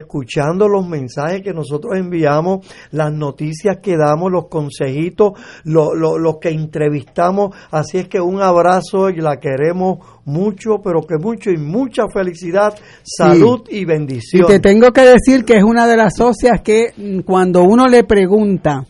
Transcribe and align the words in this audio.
escuchando 0.00 0.66
los 0.66 0.88
mensajes 0.88 1.40
que 1.42 1.52
nosotros 1.52 1.92
enviamos, 1.96 2.66
las 2.90 3.12
noticias 3.12 3.78
que 3.80 3.96
damos, 3.96 4.32
los 4.32 4.48
consejitos, 4.48 5.34
los 5.62 6.36
que 6.40 6.48
entrevistamos. 6.48 7.54
Así 7.70 7.98
es 7.98 8.08
que 8.08 8.20
un 8.20 8.42
abrazo 8.42 9.08
y 9.08 9.20
la 9.20 9.36
queremos 9.36 9.98
mucho, 10.24 10.80
pero 10.82 11.02
que 11.02 11.16
mucho 11.16 11.50
y 11.50 11.58
mucha 11.58 12.08
felicidad, 12.12 12.74
salud 13.04 13.68
y 13.70 13.84
bendición. 13.84 14.42
Y 14.42 14.46
te 14.46 14.58
tengo 14.58 14.90
que 14.90 15.02
decir 15.02 15.44
que 15.44 15.58
es 15.58 15.62
una 15.62 15.86
de 15.86 15.96
las 15.96 16.16
socias 16.16 16.60
que 16.64 16.88
mm, 16.96 17.20
cuando 17.20 17.62
uno 17.62 17.86
le 17.86 18.02
pregunta, 18.02 18.84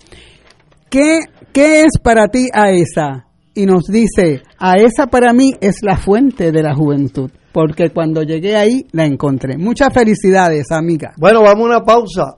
¿qué, 0.88 1.18
qué 1.52 1.82
es 1.82 1.98
para 2.02 2.28
ti 2.28 2.48
a 2.50 2.70
esa? 2.70 3.26
Y 3.54 3.66
nos 3.66 3.84
dice, 3.88 4.40
a 4.58 4.78
esa 4.78 5.08
para 5.08 5.34
mí 5.34 5.52
es 5.60 5.82
la 5.82 5.98
fuente 5.98 6.50
de 6.50 6.62
la 6.62 6.74
juventud 6.74 7.30
porque 7.54 7.90
cuando 7.90 8.24
llegué 8.24 8.56
ahí 8.56 8.84
la 8.90 9.06
encontré. 9.06 9.56
Muchas 9.56 9.94
felicidades, 9.94 10.72
amiga. 10.72 11.12
Bueno, 11.16 11.40
vamos 11.40 11.62
a 11.62 11.76
una 11.76 11.84
pausa. 11.84 12.36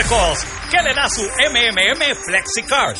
Marcos, 0.09 0.39
¿qué 0.71 0.77
le 0.81 0.93
da 0.95 1.07
su 1.07 1.21
MMM 1.21 2.15
FlexiCard? 2.25 2.97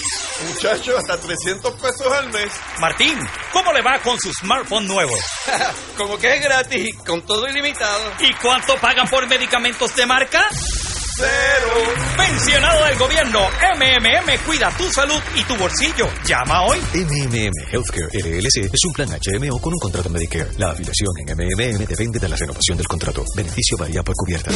Muchacho, 0.48 0.96
hasta 0.96 1.18
300 1.18 1.74
pesos 1.82 2.14
al 2.14 2.32
mes. 2.32 2.52
Martín, 2.80 3.18
¿cómo 3.52 3.74
le 3.74 3.82
va 3.82 4.00
con 4.04 4.20
su 4.20 4.32
smartphone 4.32 4.86
nuevo? 4.88 5.16
Como 5.98 6.20
que 6.20 6.36
es 6.36 6.44
gratis, 6.44 6.96
con 7.08 7.26
todo 7.26 7.48
ilimitado. 7.48 8.12
¿Y 8.20 8.32
cuánto 8.36 8.76
pagan 8.78 9.08
por 9.08 9.28
medicamentos 9.28 9.96
de 9.96 10.06
marca? 10.06 10.48
Cero. 10.52 11.94
Pensionado 12.16 12.86
del 12.86 12.98
gobierno, 13.00 13.40
MMM 13.76 14.46
cuida 14.46 14.70
tu 14.78 14.88
salud 14.92 15.22
y 15.36 15.44
tu 15.46 15.56
bolsillo. 15.56 16.08
Llama 16.26 16.62
hoy. 16.66 16.78
MMM 16.94 17.54
Healthcare 17.72 18.10
LLC 18.14 18.72
es 18.72 18.86
un 18.86 18.94
plan 18.94 19.10
HMO 19.10 19.60
con 19.60 19.74
un 19.74 19.80
contrato 19.80 20.10
Medicare. 20.10 20.52
La 20.60 20.72
afiliación 20.72 21.10
en 21.26 21.36
MMM 21.36 21.86
depende 21.88 22.20
de 22.20 22.30
la 22.30 22.36
renovación 22.36 22.78
del 22.78 22.88
contrato. 22.88 23.26
Beneficio 23.36 23.78
varía 23.78 24.04
por 24.04 24.14
cubierta. 24.16 24.52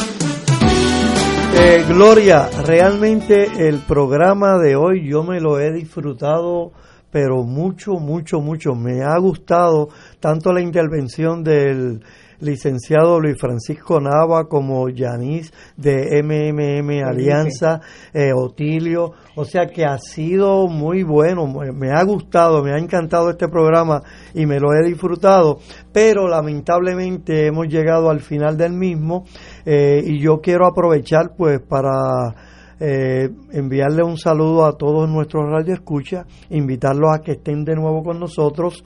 Eh, 1.56 1.86
Gloria, 1.88 2.50
realmente 2.66 3.68
el 3.68 3.80
programa 3.80 4.58
de 4.58 4.76
hoy 4.76 5.08
yo 5.08 5.24
me 5.24 5.40
lo 5.40 5.60
he 5.60 5.72
disfrutado, 5.72 6.72
pero 7.12 7.44
mucho, 7.44 7.94
mucho, 7.94 8.42
mucho. 8.42 8.74
Me 8.74 9.04
ha 9.04 9.18
gustado 9.20 9.90
tanto 10.20 10.52
la 10.52 10.62
intervención 10.62 11.44
del 11.44 12.02
licenciado 12.44 13.20
Luis 13.20 13.40
Francisco 13.40 14.00
Nava 14.00 14.48
como 14.48 14.90
Yanis 14.90 15.52
de 15.78 16.22
MMM 16.22 17.04
Alianza, 17.04 17.82
eh, 18.14 18.32
Otilio. 18.34 19.14
O 19.36 19.46
sea 19.46 19.66
que 19.68 19.86
ha 19.86 19.98
sido 19.98 20.68
muy 20.68 21.04
bueno, 21.04 21.48
me 21.48 21.92
ha 21.92 22.04
gustado, 22.04 22.64
me 22.64 22.72
ha 22.72 22.78
encantado 22.78 23.30
este 23.32 23.48
programa 23.48 24.04
y 24.34 24.46
me 24.46 24.60
lo 24.60 24.74
he 24.74 24.86
disfrutado, 24.86 25.60
pero 25.92 26.28
lamentablemente 26.28 27.48
hemos 27.48 27.68
llegado 27.68 28.10
al 28.10 28.20
final 28.20 28.58
del 28.58 28.74
mismo 28.74 29.26
eh, 29.66 30.02
y 30.06 30.20
yo 30.20 30.40
quiero 30.42 30.68
aprovechar 30.68 31.36
pues 31.36 31.60
para 31.62 32.36
eh, 32.80 33.30
enviarle 33.52 34.04
un 34.04 34.18
saludo 34.18 34.66
a 34.66 34.78
todos 34.78 35.10
nuestros 35.10 35.50
radioescuchas, 35.50 36.26
invitarlos 36.50 37.12
a 37.16 37.22
que 37.22 37.34
estén 37.34 37.64
de 37.64 37.76
nuevo 37.76 38.04
con 38.04 38.20
nosotros, 38.20 38.84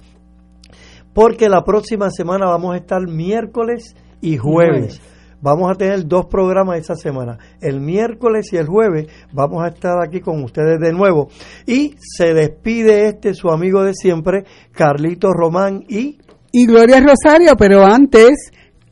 porque 1.17 1.50
la 1.50 1.63
próxima 1.63 2.11
semana 2.11 2.45
vamos 2.45 2.75
a 2.75 2.78
estar 2.78 3.01
miércoles 3.07 3.95
y 4.22 4.38
jueves. 4.38 5.01
Vamos 5.41 5.72
a 5.72 5.73
tener 5.73 6.05
dos 6.05 6.28
programas 6.28 6.78
esa 6.78 6.94
semana. 6.94 7.39
El 7.59 7.81
miércoles 7.81 8.53
y 8.53 8.57
el 8.57 8.67
jueves 8.67 9.07
vamos 9.33 9.63
a 9.63 9.69
estar 9.69 9.95
aquí 10.00 10.19
con 10.19 10.44
ustedes 10.44 10.79
de 10.79 10.94
nuevo. 10.94 11.29
Y 11.66 11.95
se 11.97 12.35
despide 12.35 13.07
este 13.07 13.33
su 13.33 13.50
amigo 13.50 13.83
de 13.83 13.95
siempre, 13.95 14.44
Carlito 14.72 15.33
Román 15.33 15.83
y... 15.89 16.19
Y 16.51 16.67
Gloria 16.67 17.01
Rosario, 17.01 17.56
pero 17.57 17.83
antes 17.83 18.51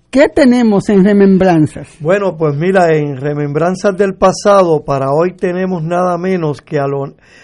¿Qué 0.09 0.29
tenemos 0.29 0.87
en 0.87 1.03
Remembranzas? 1.03 1.89
Bueno, 1.99 2.37
pues 2.37 2.55
mira, 2.55 2.95
en 2.95 3.17
Remembranzas 3.17 3.97
del 3.97 4.15
pasado, 4.15 4.85
para 4.85 5.11
hoy 5.11 5.35
tenemos 5.35 5.83
nada 5.83 6.17
menos 6.17 6.61
que 6.61 6.79
a, 6.79 6.85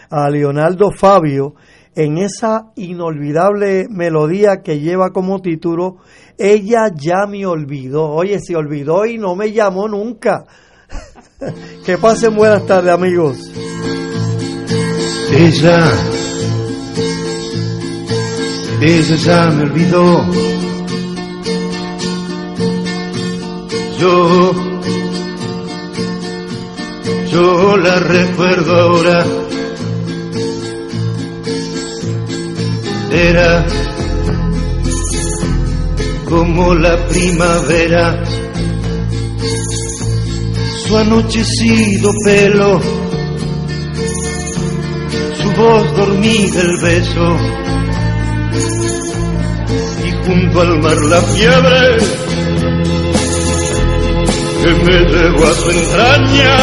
a 0.10 0.30
Leonardo 0.30 0.90
Fabio 0.90 1.56
en 1.96 2.18
esa 2.18 2.72
inolvidable 2.76 3.88
melodía 3.90 4.62
que 4.64 4.80
lleva 4.80 5.12
como 5.12 5.42
título 5.42 5.98
Ella 6.38 6.92
ya 6.96 7.26
me 7.28 7.46
olvidó. 7.46 8.10
Oye, 8.10 8.40
se 8.40 8.56
olvidó 8.56 9.06
y 9.06 9.18
no 9.18 9.36
me 9.36 9.52
llamó 9.52 9.88
nunca. 9.88 10.46
que 11.86 11.98
pasen 11.98 12.36
buenas 12.36 12.66
tardes, 12.66 12.94
amigos. 12.94 13.38
Ella, 15.32 15.92
ella 18.82 19.16
ya 19.16 19.52
me 19.52 19.64
olvidó 19.64 20.52
yo, 24.02 24.52
yo 27.32 27.78
la 27.78 28.00
recuerdo 28.00 28.76
ahora. 28.76 29.41
Era 33.12 33.66
como 36.30 36.74
la 36.76 36.96
primavera, 37.08 38.24
su 40.86 40.98
anochecido 40.98 42.10
pelo, 42.24 42.80
su 45.42 45.52
voz 45.52 45.98
dormida 45.98 46.62
el 46.62 46.78
beso, 46.78 47.38
y 50.06 50.26
junto 50.26 50.62
al 50.62 50.82
mar 50.82 50.98
la 51.10 51.22
fiebre 51.22 51.98
que 54.62 54.74
me 54.86 55.00
llevó 55.10 55.48
a 55.48 55.54
su 55.54 55.70
entraña. 55.70 56.58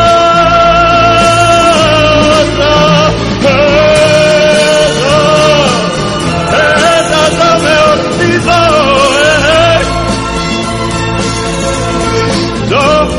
Esa, 6.76 7.20
esa 7.28 7.50
me 7.58 7.74
olvidó. 7.92 8.60
Eh. 9.20 9.82
Yo 12.70 13.14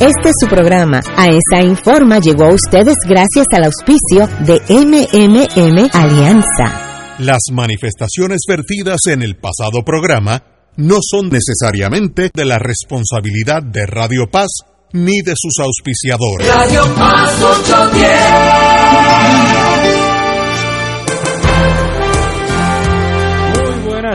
Este 0.00 0.28
es 0.28 0.34
su 0.40 0.46
programa. 0.48 1.00
A 1.16 1.28
esa 1.28 1.62
informa 1.62 2.18
llegó 2.18 2.44
a 2.44 2.54
ustedes 2.54 2.94
gracias 3.08 3.46
al 3.52 3.64
auspicio 3.64 4.28
de 4.40 4.60
MMM 4.68 5.88
Alianza. 5.92 6.83
Las 7.18 7.42
manifestaciones 7.52 8.40
vertidas 8.48 9.02
en 9.06 9.22
el 9.22 9.36
pasado 9.36 9.84
programa 9.84 10.42
no 10.76 10.96
son 11.00 11.28
necesariamente 11.28 12.28
de 12.34 12.44
la 12.44 12.58
responsabilidad 12.58 13.62
de 13.62 13.86
Radio 13.86 14.28
Paz 14.28 14.48
ni 14.92 15.22
de 15.22 15.34
sus 15.36 15.60
auspiciadores. 15.60 16.48
Radio 16.48 16.92
Paz 16.96 17.40
810. 17.40 19.43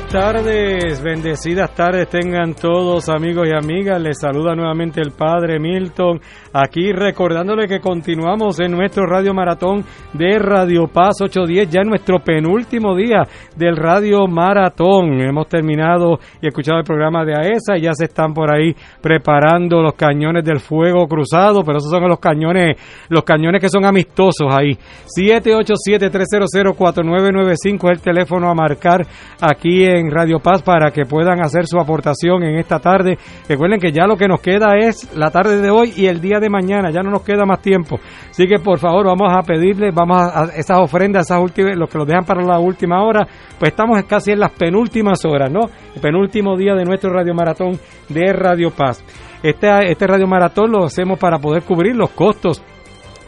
Tardes, 0.09 1.01
bendecidas 1.03 1.75
tardes 1.75 2.09
tengan 2.09 2.55
todos 2.55 3.09
amigos 3.09 3.47
y 3.47 3.51
amigas. 3.53 4.01
Les 4.01 4.17
saluda 4.19 4.55
nuevamente 4.55 4.99
el 5.01 5.11
Padre 5.11 5.59
Milton, 5.59 6.19
aquí 6.51 6.91
recordándole 6.91 7.67
que 7.67 7.79
continuamos 7.79 8.59
en 8.59 8.71
nuestro 8.71 9.05
Radio 9.05 9.35
Maratón 9.35 9.85
de 10.13 10.39
Radio 10.39 10.87
Paz 10.87 11.21
810, 11.21 11.69
ya 11.69 11.81
en 11.81 11.89
nuestro 11.89 12.17
penúltimo 12.19 12.95
día 12.95 13.27
del 13.55 13.77
Radio 13.77 14.25
Maratón. 14.27 15.21
Hemos 15.21 15.47
terminado 15.47 16.17
y 16.41 16.47
escuchado 16.47 16.79
el 16.79 16.85
programa 16.85 17.23
de 17.23 17.35
AESA 17.35 17.77
y 17.77 17.81
ya 17.81 17.93
se 17.93 18.05
están 18.05 18.33
por 18.33 18.51
ahí 18.51 18.75
preparando 19.01 19.83
los 19.83 19.93
cañones 19.93 20.43
del 20.43 20.59
fuego 20.59 21.07
cruzado, 21.07 21.63
pero 21.63 21.77
esos 21.77 21.91
son 21.91 22.09
los 22.09 22.19
cañones, 22.19 22.77
los 23.09 23.23
cañones 23.23 23.61
que 23.61 23.69
son 23.69 23.85
amistosos 23.85 24.47
ahí. 24.49 24.75
787-300-4995 25.15 27.91
es 27.91 27.91
el 27.91 28.01
teléfono 28.01 28.49
a 28.49 28.55
marcar 28.55 29.05
aquí 29.39 29.85
en 29.85 29.98
en 29.99 30.11
Radio 30.11 30.39
Paz 30.39 30.63
para 30.63 30.91
que 30.91 31.05
puedan 31.05 31.41
hacer 31.41 31.67
su 31.67 31.79
aportación 31.79 32.43
en 32.43 32.57
esta 32.57 32.79
tarde. 32.79 33.17
Recuerden 33.47 33.79
que 33.79 33.91
ya 33.91 34.07
lo 34.07 34.17
que 34.17 34.27
nos 34.27 34.41
queda 34.41 34.77
es 34.77 35.15
la 35.15 35.29
tarde 35.31 35.61
de 35.61 35.69
hoy 35.69 35.93
y 35.95 36.07
el 36.07 36.21
día 36.21 36.39
de 36.39 36.49
mañana, 36.49 36.91
ya 36.91 37.01
no 37.01 37.11
nos 37.11 37.23
queda 37.23 37.45
más 37.45 37.61
tiempo. 37.61 37.99
Así 38.29 38.47
que 38.47 38.59
por 38.59 38.79
favor 38.79 39.05
vamos 39.05 39.31
a 39.31 39.41
pedirle, 39.43 39.91
vamos 39.91 40.21
a, 40.21 40.45
esas 40.55 40.79
ofrendas, 40.79 41.27
esas 41.27 41.39
últimas, 41.39 41.77
los 41.77 41.89
que 41.89 41.97
los 41.97 42.07
dejan 42.07 42.25
para 42.25 42.43
la 42.43 42.59
última 42.59 43.03
hora, 43.03 43.27
pues 43.59 43.71
estamos 43.71 44.01
casi 44.05 44.31
en 44.31 44.39
las 44.39 44.51
penúltimas 44.51 45.23
horas, 45.25 45.51
¿no? 45.51 45.69
El 45.93 46.01
penúltimo 46.01 46.57
día 46.57 46.73
de 46.73 46.85
nuestro 46.85 47.11
Radio 47.11 47.33
Maratón 47.33 47.79
de 48.07 48.33
Radio 48.33 48.71
Paz. 48.71 49.03
Este, 49.41 49.69
este 49.89 50.07
Radio 50.07 50.27
Maratón 50.27 50.71
lo 50.71 50.83
hacemos 50.83 51.17
para 51.17 51.39
poder 51.39 51.63
cubrir 51.63 51.95
los 51.95 52.09
costos 52.09 52.63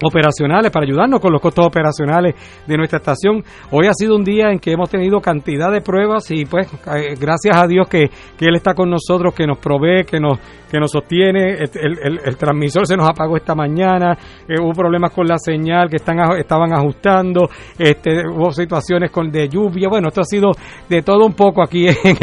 operacionales, 0.03 0.71
para 0.71 0.85
ayudarnos 0.85 1.19
con 1.19 1.31
los 1.31 1.41
costos 1.41 1.65
operacionales 1.65 2.35
de 2.67 2.77
nuestra 2.77 2.97
estación. 2.97 3.43
Hoy 3.71 3.87
ha 3.87 3.93
sido 3.93 4.15
un 4.15 4.23
día 4.23 4.51
en 4.51 4.59
que 4.59 4.71
hemos 4.71 4.89
tenido 4.89 5.19
cantidad 5.19 5.71
de 5.71 5.81
pruebas 5.81 6.29
y 6.31 6.45
pues 6.45 6.67
eh, 6.73 7.15
gracias 7.19 7.57
a 7.57 7.67
Dios 7.67 7.87
que, 7.87 8.09
que 8.37 8.45
Él 8.45 8.55
está 8.55 8.73
con 8.73 8.89
nosotros, 8.89 9.33
que 9.33 9.45
nos 9.45 9.57
provee, 9.57 10.03
que 10.05 10.19
nos, 10.19 10.39
que 10.69 10.79
nos 10.79 10.91
sostiene. 10.91 11.57
El, 11.73 12.19
el, 12.25 12.37
transmisor 12.37 12.87
se 12.87 12.95
nos 12.95 13.09
apagó 13.09 13.37
esta 13.37 13.55
mañana, 13.55 14.17
eh, 14.47 14.55
hubo 14.61 14.71
problemas 14.71 15.11
con 15.11 15.27
la 15.27 15.37
señal 15.37 15.89
que 15.89 15.97
están, 15.97 16.17
estaban 16.37 16.73
ajustando, 16.73 17.49
este, 17.77 18.27
hubo 18.27 18.51
situaciones 18.51 19.11
con 19.11 19.29
de 19.29 19.47
lluvia. 19.47 19.89
Bueno, 19.89 20.07
esto 20.07 20.21
ha 20.21 20.25
sido 20.25 20.51
de 20.89 21.01
todo 21.01 21.25
un 21.25 21.33
poco 21.33 21.61
aquí 21.61 21.87
en 22.03 22.21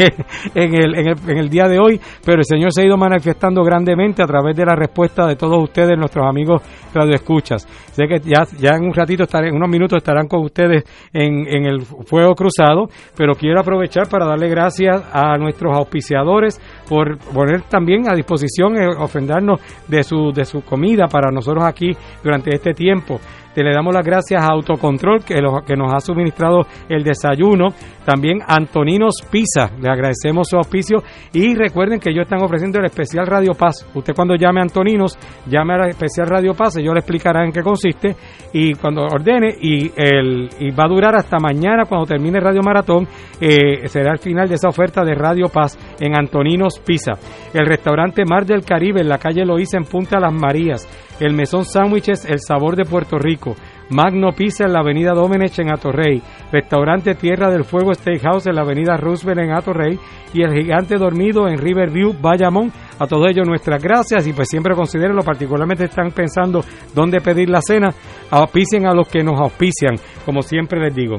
en 0.55 0.73
el, 0.73 0.95
en 0.95 1.07
el, 1.07 1.17
en 1.27 1.37
el 1.37 1.49
día 1.49 1.67
de 1.67 1.79
hoy, 1.79 1.99
pero 2.25 2.39
el 2.39 2.45
Señor 2.45 2.71
se 2.73 2.81
ha 2.81 2.85
ido 2.85 2.97
manifestando 2.97 3.63
grandemente 3.63 4.23
a 4.23 4.25
través 4.27 4.55
de 4.55 4.65
la 4.65 4.75
respuesta 4.75 5.25
de 5.27 5.35
todos 5.35 5.61
ustedes, 5.61 5.97
nuestros 5.97 6.25
amigos 6.27 6.61
radioescuchas. 6.93 7.67
Sé 7.91 8.07
que 8.07 8.19
ya, 8.19 8.43
ya 8.59 8.77
en 8.77 8.85
un 8.85 8.93
ratito, 8.93 9.23
estaré, 9.23 9.49
en 9.49 9.55
unos 9.55 9.69
minutos 9.69 9.97
estarán 9.97 10.27
con 10.27 10.43
ustedes 10.43 10.83
en, 11.13 11.47
en 11.47 11.65
el 11.65 11.81
fuego 11.81 12.35
cruzado, 12.35 12.89
pero 13.15 13.35
quiero 13.35 13.59
aprovechar 13.59 14.07
para 14.09 14.25
darle 14.25 14.49
gracias 14.49 15.03
a 15.11 15.37
nuestros 15.37 15.75
auspiciadores 15.77 16.59
por 16.87 17.17
poner 17.17 17.63
también 17.63 18.09
a 18.09 18.15
disposición, 18.15 18.77
eh, 18.77 18.87
ofendernos 18.87 19.59
de 19.87 20.03
su, 20.03 20.31
de 20.33 20.45
su 20.45 20.61
comida 20.61 21.07
para 21.07 21.31
nosotros 21.31 21.63
aquí 21.65 21.91
durante 22.23 22.53
este 22.53 22.73
tiempo 22.73 23.19
le 23.63 23.73
damos 23.73 23.93
las 23.93 24.05
gracias 24.05 24.43
a 24.43 24.47
Autocontrol 24.47 25.23
que, 25.23 25.35
que 25.65 25.75
nos 25.75 25.93
ha 25.93 25.99
suministrado 25.99 26.61
el 26.87 27.03
desayuno. 27.03 27.69
También 28.05 28.39
Antoninos 28.47 29.15
Pizza, 29.29 29.69
le 29.79 29.89
agradecemos 29.89 30.47
su 30.49 30.57
auspicio. 30.57 30.97
Y 31.33 31.55
recuerden 31.55 31.99
que 31.99 32.09
ellos 32.09 32.23
están 32.23 32.41
ofreciendo 32.43 32.79
el 32.79 32.85
especial 32.85 33.27
Radio 33.27 33.53
Paz. 33.53 33.87
Usted 33.93 34.13
cuando 34.15 34.35
llame 34.35 34.59
a 34.61 34.63
Antoninos, 34.63 35.17
llame 35.47 35.75
al 35.75 35.89
especial 35.89 36.27
Radio 36.27 36.53
Paz, 36.53 36.77
ellos 36.77 36.93
le 36.93 36.99
explicarán 36.99 37.45
en 37.45 37.51
qué 37.51 37.61
consiste. 37.61 38.15
Y 38.53 38.73
cuando 38.73 39.03
ordene, 39.03 39.55
y, 39.61 39.91
el, 39.95 40.49
y 40.59 40.71
va 40.71 40.85
a 40.85 40.89
durar 40.89 41.15
hasta 41.15 41.37
mañana 41.37 41.85
cuando 41.87 42.07
termine 42.07 42.39
Radio 42.39 42.61
Maratón, 42.63 43.07
eh, 43.39 43.87
será 43.87 44.13
el 44.13 44.19
final 44.19 44.47
de 44.47 44.55
esa 44.55 44.69
oferta 44.69 45.03
de 45.03 45.13
Radio 45.13 45.47
Paz 45.47 45.77
en 45.99 46.17
Antoninos 46.17 46.79
Pizza. 46.79 47.13
El 47.53 47.65
restaurante 47.65 48.23
Mar 48.25 48.45
del 48.45 48.63
Caribe 48.63 49.01
en 49.01 49.09
la 49.09 49.17
calle 49.17 49.45
Loíza 49.45 49.77
en 49.77 49.85
Punta 49.85 50.19
Las 50.19 50.33
Marías 50.33 50.87
el 51.19 51.33
Mesón 51.33 51.65
Sándwiches 51.65 52.25
El 52.25 52.39
Sabor 52.39 52.75
de 52.75 52.85
Puerto 52.85 53.17
Rico, 53.17 53.55
Magno 53.89 54.31
Pizza 54.31 54.65
en 54.65 54.73
la 54.73 54.79
avenida 54.79 55.13
Domenech 55.13 55.57
en 55.59 55.71
Atorrey, 55.71 56.21
Restaurante 56.51 57.15
Tierra 57.15 57.49
del 57.49 57.63
Fuego 57.63 57.93
Steakhouse 57.93 58.47
en 58.47 58.55
la 58.55 58.61
avenida 58.61 58.97
Roosevelt 58.97 59.41
en 59.41 59.51
Atorrey. 59.51 59.99
Y 60.31 60.43
El 60.43 60.53
Gigante 60.53 60.97
Dormido 60.97 61.47
en 61.47 61.57
Riverview, 61.57 62.13
Bayamón. 62.21 62.71
A 62.99 63.07
todos 63.07 63.29
ellos 63.29 63.47
nuestras 63.47 63.81
gracias. 63.81 64.27
Y 64.27 64.33
pues 64.33 64.47
siempre 64.47 64.75
considérenlo, 64.75 65.23
particularmente 65.23 65.85
están 65.85 66.11
pensando 66.11 66.63
dónde 66.93 67.19
pedir 67.19 67.49
la 67.49 67.61
cena, 67.61 67.89
auspicien 68.29 68.85
a 68.85 68.93
los 68.93 69.07
que 69.07 69.23
nos 69.23 69.39
auspician, 69.39 69.95
como 70.25 70.43
siempre 70.43 70.79
les 70.79 70.93
digo. 70.93 71.17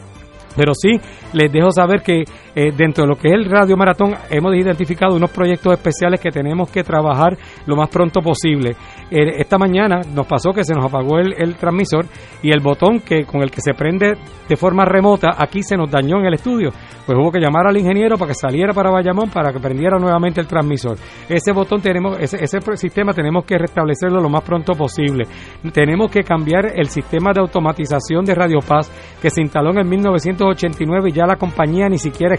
Pero 0.56 0.72
sí, 0.74 0.98
les 1.32 1.52
dejo 1.52 1.70
saber 1.70 2.00
que 2.00 2.24
eh, 2.54 2.70
dentro 2.76 3.02
de 3.02 3.08
lo 3.08 3.16
que 3.16 3.28
es 3.28 3.34
el 3.34 3.46
Radio 3.46 3.76
Maratón 3.76 4.14
hemos 4.30 4.54
identificado 4.54 5.16
unos 5.16 5.30
proyectos 5.30 5.72
especiales 5.72 6.20
que 6.20 6.30
tenemos 6.30 6.70
que 6.70 6.84
trabajar 6.84 7.36
lo 7.66 7.74
más 7.74 7.88
pronto 7.88 8.20
posible. 8.20 8.76
Eh, 9.10 9.34
esta 9.38 9.58
mañana 9.58 10.02
nos 10.14 10.26
pasó 10.26 10.52
que 10.52 10.62
se 10.62 10.72
nos 10.72 10.84
apagó 10.84 11.18
el, 11.18 11.56
transmisor 11.56 12.06
y 12.42 12.52
el 12.52 12.60
botón 12.60 13.00
que 13.00 13.24
con 13.24 13.42
el 13.42 13.50
que 13.50 13.60
se 13.60 13.74
prende 13.74 14.12
de 14.48 14.56
forma 14.56 14.84
remota 14.84 15.30
aquí 15.36 15.62
se 15.62 15.76
nos 15.76 15.90
dañó 15.90 16.20
en 16.20 16.26
el 16.26 16.34
estudio. 16.34 16.70
Pues 17.04 17.18
hubo 17.18 17.32
que 17.32 17.40
llamar 17.40 17.66
al 17.66 17.76
ingeniero 17.76 18.16
para 18.16 18.28
que 18.28 18.34
saliera 18.34 18.72
para 18.72 18.90
Bayamón 18.90 19.30
para 19.30 19.52
que 19.52 19.58
prendiera 19.58 19.98
nuevamente 19.98 20.40
el 20.40 20.46
transmisor. 20.46 20.96
Ese 21.28 21.52
botón 21.52 21.82
tenemos, 21.82 22.18
ese, 22.20 22.60
sistema 22.76 23.12
tenemos 23.12 23.44
que 23.44 23.58
restablecerlo 23.58 24.20
lo 24.20 24.28
más 24.28 24.42
pronto 24.42 24.74
posible. 24.74 25.24
Tenemos 25.72 26.10
que 26.10 26.22
cambiar 26.22 26.66
el 26.74 26.86
sistema 26.86 27.32
de 27.32 27.40
automatización 27.40 28.24
de 28.24 28.34
Radio 28.34 28.60
Paz 28.60 28.90
que 29.20 29.28
se 29.28 29.42
instaló 29.42 29.70
en 29.72 29.78
el 29.78 29.86
1989 29.86 31.10
y 31.10 31.12
ya 31.12 31.26
la 31.26 31.36
compañía 31.36 31.88
ni 31.88 31.98
siquiera. 31.98 32.34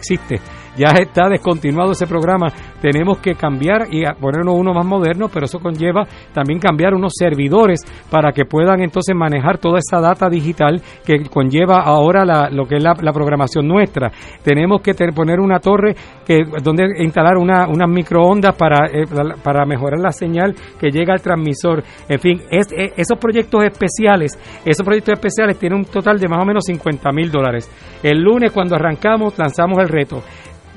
Ya 0.78 0.90
está 1.00 1.30
descontinuado 1.30 1.92
ese 1.92 2.06
programa. 2.06 2.48
Tenemos 2.82 3.20
que 3.20 3.34
cambiar 3.34 3.88
y 3.92 4.04
ponernos 4.20 4.56
uno 4.58 4.74
más 4.74 4.86
moderno, 4.86 5.30
pero 5.34 5.46
eso 5.46 5.60
conlleva 5.60 6.06
también 6.34 6.60
cambiar 6.60 6.94
unos 6.94 7.14
servidores 7.16 7.80
para 8.12 8.32
que 8.34 8.46
puedan 8.46 8.82
entonces 8.82 9.16
manejar 9.16 9.58
toda 9.58 9.80
esa 9.80 10.02
data 10.02 10.30
digital 10.30 10.82
que 11.06 11.24
conlleva 11.30 11.80
ahora 11.80 12.26
la, 12.26 12.50
lo 12.50 12.66
que 12.66 12.76
es 12.76 12.84
la, 12.84 12.94
programación 12.94 13.68
nuestra. 13.68 14.12
Tenemos 14.44 14.82
que 14.82 14.94
poner 15.16 15.40
una 15.40 15.60
torre 15.60 15.96
que 16.26 16.44
donde 16.62 16.86
instalar 17.00 17.38
una, 17.38 17.68
unas 17.68 17.90
microondas 17.90 18.56
para, 18.56 18.88
eh, 18.88 19.06
para 19.42 19.66
mejorar 19.66 20.00
la 20.00 20.12
señal 20.12 20.54
que 20.80 20.90
llega 20.90 21.14
al 21.14 21.22
transmisor. 21.22 21.84
En 22.10 22.20
fin, 22.20 22.42
eh, 22.52 22.92
esos 22.98 23.18
proyectos 23.18 23.64
especiales, 23.64 24.38
esos 24.66 24.86
proyectos 24.86 25.14
especiales 25.14 25.58
tienen 25.58 25.80
un 25.80 25.86
total 25.86 26.20
de 26.20 26.28
más 26.28 26.42
o 26.42 26.46
menos 26.46 26.66
50 26.66 27.12
mil 27.14 27.32
dólares. 27.32 27.70
El 28.04 28.22
lunes 28.22 28.52
cuando 28.52 28.76
arrancamos 28.76 29.38
lanzamos 29.38 29.80
el 29.80 29.88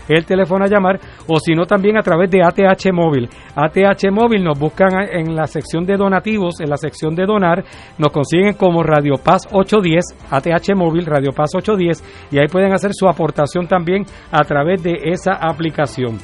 el 0.08 0.26
teléfono 0.26 0.66
a 0.66 0.68
llamar. 0.68 1.00
O 1.28 1.40
si 1.40 1.54
no, 1.54 1.66
también 1.66 1.98
a 1.98 2.02
través 2.02 2.30
de 2.30 2.44
ATH 2.44 2.92
Móvil. 2.94 3.30
ATH 3.56 4.12
Móvil 4.12 4.44
nos 4.44 4.60
buscan 4.60 4.94
en 5.12 5.36
la 5.36 5.46
sección 5.48 5.86
de 5.86 5.98
donativos, 5.98 6.60
en 6.60 6.70
la 6.70 6.78
sección 6.78 7.16
de 7.16 7.26
donar. 7.26 7.64
Nos 7.98 8.12
consiguen 8.12 8.54
como 8.54 8.84
Radio 8.84 9.16
Paz 9.24 9.48
810. 9.52 10.30
ATH 10.30 10.76
Móvil, 10.76 11.06
Radio 11.06 11.32
Paz 11.32 11.52
810. 11.56 12.30
Y 12.32 12.40
ahí 12.40 12.48
pueden 12.48 12.74
hacer 12.74 12.92
su 12.94 13.08
aportación 13.08 13.68
también 13.68 14.04
a 14.32 14.44
través 14.44 14.84
de 14.84 15.00
esa 15.04 15.34
aplicación. 15.34 16.18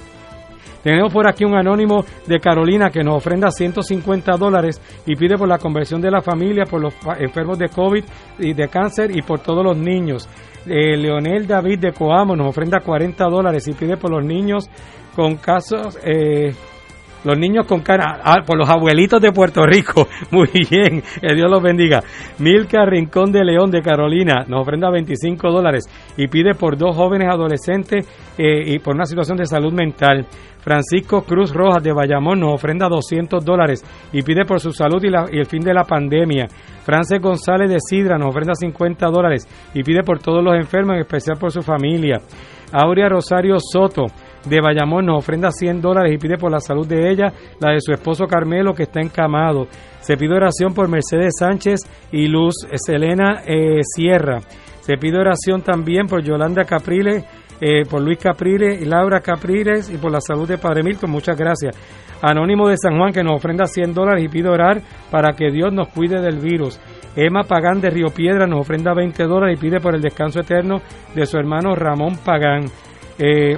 Tenemos 0.84 1.12
por 1.12 1.28
aquí 1.28 1.44
un 1.44 1.56
anónimo 1.56 2.04
de 2.26 2.40
Carolina 2.40 2.90
que 2.90 3.04
nos 3.04 3.18
ofrenda 3.18 3.52
150 3.52 4.38
dólares 4.38 4.82
y 5.06 5.16
pide 5.16 5.38
por 5.38 5.48
la 5.48 5.58
conversión 5.58 6.02
de 6.02 6.12
la 6.12 6.22
familia, 6.22 6.66
por 6.66 6.82
los 6.82 6.94
enfermos 7.20 7.60
de 7.60 7.70
COVID 7.70 8.04
y 8.40 8.54
de 8.54 8.68
cáncer 8.70 9.16
y 9.16 9.22
por 9.22 9.40
todos 9.40 9.64
los 9.64 9.78
niños. 9.78 10.28
Eh, 10.66 10.98
Leonel 10.98 11.48
David 11.48 11.80
de 11.80 11.92
Coamo 11.94 12.36
nos 12.36 12.48
ofrenda 12.50 12.80
40 12.80 13.26
dólares 13.26 13.68
y 13.68 13.74
pide 13.74 13.98
por 13.98 14.12
los 14.12 14.24
niños 14.24 14.70
con 15.16 15.36
casos... 15.38 15.98
Eh, 16.04 16.54
los 17.24 17.38
niños 17.38 17.66
con 17.66 17.82
cara, 17.82 18.20
ah, 18.24 18.42
por 18.46 18.58
los 18.58 18.70
abuelitos 18.70 19.22
de 19.22 19.32
Puerto 19.32 19.66
Rico. 19.66 20.08
Muy 20.32 20.50
bien, 20.70 21.02
que 21.22 21.36
Dios 21.36 21.50
los 21.50 21.62
bendiga. 21.62 22.02
Milka 22.40 22.86
Rincón 22.86 23.32
de 23.32 23.44
León 23.44 23.72
de 23.72 23.82
Carolina 23.82 24.46
nos 24.48 24.62
ofrenda 24.62 24.90
25 24.90 25.52
dólares 25.52 25.86
y 26.18 26.28
pide 26.28 26.54
por 26.54 26.78
dos 26.78 26.96
jóvenes 26.96 27.30
adolescentes 27.30 28.08
eh, 28.38 28.74
y 28.74 28.80
por 28.80 28.96
una 28.96 29.06
situación 29.06 29.38
de 29.38 29.46
salud 29.46 29.74
mental. 29.74 30.26
Francisco 30.60 31.24
Cruz 31.24 31.54
Rojas 31.54 31.82
de 31.82 31.94
Bayamón 31.94 32.42
nos 32.42 32.54
ofrenda 32.54 32.90
200 32.90 33.44
dólares 33.44 33.84
y 34.12 34.22
pide 34.24 34.46
por 34.46 34.60
su 34.60 34.72
salud 34.72 35.02
y, 35.04 35.10
la, 35.10 35.26
y 35.32 35.40
el 35.40 35.46
fin 35.46 35.62
de 35.62 35.74
la 35.74 35.84
pandemia. 35.84 36.48
Frances 36.84 37.22
González 37.22 37.70
de 37.70 37.78
Sidra 37.80 38.18
nos 38.18 38.30
ofrenda 38.30 38.54
50 38.56 39.08
dólares 39.08 39.48
y 39.74 39.84
pide 39.84 40.04
por 40.04 40.20
todos 40.20 40.44
los 40.44 40.56
enfermos, 40.56 40.96
en 40.96 41.02
especial 41.02 41.38
por 41.38 41.52
su 41.52 41.62
familia. 41.62 42.18
Aurea 42.72 43.10
Rosario 43.10 43.58
Soto 43.60 44.06
de 44.46 44.62
Bayamón 44.62 45.06
nos 45.06 45.20
ofrenda 45.20 45.52
100 45.52 45.82
dólares 45.82 46.14
y 46.14 46.18
pide 46.18 46.38
por 46.38 46.52
la 46.52 46.60
salud 46.60 46.88
de 46.88 47.12
ella, 47.12 47.34
la 47.60 47.72
de 47.72 47.82
su 47.82 47.92
esposo 47.92 48.26
Carmelo 48.26 48.74
que 48.74 48.84
está 48.84 49.02
encamado. 49.02 49.68
Se 50.00 50.16
pide 50.16 50.36
oración 50.36 50.74
por 50.74 50.88
Mercedes 50.88 51.34
Sánchez 51.38 51.82
y 52.12 52.28
Luz 52.28 52.56
Selena 52.76 53.42
eh, 53.46 53.82
Sierra. 53.84 54.40
Se 54.82 54.98
pide 54.98 55.20
oración 55.20 55.62
también 55.62 56.08
por 56.08 56.24
Yolanda 56.24 56.64
Capriles, 56.64 57.24
eh, 57.62 57.84
por 57.90 58.02
Luis 58.02 58.18
Capriles 58.18 58.82
y 58.82 58.86
Laura 58.86 59.20
Capriles 59.20 59.90
y 59.90 59.98
por 59.98 60.12
la 60.12 60.22
salud 60.22 60.48
de 60.48 60.58
Padre 60.58 60.84
Milton. 60.84 61.12
Muchas 61.12 61.38
gracias. 61.38 61.76
Anónimo 62.22 62.68
de 62.68 62.78
San 62.78 62.98
Juan 62.98 63.14
que 63.14 63.24
nos 63.24 63.36
ofrenda 63.36 63.66
100 63.66 63.94
dólares 63.94 64.24
y 64.24 64.30
pide 64.30 64.50
orar 64.50 64.82
para 65.12 65.34
que 65.34 65.52
Dios 65.52 65.72
nos 65.74 65.90
cuide 65.90 66.22
del 66.22 66.40
virus. 66.40 66.80
Emma 67.16 67.44
Pagán 67.44 67.82
de 67.82 67.90
Río 67.90 68.08
Piedra 68.16 68.46
nos 68.46 68.62
ofrenda 68.62 68.94
20 68.94 69.24
dólares 69.24 69.58
y 69.58 69.62
pide 69.62 69.80
por 69.80 69.96
el 69.96 70.02
descanso 70.02 70.40
eterno 70.40 70.82
de 71.14 71.26
su 71.26 71.38
hermano 71.38 71.76
Ramón 71.76 72.18
Pagán. 72.24 72.66
Eh, 73.18 73.58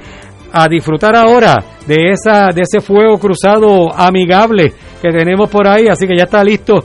a 0.52 0.68
disfrutar 0.68 1.16
ahora 1.16 1.56
de 1.86 2.10
esa 2.10 2.48
de 2.54 2.62
ese 2.62 2.80
fuego 2.80 3.18
cruzado 3.18 3.92
amigable 3.94 4.72
que 5.00 5.10
tenemos 5.10 5.48
por 5.48 5.66
ahí, 5.66 5.86
así 5.88 6.06
que 6.06 6.16
ya 6.16 6.24
está 6.24 6.42
listo, 6.42 6.82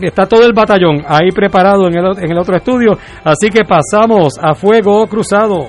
está 0.00 0.26
todo 0.26 0.46
el 0.46 0.52
batallón 0.52 1.02
ahí 1.06 1.30
preparado 1.34 1.88
en 1.88 1.96
el, 1.96 2.18
en 2.18 2.30
el 2.30 2.38
otro 2.38 2.56
estudio, 2.56 2.96
así 3.24 3.50
que 3.50 3.64
pasamos 3.64 4.34
a 4.40 4.54
fuego 4.54 5.06
cruzado. 5.06 5.68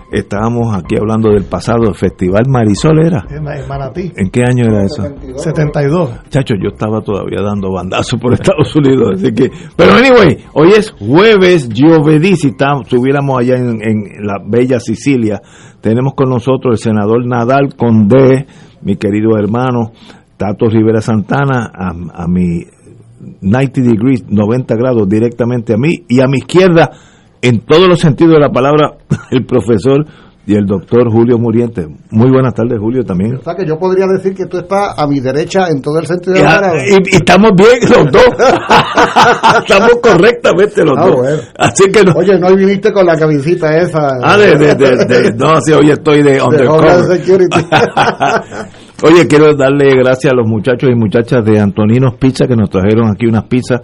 Estábamos 0.11 0.75
aquí 0.75 0.97
hablando 0.99 1.31
del 1.31 1.45
pasado, 1.45 1.87
el 1.87 1.95
Festival 1.95 2.43
Marisol 2.49 2.99
era. 2.99 3.25
En 3.29 3.43
Manatí. 3.43 4.11
¿En 4.15 4.29
qué 4.29 4.41
año 4.41 4.65
era 4.65 4.83
eso? 4.83 5.03
72. 5.37 6.27
Chacho, 6.29 6.55
yo 6.61 6.69
estaba 6.73 7.01
todavía 7.01 7.41
dando 7.41 7.71
bandazos 7.71 8.19
por 8.19 8.33
Estados 8.33 8.75
Unidos, 8.75 9.11
así 9.15 9.33
que... 9.33 9.49
Pero 9.77 9.93
anyway, 9.93 10.37
hoy 10.53 10.71
es 10.77 10.91
jueves 10.91 11.69
Giovedì, 11.73 12.35
si 12.35 12.49
estuviéramos 12.49 13.39
allá 13.39 13.55
en, 13.55 13.81
en, 13.81 14.25
la 14.25 14.39
bella 14.45 14.81
Sicilia, 14.81 15.41
tenemos 15.79 16.13
con 16.13 16.29
nosotros 16.29 16.73
el 16.73 16.77
senador 16.77 17.25
Nadal 17.25 17.75
Condé, 17.77 18.47
mi 18.81 18.97
querido 18.97 19.37
hermano, 19.37 19.93
Tato 20.35 20.67
Rivera 20.67 20.99
Santana, 20.99 21.71
a, 21.73 22.23
a 22.23 22.27
mi 22.27 22.65
90 23.41 23.81
degrees, 23.81 24.25
90 24.27 24.75
grados 24.75 25.07
directamente 25.07 25.73
a 25.73 25.77
mí 25.77 26.03
y 26.09 26.19
a 26.21 26.27
mi 26.27 26.39
izquierda, 26.39 26.91
en 27.41 27.59
todos 27.61 27.87
los 27.87 27.99
sentidos 27.99 28.33
de 28.35 28.39
la 28.39 28.49
palabra, 28.49 28.93
el 29.31 29.45
profesor 29.45 30.05
y 30.43 30.55
el 30.55 30.65
doctor 30.65 31.07
Julio 31.11 31.37
Muriente. 31.37 31.85
Muy 32.09 32.31
buenas 32.31 32.55
tardes, 32.55 32.79
Julio, 32.79 33.03
también. 33.03 33.35
O 33.37 33.43
sea 33.43 33.53
que 33.55 33.63
yo 33.65 33.77
podría 33.77 34.07
decir 34.07 34.33
que 34.33 34.47
tú 34.47 34.57
estás 34.57 34.97
a 34.97 35.05
mi 35.05 35.19
derecha 35.19 35.67
en 35.69 35.81
todo 35.83 35.99
el 35.99 36.07
sentido 36.07 36.33
de 36.33 36.41
la 36.41 36.55
palabra. 36.55 36.81
y- 36.89 36.93
y 36.95 37.15
estamos 37.15 37.51
bien 37.55 37.79
los 37.89 38.11
dos. 38.11 38.25
estamos 39.59 39.91
correctamente 40.01 40.83
los 40.83 40.97
Ah, 40.97 41.05
dos. 41.05 41.15
bueno. 41.17 41.37
Así 41.59 41.91
que 41.91 42.03
no. 42.03 42.13
Oye, 42.13 42.39
no 42.39 42.55
viniste 42.55 42.91
con 42.91 43.05
la 43.05 43.15
camisita 43.17 43.77
esa. 43.77 43.99
Ah, 44.23 44.35
de, 44.35 44.55
de, 44.57 44.75
de- 44.75 45.33
no, 45.37 45.61
sí, 45.61 45.73
hoy 45.73 45.91
estoy 45.91 46.23
de 46.23 46.41
undercover. 46.41 47.21
Oye, 49.03 49.27
quiero 49.27 49.55
darle 49.55 49.93
gracias 49.95 50.31
a 50.33 50.35
los 50.35 50.47
muchachos 50.47 50.89
y 50.91 50.95
muchachas 50.95 51.43
de 51.45 51.59
Antoninos 51.59 52.15
Pizza 52.15 52.45
que 52.47 52.55
nos 52.55 52.69
trajeron 52.69 53.09
aquí 53.11 53.25
unas 53.25 53.43
pizzas. 53.45 53.81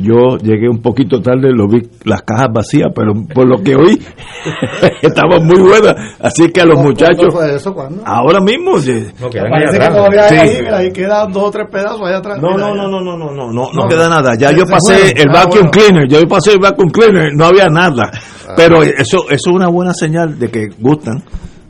Yo 0.00 0.36
llegué 0.38 0.68
un 0.68 0.80
poquito 0.80 1.20
tarde, 1.20 1.50
lo 1.52 1.66
vi 1.66 1.82
las 2.04 2.22
cajas 2.22 2.46
vacías, 2.54 2.88
pero 2.94 3.12
por 3.34 3.48
lo 3.48 3.62
que 3.62 3.74
oí, 3.74 3.98
estaban 5.02 5.44
muy 5.46 5.60
buenas. 5.60 5.94
Así 6.20 6.48
que 6.52 6.60
a 6.60 6.64
los 6.66 6.78
muchachos, 6.80 7.16
¿Cuándo 7.16 7.36
fue 7.36 7.54
eso? 7.56 7.74
¿Cuándo? 7.74 8.02
ahora 8.06 8.40
mismo, 8.40 8.72
oye, 8.74 9.06
Parece 9.20 9.78
que 9.78 9.88
todavía 9.88 10.22
hay 10.24 10.48
Sí. 10.48 10.64
ahí, 10.72 10.92
quedan 10.92 11.32
dos 11.32 11.44
o 11.44 11.50
tres 11.50 11.66
pedazos 11.70 12.00
allá 12.06 12.18
atrás. 12.18 12.40
No, 12.40 12.56
no, 12.56 12.74
no, 12.74 12.88
no, 12.88 13.00
no, 13.00 13.16
no, 13.16 13.30
no, 13.32 13.52
no, 13.52 13.52
no 13.52 13.70
No. 13.72 13.88
queda 13.88 14.08
nada. 14.08 14.34
Ya 14.38 14.52
yo 14.52 14.64
pasé 14.66 15.10
el 15.20 15.28
Ah, 15.30 15.44
vacuum 15.44 15.62
bueno. 15.62 15.70
cleaner, 15.72 16.08
yo 16.08 16.20
pasé 16.28 16.52
el 16.52 16.60
vacuum 16.60 16.88
cleaner, 16.90 17.34
no 17.34 17.46
había 17.46 17.66
nada. 17.66 18.10
Pero 18.56 18.82
eso, 18.82 19.24
eso 19.28 19.30
es 19.30 19.46
una 19.48 19.68
buena 19.68 19.92
señal 19.94 20.38
de 20.38 20.48
que 20.48 20.68
gustan, 20.78 21.22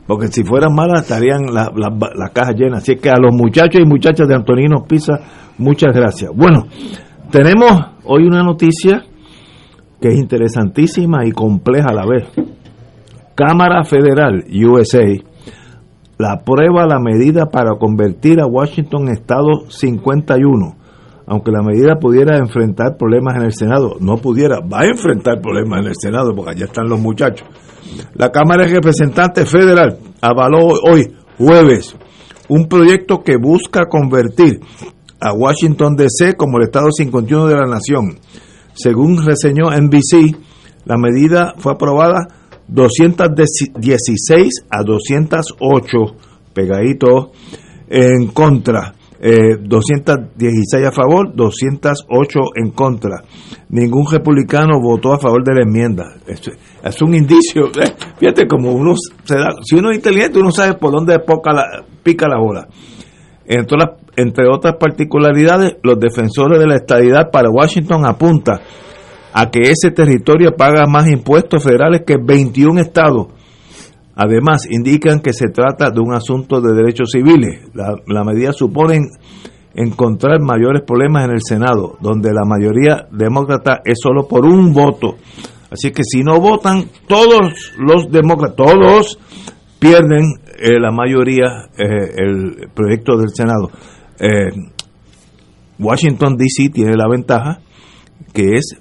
porque 0.07 0.27
si 0.27 0.43
fueran 0.43 0.73
malas 0.73 1.01
estarían 1.01 1.53
las 1.53 1.69
las- 1.75 1.93
las 2.15 2.29
cajas 2.31 2.55
llenas. 2.55 2.83
Así 2.83 2.95
que 2.95 3.09
a 3.09 3.15
los 3.19 3.33
muchachos 3.33 3.81
y 3.83 3.85
muchachas 3.87 4.27
de 4.27 4.35
Antonino 4.35 4.83
Pizza, 4.87 5.13
muchas 5.57 5.93
gracias. 5.93 6.31
Bueno, 6.33 6.67
tenemos 7.31 7.71
hoy 8.09 8.23
una 8.25 8.41
noticia 8.41 9.03
que 10.01 10.09
es 10.09 10.17
interesantísima 10.17 11.25
y 11.25 11.31
compleja 11.31 11.89
a 11.89 11.93
la 11.93 12.05
vez. 12.05 12.27
Cámara 13.35 13.83
Federal, 13.83 14.43
USA, 14.49 15.05
la 16.17 16.33
aprueba 16.33 16.87
la 16.87 16.99
medida 16.99 17.45
para 17.45 17.75
convertir 17.77 18.41
a 18.41 18.47
Washington 18.47 19.09
Estado 19.09 19.69
51. 19.69 20.75
Aunque 21.27 21.51
la 21.51 21.61
medida 21.61 21.99
pudiera 22.01 22.37
enfrentar 22.37 22.97
problemas 22.97 23.35
en 23.35 23.43
el 23.43 23.53
Senado, 23.53 23.97
no 23.99 24.17
pudiera, 24.17 24.59
va 24.59 24.81
a 24.81 24.87
enfrentar 24.87 25.39
problemas 25.39 25.81
en 25.81 25.89
el 25.89 25.95
Senado 25.95 26.33
porque 26.35 26.51
allá 26.51 26.65
están 26.65 26.89
los 26.89 26.99
muchachos. 26.99 27.47
La 28.15 28.31
Cámara 28.31 28.65
de 28.65 28.73
Representantes 28.73 29.49
Federal 29.49 29.99
avaló 30.21 30.69
hoy, 30.91 31.13
jueves, 31.37 31.95
un 32.47 32.67
proyecto 32.67 33.21
que 33.23 33.37
busca 33.37 33.85
convertir 33.85 34.59
a 35.21 35.33
Washington 35.33 35.95
DC 35.95 36.35
como 36.35 36.57
el 36.57 36.63
Estado 36.65 36.87
51 36.91 37.47
de 37.47 37.55
la 37.55 37.65
nación. 37.65 38.19
Según 38.73 39.25
reseñó 39.25 39.69
NBC, 39.71 40.35
la 40.85 40.97
medida 40.97 41.53
fue 41.57 41.73
aprobada 41.73 42.27
216 42.67 44.65
a 44.69 44.83
208 44.83 45.97
pegaditos 46.53 47.29
en 47.89 48.27
contra, 48.27 48.93
eh, 49.19 49.57
216 49.61 50.85
a 50.85 50.91
favor, 50.91 51.33
208 51.35 52.39
en 52.55 52.71
contra. 52.71 53.23
Ningún 53.69 54.05
republicano 54.11 54.79
votó 54.81 55.13
a 55.13 55.19
favor 55.19 55.43
de 55.43 55.55
la 55.55 55.61
enmienda. 55.63 56.05
Es, 56.27 56.41
es 56.83 57.01
un 57.01 57.15
indicio, 57.15 57.67
eh, 57.81 57.93
fíjate 58.17 58.47
como 58.47 58.71
uno 58.71 58.93
se 59.23 59.35
da, 59.37 59.49
si 59.63 59.75
uno 59.75 59.89
es 59.91 59.97
inteligente 59.97 60.39
uno 60.39 60.51
sabe 60.51 60.75
por 60.75 60.91
dónde 60.91 61.19
poca 61.19 61.51
la- 61.53 61.83
pica 62.03 62.27
la 62.27 62.39
bola. 62.39 62.67
Entre, 63.51 63.77
las- 63.77 63.97
entre 64.15 64.45
otras 64.47 64.75
particularidades, 64.79 65.77
los 65.81 65.99
defensores 65.99 66.59
de 66.59 66.67
la 66.67 66.75
estadidad 66.75 67.31
para 67.31 67.49
Washington 67.49 68.05
apunta 68.05 68.61
a 69.33 69.49
que 69.49 69.61
ese 69.71 69.89
territorio 69.91 70.55
paga 70.55 70.85
más 70.87 71.09
impuestos 71.09 71.63
federales 71.63 72.03
que 72.05 72.15
21 72.23 72.79
estados. 72.79 73.27
Además, 74.15 74.67
indican 74.69 75.19
que 75.19 75.33
se 75.33 75.47
trata 75.49 75.89
de 75.89 75.99
un 75.99 76.13
asunto 76.13 76.61
de 76.61 76.73
derechos 76.73 77.09
civiles. 77.11 77.61
La, 77.73 77.95
la 78.05 78.23
medida 78.23 78.53
supone 78.53 78.99
encontrar 79.73 80.39
mayores 80.41 80.83
problemas 80.85 81.25
en 81.25 81.31
el 81.31 81.41
Senado, 81.41 81.97
donde 82.01 82.31
la 82.33 82.43
mayoría 82.45 83.07
demócrata 83.11 83.81
es 83.83 83.97
solo 84.01 84.27
por 84.27 84.45
un 84.45 84.73
voto. 84.73 85.15
Así 85.71 85.91
que 85.91 86.03
si 86.03 86.21
no 86.23 86.39
votan, 86.39 86.85
todos 87.07 87.73
los 87.79 88.11
demócratas, 88.11 88.55
todos 88.57 89.19
pierden 89.79 90.25
eh, 90.59 90.79
la 90.79 90.91
mayoría 90.91 91.69
eh, 91.77 92.13
el 92.17 92.69
proyecto 92.73 93.17
del 93.17 93.29
Senado. 93.29 93.71
Eh, 94.19 94.49
Washington, 95.79 96.35
D.C. 96.35 96.69
tiene 96.69 96.95
la 96.95 97.07
ventaja 97.07 97.59
que 98.33 98.55
es 98.55 98.75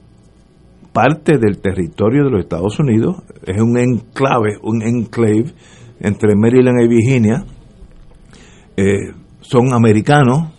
parte 0.93 1.39
del 1.39 1.61
territorio 1.61 2.25
de 2.25 2.31
los 2.31 2.41
Estados 2.41 2.79
Unidos, 2.81 3.23
es 3.47 3.61
un 3.63 3.79
enclave, 3.79 4.57
un 4.63 4.83
enclave 4.83 5.55
entre 6.01 6.35
Maryland 6.35 6.83
y 6.83 6.89
Virginia, 6.89 7.45
son 9.41 9.73
americanos, 9.73 10.53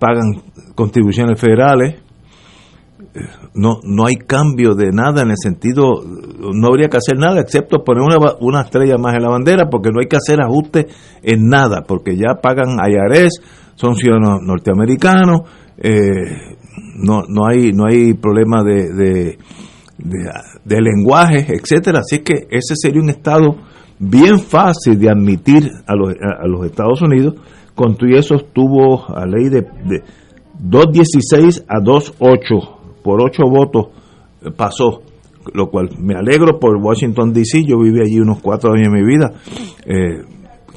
pagan 0.00 0.42
contribuciones 0.74 1.40
federales, 1.40 2.01
no, 3.54 3.80
no 3.82 4.06
hay 4.06 4.16
cambio 4.16 4.74
de 4.74 4.90
nada 4.90 5.22
en 5.22 5.30
el 5.30 5.36
sentido, 5.36 6.02
no 6.02 6.66
habría 6.66 6.88
que 6.88 6.96
hacer 6.96 7.18
nada 7.18 7.40
excepto 7.40 7.84
poner 7.84 8.02
una, 8.02 8.16
una 8.40 8.62
estrella 8.62 8.96
más 8.96 9.14
en 9.14 9.22
la 9.22 9.28
bandera 9.28 9.68
porque 9.70 9.90
no 9.90 10.00
hay 10.00 10.06
que 10.06 10.16
hacer 10.16 10.40
ajustes 10.40 10.86
en 11.22 11.48
nada, 11.48 11.82
porque 11.86 12.16
ya 12.16 12.40
pagan 12.40 12.78
IRS, 12.78 13.42
son 13.74 13.96
ciudadanos 13.96 14.40
norteamericanos, 14.42 15.42
eh, 15.76 16.56
no, 16.96 17.22
no 17.28 17.46
hay 17.46 17.72
no 17.72 17.86
hay 17.86 18.14
problema 18.14 18.62
de, 18.62 19.36
de, 19.98 20.80
lenguaje, 20.80 21.46
etcétera, 21.54 22.00
así 22.00 22.20
que 22.20 22.46
ese 22.50 22.74
sería 22.76 23.02
un 23.02 23.10
estado 23.10 23.56
bien 23.98 24.38
fácil 24.38 24.98
de 24.98 25.10
admitir 25.10 25.70
a 25.86 25.94
los, 25.94 26.14
a, 26.14 26.46
los 26.46 26.64
Estados 26.64 27.02
Unidos, 27.02 27.34
con 27.74 27.96
todo 27.96 28.08
y 28.08 28.16
eso 28.16 28.36
estuvo 28.36 29.04
a 29.14 29.26
ley 29.26 29.48
de, 29.48 29.60
de 29.60 30.02
2.16 30.62 31.64
a 31.68 31.80
2.8, 31.80 32.81
por 33.02 33.22
8 33.22 33.42
votos 33.48 33.86
eh, 34.42 34.50
pasó, 34.56 35.02
lo 35.52 35.70
cual 35.70 35.90
me 35.98 36.14
alegro 36.14 36.58
por 36.58 36.76
Washington 36.76 37.32
DC, 37.32 37.64
yo 37.66 37.78
viví 37.78 38.00
allí 38.00 38.20
unos 38.20 38.40
4 38.40 38.72
años 38.72 38.92
de 38.92 39.00
mi 39.00 39.06
vida, 39.06 39.32
eh, 39.86 40.24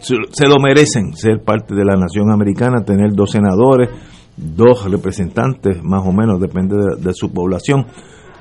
se, 0.01 0.47
lo 0.47 0.59
merecen 0.59 1.13
ser 1.15 1.43
parte 1.43 1.73
de 1.73 1.83
la 1.83 1.95
nación 1.95 2.31
americana, 2.31 2.83
tener 2.83 3.13
dos 3.13 3.31
senadores, 3.31 3.89
dos 4.37 4.89
representantes, 4.89 5.83
más 5.83 6.05
o 6.05 6.11
menos, 6.11 6.39
depende 6.39 6.75
de, 6.75 7.01
de 7.01 7.13
su 7.13 7.31
población. 7.31 7.87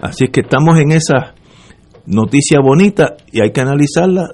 Así 0.03 0.29
que 0.29 0.41
estamos 0.41 0.79
en 0.79 0.93
esa 0.93 1.35
noticia 2.07 2.61
bonita 2.61 3.17
y 3.33 3.41
hay 3.41 3.53
que 3.53 3.63
analizarla 3.63 4.29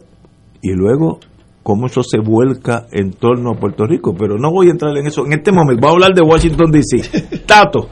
y 0.62 0.72
luego 0.72 1.20
cómo 1.62 1.86
eso 1.86 2.02
se 2.02 2.18
vuelca 2.18 2.86
en 2.90 3.12
torno 3.12 3.52
a 3.52 3.54
Puerto 3.54 3.86
Rico. 3.86 4.14
Pero 4.18 4.38
no 4.38 4.50
voy 4.50 4.68
a 4.68 4.70
entrar 4.70 4.96
en 4.96 5.06
eso 5.06 5.24
en 5.24 5.34
este 5.34 5.52
momento. 5.52 5.80
Voy 5.82 5.90
a 5.90 5.92
hablar 5.92 6.14
de 6.14 6.22
Washington 6.22 6.70
DC. 6.70 7.38
Tato. 7.46 7.88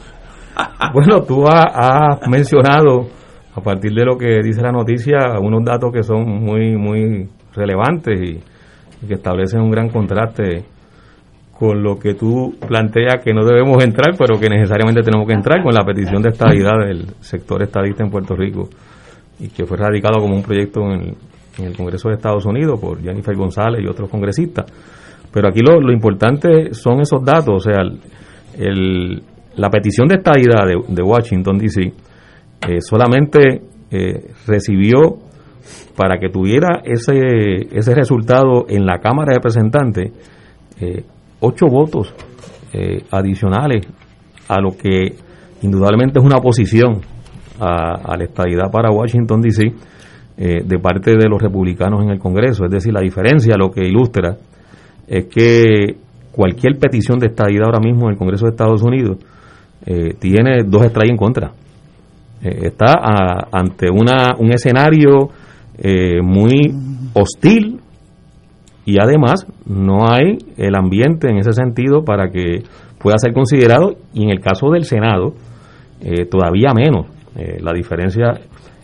Bueno, 0.92 1.23
tú 1.23 1.47
has, 1.47 2.27
mencionado, 2.29 3.09
a 3.55 3.61
partir 3.61 3.92
de 3.92 4.05
lo 4.05 4.16
que 4.16 4.42
dice 4.42 4.62
la 4.62 4.73
noticia, 4.73 5.38
unos 5.40 5.64
datos 5.64 5.92
que 5.92 6.03
son 6.03 6.25
muy, 6.27 6.77
muy 6.77 7.29
relevantes 7.55 8.18
y, 8.21 9.07
que 9.07 9.14
establecen 9.14 9.61
un 9.61 9.71
gran 9.71 9.88
contraste 9.90 10.64
con 11.57 11.83
lo 11.83 11.99
que 11.99 12.14
tú 12.14 12.57
planteas 12.66 13.23
que 13.23 13.33
no 13.33 13.44
debemos 13.44 13.83
entrar, 13.85 14.16
pero 14.18 14.40
que 14.40 14.49
necesariamente 14.49 15.03
tenemos 15.03 15.27
que 15.27 15.35
entrar 15.35 15.62
con 15.62 15.73
la 15.73 15.85
petición 15.85 16.23
de 16.23 16.31
estabilidad 16.31 16.79
del 16.87 17.07
sector 17.21 17.62
estadista 17.62 18.03
en 18.03 18.11
Puerto 18.11 18.35
Rico 18.35 18.68
y 19.38 19.49
que 19.49 19.66
fue 19.66 19.77
radicado 19.77 20.18
como 20.21 20.35
un 20.35 20.42
proyecto 20.42 20.81
en 20.90 21.14
en 21.59 21.66
el 21.66 21.77
Congreso 21.77 22.09
de 22.09 22.14
Estados 22.14 22.44
Unidos 22.47 22.79
por 22.81 23.01
Jennifer 23.03 23.35
González 23.35 23.83
y 23.83 23.88
otros 23.88 24.09
congresistas. 24.09 24.66
Pero 25.33 25.49
aquí 25.49 25.61
lo, 25.61 25.81
lo 25.81 25.92
importante 25.92 26.73
son 26.73 27.01
esos 27.01 27.25
datos, 27.25 27.55
o 27.55 27.61
sea, 27.61 27.83
el- 28.57 29.23
la 29.59 29.71
petición 29.71 30.07
de 30.09 30.16
estabilidad 30.16 30.64
de, 30.88 31.03
Washington, 31.03 31.59
D.C., 31.59 31.83
eh, 31.83 32.81
solamente 32.81 33.61
eh, 33.90 34.31
recibió 34.47 35.18
para 35.97 36.18
que 36.18 36.29
tuviera 36.29 36.81
ese, 36.85 37.66
ese 37.73 37.94
resultado 37.94 38.66
en 38.68 38.87
la 38.87 38.99
Cámara 38.99 39.31
de 39.31 39.35
Representantes 39.35 40.12
eh, 40.81 41.05
ocho 41.40 41.66
votos 41.66 42.14
adicionales 43.11 43.87
a 44.47 44.61
lo 44.61 44.77
que 44.77 45.14
indudablemente 45.62 46.18
es 46.18 46.25
una 46.25 46.37
oposición 46.37 47.01
a, 47.59 48.16
la 48.16 48.25
estadidad 48.25 48.71
para 48.71 48.90
Washington, 48.90 49.40
D.C., 49.40 49.73
de 50.37 50.79
parte 50.79 51.16
de 51.16 51.29
los 51.29 51.42
republicanos 51.42 52.03
en 52.05 52.11
el 52.11 52.18
Congreso. 52.18 52.66
Es 52.66 52.71
decir, 52.71 52.92
la 52.92 53.01
diferencia, 53.01 53.57
lo 53.57 53.71
que 53.71 53.85
ilustra, 53.85 54.37
es 55.09 55.27
que 55.27 55.97
cualquier 56.31 56.79
petición 56.79 57.18
de 57.18 57.29
estadidad 57.29 57.64
ahora 57.64 57.81
mismo 57.81 58.05
en 58.05 58.12
el 58.12 58.18
Congreso 58.18 58.44
de 58.44 58.51
Estados 58.51 58.83
Unidos 58.83 59.16
eh, 59.86 60.14
tiene 60.18 60.64
dos 60.66 60.84
estrellas 60.84 61.10
en 61.12 61.16
contra. 61.16 61.52
Eh, 62.42 62.58
está 62.66 62.92
a- 63.00 63.48
ante 63.52 63.90
una, 63.90 64.34
un 64.38 64.52
escenario 64.52 65.30
eh, 65.78 66.20
muy 66.22 66.72
hostil 67.14 67.80
y 68.84 68.96
además 69.00 69.46
no 69.66 70.10
hay 70.10 70.38
el 70.56 70.74
ambiente 70.74 71.28
en 71.30 71.38
ese 71.38 71.52
sentido 71.52 72.04
para 72.04 72.30
que 72.30 72.62
pueda 72.98 73.18
ser 73.18 73.32
considerado 73.32 73.96
y 74.14 74.24
en 74.24 74.30
el 74.30 74.40
caso 74.40 74.70
del 74.70 74.84
Senado 74.84 75.34
eh, 76.00 76.24
todavía 76.26 76.72
menos. 76.74 77.06
La 77.60 77.72
diferencia 77.72 78.32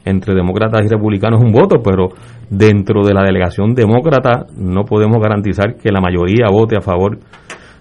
entre 0.04 0.33
demócratas 0.33 0.83
y 0.85 0.88
republicanos 0.88 1.40
es 1.40 1.46
un 1.46 1.50
voto, 1.52 1.83
pero 1.83 2.11
dentro 2.50 3.02
de 3.04 3.12
la 3.14 3.24
delegación 3.24 3.74
demócrata 3.74 4.46
no 4.57 4.85
podemos 4.85 5.18
garantizar 5.20 5.74
que 5.74 5.90
la 5.90 6.00
mayoría 6.00 6.46
vote 6.52 6.76
a 6.76 6.80
favor 6.80 7.18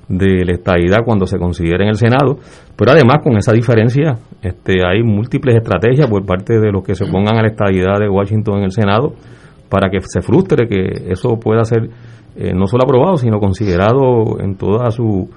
de 0.07 0.45
la 0.45 0.53
estadidad 0.53 0.99
cuando 1.05 1.25
se 1.25 1.37
considere 1.37 1.83
en 1.83 1.89
el 1.89 1.95
Senado, 1.95 2.37
pero 2.75 2.91
además 2.91 3.19
con 3.23 3.37
esa 3.37 3.53
diferencia 3.53 4.17
este, 4.41 4.85
hay 4.85 5.01
múltiples 5.01 5.55
estrategias 5.55 6.07
por 6.07 6.25
parte 6.25 6.59
de 6.59 6.71
los 6.71 6.83
que 6.83 6.95
se 6.95 7.05
pongan 7.05 7.37
a 7.37 7.41
la 7.41 7.47
estadidad 7.47 7.99
de 7.99 8.09
Washington 8.09 8.57
en 8.57 8.63
el 8.65 8.71
Senado 8.71 9.13
para 9.69 9.89
que 9.89 9.99
se 10.01 10.21
frustre 10.21 10.67
que 10.67 11.11
eso 11.11 11.39
pueda 11.39 11.63
ser 11.63 11.89
eh, 12.35 12.51
no 12.53 12.67
solo 12.67 12.83
aprobado, 12.83 13.17
sino 13.17 13.39
considerado 13.39 14.39
en 14.39 14.55
toda 14.55 14.91
su, 14.91 15.29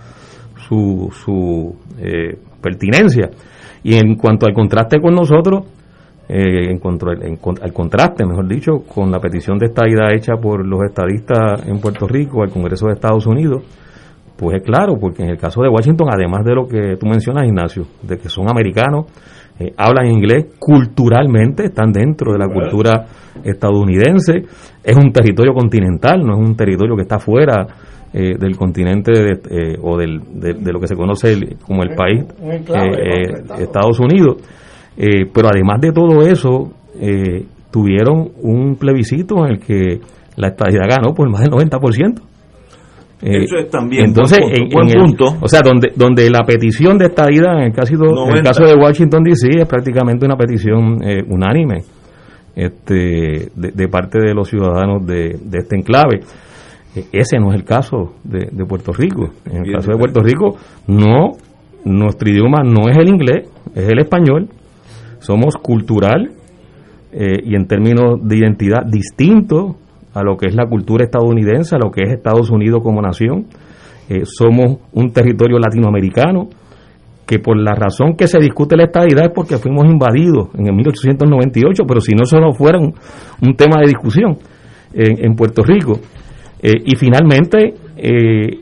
su, 0.68 1.10
su 1.12 1.76
eh, 1.98 2.38
pertinencia. 2.60 3.30
Y 3.82 3.94
en 3.94 4.16
cuanto 4.16 4.46
al 4.46 4.54
contraste 4.54 5.00
con 5.00 5.14
nosotros, 5.14 5.64
eh, 6.28 6.70
en 6.70 6.78
cuanto 6.78 7.08
al, 7.08 7.38
al 7.62 7.72
contraste, 7.72 8.26
mejor 8.26 8.48
dicho, 8.48 8.82
con 8.92 9.10
la 9.10 9.20
petición 9.20 9.58
de 9.58 9.66
estadidad 9.66 10.12
hecha 10.12 10.34
por 10.34 10.66
los 10.66 10.82
estadistas 10.84 11.66
en 11.66 11.78
Puerto 11.80 12.08
Rico 12.08 12.42
al 12.42 12.50
Congreso 12.50 12.86
de 12.86 12.94
Estados 12.94 13.26
Unidos, 13.26 13.62
pues 14.36 14.56
es 14.56 14.62
claro, 14.62 14.98
porque 15.00 15.22
en 15.22 15.30
el 15.30 15.38
caso 15.38 15.62
de 15.62 15.68
Washington, 15.68 16.08
además 16.10 16.44
de 16.44 16.54
lo 16.54 16.68
que 16.68 16.96
tú 16.98 17.06
mencionas, 17.06 17.46
Ignacio, 17.46 17.86
de 18.02 18.18
que 18.18 18.28
son 18.28 18.48
americanos, 18.50 19.06
eh, 19.58 19.72
hablan 19.78 20.08
inglés, 20.08 20.48
culturalmente 20.58 21.64
están 21.64 21.90
dentro 21.90 22.32
de 22.32 22.38
la 22.38 22.46
cultura 22.46 23.06
estadounidense, 23.42 24.44
es 24.84 24.96
un 24.96 25.10
territorio 25.10 25.54
continental, 25.54 26.20
no 26.20 26.34
es 26.34 26.48
un 26.48 26.54
territorio 26.54 26.94
que 26.94 27.02
está 27.02 27.18
fuera 27.18 27.66
eh, 28.12 28.36
del 28.38 28.54
continente 28.56 29.12
eh, 29.14 29.78
o 29.80 29.96
del, 29.96 30.20
de, 30.34 30.72
lo 30.72 30.78
que 30.78 30.86
se 30.86 30.94
conoce 30.94 31.56
como 31.66 31.82
el 31.82 31.94
país, 31.94 32.24
Estados 33.58 33.98
Unidos. 33.98 34.42
pero 34.94 35.48
además 35.48 35.80
de 35.80 35.92
todo 35.92 36.20
eso, 36.22 36.72
tuvieron 37.70 38.28
un 38.42 38.76
plebiscito 38.76 39.46
en 39.46 39.52
el 39.52 39.58
que 39.58 40.00
la 40.36 40.48
estadía 40.48 40.82
ganó 40.86 41.14
por 41.14 41.30
más 41.30 41.40
del 41.40 41.50
90%. 41.50 42.20
Eh, 43.22 43.44
Eso 43.44 43.56
es 43.56 43.70
también 43.70 44.06
entonces 44.08 44.38
en, 44.38 44.68
punto. 44.68 45.36
o 45.40 45.48
sea 45.48 45.62
donde 45.62 45.90
donde 45.96 46.28
la 46.28 46.42
petición 46.44 46.98
de 46.98 47.06
estadía 47.06 47.52
en 47.52 47.62
el 47.62 47.72
caso 47.72 47.94
en 47.94 48.36
el 48.36 48.42
caso 48.42 48.64
de 48.64 48.74
Washington 48.74 49.22
D.C. 49.24 49.48
es 49.58 49.66
prácticamente 49.66 50.26
una 50.26 50.36
petición 50.36 51.02
eh, 51.02 51.22
unánime 51.26 51.82
este 52.54 53.48
de, 53.54 53.88
parte 53.88 54.18
de 54.18 54.34
los 54.34 54.48
ciudadanos 54.48 55.06
de, 55.06 55.38
de 55.42 55.58
este 55.58 55.76
enclave. 55.76 56.20
E, 56.94 57.04
ese 57.12 57.38
no 57.38 57.52
es 57.52 57.56
el 57.56 57.64
caso 57.64 58.14
de, 58.24 58.48
Puerto 58.66 58.92
Rico. 58.92 59.30
En 59.50 59.66
el 59.66 59.72
caso 59.72 59.92
de 59.92 59.98
Puerto 59.98 60.20
Rico 60.20 60.56
no 60.86 61.32
nuestro 61.84 62.28
idioma 62.28 62.62
no 62.64 62.88
es 62.90 62.96
el 62.96 63.08
inglés 63.08 63.48
es 63.74 63.88
el 63.88 63.98
español. 63.98 64.48
Somos 65.20 65.56
cultural 65.56 66.32
eh, 67.12 67.40
y 67.44 67.54
en 67.54 67.66
términos 67.66 68.20
de 68.22 68.36
identidad 68.36 68.84
distintos 68.86 69.76
a 70.16 70.22
lo 70.22 70.36
que 70.36 70.46
es 70.46 70.54
la 70.54 70.66
cultura 70.66 71.04
estadounidense, 71.04 71.76
a 71.76 71.78
lo 71.78 71.90
que 71.90 72.02
es 72.02 72.10
Estados 72.10 72.50
Unidos 72.50 72.80
como 72.82 73.02
nación. 73.02 73.46
Eh, 74.08 74.22
somos 74.24 74.78
un 74.92 75.12
territorio 75.12 75.58
latinoamericano 75.58 76.48
que 77.26 77.38
por 77.38 77.58
la 77.58 77.74
razón 77.74 78.14
que 78.16 78.26
se 78.26 78.38
discute 78.38 78.76
la 78.76 78.84
estadidad 78.84 79.26
es 79.26 79.32
porque 79.34 79.58
fuimos 79.58 79.84
invadidos 79.84 80.48
en 80.54 80.68
el 80.68 80.74
1898, 80.74 81.84
pero 81.86 82.00
si 82.00 82.12
no 82.14 82.22
eso 82.22 82.38
no 82.38 82.52
fuera 82.54 82.78
un, 82.78 82.94
tema 83.56 83.80
de 83.80 83.88
discusión 83.88 84.38
en, 84.94 85.34
Puerto 85.34 85.62
Rico. 85.62 85.98
Eh, 86.62 86.72
y 86.84 86.96
finalmente, 86.96 87.74
eh, 87.96 88.60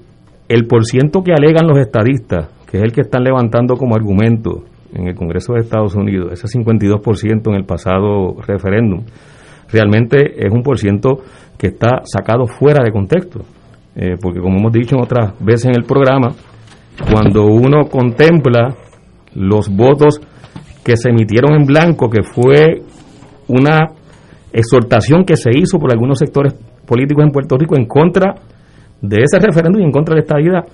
el 0.48 0.66
porciento 0.66 1.22
que 1.22 1.32
alegan 1.32 1.68
los 1.68 1.78
estadistas, 1.78 2.48
que 2.66 2.78
es 2.78 2.82
el 2.82 2.92
que 2.92 3.02
están 3.02 3.22
levantando 3.22 3.76
como 3.76 3.94
argumento 3.94 4.64
en 4.92 5.08
el 5.08 5.14
Congreso 5.14 5.52
de 5.52 5.60
Estados 5.60 5.94
Unidos, 5.94 6.32
ese 6.32 6.48
52% 6.58 7.48
en 7.48 7.54
el 7.54 7.64
pasado 7.64 8.34
referéndum, 8.44 9.04
realmente 9.74 10.46
es 10.46 10.52
un 10.52 10.62
porciento 10.62 11.18
que 11.58 11.68
está 11.68 12.02
sacado 12.04 12.46
fuera 12.46 12.82
de 12.84 12.92
contexto. 12.92 13.40
Eh, 13.96 14.16
porque 14.20 14.40
como 14.40 14.58
hemos 14.58 14.72
dicho 14.72 14.96
otras 15.00 15.34
veces 15.40 15.66
en 15.66 15.76
el 15.76 15.84
programa, 15.84 16.32
cuando 17.10 17.44
uno 17.46 17.88
contempla 17.90 18.74
los 19.34 19.68
votos 19.68 20.20
que 20.84 20.96
se 20.96 21.10
emitieron 21.10 21.54
en 21.54 21.64
blanco, 21.64 22.08
que 22.08 22.22
fue 22.22 22.82
una 23.48 23.90
exhortación 24.52 25.24
que 25.24 25.36
se 25.36 25.50
hizo 25.56 25.78
por 25.78 25.92
algunos 25.92 26.18
sectores 26.18 26.54
políticos 26.86 27.24
en 27.24 27.30
Puerto 27.30 27.56
Rico 27.56 27.76
en 27.76 27.86
contra 27.86 28.34
de 29.00 29.22
ese 29.22 29.38
referéndum 29.38 29.82
y 29.82 29.84
en 29.84 29.92
contra 29.92 30.14
de 30.14 30.20
la 30.20 30.24
estadidad, 30.24 30.64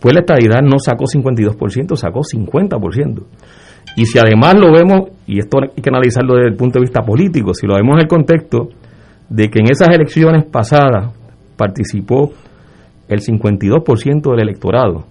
pues 0.00 0.14
la 0.14 0.20
estadidad 0.20 0.60
no 0.62 0.78
sacó 0.78 1.04
52%, 1.04 1.96
sacó 1.96 2.20
50%. 2.20 3.22
Y 3.98 4.06
si 4.06 4.16
además 4.16 4.54
lo 4.54 4.72
vemos, 4.72 5.10
y 5.26 5.40
esto 5.40 5.58
hay 5.60 5.82
que 5.82 5.90
analizarlo 5.90 6.36
desde 6.36 6.50
el 6.50 6.54
punto 6.54 6.78
de 6.78 6.84
vista 6.84 7.02
político, 7.02 7.52
si 7.52 7.66
lo 7.66 7.74
vemos 7.74 7.94
en 7.94 8.02
el 8.02 8.06
contexto 8.06 8.68
de 9.28 9.48
que 9.48 9.58
en 9.58 9.72
esas 9.72 9.88
elecciones 9.88 10.44
pasadas 10.44 11.12
participó 11.56 12.30
el 13.08 13.18
52% 13.18 14.30
del 14.30 14.40
electorado. 14.40 15.04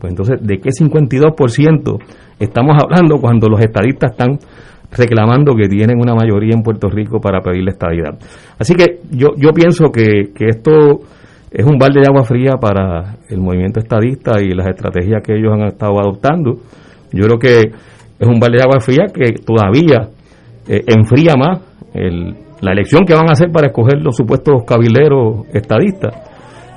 Pues 0.00 0.10
entonces, 0.10 0.44
¿de 0.44 0.58
qué 0.58 0.70
52% 0.70 1.98
estamos 2.40 2.82
hablando 2.82 3.20
cuando 3.20 3.46
los 3.46 3.60
estadistas 3.60 4.10
están 4.10 4.40
reclamando 4.90 5.54
que 5.54 5.68
tienen 5.68 6.00
una 6.00 6.16
mayoría 6.16 6.56
en 6.56 6.64
Puerto 6.64 6.88
Rico 6.88 7.20
para 7.20 7.42
pedir 7.42 7.62
la 7.62 7.70
estadidad? 7.70 8.18
Así 8.58 8.74
que 8.74 9.02
yo, 9.12 9.36
yo 9.36 9.52
pienso 9.52 9.92
que, 9.92 10.32
que 10.34 10.46
esto 10.48 10.98
es 11.48 11.64
un 11.64 11.78
balde 11.78 12.00
de 12.00 12.08
agua 12.08 12.24
fría 12.24 12.54
para 12.60 13.18
el 13.28 13.38
movimiento 13.38 13.78
estadista 13.78 14.42
y 14.42 14.50
las 14.50 14.66
estrategias 14.66 15.22
que 15.22 15.36
ellos 15.36 15.52
han 15.52 15.68
estado 15.68 16.00
adoptando. 16.00 16.56
Yo 17.12 17.22
creo 17.24 17.38
que 17.38 17.91
es 18.22 18.28
un 18.28 18.38
balde 18.38 18.58
de 18.58 18.62
agua 18.62 18.78
fría 18.78 19.06
que 19.12 19.32
todavía 19.44 20.08
eh, 20.68 20.84
enfría 20.86 21.34
más 21.36 21.58
el, 21.92 22.36
la 22.60 22.70
elección 22.70 23.04
que 23.04 23.14
van 23.14 23.28
a 23.28 23.32
hacer 23.32 23.50
para 23.50 23.66
escoger 23.66 24.00
los 24.00 24.14
supuestos 24.16 24.62
cabileros 24.64 25.44
estadistas. 25.52 26.14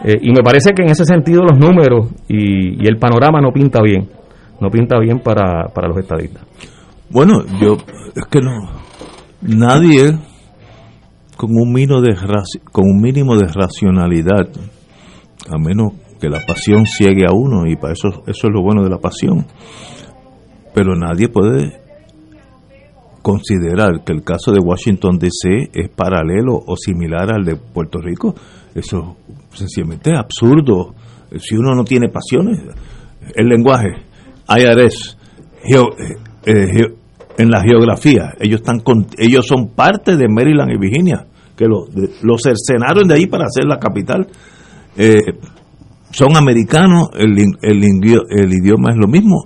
Eh, 0.04 0.18
y 0.22 0.32
me 0.32 0.42
parece 0.44 0.72
que 0.76 0.82
en 0.82 0.90
ese 0.90 1.06
sentido 1.06 1.44
los 1.44 1.60
números 1.60 2.08
y, 2.28 2.88
el 2.88 2.98
panorama 2.98 3.40
no 3.42 3.52
pinta 3.52 3.80
bien, 3.84 4.10
no 4.60 4.70
pinta 4.70 4.98
bien 5.00 5.20
para, 5.20 5.68
para 5.68 5.88
los 5.88 5.98
estadistas. 6.00 6.44
Bueno, 7.12 7.44
yo 7.62 7.78
es 8.16 8.26
que 8.26 8.42
no, 8.42 8.68
nadie 9.44 10.18
con 11.38 11.52
un 11.52 11.72
mínimo 11.72 12.02
de 12.02 12.16
con 12.72 12.86
un 12.86 13.00
mínimo 13.00 13.36
de 13.36 13.46
racionalidad, 13.46 14.50
a 15.52 15.58
menos 15.60 15.94
que 16.20 16.28
la 16.28 16.40
pasión 16.40 16.88
ciegue 16.88 17.26
a 17.30 17.34
uno 17.34 17.68
y 17.68 17.76
para 17.76 17.94
eso 17.94 18.24
eso 18.26 18.48
es 18.48 18.52
lo 18.52 18.64
bueno 18.64 18.84
de 18.84 18.90
la 18.90 18.98
pasión. 18.98 19.46
Pero 20.76 20.94
nadie 20.94 21.30
puede 21.30 21.80
considerar 23.22 24.04
que 24.06 24.12
el 24.12 24.24
caso 24.24 24.52
de 24.52 24.60
Washington 24.60 25.18
DC 25.18 25.72
es 25.74 25.90
paralelo 25.90 26.62
o 26.68 26.76
similar 26.76 27.34
al 27.34 27.46
de 27.46 27.56
Puerto 27.56 28.00
Rico, 28.00 28.36
eso 28.76 29.16
sencillamente 29.54 30.12
absurdo. 30.16 30.94
Si 31.40 31.56
uno 31.56 31.74
no 31.74 31.86
tiene 31.86 32.10
pasiones, 32.10 32.60
el 33.36 33.48
lenguaje, 33.48 33.88
IRS, 34.48 35.18
eh, 35.64 35.80
eh, 36.46 36.94
en 37.38 37.50
la 37.50 37.64
geografía, 37.64 38.34
ellos 38.40 38.62
están 38.62 38.84
ellos 39.18 39.48
son 39.48 39.70
parte 39.70 40.18
de 40.18 40.28
Maryland 40.28 40.72
y 40.74 40.78
Virginia, 40.78 41.26
que 41.56 41.66
los 41.66 41.90
lo 42.22 42.36
cercenaron 42.38 43.08
de 43.08 43.16
ahí 43.16 43.28
para 43.28 43.46
hacer 43.46 43.64
la 43.66 43.80
capital. 43.80 44.28
Eh, 44.98 45.40
son 46.12 46.36
americanos, 46.36 47.10
el, 47.18 47.32
el 47.62 48.54
idioma 48.54 48.92
es 48.92 48.98
lo 48.98 49.08
mismo 49.08 49.46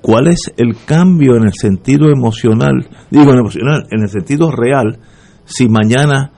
cuál 0.00 0.28
es 0.28 0.52
el 0.56 0.76
cambio 0.84 1.36
en 1.36 1.44
el 1.44 1.52
sentido 1.52 2.08
emocional, 2.08 2.86
digo 3.10 3.32
en 3.32 3.38
emocional, 3.38 3.86
en 3.90 4.02
el 4.02 4.08
sentido 4.08 4.50
real, 4.50 4.98
si 5.44 5.68
mañana 5.68 6.32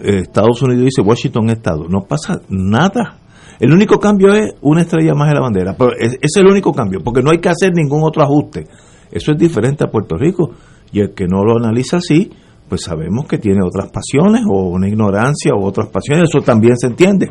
eh, 0.00 0.20
Estados 0.22 0.62
Unidos 0.62 0.84
dice 0.84 1.02
Washington 1.02 1.50
Estado, 1.50 1.86
no 1.88 2.02
pasa 2.02 2.40
nada. 2.48 3.18
El 3.58 3.72
único 3.72 3.98
cambio 3.98 4.32
es 4.32 4.54
una 4.62 4.82
estrella 4.82 5.14
más 5.14 5.28
en 5.28 5.34
la 5.34 5.40
bandera, 5.40 5.74
pero 5.76 5.92
es, 5.98 6.16
es 6.20 6.36
el 6.36 6.46
único 6.46 6.72
cambio, 6.72 7.00
porque 7.04 7.22
no 7.22 7.30
hay 7.30 7.38
que 7.38 7.50
hacer 7.50 7.72
ningún 7.74 8.02
otro 8.02 8.22
ajuste. 8.22 8.66
Eso 9.10 9.32
es 9.32 9.38
diferente 9.38 9.84
a 9.84 9.90
Puerto 9.90 10.16
Rico, 10.16 10.52
y 10.92 11.00
el 11.00 11.14
que 11.14 11.26
no 11.26 11.44
lo 11.44 11.56
analiza 11.56 11.98
así, 11.98 12.30
pues 12.68 12.82
sabemos 12.82 13.26
que 13.26 13.38
tiene 13.38 13.60
otras 13.64 13.90
pasiones 13.90 14.42
o 14.48 14.68
una 14.68 14.88
ignorancia 14.88 15.52
o 15.54 15.64
otras 15.64 15.88
pasiones, 15.88 16.30
eso 16.30 16.40
también 16.40 16.76
se 16.76 16.86
entiende, 16.86 17.26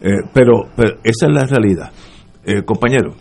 eh, 0.00 0.10
pero, 0.34 0.64
pero, 0.76 0.96
esa 1.04 1.26
es 1.26 1.32
la 1.32 1.46
realidad. 1.46 1.90
Eh, 2.44 2.62
compañero. 2.64 3.14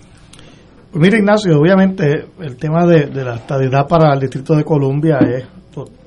Mira, 0.91 1.19
Ignacio, 1.19 1.59
obviamente 1.59 2.25
el 2.39 2.55
tema 2.55 2.83
de, 2.87 3.13
la 3.23 3.35
estabilidad 3.35 3.87
para 3.87 4.11
el 4.11 4.19
Distrito 4.19 4.55
de 4.55 4.63
Columbia 4.63 5.19
es, 5.19 5.45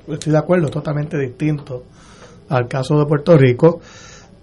estoy 0.09 0.33
de 0.33 0.37
acuerdo, 0.37 0.67
totalmente 0.67 1.17
distinto 1.17 1.83
al 2.49 2.67
caso 2.67 2.99
de 2.99 3.05
Puerto 3.05 3.37
Rico. 3.37 3.79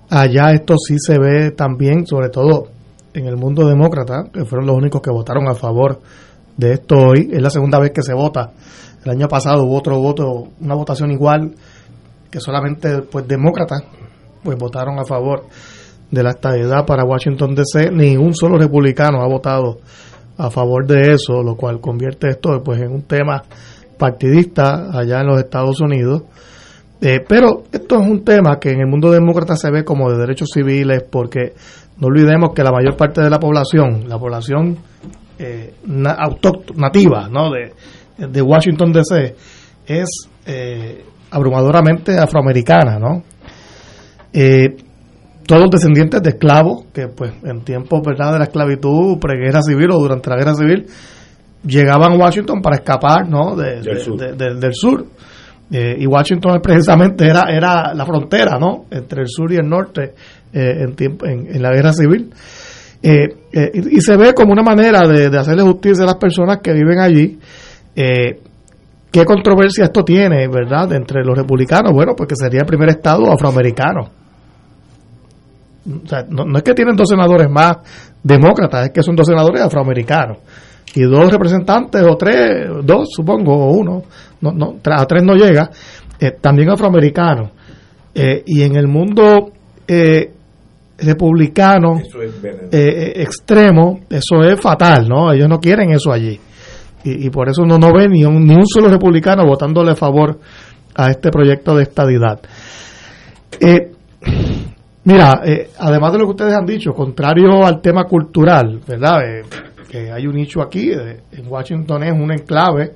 Allá 0.08 0.52
esto 0.52 0.76
sí 0.78 0.96
se 0.98 1.18
ve 1.18 1.50
también, 1.50 2.06
sobre 2.06 2.30
todo 2.30 2.68
en 3.12 3.26
el 3.26 3.36
mundo 3.36 3.68
demócrata, 3.68 4.30
que 4.32 4.46
fueron 4.46 4.66
los 4.66 4.76
únicos 4.76 5.02
que 5.02 5.10
votaron 5.10 5.46
a 5.46 5.54
favor 5.54 6.00
de 6.56 6.72
esto 6.72 6.96
hoy. 6.96 7.28
Es 7.30 7.42
la 7.42 7.50
segunda 7.50 7.78
vez 7.78 7.90
que 7.90 8.02
se 8.02 8.14
vota. 8.14 8.52
El 9.04 9.10
año 9.10 9.28
pasado 9.28 9.64
hubo 9.64 9.76
otro 9.76 10.00
voto, 10.00 10.48
una 10.58 10.74
votación 10.74 11.10
igual, 11.10 11.54
que 12.30 12.40
solamente 12.40 13.02
pues 13.02 13.28
demócratas 13.28 13.82
pues 14.42 14.56
votaron 14.56 14.98
a 14.98 15.04
favor 15.04 15.44
de 16.10 16.22
la 16.22 16.30
estabilidad 16.30 16.86
para 16.86 17.04
Washington 17.04 17.54
DC, 17.54 17.90
ni 17.92 18.16
un 18.16 18.34
solo 18.34 18.56
republicano 18.56 19.20
ha 19.20 19.28
votado 19.28 19.80
a 20.40 20.50
favor 20.50 20.86
de 20.86 21.12
eso, 21.12 21.42
lo 21.42 21.54
cual 21.56 21.80
convierte 21.80 22.28
esto 22.28 22.62
pues 22.64 22.80
en 22.80 22.92
un 22.92 23.02
tema 23.02 23.42
partidista 23.98 24.90
allá 24.92 25.20
en 25.20 25.26
los 25.26 25.38
Estados 25.38 25.80
Unidos. 25.80 26.22
Eh, 27.00 27.20
pero 27.26 27.62
esto 27.72 28.00
es 28.00 28.06
un 28.06 28.24
tema 28.24 28.58
que 28.60 28.70
en 28.70 28.80
el 28.80 28.86
mundo 28.86 29.10
demócrata 29.10 29.56
se 29.56 29.70
ve 29.70 29.84
como 29.84 30.10
de 30.10 30.18
derechos 30.18 30.50
civiles 30.52 31.02
porque 31.10 31.54
no 31.98 32.08
olvidemos 32.08 32.50
que 32.54 32.62
la 32.62 32.72
mayor 32.72 32.96
parte 32.96 33.22
de 33.22 33.30
la 33.30 33.38
población, 33.38 34.08
la 34.08 34.18
población 34.18 34.78
eh, 35.38 35.74
nativa 35.86 37.28
¿no? 37.28 37.50
de, 37.50 38.42
Washington 38.42 38.92
DC 38.92 39.34
es 39.86 40.28
eh, 40.46 41.04
abrumadoramente 41.30 42.18
afroamericana, 42.18 42.98
¿no? 42.98 43.22
Eh, 44.32 44.76
todos 45.50 45.68
descendientes 45.68 46.22
de 46.22 46.30
esclavos 46.30 46.84
que 46.94 47.08
pues 47.08 47.32
en 47.42 47.62
tiempos 47.62 48.02
¿verdad? 48.06 48.34
de 48.34 48.38
la 48.38 48.44
esclavitud, 48.44 49.18
preguerra 49.18 49.60
civil 49.62 49.88
o 49.90 49.98
durante 49.98 50.30
la 50.30 50.36
guerra 50.36 50.54
civil, 50.54 50.86
llegaban 51.66 52.12
a 52.12 52.16
Washington 52.16 52.62
para 52.62 52.76
escapar 52.76 53.28
¿no? 53.28 53.56
del, 53.56 53.82
sur. 54.72 55.04
Eh, 55.72 55.96
y 55.98 56.06
Washington 56.06 56.60
precisamente 56.62 57.26
era, 57.26 57.50
era 57.50 57.92
la 57.92 58.06
frontera 58.06 58.60
¿no? 58.60 58.84
entre 58.92 59.22
el 59.22 59.28
sur 59.28 59.50
y 59.50 59.56
el 59.56 59.68
norte 59.68 60.14
eh, 60.52 60.84
en, 60.84 60.94
tiempo, 60.94 61.26
en, 61.26 61.60
la 61.60 61.72
guerra 61.72 61.94
civil. 61.94 62.30
Eh, 63.02 63.26
y, 63.74 64.00
se 64.02 64.16
ve 64.16 64.32
como 64.34 64.52
una 64.52 64.62
manera 64.62 65.00
de, 65.08 65.30
de, 65.30 65.36
hacerle 65.36 65.62
justicia 65.64 66.04
a 66.04 66.06
las 66.06 66.16
personas 66.16 66.58
que 66.62 66.72
viven 66.72 67.00
allí. 67.00 67.40
¿Qué 67.92 69.24
controversia 69.24 69.86
esto 69.86 70.04
tiene, 70.04 70.46
verdad, 70.46 70.92
entre 70.92 71.24
los 71.24 71.36
republicanos? 71.36 71.92
Bueno, 71.92 72.12
porque 72.16 72.36
sería 72.36 72.60
el 72.60 72.66
primer 72.66 72.90
estado 72.90 73.32
afroamericano 73.32 74.19
o 75.86 76.06
sea, 76.06 76.24
no, 76.28 76.44
es 76.56 76.62
que 76.62 76.74
tienen 76.74 76.96
dos 76.96 77.08
senadores 77.08 77.48
más 77.50 77.78
demócratas, 78.22 78.86
es 78.86 78.92
que 78.92 79.02
son 79.02 79.16
dos 79.16 79.26
senadores 79.26 79.62
afroamericanos 79.62 80.38
y 80.94 81.02
dos 81.02 81.30
representantes 81.32 82.02
o 82.02 82.16
tres, 82.16 82.68
dos 82.84 83.08
supongo, 83.10 83.54
o 83.54 83.72
uno, 83.72 84.02
no, 84.40 84.52
no, 84.52 84.76
a 84.84 85.06
tres 85.06 85.22
no 85.22 85.34
llega, 85.34 85.70
eh, 86.18 86.32
también 86.40 86.70
afroamericanos. 86.70 87.50
Eh, 88.12 88.42
y 88.44 88.62
en 88.62 88.74
el 88.74 88.88
mundo 88.88 89.52
eh, 89.86 90.32
republicano 90.98 92.00
extremo, 92.72 94.00
eso 94.10 94.42
es 94.42 94.60
fatal, 94.60 95.08
¿no? 95.08 95.32
Ellos 95.32 95.48
no 95.48 95.60
quieren 95.60 95.92
eso 95.92 96.12
allí. 96.12 96.38
Y, 97.02 97.30
por 97.30 97.48
eso 97.48 97.62
uno 97.62 97.78
no 97.78 97.92
ve 97.94 98.08
ni 98.08 98.24
un, 98.24 98.44
ni 98.44 98.54
un 98.54 98.66
solo 98.66 98.88
republicano 98.88 99.46
votándole 99.46 99.92
a 99.92 99.96
favor 99.96 100.38
a 100.94 101.10
este 101.10 101.30
proyecto 101.30 101.74
de 101.74 101.84
estadidad. 101.84 102.40
Eh, 103.58 103.90
Mira, 105.10 105.40
eh, 105.44 105.70
además 105.76 106.12
de 106.12 106.18
lo 106.18 106.26
que 106.26 106.30
ustedes 106.30 106.54
han 106.54 106.64
dicho, 106.64 106.92
contrario 106.92 107.64
al 107.64 107.80
tema 107.80 108.04
cultural, 108.04 108.80
¿verdad? 108.86 109.18
Eh, 109.24 109.42
que 109.90 110.12
hay 110.12 110.24
un 110.24 110.36
nicho 110.36 110.62
aquí, 110.62 110.92
eh, 110.92 111.22
en 111.32 111.48
Washington 111.48 112.04
es 112.04 112.12
un 112.12 112.30
enclave, 112.30 112.92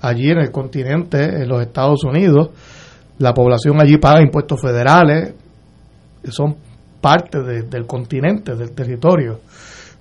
allí 0.00 0.30
en 0.30 0.38
el 0.38 0.50
continente, 0.50 1.22
en 1.22 1.48
los 1.48 1.62
Estados 1.62 2.02
Unidos, 2.02 2.50
la 3.18 3.32
población 3.32 3.80
allí 3.80 3.98
paga 3.98 4.20
impuestos 4.20 4.60
federales, 4.60 5.32
son 6.24 6.56
parte 7.00 7.40
del 7.40 7.86
continente, 7.86 8.56
del 8.56 8.72
territorio. 8.72 9.38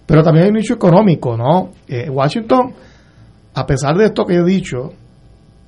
Pero 0.08 0.24
también 0.24 0.46
hay 0.46 0.50
un 0.50 0.58
nicho 0.58 0.74
económico, 0.74 1.38
¿no? 1.38 1.70
Washington, 2.10 2.74
a 3.54 3.66
pesar 3.68 3.96
de 3.96 4.06
esto 4.06 4.26
que 4.26 4.38
he 4.38 4.44
dicho, 4.44 4.90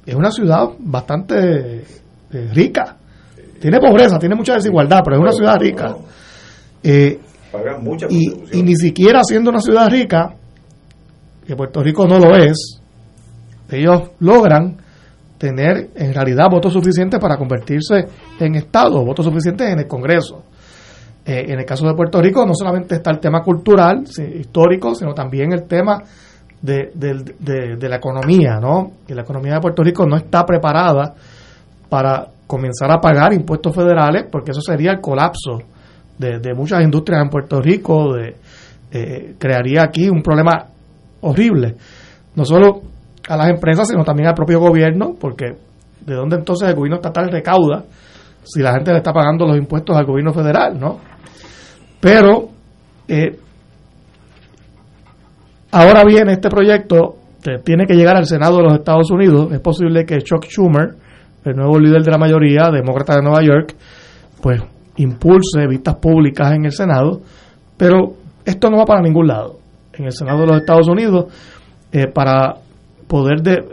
es 0.04 0.16
una 0.16 0.32
ciudad 0.32 0.70
bastante 0.80 1.84
rica 2.32 2.98
tiene 3.66 3.80
pobreza, 3.80 4.20
tiene 4.20 4.36
mucha 4.36 4.54
desigualdad, 4.54 5.02
pero 5.04 5.16
es 5.16 5.22
una 5.24 5.32
ciudad 5.32 5.58
rica. 5.60 5.96
Eh, 6.84 7.20
y, 8.52 8.62
ni 8.62 8.76
siquiera 8.76 9.24
siendo 9.24 9.50
una 9.50 9.60
ciudad 9.60 9.90
rica, 9.90 10.36
que 11.48 11.56
Puerto 11.56 11.82
Rico 11.82 12.06
no 12.06 12.20
lo 12.20 12.36
es, 12.36 12.80
ellos 13.72 14.12
logran 14.20 14.78
tener 15.40 15.90
en 15.96 16.14
realidad 16.14 16.46
votos 16.52 16.74
suficientes 16.74 17.20
para 17.20 17.38
convertirse 17.38 18.06
en 18.40 18.54
Estado, 18.54 19.04
votos 19.04 19.26
suficientes 19.26 19.68
en 19.68 19.80
el 19.80 19.88
Congreso. 19.88 20.44
Eh, 21.26 21.46
en 21.48 21.58
el 21.58 21.66
caso 21.66 21.88
de 21.88 21.96
Puerto 21.96 22.22
Rico 22.22 22.46
no 22.46 22.54
solamente 22.54 22.94
está 22.94 23.10
el 23.10 23.20
tema 23.20 23.42
cultural, 23.42 24.04
histórico, 24.36 24.94
sino 24.94 25.16
también 25.16 25.54
el 25.54 25.64
tema 25.64 26.04
de, 26.62 26.92
de, 26.94 27.90
la 27.90 27.96
economía, 27.96 28.60
¿no? 28.62 28.92
Que 29.08 29.16
la 29.16 29.24
economía 29.24 29.56
de 29.56 29.60
Puerto 29.60 29.82
Rico 29.82 30.06
no 30.06 30.18
está 30.18 30.46
preparada 30.46 31.16
para 31.90 32.35
comenzar 32.56 32.90
a 32.90 33.02
pagar 33.02 33.34
impuestos 33.34 33.76
federales, 33.76 34.28
porque 34.32 34.52
eso 34.52 34.62
sería 34.62 34.92
el 34.92 35.02
colapso 35.02 35.60
de, 36.18 36.54
muchas 36.54 36.82
industrias 36.82 37.22
en 37.22 37.30
Puerto 37.30 37.62
Rico, 37.62 38.14
de, 38.14 38.38
eh, 38.92 39.36
crearía 39.38 39.84
aquí 39.84 40.08
un 40.08 40.22
problema 40.22 40.68
horrible, 41.20 41.76
no 42.34 42.46
solo 42.46 42.82
a 43.28 43.36
las 43.36 43.50
empresas, 43.50 43.90
sino 43.90 44.06
también 44.06 44.30
al 44.30 44.36
propio 44.36 44.62
gobierno, 44.62 45.16
porque 45.20 45.58
¿de 46.06 46.16
dónde 46.16 46.38
entonces 46.38 46.70
el 46.70 46.76
gobierno 46.76 46.96
estatal 46.96 47.30
recauda 47.30 47.84
si 48.46 48.62
la 48.62 48.72
gente 48.72 48.92
le 48.92 49.00
está 49.00 49.12
pagando 49.12 49.46
los 49.46 49.58
impuestos 49.58 49.98
al 49.98 50.06
gobierno 50.06 50.32
federal, 50.32 50.80
no? 50.80 51.00
Pero 52.00 52.48
eh, 53.10 53.38
ahora 55.72 56.06
bien, 56.06 56.30
este 56.30 56.48
proyecto 56.50 57.18
tiene 57.66 57.86
que 57.86 57.96
llegar 57.96 58.16
al 58.16 58.26
Senado 58.26 58.58
de 58.58 58.64
los 58.64 58.74
Estados 58.76 59.12
Unidos. 59.12 59.52
Es 59.52 59.60
posible 59.60 60.06
que 60.06 60.22
Chuck 60.22 60.46
Schumer 60.46 60.96
el 61.46 61.56
nuevo 61.56 61.80
líder 61.80 62.04
de 62.04 62.12
la 62.12 62.18
mayoría, 62.18 62.70
demócrata 62.72 63.16
de 63.16 63.22
Nueva 63.22 63.44
York, 63.44 63.76
pues 64.42 64.62
impulse 64.98 65.68
vistas 65.68 65.96
públicas 65.96 66.52
en 66.54 66.66
el 66.66 66.72
Senado, 66.72 67.22
pero 67.78 68.14
esto 68.44 68.70
no 68.70 68.78
va 68.78 68.86
para 68.86 69.02
ningún 69.02 69.28
lado. 69.28 69.60
En 69.94 70.06
el 70.06 70.12
Senado 70.12 70.42
de 70.42 70.48
los 70.48 70.58
Estados 70.58 70.88
Unidos, 70.88 71.26
eh, 71.92 72.08
para 72.08 72.56
poder 73.08 73.42
de 73.42 73.64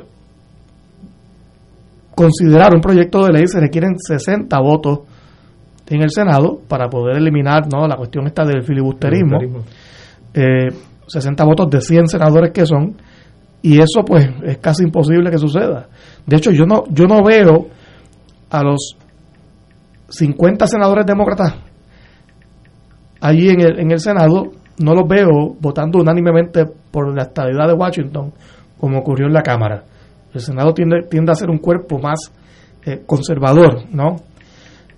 considerar 2.14 2.74
un 2.74 2.80
proyecto 2.80 3.24
de 3.24 3.32
ley 3.32 3.46
se 3.46 3.58
requieren 3.58 3.98
60 3.98 4.58
votos 4.61 5.00
en 5.88 6.02
el 6.02 6.11
Senado 6.11 6.61
para 6.68 6.88
poder 6.88 7.16
eliminar 7.16 7.66
¿no? 7.72 7.87
la 7.87 7.96
cuestión 7.96 8.26
esta 8.26 8.44
del 8.44 8.62
filibusterismo. 8.62 9.38
60 10.35 11.42
eh, 11.42 11.46
votos 11.46 11.70
de 11.70 11.80
100 11.80 12.08
senadores 12.08 12.52
que 12.52 12.66
son, 12.66 12.96
y 13.62 13.78
eso 13.78 14.04
pues 14.06 14.28
es 14.44 14.58
casi 14.58 14.85
imposible 14.85 15.30
que 15.30 15.38
suceda. 15.38 15.88
De 16.26 16.37
hecho, 16.37 16.50
yo 16.50 16.66
no, 16.66 16.85
yo 16.90 17.06
no 17.06 17.22
veo 17.24 17.68
a 18.50 18.62
los 18.62 18.96
50 20.08 20.66
senadores 20.66 21.06
demócratas 21.06 21.54
allí 23.22 23.48
en 23.48 23.61
el, 23.61 23.78
en 23.78 23.90
el 23.92 24.00
Senado, 24.00 24.50
no 24.78 24.94
los 24.94 25.08
veo 25.08 25.56
votando 25.61 26.00
unánimemente 26.00 26.66
por 26.90 27.14
la 27.14 27.22
estabilidad 27.22 27.68
de 27.68 27.74
Washington, 27.74 28.32
como 28.78 28.98
ocurrió 28.98 29.28
en 29.28 29.32
la 29.32 29.42
Cámara. 29.42 29.85
El 30.35 30.40
Senado 30.40 30.74
tiende, 30.74 31.04
tiende 31.08 31.30
a 31.30 31.37
ser 31.37 31.48
un 31.48 31.58
cuerpo 31.58 31.98
más 31.98 32.32
eh, 32.85 33.02
conservador, 33.06 33.85
¿no? 33.92 34.16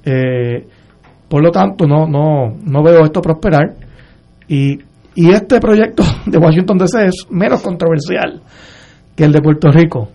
Eh, 0.05 0.67
por 1.29 1.43
lo 1.43 1.51
tanto, 1.51 1.87
no, 1.87 2.07
no, 2.07 2.57
no 2.65 2.83
veo 2.83 3.05
esto 3.05 3.21
prosperar. 3.21 3.75
Y, 4.49 4.79
y 5.15 5.31
este 5.31 5.61
proyecto 5.61 6.03
de 6.27 6.39
Washington 6.39 6.79
DC 6.79 7.07
es 7.07 7.27
menos 7.31 7.63
controversial 7.63 8.41
que 9.15 9.25
el 9.25 9.33
de 9.33 9.41
Puerto 9.43 9.71
Rico. 9.71 10.09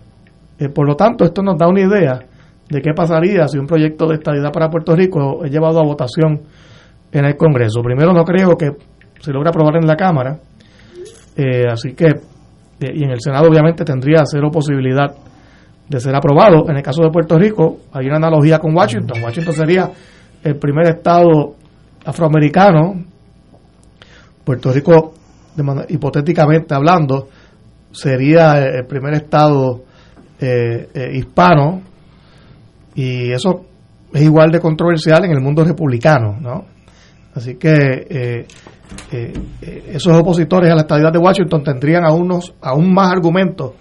Eh, 0.60 0.68
por 0.68 0.86
lo 0.86 0.94
tanto, 0.94 1.24
esto 1.24 1.42
nos 1.42 1.56
da 1.56 1.66
una 1.66 1.80
idea 1.80 2.20
de 2.68 2.82
qué 2.82 2.92
pasaría 2.94 3.48
si 3.48 3.58
un 3.58 3.66
proyecto 3.66 4.06
de 4.06 4.16
estabilidad 4.16 4.52
para 4.52 4.68
Puerto 4.68 4.94
Rico 4.94 5.42
es 5.42 5.50
llevado 5.50 5.80
a 5.80 5.84
votación 5.84 6.42
en 7.10 7.24
el 7.24 7.34
Congreso. 7.36 7.80
Primero, 7.82 8.12
no 8.12 8.24
creo 8.24 8.56
que 8.56 8.70
se 9.20 9.32
logre 9.32 9.48
aprobar 9.48 9.76
en 9.76 9.86
la 9.86 9.96
Cámara, 9.96 10.38
eh, 11.34 11.64
así 11.66 11.94
que, 11.94 12.08
eh, 12.08 12.92
y 12.94 13.04
en 13.04 13.10
el 13.10 13.20
Senado 13.20 13.48
obviamente 13.48 13.84
tendría 13.84 14.22
cero 14.26 14.50
posibilidad 14.52 15.10
de 15.88 15.98
ser 15.98 16.14
aprobado. 16.14 16.68
En 16.68 16.76
el 16.76 16.82
caso 16.82 17.02
de 17.02 17.10
Puerto 17.10 17.38
Rico, 17.38 17.78
hay 17.92 18.06
una 18.06 18.16
analogía 18.16 18.58
con 18.58 18.76
Washington. 18.76 19.22
Washington 19.24 19.54
sería 19.54 19.90
el 20.44 20.56
primer 20.56 20.90
estado 20.90 21.56
afroamericano. 22.04 23.02
Puerto 24.44 24.72
Rico, 24.72 25.14
hipotéticamente 25.88 26.74
hablando, 26.74 27.28
sería 27.92 28.58
el 28.58 28.86
primer 28.86 29.14
estado 29.14 29.84
eh, 30.42 30.88
eh, 30.94 31.18
hispano 31.18 31.82
y 32.94 33.30
eso 33.30 33.60
es 34.10 34.22
igual 34.22 34.50
de 34.50 34.58
controversial 34.58 35.26
en 35.26 35.32
el 35.32 35.40
mundo 35.42 35.62
republicano, 35.62 36.38
¿no? 36.40 36.64
Así 37.34 37.56
que 37.56 38.06
eh, 38.08 38.46
esos 39.92 40.16
opositores 40.16 40.72
a 40.72 40.74
la 40.74 40.80
estadidad 40.80 41.12
de 41.12 41.18
Washington 41.18 41.62
tendrían 41.62 42.06
aún, 42.06 42.40
aún 42.62 42.94
más 42.94 43.12
argumentos 43.12 43.72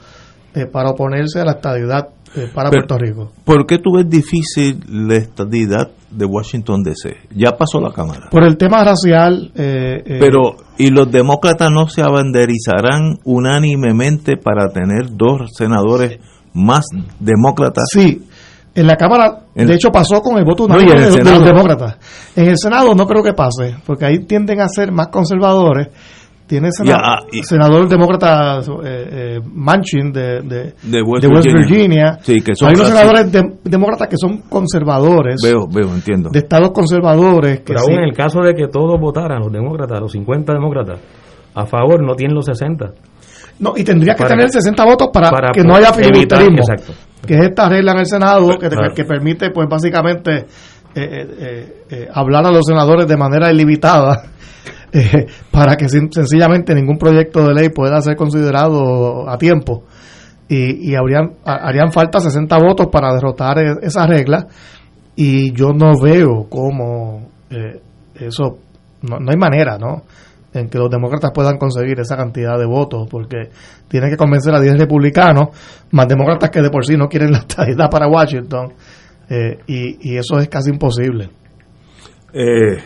para 0.72 0.90
oponerse 0.90 1.40
a 1.40 1.46
la 1.46 1.52
estadidad 1.54 2.10
para 2.54 2.70
Puerto 2.70 2.98
Rico. 2.98 3.32
¿Por 3.46 3.66
qué 3.66 3.78
tú 3.78 3.96
ves 3.96 4.10
difícil 4.10 4.84
la 4.90 5.16
estadidad 5.16 5.90
de 6.12 6.26
Washington 6.26 6.84
DC? 6.84 7.16
Ya 7.36 7.56
pasó 7.58 7.80
la 7.80 7.92
Cámara. 7.92 8.28
Por 8.30 8.44
el 8.44 8.58
tema 8.58 8.84
racial. 8.84 9.52
Pero, 9.56 10.58
¿y 10.78 10.90
los 10.90 11.10
demócratas 11.10 11.70
no 11.72 11.88
se 11.88 12.02
abanderizarán 12.02 13.18
unánimemente 13.24 14.36
para 14.36 14.68
tener 14.70 15.16
dos 15.16 15.52
senadores 15.56 16.20
más 16.54 16.86
demócratas. 17.20 17.86
Sí, 17.92 18.24
En 18.76 18.86
la 18.88 18.96
Cámara, 18.96 19.40
En- 19.56 19.68
de 19.68 19.74
hecho, 19.74 19.90
pasó 19.90 20.22
con 20.22 20.38
el 20.38 20.46
voto 20.46 20.68
No, 20.68 20.76
el 20.80 20.86
de, 20.88 21.24
los 21.24 21.44
demócratas. 21.44 21.98
En 22.36 22.48
el 22.48 22.56
Senado 22.58 22.94
no 22.96 23.06
creo 23.08 23.24
que 23.24 23.34
pase, 23.34 23.76
porque 23.86 24.06
ahí 24.06 24.20
tienden 24.20 24.62
a 24.62 24.68
ser 24.70 24.92
más 24.92 25.08
conservadores. 25.08 25.90
Tiene 26.48 26.70
sena- 26.72 26.90
Ya, 26.92 27.26
y- 27.32 27.44
senador 27.44 27.88
demócrata 27.90 28.60
eh, 28.60 28.64
eh, 28.86 29.40
Manchin 29.44 30.12
de, 30.12 30.42
de, 30.42 30.74
De 30.84 31.02
West 31.02 31.24
de 31.24 31.28
West 31.28 31.46
Virginia. 31.46 31.58
Virginia. 31.68 32.20
Sí, 32.22 32.42
que 32.42 32.56
son 32.56 32.70
Hay 32.70 32.76
unos 32.76 32.88
senadores 32.88 33.32
de- 33.32 33.54
demócratas 33.64 34.08
que 34.08 34.18
son 34.18 34.38
conservadores, 34.50 35.42
Veo, 35.44 35.68
veo, 35.68 35.94
entiendo. 35.94 36.30
de 36.32 36.40
estados 36.40 36.72
conservadores. 36.72 37.60
Que 37.60 37.66
Pero 37.74 37.80
sí- 37.80 37.92
aún 37.92 38.00
en 38.04 38.10
el 38.10 38.16
caso 38.16 38.40
de 38.42 38.54
que 38.56 38.68
todos 38.68 39.00
votaran, 39.00 39.40
los 39.42 39.52
demócratas, 39.52 40.00
los 40.00 40.12
50 40.12 40.54
demócratas, 40.54 41.00
a 41.54 41.66
favor, 41.66 42.02
no 42.06 42.16
tienen 42.16 42.36
los 42.36 42.46
60. 42.46 42.94
No, 43.60 43.74
y 43.76 43.84
tendría 43.84 44.16
que 44.16 44.24
tener 44.24 44.50
60 44.50 44.86
votos 44.86 45.10
para, 45.14 45.30
para 45.30 45.50
que 45.52 45.64
no 45.64 45.76
haya 45.76 45.92
filibusterismo. 45.94 46.64
Que 47.26 47.34
es 47.36 47.42
esta 47.50 47.68
regla 47.70 47.92
en 47.92 48.00
el 48.00 48.06
Senado 48.06 48.58
que, 48.58 48.70
Claro. 48.70 48.94
que 48.94 49.04
permite, 49.04 49.50
pues 49.52 49.68
básicamente, 49.70 50.38
eh, 50.38 50.46
eh, 50.96 51.84
eh, 51.90 52.08
hablar 52.14 52.46
a 52.46 52.52
los 52.52 52.66
senadores 52.66 53.06
de 53.08 53.18
manera 53.18 53.52
ilimitada 53.52 54.24
para 55.52 55.76
que 55.76 55.88
sencillamente 55.90 56.74
ningún 56.74 56.98
proyecto 56.98 57.48
de 57.48 57.54
ley 57.54 57.70
pueda 57.70 58.02
ser 58.02 58.16
considerado 58.16 59.30
a 59.30 59.38
tiempo. 59.38 59.84
Y, 60.48 60.92
y 60.92 60.96
habrían, 60.96 61.34
ha- 61.46 61.68
harían 61.68 61.92
falta 61.92 62.20
60 62.20 62.58
votos 62.58 62.88
para 62.92 63.14
derrotar 63.14 63.60
e- 63.60 63.76
esa 63.86 64.08
regla. 64.08 64.48
Y 65.16 65.52
yo 65.54 65.74
no 65.74 66.00
veo 66.02 66.48
cómo 66.50 67.28
eh, 67.52 67.82
eso, 68.16 68.58
no, 69.02 69.20
no 69.20 69.32
hay 69.32 69.38
manera, 69.38 69.78
¿no? 69.78 70.04
En 70.54 70.70
que 70.70 70.78
los 70.78 70.90
demócratas 70.90 71.32
puedan 71.34 71.58
conseguir 71.58 72.00
esa 72.00 72.18
cantidad 72.18 72.58
de 72.58 72.66
votos, 72.66 73.08
porque 73.10 73.50
tienen 73.88 74.10
que 74.10 74.18
convencer 74.18 74.54
a 74.54 74.60
10 74.60 74.80
republicanos, 74.80 75.50
más 75.92 76.08
demócratas 76.08 76.50
que 76.50 76.62
de 76.62 76.70
por 76.70 76.86
sí 76.86 76.96
no 76.98 77.08
quieren 77.08 77.32
la 77.32 77.40
estadidad 77.40 77.90
para 77.90 78.08
Washington, 78.08 78.74
eh, 79.30 79.60
y, 79.68 80.12
y 80.12 80.18
eso 80.18 80.40
es 80.40 80.50
casi 80.50 80.72
imposible. 80.72 81.30
Eh, 82.34 82.78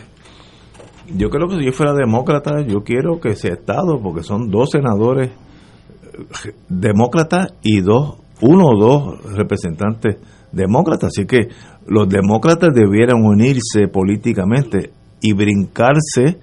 yo 1.12 1.28
creo 1.28 1.48
que 1.48 1.56
si 1.56 1.66
yo 1.66 1.72
fuera 1.72 1.92
demócrata, 1.92 2.62
yo 2.66 2.82
quiero 2.82 3.20
que 3.20 3.34
sea 3.34 3.52
Estado, 3.54 4.00
porque 4.02 4.22
son 4.22 4.50
dos 4.50 4.70
senadores 4.70 5.30
eh, 5.30 6.54
demócratas 6.68 7.54
y 7.62 7.80
dos, 7.80 8.16
uno 8.40 8.64
o 8.66 8.78
dos 8.78 9.34
representantes 9.34 10.16
demócratas. 10.52 11.10
Así 11.14 11.26
que 11.26 11.48
los 11.86 12.08
demócratas 12.08 12.70
debieran 12.74 13.22
unirse 13.22 13.88
políticamente 13.92 14.92
y 15.20 15.32
brincarse 15.32 16.38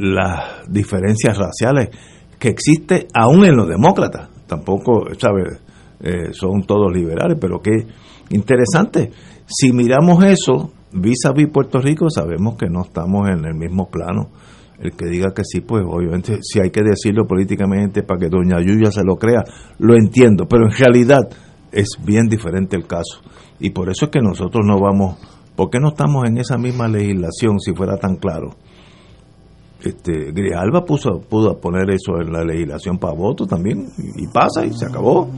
las 0.00 0.66
diferencias 0.68 1.36
raciales 1.36 1.90
que 2.38 2.48
existe 2.48 3.06
aún 3.14 3.44
en 3.44 3.56
los 3.56 3.68
demócratas. 3.68 4.28
Tampoco, 4.46 5.06
¿sabes? 5.18 5.60
Eh, 6.00 6.32
son 6.32 6.62
todos 6.62 6.90
liberales, 6.92 7.36
pero 7.40 7.60
qué 7.60 7.86
interesante. 8.30 9.10
Si 9.46 9.72
miramos 9.72 10.24
eso 10.24 10.72
vis 10.92 11.26
a 11.26 11.32
vis 11.32 11.48
Puerto 11.52 11.78
Rico, 11.78 12.08
sabemos 12.08 12.56
que 12.56 12.68
no 12.68 12.82
estamos 12.82 13.28
en 13.28 13.44
el 13.44 13.54
mismo 13.54 13.90
plano. 13.90 14.30
El 14.78 14.92
que 14.92 15.04
diga 15.06 15.34
que 15.34 15.42
sí, 15.44 15.60
pues 15.60 15.84
obviamente, 15.86 16.38
si 16.40 16.58
hay 16.58 16.70
que 16.70 16.82
decirlo 16.82 17.26
políticamente 17.26 18.02
para 18.02 18.18
que 18.18 18.28
doña 18.30 18.62
Yuya 18.62 18.90
se 18.90 19.04
lo 19.04 19.16
crea, 19.16 19.44
lo 19.78 19.94
entiendo, 19.94 20.46
pero 20.48 20.64
en 20.64 20.72
realidad 20.72 21.28
es 21.70 21.90
bien 22.02 22.28
diferente 22.28 22.76
el 22.76 22.86
caso. 22.86 23.20
Y 23.58 23.70
por 23.70 23.90
eso 23.90 24.06
es 24.06 24.10
que 24.10 24.20
nosotros 24.20 24.64
no 24.66 24.80
vamos, 24.80 25.18
¿por 25.54 25.68
qué 25.68 25.78
no 25.78 25.88
estamos 25.88 26.26
en 26.26 26.38
esa 26.38 26.56
misma 26.56 26.88
legislación 26.88 27.60
si 27.60 27.74
fuera 27.74 27.98
tan 27.98 28.16
claro? 28.16 28.56
Este 29.82 30.32
Grijalva 30.32 30.84
puso 30.84 31.20
pudo 31.20 31.58
poner 31.58 31.90
eso 31.90 32.20
en 32.20 32.32
la 32.32 32.44
legislación 32.44 32.98
para 32.98 33.14
voto 33.14 33.46
también 33.46 33.86
y 34.16 34.26
pasa 34.26 34.64
y 34.64 34.72
se 34.72 34.86
acabó 34.86 35.30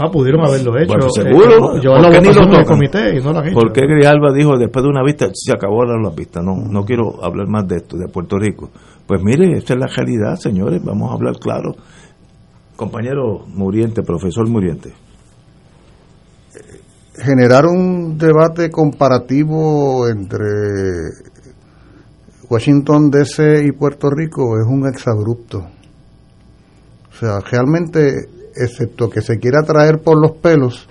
Ah, 0.00 0.08
pudieron 0.12 0.46
haberlo 0.46 0.78
hecho. 0.78 0.92
Bueno, 0.92 1.06
eh, 1.06 1.10
seguro 1.10 1.82
yo 1.82 1.90
¿Por 1.90 2.02
la 2.02 2.10
qué 2.10 2.20
ni 2.20 2.32
lo 2.32 2.64
comité 2.64 3.16
y 3.16 3.20
no 3.20 3.32
lo 3.32 3.38
han 3.40 3.46
hecho. 3.48 3.54
¿Por 3.54 3.72
qué 3.72 3.80
Grijalva 3.84 4.32
dijo 4.32 4.56
después 4.56 4.84
de 4.84 4.90
una 4.90 5.02
vista 5.02 5.26
se 5.32 5.52
acabaron 5.52 6.04
las 6.04 6.14
vistas? 6.14 6.44
No, 6.44 6.54
no 6.54 6.84
quiero 6.84 7.22
hablar 7.24 7.48
más 7.48 7.66
de 7.66 7.78
esto, 7.78 7.96
de 7.96 8.06
Puerto 8.06 8.38
Rico. 8.38 8.70
Pues 9.08 9.20
mire, 9.24 9.58
esta 9.58 9.74
es 9.74 9.80
la 9.80 9.88
realidad, 9.88 10.36
señores, 10.36 10.80
vamos 10.84 11.10
a 11.10 11.14
hablar 11.14 11.34
claro. 11.40 11.74
Compañero 12.76 13.44
Muriente, 13.48 14.02
profesor 14.02 14.48
Muriente. 14.48 14.92
generar 17.16 17.66
un 17.66 18.16
debate 18.16 18.70
comparativo 18.70 20.06
entre 20.08 20.36
Washington 22.50 23.10
DC 23.10 23.66
y 23.66 23.72
Puerto 23.72 24.08
Rico 24.10 24.58
es 24.58 24.66
un 24.66 24.88
exabrupto. 24.88 25.58
O 25.58 27.14
sea, 27.18 27.40
realmente, 27.40 28.28
excepto 28.54 29.10
que 29.10 29.20
se 29.20 29.38
quiera 29.38 29.62
traer 29.62 30.00
por 30.00 30.18
los 30.18 30.38
pelos, 30.38 30.88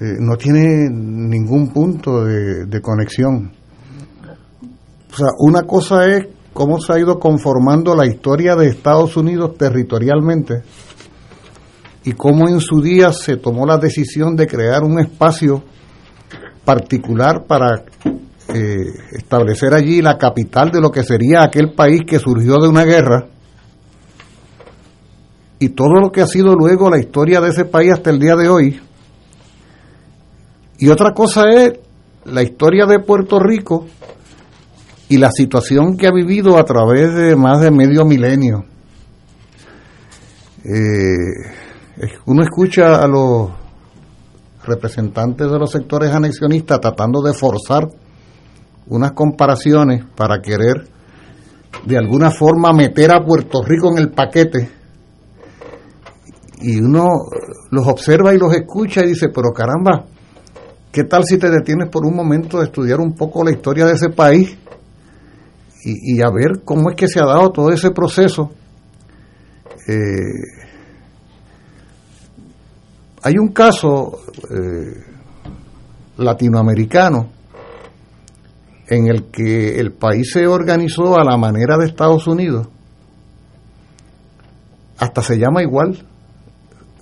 eh, 0.00 0.16
no 0.18 0.36
tiene 0.36 0.88
ningún 0.90 1.72
punto 1.72 2.24
de, 2.24 2.66
de 2.66 2.80
conexión. 2.80 3.52
O 5.12 5.16
sea, 5.16 5.28
una 5.38 5.62
cosa 5.62 6.06
es 6.06 6.26
cómo 6.52 6.80
se 6.80 6.92
ha 6.92 6.98
ido 6.98 7.20
conformando 7.20 7.94
la 7.94 8.06
historia 8.06 8.56
de 8.56 8.66
Estados 8.66 9.16
Unidos 9.16 9.56
territorialmente 9.56 10.62
y 12.04 12.12
cómo 12.12 12.48
en 12.48 12.60
su 12.60 12.80
día 12.82 13.12
se 13.12 13.36
tomó 13.36 13.66
la 13.66 13.78
decisión 13.78 14.34
de 14.34 14.46
crear 14.46 14.82
un 14.82 14.98
espacio 14.98 15.62
particular 16.64 17.44
para 17.46 17.84
eh, 18.54 18.86
establecer 19.12 19.74
allí 19.74 20.00
la 20.00 20.16
capital 20.16 20.70
de 20.70 20.80
lo 20.80 20.90
que 20.90 21.02
sería 21.02 21.42
aquel 21.42 21.72
país 21.72 22.02
que 22.06 22.18
surgió 22.18 22.56
de 22.56 22.68
una 22.68 22.84
guerra 22.84 23.26
y 25.58 25.70
todo 25.70 26.00
lo 26.00 26.10
que 26.10 26.22
ha 26.22 26.26
sido 26.26 26.54
luego 26.54 26.88
la 26.88 26.98
historia 26.98 27.40
de 27.40 27.50
ese 27.50 27.64
país 27.64 27.92
hasta 27.92 28.10
el 28.10 28.18
día 28.18 28.36
de 28.36 28.48
hoy. 28.48 28.80
Y 30.78 30.88
otra 30.88 31.12
cosa 31.12 31.50
es 31.50 31.72
la 32.24 32.42
historia 32.42 32.86
de 32.86 33.00
Puerto 33.00 33.38
Rico 33.38 33.86
y 35.08 35.18
la 35.18 35.30
situación 35.30 35.96
que 35.96 36.06
ha 36.06 36.12
vivido 36.12 36.56
a 36.58 36.64
través 36.64 37.14
de 37.14 37.34
más 37.34 37.60
de 37.60 37.70
medio 37.70 38.04
milenio. 38.04 38.64
Eh, 40.64 42.08
uno 42.26 42.42
escucha 42.42 43.02
a 43.02 43.08
los 43.08 43.50
representantes 44.64 45.50
de 45.50 45.58
los 45.58 45.70
sectores 45.70 46.12
anexionistas 46.12 46.80
tratando 46.80 47.22
de 47.22 47.32
forzar 47.32 47.88
unas 48.88 49.12
comparaciones 49.12 50.04
para 50.16 50.40
querer 50.40 50.86
de 51.84 51.96
alguna 51.96 52.30
forma 52.30 52.72
meter 52.72 53.12
a 53.12 53.24
Puerto 53.24 53.62
Rico 53.62 53.90
en 53.90 53.98
el 53.98 54.10
paquete 54.10 54.70
y 56.60 56.80
uno 56.80 57.06
los 57.70 57.86
observa 57.86 58.34
y 58.34 58.38
los 58.38 58.52
escucha 58.54 59.04
y 59.04 59.08
dice, 59.08 59.28
pero 59.28 59.52
caramba, 59.52 60.06
¿qué 60.90 61.04
tal 61.04 61.24
si 61.24 61.38
te 61.38 61.50
detienes 61.50 61.88
por 61.88 62.04
un 62.04 62.16
momento 62.16 62.58
de 62.58 62.64
estudiar 62.64 63.00
un 63.00 63.14
poco 63.14 63.44
la 63.44 63.52
historia 63.52 63.86
de 63.86 63.92
ese 63.92 64.10
país 64.10 64.56
y, 65.84 66.16
y 66.16 66.22
a 66.22 66.30
ver 66.30 66.62
cómo 66.64 66.90
es 66.90 66.96
que 66.96 67.06
se 67.06 67.20
ha 67.20 67.26
dado 67.26 67.50
todo 67.52 67.70
ese 67.70 67.90
proceso? 67.92 68.50
Eh, 69.86 70.58
hay 73.22 73.34
un 73.38 73.48
caso 73.48 74.18
eh, 74.50 75.04
latinoamericano 76.16 77.37
en 78.88 79.08
el 79.08 79.24
que 79.24 79.78
el 79.78 79.92
país 79.92 80.32
se 80.32 80.46
organizó 80.46 81.18
a 81.18 81.24
la 81.24 81.36
manera 81.36 81.76
de 81.76 81.86
Estados 81.86 82.26
Unidos, 82.26 82.68
hasta 84.96 85.22
se 85.22 85.36
llama 85.36 85.62
igual, 85.62 86.04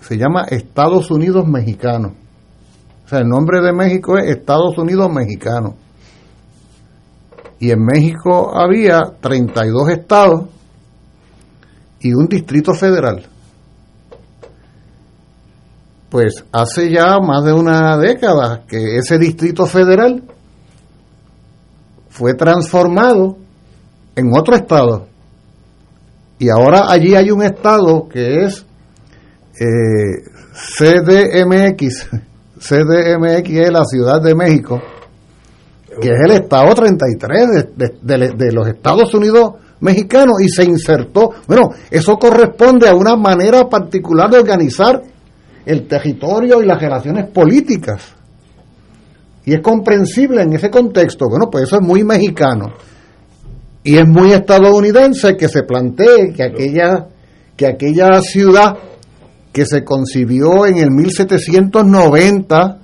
se 0.01 0.18
llama 0.18 0.44
Estados 0.51 1.11
Unidos 1.11 1.46
Mexicano. 1.46 2.14
O 3.05 3.09
sea, 3.09 3.20
el 3.20 3.29
nombre 3.29 3.61
de 3.61 3.72
México 3.72 4.18
es 4.18 4.37
Estados 4.37 4.77
Unidos 4.79 5.11
Mexicano. 5.12 5.77
Y 7.61 7.70
en 7.70 7.85
México 7.85 8.53
había 8.55 9.01
32 9.20 9.88
estados 9.90 10.42
y 12.01 12.12
un 12.12 12.27
distrito 12.27 12.75
federal. 12.75 13.25
Pues 16.11 16.44
hace 16.53 16.90
ya 16.90 17.18
más 17.20 17.44
de 17.44 17.53
una 17.53 17.96
década 17.96 18.64
que 18.68 18.96
ese 18.96 19.18
distrito 19.18 19.66
federal 19.66 20.22
fue 22.16 22.33
transformado 22.35 23.37
en 24.14 24.31
otro 24.35 24.57
estado. 24.57 25.07
Y 26.38 26.48
ahora 26.48 26.90
allí 26.90 27.14
hay 27.14 27.31
un 27.31 27.42
estado 27.42 28.09
que 28.09 28.44
es 28.44 28.64
eh, 29.61 30.22
CDMX. 30.79 32.09
CDMX 32.59 33.50
es 33.50 33.70
la 33.70 33.85
Ciudad 33.85 34.22
de 34.22 34.35
México, 34.35 34.81
que 36.00 36.09
es 36.09 36.16
el 36.24 36.31
estado 36.33 36.74
33 36.74 37.48
de, 37.76 38.33
de- 38.35 38.52
los 38.52 38.66
Estados 38.66 39.12
Unidos 39.14 39.55
mexicanos 39.81 40.37
y 40.42 40.48
se 40.48 40.64
insertó. 40.64 41.31
Bueno, 41.46 41.68
eso 41.90 42.16
corresponde 42.16 42.88
a 42.88 42.94
una 42.94 43.14
manera 43.14 43.68
particular 43.68 44.31
de 44.31 44.38
organizar 44.38 45.02
el 45.66 45.87
territorio 45.87 46.62
y 46.62 46.66
las 46.66 46.81
relaciones 46.81 47.26
políticas. 47.29 48.14
Y 49.46 49.54
es 49.54 49.61
comprensible 49.61 50.42
en 50.42 50.52
ese 50.52 50.68
contexto. 50.70 51.26
Bueno, 51.30 51.48
pues 51.50 51.64
eso 51.64 51.76
es 51.76 51.82
muy 51.82 52.04
mexicano. 52.04 52.72
Y 53.82 53.96
es 53.96 54.06
muy 54.06 54.32
estadounidense 54.32 55.37
que 55.37 55.48
se 55.48 55.62
plantee 55.62 56.32
que 56.35 56.42
aquella, 56.42 57.06
que 57.57 57.66
aquella 57.66 58.20
ciudad 58.20 58.76
que 59.53 59.64
se 59.64 59.84
concibió 59.84 60.66
en 60.66 60.76
el 60.76 60.90
1790 60.90 62.80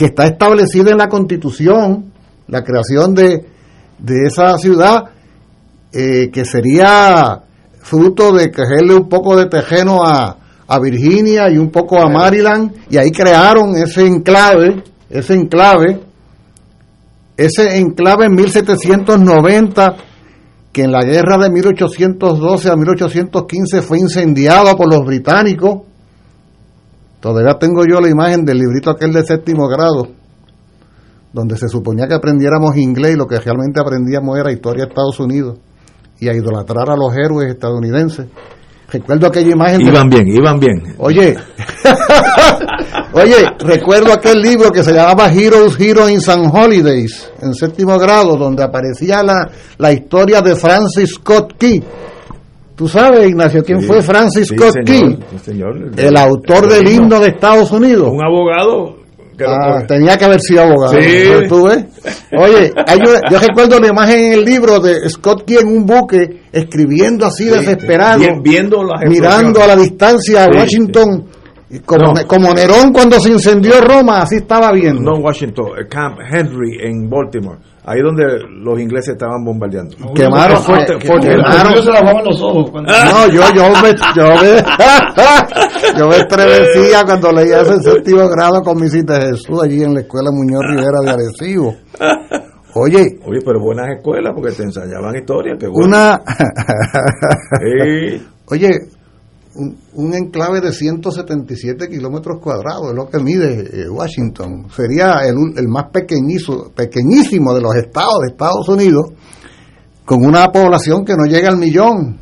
que 0.00 0.06
está 0.06 0.24
establecida 0.24 0.92
en 0.92 0.96
la 0.96 1.08
Constitución, 1.08 2.10
la 2.46 2.64
creación 2.64 3.14
de, 3.14 3.44
de 3.98 4.26
esa 4.26 4.56
ciudad, 4.56 5.10
eh, 5.92 6.30
que 6.32 6.46
sería 6.46 7.42
fruto 7.80 8.32
de 8.32 8.50
cogerle 8.50 8.94
un 8.94 9.10
poco 9.10 9.36
de 9.36 9.44
tejeno 9.44 10.02
a, 10.02 10.38
a 10.66 10.78
Virginia 10.78 11.50
y 11.50 11.58
un 11.58 11.70
poco 11.70 12.00
a 12.00 12.08
Maryland, 12.08 12.72
y 12.88 12.96
ahí 12.96 13.10
crearon 13.10 13.76
ese 13.76 14.06
enclave, 14.06 14.82
ese 15.10 15.34
enclave, 15.34 16.00
ese 17.36 17.78
enclave 17.78 18.26
en 18.26 18.34
1790, 18.34 19.96
que 20.72 20.84
en 20.84 20.92
la 20.92 21.02
guerra 21.02 21.36
de 21.38 21.50
1812 21.50 22.70
a 22.70 22.76
1815 22.76 23.82
fue 23.82 23.98
incendiado 23.98 24.76
por 24.76 24.88
los 24.88 25.04
británicos. 25.04 25.82
Todavía 27.18 27.58
tengo 27.58 27.84
yo 27.84 28.00
la 28.00 28.08
imagen 28.08 28.44
del 28.44 28.58
librito 28.58 28.90
aquel 28.90 29.12
de 29.12 29.24
séptimo 29.24 29.66
grado, 29.68 30.08
donde 31.32 31.56
se 31.56 31.68
suponía 31.68 32.06
que 32.06 32.14
aprendiéramos 32.14 32.76
inglés 32.76 33.14
y 33.14 33.18
lo 33.18 33.26
que 33.26 33.40
realmente 33.40 33.80
aprendíamos 33.80 34.38
era 34.38 34.52
historia 34.52 34.84
de 34.84 34.90
Estados 34.90 35.18
Unidos 35.18 35.58
y 36.20 36.28
a 36.28 36.34
idolatrar 36.34 36.88
a 36.88 36.96
los 36.96 37.12
héroes 37.16 37.50
estadounidenses. 37.52 38.26
Recuerdo 38.92 39.26
aquella 39.28 39.52
imagen. 39.52 39.80
Iban 39.82 40.08
bien, 40.08 40.26
iban 40.28 40.58
bien. 40.58 40.94
Oye, 40.98 41.36
oye, 43.12 43.36
recuerdo 43.60 44.12
aquel 44.12 44.40
libro 44.42 44.70
que 44.70 44.82
se 44.82 44.92
llamaba 44.92 45.30
Heroes, 45.32 45.78
Heroes 45.78 46.28
and 46.28 46.50
Holidays, 46.54 47.30
en 47.40 47.54
séptimo 47.54 47.98
grado, 47.98 48.36
donde 48.36 48.62
aparecía 48.62 49.22
la, 49.22 49.48
la 49.78 49.92
historia 49.92 50.40
de 50.40 50.56
Francis 50.56 51.10
Scott 51.14 51.54
Key. 51.58 51.82
¿Tú 52.74 52.88
sabes, 52.88 53.28
Ignacio, 53.28 53.62
quién 53.62 53.80
Sí, 53.82 53.86
fue 53.86 54.00
Francis 54.02 54.48
sí, 54.48 54.56
Scott 54.56 54.72
señor, 54.72 54.84
Key? 54.86 55.38
señor. 55.44 55.90
El 55.96 56.16
autor 56.16 56.66
del 56.68 56.88
himno 56.88 57.20
de 57.20 57.28
Estados 57.28 57.70
Unidos. 57.72 58.10
Un 58.10 58.24
abogado. 58.24 58.99
Que 59.44 59.50
Ah, 59.50 59.84
tenía 59.86 60.16
que 60.16 60.24
haber 60.24 60.40
sido 60.40 60.62
abogado. 60.62 61.00
Sí. 61.00 61.22
¿no? 61.32 61.48
¿Tú 61.48 61.64
ves? 61.66 61.84
Oye, 62.38 62.72
una- 62.76 63.30
yo 63.30 63.38
recuerdo 63.38 63.78
la 63.80 63.88
imagen 63.88 64.18
en 64.20 64.32
el 64.34 64.44
libro 64.44 64.78
de 64.80 65.08
Scott 65.08 65.44
Key 65.46 65.56
en 65.60 65.68
un 65.68 65.86
buque, 65.86 66.42
escribiendo 66.52 67.26
así 67.26 67.44
Sí, 67.44 67.50
desesperado, 67.50 68.20
vi- 68.20 68.40
viendo 68.50 68.82
las 68.84 69.02
mirando 69.08 69.62
a 69.62 69.66
la 69.68 69.76
distancia 69.76 70.44
a 70.44 70.46
Sí, 70.52 70.58
Washington, 70.58 71.26
como, 71.86 72.12
No. 72.14 72.26
como 72.26 72.52
Nerón 72.52 72.92
cuando 72.92 73.20
se 73.20 73.30
incendió 73.30 73.80
Roma, 73.80 74.22
así 74.22 74.36
estaba 74.36 74.72
viendo. 74.72 75.02
No 75.12 75.18
Washington, 75.20 75.66
eh, 75.80 75.86
Camp 75.88 76.18
Henry 76.30 76.78
en 76.82 77.08
Baltimore. 77.08 77.58
Ahí 77.84 78.00
donde 78.02 78.24
los 78.62 78.78
ingleses 78.78 79.14
estaban 79.14 79.42
bombardeando. 79.44 79.96
Quemaron, 80.14 80.58
Eh, 80.58 80.60
Fuerte- 80.60 80.92
eh, 80.94 81.00
Fuerte- 81.06 81.28
quemaron. 81.28 81.82
se 81.82 81.90
lavaban 81.90 82.24
los 82.24 82.40
ojos. 82.42 82.70
cuando- 82.70 82.92
No, 82.92 83.26
yo, 83.28 83.40
yo 83.54 83.62
me, 83.82 83.94
yo 84.14 84.28
me, 84.42 84.62
yo 85.98 86.08
me 86.08 86.16
estremecía 86.16 87.04
cuando 87.04 87.32
leía 87.32 87.60
ese 87.62 87.78
séptimo 87.82 88.28
grado 88.28 88.62
con 88.62 88.78
mis 88.80 88.92
de 88.92 89.14
Jesús 89.20 89.62
allí 89.62 89.82
en 89.82 89.94
la 89.94 90.00
escuela 90.00 90.30
Muñoz 90.30 90.62
Rivera 90.68 90.98
de 91.04 91.10
Arecibo. 91.10 91.74
Oye, 92.74 93.18
Oye, 93.26 93.40
pero 93.44 93.58
buenas 93.60 93.88
escuelas 93.96 94.32
porque 94.34 94.52
te 94.52 94.62
ensayaban 94.62 95.16
historia. 95.16 95.56
Que 95.58 95.66
bueno. 95.66 95.88
una, 95.88 96.20
Sí. 97.58 98.22
oye, 98.46 98.70
un, 99.54 99.76
un 99.94 100.14
enclave 100.14 100.60
de 100.60 100.72
177 100.72 101.88
kilómetros 101.88 102.38
cuadrados 102.40 102.90
es 102.90 102.94
lo 102.94 103.08
que 103.08 103.18
mide 103.18 103.82
eh, 103.82 103.88
Washington. 103.88 104.66
Sería 104.74 105.22
el, 105.26 105.36
el 105.56 105.68
más 105.68 105.86
pequeñizo, 105.92 106.70
pequeñísimo 106.74 107.54
de 107.54 107.60
los 107.60 107.74
estados 107.74 108.20
de 108.22 108.28
Estados 108.28 108.68
Unidos, 108.68 109.06
con 110.04 110.24
una 110.24 110.50
población 110.52 111.04
que 111.04 111.14
no 111.16 111.24
llega 111.24 111.48
al 111.48 111.56
millón, 111.56 112.18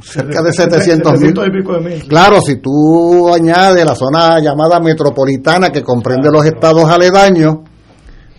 cerca 0.00 0.42
de 0.42 0.52
700 0.54 1.20
mil. 1.20 1.30
y 1.30 1.32
pico 1.32 1.74
de 1.74 1.80
mil. 1.80 2.08
Claro, 2.08 2.40
si 2.40 2.56
tú 2.56 3.32
añades 3.32 3.84
la 3.84 3.94
zona 3.94 4.40
llamada 4.40 4.80
metropolitana 4.80 5.70
que 5.70 5.82
comprende 5.82 6.30
los 6.32 6.44
estados 6.44 6.84
aledaños, 6.84 7.56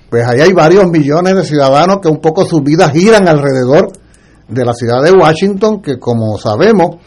pues 0.09 0.25
ahí 0.27 0.41
hay 0.41 0.53
varios 0.53 0.85
millones 0.89 1.35
de 1.35 1.43
ciudadanos 1.43 1.97
que 2.01 2.07
un 2.07 2.19
poco 2.19 2.45
sus 2.45 2.61
vidas 2.61 2.91
giran 2.91 3.27
alrededor 3.27 3.91
de 4.47 4.65
la 4.65 4.73
ciudad 4.73 5.01
de 5.01 5.11
Washington, 5.11 5.81
que 5.81 5.97
como 5.97 6.37
sabemos, 6.37 6.97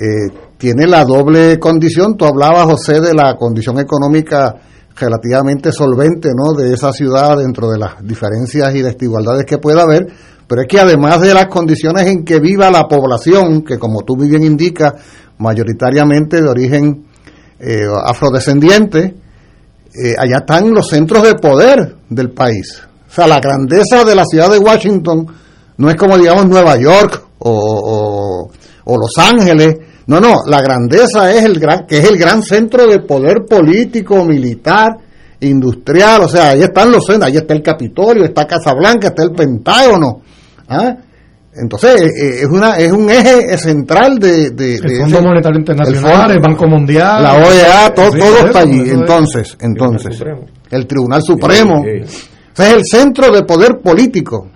eh, 0.00 0.32
tiene 0.58 0.86
la 0.86 1.04
doble 1.04 1.58
condición. 1.58 2.16
Tú 2.16 2.24
hablabas, 2.24 2.64
José, 2.64 3.00
de 3.00 3.14
la 3.14 3.36
condición 3.36 3.78
económica 3.78 4.54
relativamente 4.94 5.72
solvente 5.72 6.30
¿no? 6.34 6.54
de 6.54 6.72
esa 6.72 6.92
ciudad 6.92 7.36
dentro 7.36 7.70
de 7.70 7.78
las 7.78 8.02
diferencias 8.02 8.74
y 8.74 8.82
desigualdades 8.82 9.44
que 9.44 9.58
pueda 9.58 9.82
haber, 9.82 10.06
pero 10.48 10.62
es 10.62 10.68
que 10.68 10.80
además 10.80 11.20
de 11.20 11.34
las 11.34 11.46
condiciones 11.46 12.06
en 12.06 12.24
que 12.24 12.40
viva 12.40 12.70
la 12.70 12.84
población, 12.88 13.62
que 13.62 13.78
como 13.78 14.02
tú 14.02 14.16
muy 14.16 14.28
bien 14.28 14.44
indicas, 14.44 14.94
mayoritariamente 15.38 16.40
de 16.40 16.48
origen 16.48 17.04
eh, 17.58 17.86
afrodescendiente, 18.06 19.14
eh, 19.94 20.14
allá 20.18 20.38
están 20.38 20.72
los 20.72 20.88
centros 20.88 21.22
de 21.22 21.34
poder 21.34 21.96
del 22.08 22.30
país. 22.30 22.82
O 23.08 23.12
sea, 23.12 23.26
la 23.26 23.40
grandeza 23.40 24.04
de 24.04 24.14
la 24.14 24.24
ciudad 24.24 24.50
de 24.50 24.58
Washington 24.58 25.26
no 25.78 25.90
es 25.90 25.96
como, 25.96 26.18
digamos, 26.18 26.46
Nueva 26.46 26.76
York 26.76 27.22
o, 27.38 28.50
Los 28.86 29.12
Ángeles. 29.18 29.76
No, 30.06 30.20
no, 30.20 30.36
la 30.46 30.60
grandeza 30.62 31.32
es 31.32 31.44
el 31.44 31.58
gran, 31.58 31.86
que 31.86 31.98
es 31.98 32.04
el 32.04 32.16
gran 32.16 32.42
centro 32.42 32.86
de 32.86 33.00
poder 33.00 33.44
político, 33.48 34.24
militar, 34.24 34.96
industrial. 35.40 36.22
O 36.22 36.28
sea, 36.28 36.50
ahí 36.50 36.62
están 36.62 36.90
los 36.92 37.04
centros, 37.04 37.30
ahí 37.30 37.36
está 37.36 37.54
el 37.54 37.62
Capitolio, 37.62 38.24
está 38.24 38.46
Casablanca, 38.46 39.08
está 39.08 39.24
el 39.24 39.32
Pentágono. 39.32 40.20
¿ah? 40.68 40.94
Entonces, 41.60 42.02
eh, 42.02 42.04
eh, 42.06 42.30
es, 42.42 42.46
una, 42.50 42.76
es 42.76 42.92
un 42.92 43.08
eje 43.10 43.56
central 43.58 44.18
de... 44.18 44.50
de- 44.50 44.74
El 44.74 44.80
de 44.82 45.00
Fondo 45.00 45.16
ese- 45.18 45.26
Monetario 45.26 45.54
el 45.56 45.60
Internacional, 45.60 46.12
fondo- 46.18 46.32
el 46.34 46.40
Banco 46.40 46.66
Mundial. 46.68 47.22
la 47.22 47.34
OEA, 47.34 47.94
todo, 47.94 48.12
Sí, 48.12 48.18
todo 48.18 48.46
está 48.46 48.58
allí. 48.60 48.90
Entonces, 48.90 49.56
entonces, 49.60 50.16
Supremo. 50.16 50.44
el 50.70 50.86
Tribunal 50.86 51.22
Supremo. 51.22 51.82
Sí, 51.82 52.06
sí. 52.06 52.28
O 52.52 52.56
sea, 52.56 52.68
es 52.68 52.74
el 52.74 52.82
centro 52.84 53.30
de 53.34 53.42
poder 53.44 53.80
político. 53.82 54.50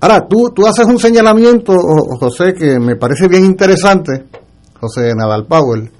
Ahora, 0.00 0.26
tú, 0.28 0.50
tú 0.54 0.66
haces 0.66 0.86
un 0.86 0.98
señalamiento, 0.98 1.74
José, 2.20 2.54
que 2.54 2.78
me 2.78 2.96
parece 2.96 3.26
bien 3.28 3.44
interesante, 3.44 4.24
Nadal 5.14 5.46
Powell, 5.46 5.90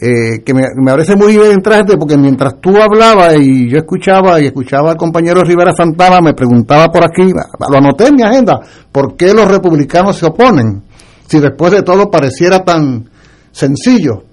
eh, 0.00 0.42
que 0.44 0.52
me, 0.52 0.62
parece 0.84 1.14
muy 1.14 1.36
bien 1.36 1.52
interesante 1.52 1.96
porque 1.96 2.16
mientras 2.16 2.60
tú 2.60 2.76
hablabas 2.76 3.36
y 3.38 3.68
yo 3.68 3.78
escuchaba 3.78 4.40
y 4.40 4.46
escuchaba 4.46 4.90
al 4.90 4.96
compañero 4.96 5.42
Rivera 5.42 5.72
Santana, 5.72 6.20
me 6.20 6.34
preguntaba 6.34 6.88
por 6.88 7.04
aquí, 7.04 7.30
lo 7.32 7.78
anoté 7.78 8.08
en 8.08 8.16
mi 8.16 8.22
agenda, 8.22 8.60
¿por 8.90 9.14
qué 9.16 9.32
los 9.32 9.48
republicanos 9.48 10.16
se 10.16 10.26
oponen? 10.26 10.82
Si 11.28 11.38
después 11.38 11.72
de 11.72 11.82
todo 11.82 12.10
pareciera 12.10 12.64
tan 12.64 13.08
sencillo. 13.52 14.24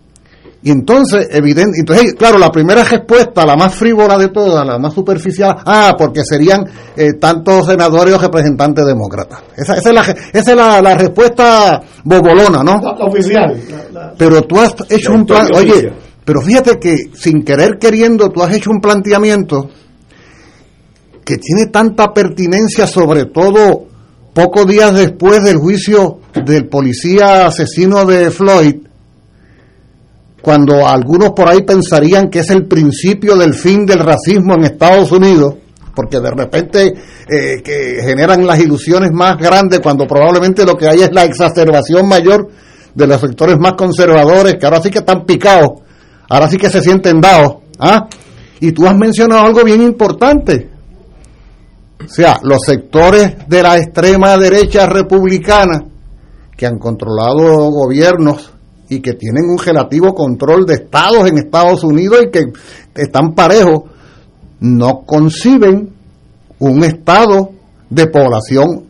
Y 0.62 0.72
entonces, 0.72 1.28
evidente, 1.32 1.80
entonces, 1.80 2.14
claro, 2.16 2.38
la 2.38 2.50
primera 2.52 2.84
respuesta, 2.84 3.46
la 3.46 3.56
más 3.56 3.74
frívola 3.74 4.18
de 4.18 4.28
todas, 4.28 4.66
la 4.68 4.78
más 4.78 4.94
superficial, 4.94 5.56
ah, 5.66 5.96
porque 5.98 6.20
serían 6.26 6.66
eh, 6.98 7.14
tantos 7.14 7.66
senadores 7.66 8.14
o 8.14 8.18
representantes 8.18 8.86
demócratas. 8.86 9.40
Esa, 9.56 9.76
esa 9.78 9.90
es, 9.90 9.96
la, 9.96 10.02
esa 10.02 10.52
es 10.52 10.58
la, 10.58 10.82
la 10.82 10.96
respuesta 10.98 11.82
bobolona, 12.04 12.62
¿no? 12.62 12.74
La, 12.82 12.94
la 12.94 13.06
oficial. 13.06 13.58
la- 13.94 14.02
la- 14.02 14.14
Pero 14.18 14.42
tú 14.42 14.60
has 14.60 14.76
hecho 14.90 15.14
un 15.14 15.26
plan, 15.26 15.48
oye, 15.56 15.72
oficial. 15.72 15.94
pero 16.26 16.42
fíjate 16.42 16.78
que 16.78 16.98
sin 17.14 17.44
querer 17.44 17.78
queriendo, 17.80 18.30
tú 18.30 18.44
has 18.44 18.54
hecho 18.54 18.70
un 18.70 18.82
planteamiento 18.82 19.70
que 21.24 21.38
tiene 21.38 21.68
tanta 21.68 22.14
pertinencia, 22.14 22.86
sobre 22.88 23.26
todo 23.26 23.86
pocos 24.34 24.68
días 24.68 24.94
después 24.94 25.42
del 25.44 25.58
juicio 25.58 26.20
del 26.46 26.68
policía 26.68 27.48
asesino 27.48 28.06
de 28.06 28.30
Floyd, 28.32 28.76
cuando 30.42 30.88
algunos 30.88 31.32
por 31.32 31.50
ahí 31.50 31.64
pensarían 31.64 32.30
que 32.30 32.40
es 32.40 32.50
el 32.50 32.66
principio 32.68 33.36
del 33.36 33.54
fin 33.54 33.86
del 33.86 34.00
racismo 34.00 34.54
en 34.56 34.66
Estados 34.66 35.12
Unidos, 35.12 35.56
porque 35.96 36.20
de 36.20 36.32
repente 36.32 36.94
eh, 37.28 37.62
que 37.64 37.98
generan 38.02 38.46
las 38.48 38.60
ilusiones 38.60 39.12
más 39.12 39.38
grandes 39.38 39.80
cuando 39.82 40.08
probablemente 40.08 40.66
lo 40.66 40.76
que 40.76 40.88
hay 40.88 41.02
es 41.02 41.12
la 41.12 41.26
exacerbación 41.26 42.08
mayor 42.08 42.48
de 42.94 43.08
los 43.08 43.20
sectores 43.20 43.58
más 43.60 43.74
conservadores, 43.74 44.56
que 44.56 44.66
ahora 44.66 44.82
sí 44.82 44.90
que 44.90 45.00
están 45.00 45.26
picados, 45.26 45.82
ahora 46.30 46.48
sí 46.48 46.58
que 46.58 46.70
se 46.70 46.82
sienten 46.82 47.20
dados. 47.20 47.58
¿ah? 47.80 48.08
Y 48.62 48.72
tú 48.72 48.88
has 48.88 48.96
mencionado 48.96 49.46
algo 49.46 49.64
bien 49.64 49.82
importante. 49.82 50.70
O 52.04 52.08
sea, 52.08 52.40
los 52.44 52.60
sectores 52.66 53.48
de 53.48 53.62
la 53.62 53.78
extrema 53.78 54.38
derecha 54.38 54.86
republicana 54.86 55.84
que 56.56 56.66
han 56.66 56.78
controlado 56.78 57.70
gobiernos 57.72 58.54
y 58.90 59.02
que 59.02 59.14
tienen 59.14 59.46
un 59.50 59.58
relativo 59.60 60.14
control 60.14 60.66
de 60.66 60.74
estados 60.74 61.28
en 61.28 61.38
Estados 61.38 61.84
Unidos 61.84 62.24
y 62.24 62.32
que 62.32 62.44
están 62.96 63.34
parejos, 63.36 63.84
no 64.60 65.04
conciben 65.06 65.94
un 66.58 66.84
estado 66.84 67.52
de 67.90 68.08
población 68.08 68.86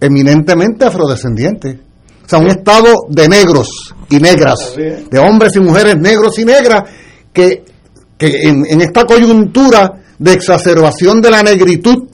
eminentemente 0.00 0.84
afrodescendiente. 0.84 1.80
O 2.24 2.28
sea, 2.28 2.38
un 2.38 2.48
estado 2.48 2.88
de 3.08 3.28
negros 3.28 3.94
y 4.08 4.18
negras, 4.18 4.74
de 4.76 5.18
hombres 5.18 5.54
y 5.56 5.60
mujeres 5.60 5.96
negros 5.98 6.38
y 6.38 6.44
negras, 6.44 6.84
que, 7.32 7.64
que 8.16 8.48
en, 8.48 8.64
en 8.66 8.80
esta 8.80 9.04
coyuntura 9.04 10.00
de 10.18 10.32
exacerbación 10.32 11.20
de 11.20 11.30
la 11.30 11.42
negritud 11.42 12.08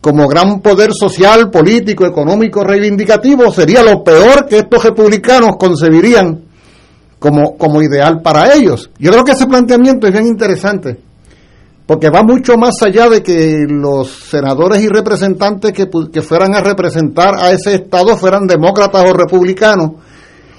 como 0.00 0.28
gran 0.28 0.60
poder 0.60 0.90
social, 0.92 1.50
político, 1.50 2.06
económico, 2.06 2.62
reivindicativo, 2.62 3.50
sería 3.50 3.82
lo 3.82 4.04
peor 4.04 4.46
que 4.46 4.58
estos 4.58 4.84
republicanos 4.84 5.56
concebirían 5.58 6.45
como, 7.18 7.56
como 7.56 7.82
ideal 7.82 8.20
para 8.22 8.54
ellos. 8.54 8.90
Yo 8.98 9.10
creo 9.10 9.24
que 9.24 9.32
ese 9.32 9.46
planteamiento 9.46 10.06
es 10.06 10.12
bien 10.12 10.26
interesante, 10.26 11.00
porque 11.86 12.10
va 12.10 12.22
mucho 12.22 12.56
más 12.56 12.82
allá 12.82 13.08
de 13.08 13.22
que 13.22 13.64
los 13.68 14.10
senadores 14.10 14.82
y 14.82 14.88
representantes 14.88 15.72
que, 15.72 15.88
que 16.12 16.22
fueran 16.22 16.54
a 16.54 16.60
representar 16.60 17.34
a 17.38 17.50
ese 17.50 17.74
Estado 17.74 18.16
fueran 18.16 18.46
demócratas 18.46 19.08
o 19.08 19.12
republicanos, 19.12 19.92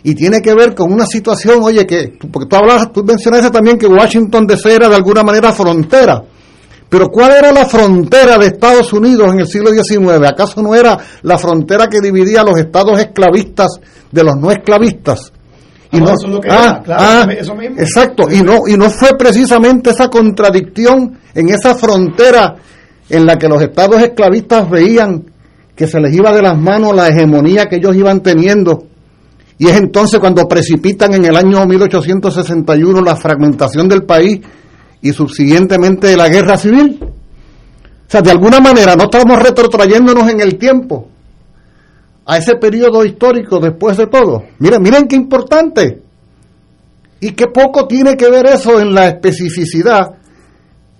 y 0.03 0.15
tiene 0.15 0.41
que 0.41 0.53
ver 0.53 0.73
con 0.73 0.91
una 0.91 1.05
situación, 1.05 1.61
oye, 1.63 1.85
que, 1.85 2.17
porque 2.31 2.47
tú 2.47 2.55
hablas, 2.55 2.93
tú 2.93 3.03
mencionaste 3.03 3.49
también 3.49 3.77
que 3.77 3.87
Washington 3.87 4.47
DC 4.47 4.73
era 4.73 4.87
de 4.87 4.95
alguna 4.95 5.23
manera 5.23 5.51
frontera, 5.51 6.23
pero 6.89 7.09
¿cuál 7.09 7.33
era 7.33 7.51
la 7.51 7.65
frontera 7.65 8.37
de 8.37 8.47
Estados 8.47 8.93
Unidos 8.93 9.33
en 9.33 9.41
el 9.41 9.47
siglo 9.47 9.71
XIX? 9.71 10.25
¿Acaso 10.25 10.61
no 10.61 10.73
era 10.73 10.97
la 11.23 11.37
frontera 11.37 11.87
que 11.87 11.99
dividía 11.99 12.43
los 12.43 12.57
estados 12.57 12.97
esclavistas 12.99 13.79
de 14.09 14.23
los 14.23 14.37
no 14.37 14.51
esclavistas? 14.51 15.33
Y 15.91 15.99
no, 15.99 16.13
ah, 16.49 16.83
ah, 16.89 17.27
exacto, 17.29 18.29
y 18.29 18.41
no, 18.41 18.67
y 18.67 18.75
no 18.75 18.89
fue 18.89 19.11
precisamente 19.17 19.91
esa 19.91 20.09
contradicción 20.09 21.17
en 21.33 21.49
esa 21.49 21.75
frontera 21.75 22.55
en 23.09 23.25
la 23.25 23.37
que 23.37 23.47
los 23.47 23.61
estados 23.61 24.01
esclavistas 24.01 24.69
veían 24.69 25.25
que 25.75 25.87
se 25.87 25.99
les 26.01 26.13
iba 26.13 26.33
de 26.33 26.41
las 26.41 26.57
manos 26.57 26.93
la 26.93 27.07
hegemonía 27.07 27.67
que 27.67 27.77
ellos 27.77 27.95
iban 27.95 28.21
teniendo 28.21 28.87
y 29.59 29.67
es 29.67 29.75
entonces 29.75 30.19
cuando 30.19 30.47
precipitan 30.47 31.13
en 31.13 31.25
el 31.25 31.35
año 31.35 31.65
1861 31.65 33.01
la 33.01 33.15
fragmentación 33.15 33.87
del 33.87 34.03
país 34.03 34.41
y 35.01 35.11
subsiguientemente 35.11 36.15
la 36.15 36.29
guerra 36.29 36.57
civil. 36.57 36.99
O 37.01 38.09
sea, 38.09 38.21
de 38.21 38.31
alguna 38.31 38.59
manera 38.59 38.95
no 38.95 39.05
estamos 39.05 39.39
retrotrayéndonos 39.41 40.29
en 40.29 40.41
el 40.41 40.57
tiempo 40.57 41.09
a 42.27 42.37
ese 42.37 42.55
periodo 42.55 43.05
histórico 43.05 43.59
después 43.59 43.97
de 43.97 44.07
todo. 44.07 44.43
Miren, 44.59 44.81
miren 44.81 45.07
qué 45.07 45.15
importante. 45.15 46.03
Y 47.21 47.31
qué 47.31 47.47
poco 47.47 47.87
tiene 47.87 48.15
que 48.15 48.29
ver 48.29 48.45
eso 48.47 48.79
en 48.79 48.93
la 48.93 49.07
especificidad 49.07 50.11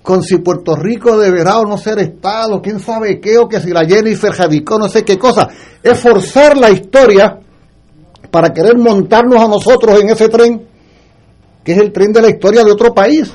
con 0.02 0.24
si 0.24 0.38
Puerto 0.38 0.74
Rico 0.74 1.18
deberá 1.18 1.60
o 1.60 1.66
no 1.66 1.78
ser 1.78 2.00
Estado, 2.00 2.62
quién 2.62 2.80
sabe 2.80 3.20
qué, 3.20 3.38
o 3.38 3.50
que 3.50 3.60
si 3.60 3.72
la 3.72 3.86
Jennifer 3.86 4.32
Jadicó, 4.32 4.80
no 4.80 4.88
sé 4.88 5.04
qué 5.04 5.20
cosa. 5.20 5.50
Es 5.84 6.00
forzar 6.00 6.56
la 6.56 6.70
historia 6.70 7.38
para 8.32 8.54
querer 8.54 8.78
montarnos 8.78 9.42
a 9.42 9.50
nosotros 9.50 10.00
en 10.00 10.10
ese 10.10 10.30
tren, 10.30 10.66
que 11.62 11.74
es 11.74 11.78
el 11.78 11.92
tren 11.92 12.14
de 12.14 12.22
la 12.22 12.30
historia 12.30 12.64
de 12.64 12.72
otro 12.72 12.94
país. 12.94 13.34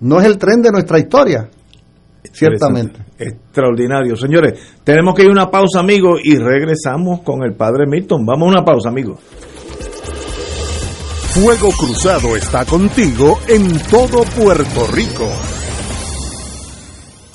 No 0.00 0.18
es 0.18 0.24
el 0.24 0.38
tren 0.38 0.62
de 0.62 0.70
nuestra 0.70 0.98
historia, 0.98 1.50
ciertamente. 2.32 3.00
Extraordinario. 3.18 4.16
Señores, 4.16 4.58
tenemos 4.84 5.14
que 5.14 5.22
ir 5.22 5.28
a 5.28 5.32
una 5.32 5.50
pausa, 5.50 5.80
amigos, 5.80 6.20
y 6.24 6.36
regresamos 6.36 7.20
con 7.22 7.42
el 7.42 7.54
padre 7.54 7.86
Milton. 7.86 8.24
Vamos 8.24 8.48
a 8.48 8.50
una 8.52 8.64
pausa, 8.64 8.88
amigos. 8.88 9.18
Fuego 11.34 11.70
Cruzado 11.70 12.36
está 12.36 12.64
contigo 12.64 13.38
en 13.46 13.78
todo 13.88 14.24
Puerto 14.36 14.86
Rico. 14.92 15.28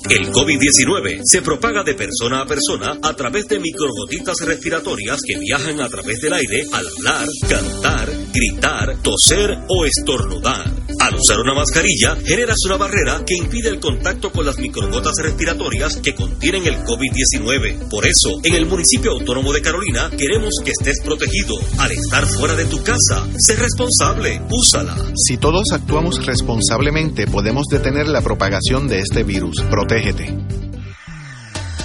El 0.08 0.30
COVID-19 0.30 1.22
se 1.24 1.42
propaga 1.42 1.82
de 1.82 1.94
persona 1.94 2.42
a 2.42 2.46
persona 2.46 2.98
a 3.02 3.14
través 3.14 3.48
de 3.48 3.58
microgotitas 3.58 4.36
respiratorias 4.44 5.18
que 5.26 5.36
viajan 5.38 5.80
a 5.80 5.88
través 5.88 6.20
del 6.20 6.32
aire 6.34 6.64
al 6.72 6.86
hablar, 6.86 7.26
cantar, 7.48 8.08
gritar, 8.32 9.02
toser 9.02 9.58
o 9.68 9.84
estornudar. 9.84 10.85
Al 11.00 11.14
usar 11.14 11.38
una 11.40 11.54
mascarilla, 11.54 12.16
generas 12.24 12.56
una 12.66 12.76
barrera 12.76 13.22
que 13.24 13.36
impide 13.36 13.68
el 13.68 13.80
contacto 13.80 14.30
con 14.32 14.46
las 14.46 14.58
microgotas 14.58 15.14
respiratorias 15.22 15.96
que 15.96 16.14
contienen 16.14 16.66
el 16.66 16.76
COVID-19. 16.78 17.88
Por 17.88 18.06
eso, 18.06 18.40
en 18.42 18.54
el 18.54 18.66
municipio 18.66 19.12
autónomo 19.12 19.52
de 19.52 19.62
Carolina, 19.62 20.10
queremos 20.16 20.54
que 20.64 20.72
estés 20.72 21.00
protegido. 21.04 21.54
Al 21.78 21.92
estar 21.92 22.26
fuera 22.26 22.54
de 22.54 22.64
tu 22.64 22.82
casa, 22.82 23.26
sé 23.38 23.56
responsable, 23.56 24.40
úsala. 24.50 24.96
Si 25.14 25.36
todos 25.36 25.64
actuamos 25.72 26.24
responsablemente, 26.24 27.26
podemos 27.26 27.66
detener 27.70 28.08
la 28.08 28.22
propagación 28.22 28.88
de 28.88 29.00
este 29.00 29.22
virus. 29.22 29.62
Protégete. 29.70 30.65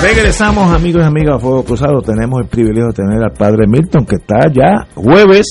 Regresamos, 0.00 0.72
amigos 0.72 1.02
y 1.02 1.06
amigas 1.06 1.36
a 1.36 1.38
Fuego 1.40 1.64
Cruzado. 1.64 2.00
Tenemos 2.00 2.40
el 2.40 2.48
privilegio 2.48 2.86
de 2.86 2.92
tener 2.92 3.20
al 3.22 3.32
padre 3.32 3.66
Milton, 3.66 4.06
que 4.06 4.16
está 4.16 4.46
ya 4.52 4.86
jueves. 4.94 5.46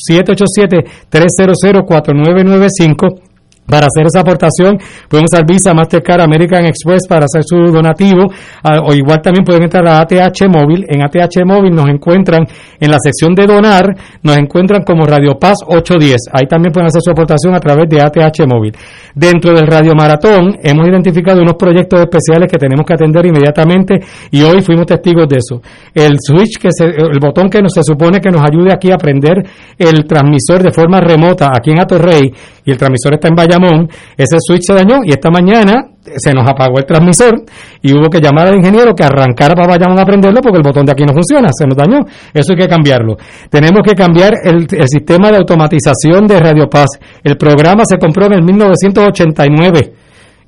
787-300-4995 1.09 3.26
Para 3.68 3.88
hacer 3.88 4.05
esa 4.07 4.22
aportación 4.22 4.80
pueden 5.09 5.26
usar 5.26 5.45
Visa, 5.45 5.74
Mastercard, 5.74 6.22
American 6.22 6.65
Express 6.65 7.07
para 7.07 7.26
hacer 7.26 7.43
su 7.43 7.57
donativo 7.72 8.32
ah, 8.63 8.80
o 8.84 8.93
igual 8.93 9.22
también 9.22 9.43
pueden 9.43 9.63
entrar 9.63 9.86
a 9.88 9.99
ATH 9.99 10.47
Móvil. 10.47 10.86
En 10.88 11.03
ATH 11.03 11.43
Móvil 11.45 11.76
nos 11.76 11.89
encuentran 11.89 12.47
en 12.80 12.91
la 12.91 12.97
sección 13.03 13.36
de 13.36 13.45
donar, 13.45 13.93
nos 14.24 14.38
encuentran 14.38 14.84
como 14.84 15.05
Radio 15.05 15.38
Paz 15.38 15.57
810. 15.68 16.15
Ahí 16.32 16.47
también 16.47 16.72
pueden 16.72 16.88
hacer 16.88 17.01
su 17.03 17.11
aportación 17.11 17.55
a 17.55 17.59
través 17.59 17.89
de 17.89 17.99
ATH 17.99 18.47
Móvil. 18.47 18.72
Dentro 19.13 19.51
del 19.51 19.68
Radio 19.68 19.93
Maratón 19.95 20.57
hemos 20.63 20.88
identificado 20.88 21.41
unos 21.41 21.55
proyectos 21.55 21.99
especiales 21.99 22.49
que 22.49 22.57
tenemos 22.57 22.86
que 22.86 22.93
atender 22.93 23.26
inmediatamente 23.26 23.99
y 24.32 24.43
hoy 24.43 24.61
fuimos 24.61 24.86
testigos 24.86 25.28
de 25.28 25.38
eso. 25.38 25.61
El 25.93 26.15
switch, 26.20 26.57
que 26.61 26.70
se, 26.72 26.86
el 26.86 27.20
botón 27.20 27.49
que 27.49 27.61
nos, 27.61 27.74
se 27.74 27.82
supone 27.84 28.20
que 28.20 28.30
nos 28.30 28.41
ayude 28.41 28.72
aquí 28.72 28.91
a 28.91 28.97
prender 28.97 29.43
el 29.78 30.05
transmisor 30.05 30.63
de 30.63 30.72
forma 30.72 31.01
remota 31.01 31.49
aquí 31.53 31.72
en 31.72 31.82
Atorrey 31.82 32.32
y 32.63 32.72
el 32.72 32.78
transmisor 32.78 33.13
está 33.15 33.28
en 33.28 33.36
Bayamón, 33.58 33.89
ese 34.16 34.38
switch 34.39 34.64
se 34.68 34.74
dañó 34.74 34.97
y 35.03 35.12
esta 35.12 35.30
mañana 35.30 35.89
se 36.16 36.34
nos 36.34 36.47
apagó 36.47 36.80
el 36.80 36.86
transmisor 36.86 37.43
y 37.82 37.93
hubo 37.93 38.10
que 38.10 38.20
llamar 38.20 38.47
al 38.47 38.55
ingeniero 38.55 38.95
que 38.95 39.03
arrancara 39.03 39.53
para 39.53 39.68
Bayamón 39.68 39.99
a 39.99 40.05
prenderlo 40.05 40.39
porque 40.41 40.58
el 40.58 40.64
botón 40.64 40.86
de 40.86 40.91
aquí 40.93 41.03
no 41.03 41.14
funciona, 41.14 41.49
se 41.51 41.66
nos 41.66 41.78
dañó. 41.78 42.05
Eso 42.34 42.53
hay 42.53 42.60
que 42.60 42.68
cambiarlo. 42.68 43.18
Tenemos 43.49 43.82
que 43.84 43.93
cambiar 43.93 44.34
el, 44.43 44.68
el 44.70 44.88
sistema 44.88 45.30
de 45.32 45.38
automatización 45.38 46.28
de 46.28 46.39
Radio 46.39 46.70
Paz. 46.70 46.88
El 47.24 47.38
programa 47.38 47.84
se 47.86 47.97
compró 47.97 48.28
en 48.28 48.34
el 48.34 48.43
1989. 48.43 49.93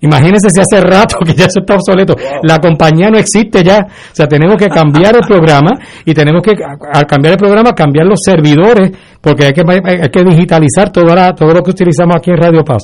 Imagínense 0.02 0.50
si 0.50 0.62
hace 0.62 0.82
rato 0.82 1.18
que 1.26 1.34
ya 1.34 1.50
se 1.50 1.60
está 1.60 1.76
obsoleto. 1.76 2.16
La 2.44 2.60
compañía 2.60 3.10
no 3.10 3.18
existe 3.18 3.64
ya. 3.64 3.80
O 3.80 4.16
sea, 4.16 4.28
tenemos 4.28 4.56
que 4.58 4.70
cambiar 4.70 5.16
el 5.16 5.22
programa 5.28 5.72
y 6.06 6.14
tenemos 6.14 6.42
que, 6.42 6.52
al 6.94 7.06
cambiar 7.06 7.34
el 7.34 7.38
programa, 7.38 7.74
cambiar 7.74 8.06
los 8.06 8.20
servidores, 8.24 8.92
porque 9.22 9.46
hay 9.46 9.54
que, 9.54 9.64
hay 9.68 10.10
que 10.10 10.24
digitalizar 10.24 10.92
todo, 10.92 11.10
ahora, 11.10 11.34
todo 11.34 11.54
lo 11.54 11.62
que 11.62 11.72
utilizamos 11.72 12.16
aquí 12.16 12.32
en 12.32 12.38
Radio 12.38 12.64
Paz. 12.64 12.84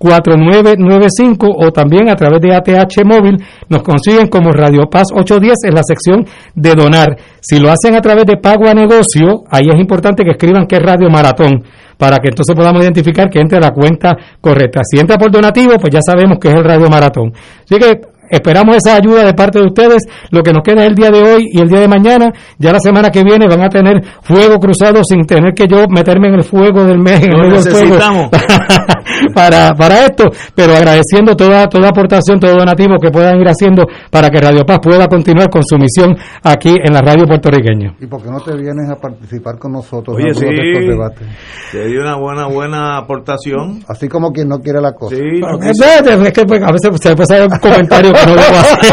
787-300-4995 0.00 1.54
o 1.56 1.72
también 1.72 2.08
a 2.08 2.16
través 2.16 2.40
de 2.40 2.54
ATH 2.54 3.04
móvil 3.04 3.36
nos 3.70 3.82
consiguen 3.82 4.26
como 4.26 4.50
Radio 4.50 4.90
Paz 4.90 5.04
810 5.14 5.54
en 5.64 5.74
la 5.74 5.82
sección 5.82 6.26
de 6.54 6.74
donar. 6.74 7.16
Si 7.40 7.58
lo 7.58 7.70
hacen 7.70 7.94
a 7.94 8.00
través 8.00 8.26
de 8.26 8.36
pago 8.36 8.68
a 8.68 8.74
negocio, 8.74 9.44
ahí 9.48 9.68
es 9.72 9.80
importante 9.80 10.24
que 10.24 10.32
escriban 10.32 10.66
que 10.66 10.76
es 10.76 10.82
Radio 10.82 11.08
Maratón 11.08 11.64
para 11.96 12.16
que 12.18 12.28
entonces 12.28 12.56
podamos 12.56 12.82
identificar 12.82 13.28
que 13.28 13.40
entre 13.40 13.60
la 13.60 13.70
cuenta 13.70 14.16
correcta. 14.40 14.80
Si 14.82 14.98
entra 14.98 15.16
por 15.16 15.30
donativo, 15.30 15.74
pues 15.78 15.92
ya 15.92 16.00
sabemos 16.04 16.38
que 16.38 16.48
es 16.48 16.54
el 16.54 16.64
Radio 16.64 16.88
Maratón. 16.88 17.32
Así 17.62 17.76
que 17.78 18.00
Esperamos 18.30 18.76
esa 18.76 18.96
ayuda 18.96 19.24
de 19.24 19.34
parte 19.34 19.58
de 19.58 19.66
ustedes. 19.66 20.02
Lo 20.30 20.42
que 20.42 20.52
nos 20.52 20.62
queda 20.62 20.82
es 20.82 20.88
el 20.88 20.94
día 20.94 21.10
de 21.10 21.20
hoy 21.20 21.44
y 21.52 21.60
el 21.60 21.68
día 21.68 21.80
de 21.80 21.88
mañana. 21.88 22.32
Ya 22.58 22.72
la 22.72 22.80
semana 22.80 23.10
que 23.10 23.24
viene 23.24 23.46
van 23.48 23.62
a 23.62 23.68
tener 23.68 24.02
fuego 24.22 24.58
cruzado 24.58 25.00
sin 25.04 25.24
tener 25.26 25.52
que 25.54 25.66
yo 25.66 25.86
meterme 25.88 26.28
en 26.28 26.34
el 26.34 26.44
fuego 26.44 26.84
del 26.84 26.98
mes. 26.98 27.20
En 27.24 27.32
el 27.32 27.38
medio 27.38 27.62
del 27.62 27.72
fuego 27.72 27.96
necesitamos. 27.96 28.30
para, 29.34 29.74
para 29.74 30.06
esto, 30.06 30.30
pero 30.54 30.74
agradeciendo 30.74 31.36
toda, 31.36 31.66
toda 31.66 31.88
aportación, 31.88 32.38
todo 32.38 32.56
donativo 32.56 32.96
que 33.00 33.10
puedan 33.10 33.40
ir 33.40 33.48
haciendo 33.48 33.86
para 34.10 34.30
que 34.30 34.40
Radio 34.40 34.64
Paz 34.64 34.78
pueda 34.82 35.06
continuar 35.08 35.50
con 35.50 35.62
su 35.64 35.76
misión 35.76 36.16
aquí 36.42 36.70
en 36.82 36.92
la 36.92 37.00
radio 37.00 37.26
puertorriqueña. 37.26 37.94
¿Y 38.00 38.06
por 38.06 38.22
qué 38.22 38.30
no 38.30 38.40
te 38.40 38.54
vienes 38.56 38.88
a 38.90 38.96
participar 38.96 39.58
con 39.58 39.72
nosotros 39.72 40.16
Oye, 40.16 40.28
en 40.28 40.36
algunos 40.36 40.50
de 40.50 40.68
estos 40.68 40.82
sí, 40.82 40.88
debates? 40.88 41.28
te 41.72 41.86
dio 41.88 42.00
una 42.00 42.16
buena, 42.16 42.46
buena 42.46 42.98
aportación. 42.98 43.82
Así 43.88 44.08
como 44.08 44.32
quien 44.32 44.48
no 44.48 44.58
quiere 44.58 44.80
la 44.80 44.92
cosa. 44.92 45.16
Sí, 45.16 45.22
Pero, 45.22 45.58
espérate, 45.70 46.28
es 46.28 46.32
que 46.32 46.44
pues, 46.44 46.62
a 46.62 46.72
veces 46.72 46.90
se 47.00 47.16
puede 47.16 47.22
hacer 47.22 47.42
un 47.42 47.58
comentario 47.58 48.12
no 48.26 48.34
debo 48.34 48.56
hacer. 48.58 48.92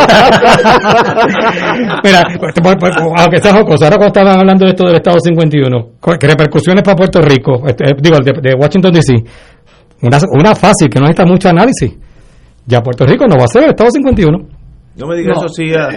Mira, 2.03 2.23
pues, 2.39 2.53
pues, 2.61 2.75
pues, 2.79 2.95
aunque 3.17 3.41
sea 3.41 3.53
jocoso, 3.53 3.85
ahora 3.85 3.97
cuando 3.97 4.19
estaban 4.19 4.39
hablando 4.39 4.65
de 4.65 4.71
esto 4.71 4.85
del 4.85 4.95
Estado 4.95 5.17
51, 5.19 5.89
¿qué 6.19 6.27
repercusiones 6.27 6.83
para 6.83 6.95
Puerto 6.95 7.21
Rico? 7.21 7.63
Este, 7.67 7.91
eh, 7.91 7.95
digo, 7.99 8.17
de, 8.19 8.33
de 8.41 8.55
Washington 8.55 8.93
DC. 8.93 9.13
Una, 10.01 10.19
una 10.31 10.55
fácil, 10.55 10.89
que 10.89 10.99
no 10.99 11.05
necesita 11.05 11.25
mucho 11.25 11.49
análisis. 11.49 11.95
Ya 12.65 12.81
Puerto 12.81 13.05
Rico 13.05 13.25
no 13.27 13.37
va 13.37 13.45
a 13.45 13.47
ser 13.47 13.63
el 13.63 13.69
Estado 13.69 13.89
51. 13.91 14.56
No 14.97 15.07
me 15.07 15.15
digas 15.15 15.37
No. 15.37 15.45
eso, 15.45 15.53
sí. 15.53 15.71
ah, 15.77 15.89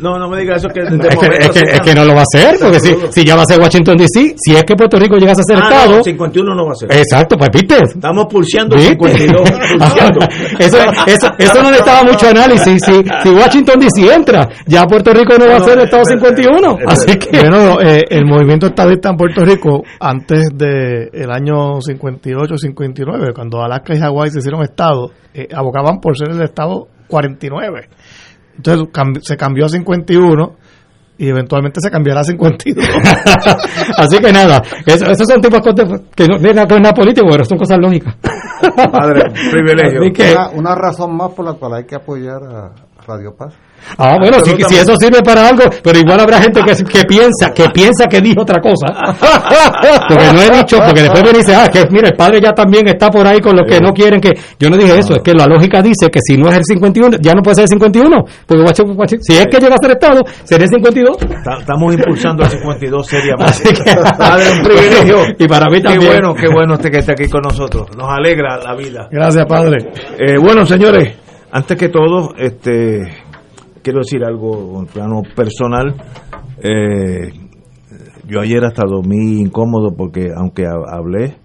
no, 0.00 0.18
no 0.18 0.28
me 0.28 0.40
digas 0.40 0.64
eso 0.64 0.68
que. 0.68 0.80
de 0.96 1.08
Es 1.08 1.16
que, 1.16 1.26
es, 1.26 1.48
que, 1.50 1.60
es 1.72 1.80
que 1.80 1.94
no 1.94 2.04
lo 2.04 2.14
va 2.14 2.20
a 2.20 2.24
hacer, 2.24 2.56
porque 2.58 2.80
si, 2.80 2.94
si 3.10 3.24
ya 3.24 3.36
va 3.36 3.42
a 3.42 3.44
ser 3.44 3.60
Washington 3.60 3.96
DC, 3.98 4.34
si 4.36 4.54
es 4.54 4.64
que 4.64 4.74
Puerto 4.74 4.98
Rico 4.98 5.16
llegase 5.16 5.42
a 5.42 5.44
ser 5.44 5.58
Ah, 5.62 5.68
Estado. 5.68 5.96
no, 5.98 6.02
51 6.02 6.54
no 6.54 6.64
va 6.64 6.72
a 6.72 6.74
ser. 6.74 6.90
Exacto, 6.90 7.36
pues 7.36 7.50
viste. 7.52 7.76
Estamos 7.84 8.26
pulseando 8.30 8.76
¿Viste? 8.76 8.92
52. 8.92 9.50
pulseando. 9.50 10.20
eso, 10.58 10.78
eso, 11.06 11.28
eso 11.38 11.62
no 11.62 11.70
necesitaba 11.70 12.02
mucho 12.04 12.28
análisis. 12.28 12.80
Si, 12.82 12.92
si 13.22 13.28
Washington 13.28 13.78
DC 13.78 14.14
entra, 14.14 14.48
ya 14.66 14.86
Puerto 14.86 15.12
Rico 15.12 15.36
no 15.38 15.46
va 15.46 15.56
a 15.56 15.60
ser 15.60 15.78
el 15.78 15.84
Estado 15.84 16.04
51. 16.04 16.78
Así 16.86 17.16
que. 17.18 17.40
Bueno, 17.40 17.80
eh, 17.80 18.04
el 18.08 18.24
movimiento 18.24 18.66
estadista 18.68 19.10
en 19.10 19.16
Puerto 19.16 19.44
Rico, 19.44 19.82
antes 20.00 20.48
del 20.54 21.10
el 21.12 21.30
año 21.30 21.78
58-59, 21.80 23.34
cuando 23.34 23.62
Alaska 23.62 23.94
y 23.94 23.98
Hawái 23.98 24.30
se 24.30 24.38
hicieron 24.38 24.62
Estado, 24.62 25.10
eh, 25.34 25.48
abogaban 25.54 26.00
por 26.00 26.16
ser 26.16 26.30
el 26.30 26.42
Estado 26.42 26.88
49. 27.08 27.88
Entonces 28.60 28.88
cambi- 28.92 29.20
se 29.22 29.36
cambió 29.36 29.64
a 29.64 29.68
51 29.70 30.52
y 31.18 31.28
eventualmente 31.28 31.80
se 31.80 31.90
cambiará 31.90 32.20
a 32.20 32.24
52. 32.24 32.84
Así 33.96 34.18
que 34.18 34.32
nada, 34.32 34.62
eso- 34.86 35.06
esos 35.10 35.26
son 35.26 35.40
tipos 35.40 35.60
de 35.60 35.72
cosas 35.72 36.00
que 36.14 36.26
no 36.26 36.38
tienen 36.38 36.66
ver 36.68 36.80
nada 36.80 36.94
político, 36.94 37.26
pero 37.30 37.44
son 37.44 37.58
cosas 37.58 37.78
lógicas. 37.78 38.14
Padre, 38.92 39.22
privilegio. 39.50 40.00
Que- 40.12 40.32
Una, 40.32 40.48
una 40.50 40.74
razón 40.74 41.16
más 41.16 41.30
por 41.32 41.44
la 41.46 41.54
cual 41.54 41.74
hay 41.74 41.84
que 41.84 41.94
apoyar 41.96 42.42
a 42.42 42.72
Radio 43.10 43.34
Paz. 43.36 43.54
Ah, 43.96 44.16
bueno, 44.20 44.38
si, 44.44 44.50
si 44.68 44.76
eso 44.76 44.94
sirve 45.00 45.22
para 45.22 45.48
algo, 45.48 45.64
pero 45.82 45.98
igual 45.98 46.20
habrá 46.20 46.38
gente 46.42 46.60
que, 46.62 46.74
que 46.84 47.04
piensa, 47.04 47.50
que 47.54 47.66
piensa 47.70 48.06
que 48.06 48.20
dijo 48.20 48.42
otra 48.42 48.60
cosa. 48.60 48.86
Porque 50.08 50.32
no 50.32 50.42
he 50.42 50.50
dicho, 50.58 50.78
porque 50.84 51.02
después 51.02 51.24
me 51.24 51.32
dice, 51.32 51.54
ah, 51.54 51.68
que 51.72 51.86
mira, 51.90 52.08
el 52.08 52.14
padre 52.16 52.40
ya 52.40 52.50
también 52.52 52.86
está 52.88 53.08
por 53.10 53.26
ahí 53.26 53.40
con 53.40 53.56
los 53.56 53.64
que 53.66 53.80
no 53.80 53.92
quieren 53.92 54.20
que. 54.20 54.30
Yo 54.58 54.68
no 54.68 54.76
dije 54.76 54.98
eso, 54.98 55.14
es 55.14 55.22
que 55.22 55.32
la 55.32 55.46
lógica 55.46 55.80
dice 55.82 56.08
que 56.10 56.18
si 56.22 56.36
no 56.36 56.48
es 56.50 56.56
el 56.58 56.64
51, 56.64 57.16
ya 57.20 57.32
no 57.34 57.42
puede 57.42 57.54
ser 57.56 57.62
el 57.64 57.68
51. 57.68 58.24
Porque 58.46 58.62
guacho- 58.62 58.84
guacho- 58.94 59.16
si 59.20 59.34
es 59.36 59.46
que 59.46 59.58
llega 59.58 59.74
a 59.74 59.78
ser 59.78 59.90
Estado, 59.92 60.20
sería 60.44 60.64
el 60.64 60.70
52. 60.70 61.16
Ta- 61.18 61.58
Estamos 61.60 61.94
impulsando 61.94 62.42
el 62.44 62.50
52 62.50 63.06
seriamente. 63.06 63.44
Así 63.52 63.72
que- 63.72 63.94
Padre, 64.18 64.44
un 64.52 64.62
privilegio. 64.62 65.16
Y 65.38 65.48
para 65.48 65.66
mí 65.70 65.80
también. 65.82 66.00
Qué 66.00 66.06
bueno, 66.20 66.34
qué 66.34 66.48
bueno 66.48 66.74
este 66.74 66.90
que 66.90 66.98
esté 66.98 67.12
aquí 67.12 67.28
con 67.28 67.40
nosotros. 67.42 67.88
Nos 67.96 68.08
alegra 68.10 68.58
la 68.58 68.74
vida. 68.74 69.08
Gracias, 69.10 69.46
padre. 69.46 69.78
Eh, 70.18 70.36
bueno, 70.38 70.66
señores, 70.66 71.14
antes 71.52 71.76
que 71.78 71.88
todo, 71.88 72.34
este, 72.36 73.00
quiero 73.82 74.00
decir 74.00 74.24
algo 74.24 74.80
en 74.80 74.86
plano 74.86 75.22
personal. 75.34 75.94
Eh, 76.62 77.32
yo 78.28 78.40
ayer 78.40 78.64
hasta 78.64 78.82
dormí 78.86 79.40
incómodo 79.40 79.94
porque 79.96 80.28
aunque 80.36 80.64
ha- 80.66 80.96
hablé 80.96 81.36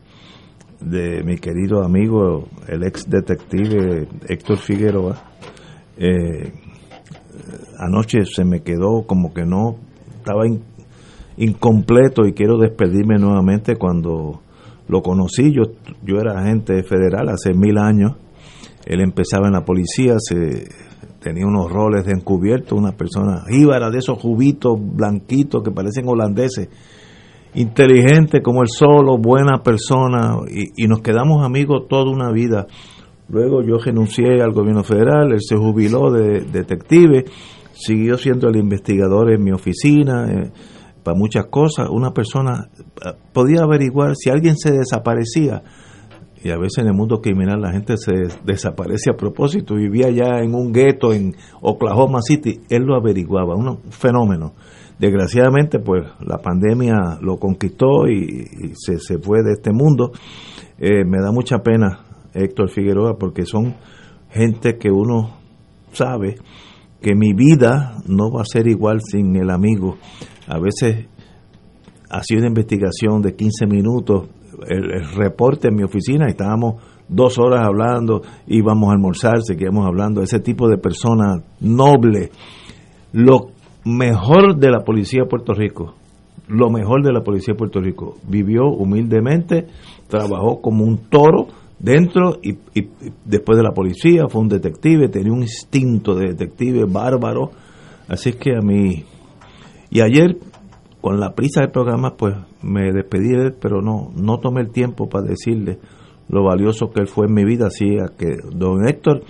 de 0.82 1.24
mi 1.24 1.38
querido 1.38 1.84
amigo, 1.84 2.48
el 2.68 2.84
ex 2.84 3.10
detective 3.10 4.08
Héctor 4.28 4.58
Figueroa, 4.58 5.16
eh, 5.98 6.52
anoche 7.80 8.26
se 8.26 8.44
me 8.46 8.62
quedó 8.62 9.04
como 9.08 9.34
que 9.34 9.46
no 9.46 9.78
estaba 10.18 10.46
in- 10.48 10.62
incompleto 11.38 12.26
y 12.28 12.34
quiero 12.34 12.58
despedirme 12.58 13.16
nuevamente 13.18 13.78
cuando 13.78 14.42
lo 14.88 15.02
conocí. 15.02 15.52
Yo, 15.54 15.64
yo 16.04 16.18
era 16.20 16.40
agente 16.40 16.84
federal 16.84 17.30
hace 17.30 17.54
mil 17.54 17.78
años. 17.78 18.14
Él 18.86 19.02
empezaba 19.02 19.48
en 19.48 19.54
la 19.54 19.66
policía, 19.66 20.16
se 20.20 20.70
tenía 21.20 21.46
unos 21.46 21.72
roles 21.72 22.06
de 22.06 22.12
encubierto, 22.12 22.76
una 22.76 22.92
persona 22.92 23.44
jíbara 23.50 23.90
de 23.90 23.98
esos 23.98 24.20
jubitos 24.20 24.78
blanquitos 24.80 25.64
que 25.64 25.72
parecen 25.72 26.08
holandeses, 26.08 26.70
inteligente 27.56 28.42
como 28.42 28.62
él 28.62 28.70
solo, 28.70 29.18
buena 29.18 29.64
persona, 29.64 30.38
y, 30.48 30.84
y 30.84 30.88
nos 30.88 31.02
quedamos 31.02 31.44
amigos 31.44 31.88
toda 31.90 32.12
una 32.12 32.32
vida. 32.32 32.68
Luego 33.28 33.64
yo 33.64 33.78
renuncié 33.80 34.42
al 34.42 34.52
gobierno 34.52 34.84
federal, 34.84 35.32
él 35.32 35.42
se 35.42 35.56
jubiló 35.56 36.12
de 36.12 36.42
detective, 36.42 37.26
siguió 37.74 38.18
siendo 38.18 38.48
el 38.48 38.58
investigador 38.58 39.32
en 39.32 39.44
mi 39.44 39.52
oficina, 39.52 40.32
eh, 40.32 40.52
para 41.04 41.18
muchas 41.18 41.46
cosas. 41.48 41.88
Una 41.90 42.12
persona 42.12 42.70
eh, 42.74 43.10
podía 43.34 43.62
averiguar 43.62 44.16
si 44.16 44.30
alguien 44.30 44.56
se 44.58 44.72
desaparecía. 44.72 45.64
Y 46.46 46.52
a 46.52 46.58
veces 46.58 46.84
en 46.84 46.90
el 46.90 46.94
mundo 46.94 47.22
criminal 47.22 47.60
la 47.60 47.72
gente 47.72 47.98
se 47.98 48.14
desaparece 48.44 49.10
a 49.10 49.18
propósito. 49.18 49.74
Vivía 49.74 50.12
ya 50.12 50.44
en 50.44 50.54
un 50.54 50.72
gueto 50.72 51.12
en 51.12 51.36
Oklahoma 51.60 52.20
City. 52.22 52.62
Él 52.70 52.84
lo 52.84 52.96
averiguaba, 52.96 53.56
un 53.56 53.80
fenómeno. 53.90 54.54
Desgraciadamente, 55.00 55.80
pues 55.80 56.04
la 56.20 56.38
pandemia 56.38 57.18
lo 57.20 57.38
conquistó 57.38 58.08
y, 58.08 58.74
se, 58.76 59.00
se, 59.00 59.18
fue 59.18 59.42
de 59.42 59.54
este 59.54 59.72
mundo. 59.74 60.12
Eh, 60.78 61.04
me 61.04 61.20
da 61.20 61.32
mucha 61.32 61.64
pena 61.64 62.06
Héctor 62.36 62.70
Figueroa 62.70 63.18
porque 63.18 63.44
son 63.48 63.74
gente 64.30 64.78
que 64.78 64.92
uno 64.92 65.38
sabe 65.94 66.36
que 67.02 67.16
mi 67.16 67.34
vida 67.34 67.98
no 68.08 68.32
va 68.32 68.44
a 68.44 68.46
ser 68.46 68.68
igual 68.68 69.00
sin 69.02 69.36
el 69.36 69.50
amigo. 69.50 69.98
A 70.48 70.60
veces 70.60 71.08
ha 72.08 72.22
sido 72.22 72.42
una 72.42 72.50
investigación 72.50 73.24
de 73.24 73.36
15 73.36 73.66
minutos, 73.66 74.30
el, 74.68 75.06
reporte 75.16 75.70
en 75.70 75.76
mi 75.76 75.84
oficina, 75.84 76.28
estábamos 76.28 76.82
dos 77.08 77.38
horas 77.38 77.62
hablando, 77.66 78.22
íbamos 78.48 78.90
a 78.90 78.94
almorzar, 78.94 79.42
seguíamos 79.42 79.86
hablando, 79.86 80.22
ese 80.22 80.40
tipo 80.40 80.68
de 80.68 80.78
persona 80.78 81.42
noble. 81.62 82.32
Lo 83.14 83.48
mejor 83.86 84.58
de 84.58 84.72
la 84.72 84.80
policía 84.80 85.24
de 85.24 85.30
Puerto 85.30 85.54
Rico, 85.54 85.94
lo 86.48 86.70
mejor 86.70 87.04
de 87.04 87.12
la 87.12 87.22
policía 87.22 87.54
de 87.54 87.58
Puerto 87.58 87.80
Rico, 87.80 88.18
vivió 88.28 88.66
humildemente, 88.66 89.68
trabajó 90.08 90.62
como 90.62 90.84
un 90.84 91.10
toro, 91.10 91.48
dentro 91.80 92.40
y, 92.42 92.58
después 93.26 93.58
de 93.58 93.64
la 93.64 93.72
policía, 93.72 94.28
fue 94.28 94.42
un 94.42 94.50
detective, 94.50 95.10
tenía 95.10 95.32
un 95.32 95.42
instinto 95.42 96.16
de 96.16 96.30
detective 96.30 96.86
bárbaro. 96.86 97.52
Así 98.08 98.30
es 98.30 98.36
que 98.36 98.56
a 98.56 98.62
mí. 98.62 99.04
Y 99.90 100.02
ayer, 100.02 100.38
con 101.06 101.20
la 101.20 101.36
prisa 101.36 101.62
del 101.62 101.70
programa, 101.70 102.16
pues 102.18 102.34
me 102.64 102.92
despedí 102.92 103.28
de 103.28 103.44
él, 103.44 103.56
pero 103.62 103.80
no, 103.80 104.12
no 104.16 104.40
tomé 104.40 104.62
el 104.62 104.72
tiempo 104.72 105.08
para 105.08 105.28
decirle 105.28 105.78
lo 106.30 106.44
valioso 106.44 106.90
que 106.90 107.00
él 107.00 107.08
fue 107.08 107.28
en 107.28 107.34
mi 107.36 107.46
vida. 107.46 107.68
Así 107.68 107.86
que, 108.18 108.38
don 108.52 108.88
Héctor, 108.88 109.22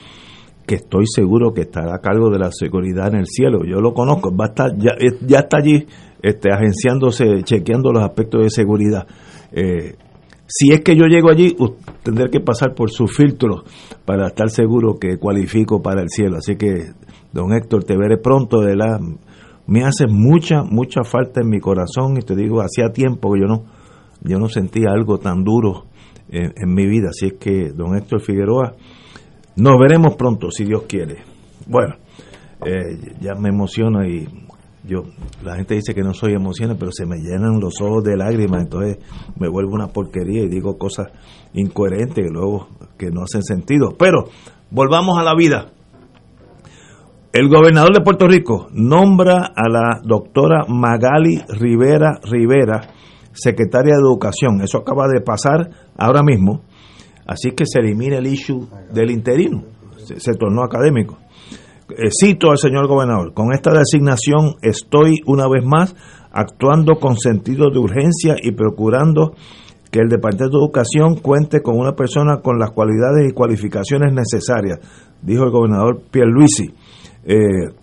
que 0.66 0.76
estoy 0.76 1.04
seguro 1.06 1.54
que 1.54 1.64
estará 1.64 1.96
a 1.96 2.00
cargo 2.00 2.30
de 2.30 2.40
la 2.40 2.50
seguridad 2.54 3.10
en 3.10 3.20
el 3.20 3.26
cielo. 3.28 3.66
Yo 3.66 3.82
lo 3.82 3.94
conozco, 3.94 4.34
va 4.34 4.46
a 4.46 4.48
estar, 4.48 4.78
ya, 4.78 4.92
ya 5.28 5.40
está 5.40 5.58
allí 5.58 5.86
este, 6.22 6.50
agenciándose, 6.50 7.44
chequeando 7.44 7.92
los 7.92 8.04
aspectos 8.04 8.44
de 8.44 8.50
seguridad. 8.52 9.06
Eh, 9.52 9.96
si 10.48 10.72
es 10.72 10.80
que 10.80 10.96
yo 10.96 11.08
llego 11.08 11.30
allí, 11.30 11.58
tendré 12.04 12.30
que 12.30 12.40
pasar 12.40 12.74
por 12.74 12.90
su 12.90 13.06
filtro 13.08 13.66
para 14.06 14.28
estar 14.28 14.50
seguro 14.50 14.98
que 14.98 15.18
cualifico 15.18 15.82
para 15.82 16.04
el 16.04 16.08
cielo. 16.08 16.38
Así 16.38 16.56
que, 16.56 16.94
don 17.34 17.52
Héctor, 17.52 17.84
te 17.84 17.98
veré 17.98 18.18
pronto. 18.18 18.62
De 18.62 18.78
la, 18.78 18.98
me 19.68 19.84
hace 19.84 20.08
mucha, 20.08 20.64
mucha 20.64 21.04
falta 21.04 21.42
en 21.42 21.50
mi 21.50 21.60
corazón 21.60 22.18
y 22.18 22.22
te 22.22 22.36
digo, 22.36 22.62
hacía 22.62 22.90
tiempo 22.90 23.34
que 23.34 23.42
yo 23.42 23.48
no, 23.48 23.64
yo 24.22 24.40
no 24.40 24.48
sentía 24.48 24.88
algo 24.92 25.18
tan 25.18 25.44
duro 25.44 25.86
en, 26.30 26.74
mi 26.74 26.86
vida. 26.88 27.10
Así 27.10 27.28
es 27.28 27.34
que, 27.34 27.72
don 27.72 27.96
Héctor 27.96 28.22
Figueroa, 28.22 28.76
nos 29.56 29.80
veremos 29.80 30.16
pronto, 30.16 30.52
si 30.52 30.66
Dios 30.66 30.84
quiere. 30.88 31.18
Bueno, 31.68 31.96
eh, 32.66 33.16
ya 33.22 33.34
me 33.36 33.50
emociona 33.50 34.08
y 34.08 34.28
yo 34.88 35.04
la 35.44 35.56
gente 35.56 35.76
dice 35.76 35.96
que 35.96 36.02
no 36.02 36.14
soy 36.14 36.34
emocional, 36.34 36.78
pero 36.80 36.92
se 36.92 37.06
me 37.06 37.18
llenan 37.18 37.60
los 37.60 37.82
ojos 37.82 38.04
de 38.04 38.18
lágrimas, 38.18 38.64
entonces 38.64 39.00
me 39.40 39.50
vuelvo 39.50 39.74
una 39.74 39.88
porquería 39.88 40.44
y 40.44 40.48
digo 40.48 40.78
cosas 40.78 41.08
incoherentes 41.54 42.24
y 42.24 42.32
luego 42.32 42.68
que 42.98 43.10
no 43.10 43.24
hacen 43.24 43.42
sentido. 43.42 43.96
Pero 43.98 44.26
volvamos 44.70 45.18
a 45.18 45.24
la 45.24 45.34
vida. 45.36 45.72
El 47.36 47.50
gobernador 47.50 47.94
de 47.94 48.00
Puerto 48.00 48.30
Rico 48.30 48.70
nombra 48.72 49.52
a 49.54 49.68
la 49.68 50.00
doctora 50.02 50.64
Magali 50.70 51.38
Rivera 51.50 52.18
Rivera, 52.24 52.94
secretaria 53.34 53.94
de 53.94 54.00
Educación. 54.00 54.62
Eso 54.62 54.78
acaba 54.78 55.10
de 55.10 55.20
pasar 55.20 55.70
ahora 55.98 56.24
mismo. 56.24 56.62
Así 57.28 57.52
que 57.52 57.66
se 57.66 57.80
elimina 57.80 58.20
el 58.20 58.28
issue 58.28 58.66
del 58.94 59.12
interino. 59.12 59.66
se 59.98 60.32
tornó 60.36 60.64
académico. 60.64 61.18
Eh, 61.90 62.08
cito 62.10 62.52
al 62.52 62.58
señor 62.58 62.88
gobernador, 62.88 63.34
con 63.34 63.52
esta 63.52 63.74
designación 63.74 64.56
estoy 64.62 65.16
una 65.26 65.50
vez 65.50 65.66
más 65.66 65.94
actuando 66.32 67.02
con 67.02 67.18
sentido 67.18 67.70
de 67.70 67.80
urgencia 67.80 68.38
y 68.42 68.54
procurando 68.54 69.34
que 69.92 70.00
el 70.00 70.08
Departamento 70.08 70.58
de 70.58 70.64
Educación 70.64 71.16
cuente 71.18 71.62
con 71.62 71.78
una 71.78 71.98
persona 71.98 72.38
con 72.42 72.60
las 72.60 72.72
cualidades 72.72 73.30
y 73.30 73.34
cualificaciones 73.34 74.14
necesarias, 74.14 74.80
dijo 75.22 75.44
el 75.44 75.52
gobernador 75.52 76.02
Pierluisi. 76.10 76.74
Eh, 77.26 77.74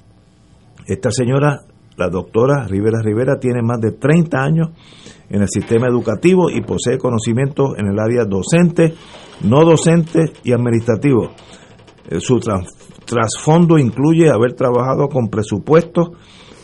esta 0.87 1.11
señora, 1.11 1.61
la 1.97 2.09
doctora 2.09 2.67
Rivera 2.67 3.01
Rivera, 3.03 3.39
tiene 3.39 3.63
más 3.63 3.81
de 3.81 3.93
30 3.93 4.39
años 4.43 4.71
en 5.29 5.43
el 5.43 5.49
sistema 5.49 5.89
educativo 5.89 6.51
y 6.51 6.63
posee 6.63 6.99
conocimientos 6.99 7.71
en 7.79 7.87
el 7.87 7.99
área 7.99 8.25
docente, 8.25 8.95
no 9.43 9.65
docente 9.65 10.33
y 10.45 10.53
administrativo. 10.53 11.31
Eh, 12.09 12.21
su 12.21 12.41
trasfondo 13.05 13.79
incluye 13.79 14.31
haber 14.31 14.55
trabajado 14.55 15.09
con 15.09 15.29
presupuestos, 15.29 16.11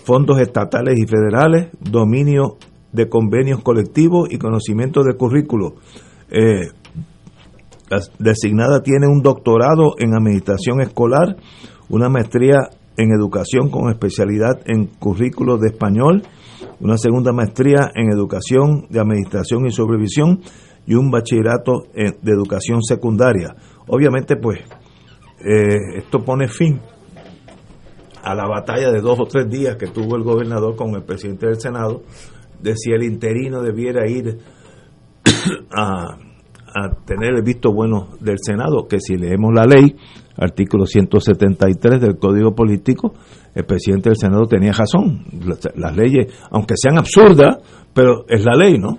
fondos 0.05 0.41
estatales 0.41 0.99
y 0.99 1.07
federales, 1.07 1.69
dominio 1.81 2.57
de 2.93 3.09
convenios 3.09 3.63
colectivos 3.63 4.29
y 4.31 4.39
conocimiento 4.39 5.03
de 5.03 5.15
currículo. 5.17 5.75
Eh, 6.31 6.71
designada 8.19 8.83
tiene 8.83 9.07
un 9.07 9.23
doctorado 9.23 9.95
en 9.99 10.15
administración 10.15 10.81
escolar, 10.81 11.37
una 11.89 12.09
maestría 12.09 12.71
en 12.97 13.13
educación 13.13 13.71
con 13.71 13.91
especialidad 13.91 14.61
en 14.67 14.87
currículo 14.87 15.59
de 15.59 15.69
español, 15.69 16.23
una 16.81 16.99
segunda 16.99 17.33
maestría 17.33 17.91
en 17.95 18.13
educación 18.13 18.87
de 18.91 19.01
administración 19.01 19.67
y 19.67 19.71
supervisión 19.71 20.41
y 20.87 20.95
un 20.95 21.11
bachillerato 21.11 21.85
de 21.95 22.33
educación 22.33 22.83
secundaria. 22.83 23.55
Obviamente, 23.87 24.37
pues 24.37 24.61
eh, 25.41 25.99
esto 25.99 26.25
pone 26.25 26.49
fin 26.49 26.81
a 28.23 28.35
la 28.35 28.47
batalla 28.47 28.91
de 28.91 29.01
dos 29.01 29.19
o 29.21 29.27
tres 29.27 29.49
días 29.49 29.77
que 29.77 29.87
tuvo 29.87 30.17
el 30.17 30.23
gobernador 30.23 30.77
con 30.77 30.95
el 30.95 31.05
presidente 31.05 31.47
del 31.47 31.61
Senado 31.61 32.03
de 32.61 32.75
si 32.77 32.91
el 32.91 33.03
interino 33.05 33.63
debiera 33.63 34.09
ir 34.09 34.39
a, 35.75 36.19
tener 37.07 37.35
el 37.35 37.43
visto 37.43 37.73
bueno 37.73 38.11
del 38.21 38.37
Senado, 38.41 38.87
que 38.87 39.01
si 39.01 39.17
leemos 39.17 39.53
la 39.55 39.65
ley, 39.65 39.97
artículo 40.39 40.87
173 40.87 42.01
del 42.01 42.19
Código 42.19 42.55
Político, 42.55 43.15
el 43.55 43.65
presidente 43.65 44.11
del 44.11 44.17
Senado 44.17 44.47
tenía 44.47 44.73
razón. 44.73 45.25
Las, 45.75 45.97
leyes, 45.97 46.33
aunque 46.51 46.75
sean 46.77 46.99
absurdas, 46.99 47.59
pero 47.93 48.25
es 48.29 48.45
la 48.45 48.55
ley, 48.55 48.79
¿no? 48.79 48.99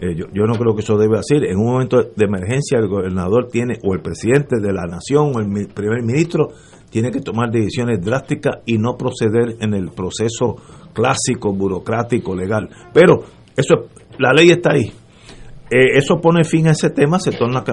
Eh, 0.00 0.14
yo, 0.14 0.44
no 0.44 0.54
creo 0.54 0.74
que 0.74 0.82
eso 0.82 0.96
debe 0.96 1.18
hacer. 1.18 1.44
En 1.44 1.56
un 1.56 1.72
momento 1.72 2.02
de 2.02 2.24
emergencia 2.24 2.78
el 2.78 2.88
gobernador 2.88 3.48
tiene, 3.50 3.78
o 3.82 3.94
el 3.94 4.00
presidente 4.00 4.60
de 4.60 4.72
la 4.72 4.86
nación, 4.86 5.32
o 5.34 5.40
el 5.40 5.68
primer 5.68 6.02
ministro, 6.02 6.48
tiene 6.90 7.10
que 7.10 7.20
tomar 7.20 7.50
decisiones 7.50 8.00
drásticas 8.00 8.58
y 8.66 8.78
no 8.78 8.96
proceder 8.96 9.56
en 9.60 9.74
el 9.74 9.90
proceso 9.90 10.56
clásico, 10.92 11.52
burocrático, 11.52 12.34
legal. 12.34 12.68
Pero 12.92 13.24
eso, 13.56 13.88
la 14.18 14.32
ley 14.32 14.50
está 14.50 14.72
ahí. 14.72 14.92
Eh, 15.68 15.96
eso 15.98 16.20
pone 16.20 16.44
fin 16.44 16.68
a 16.68 16.72
ese 16.72 16.90
tema, 16.90 17.18
se 17.18 17.32
torna 17.32 17.64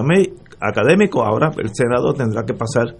académico. 0.68 1.24
Ahora 1.24 1.50
el 1.56 1.70
Senado 1.72 2.12
tendrá 2.14 2.44
que 2.44 2.54
pasar 2.54 2.96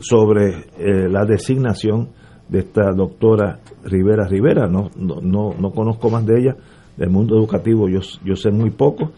sobre 0.00 0.66
eh, 0.78 1.08
la 1.08 1.24
designación 1.24 2.10
de 2.48 2.60
esta 2.60 2.92
doctora 2.92 3.60
Rivera 3.84 4.26
Rivera. 4.26 4.66
No, 4.66 4.90
no, 4.96 5.20
no, 5.20 5.54
no 5.58 5.70
conozco 5.70 6.10
más 6.10 6.24
de 6.26 6.40
ella 6.40 6.56
del 6.96 7.10
mundo 7.10 7.36
educativo 7.36 7.88
yo, 7.88 8.00
yo 8.24 8.36
sé 8.36 8.50
muy 8.50 8.70
poco. 8.70 9.12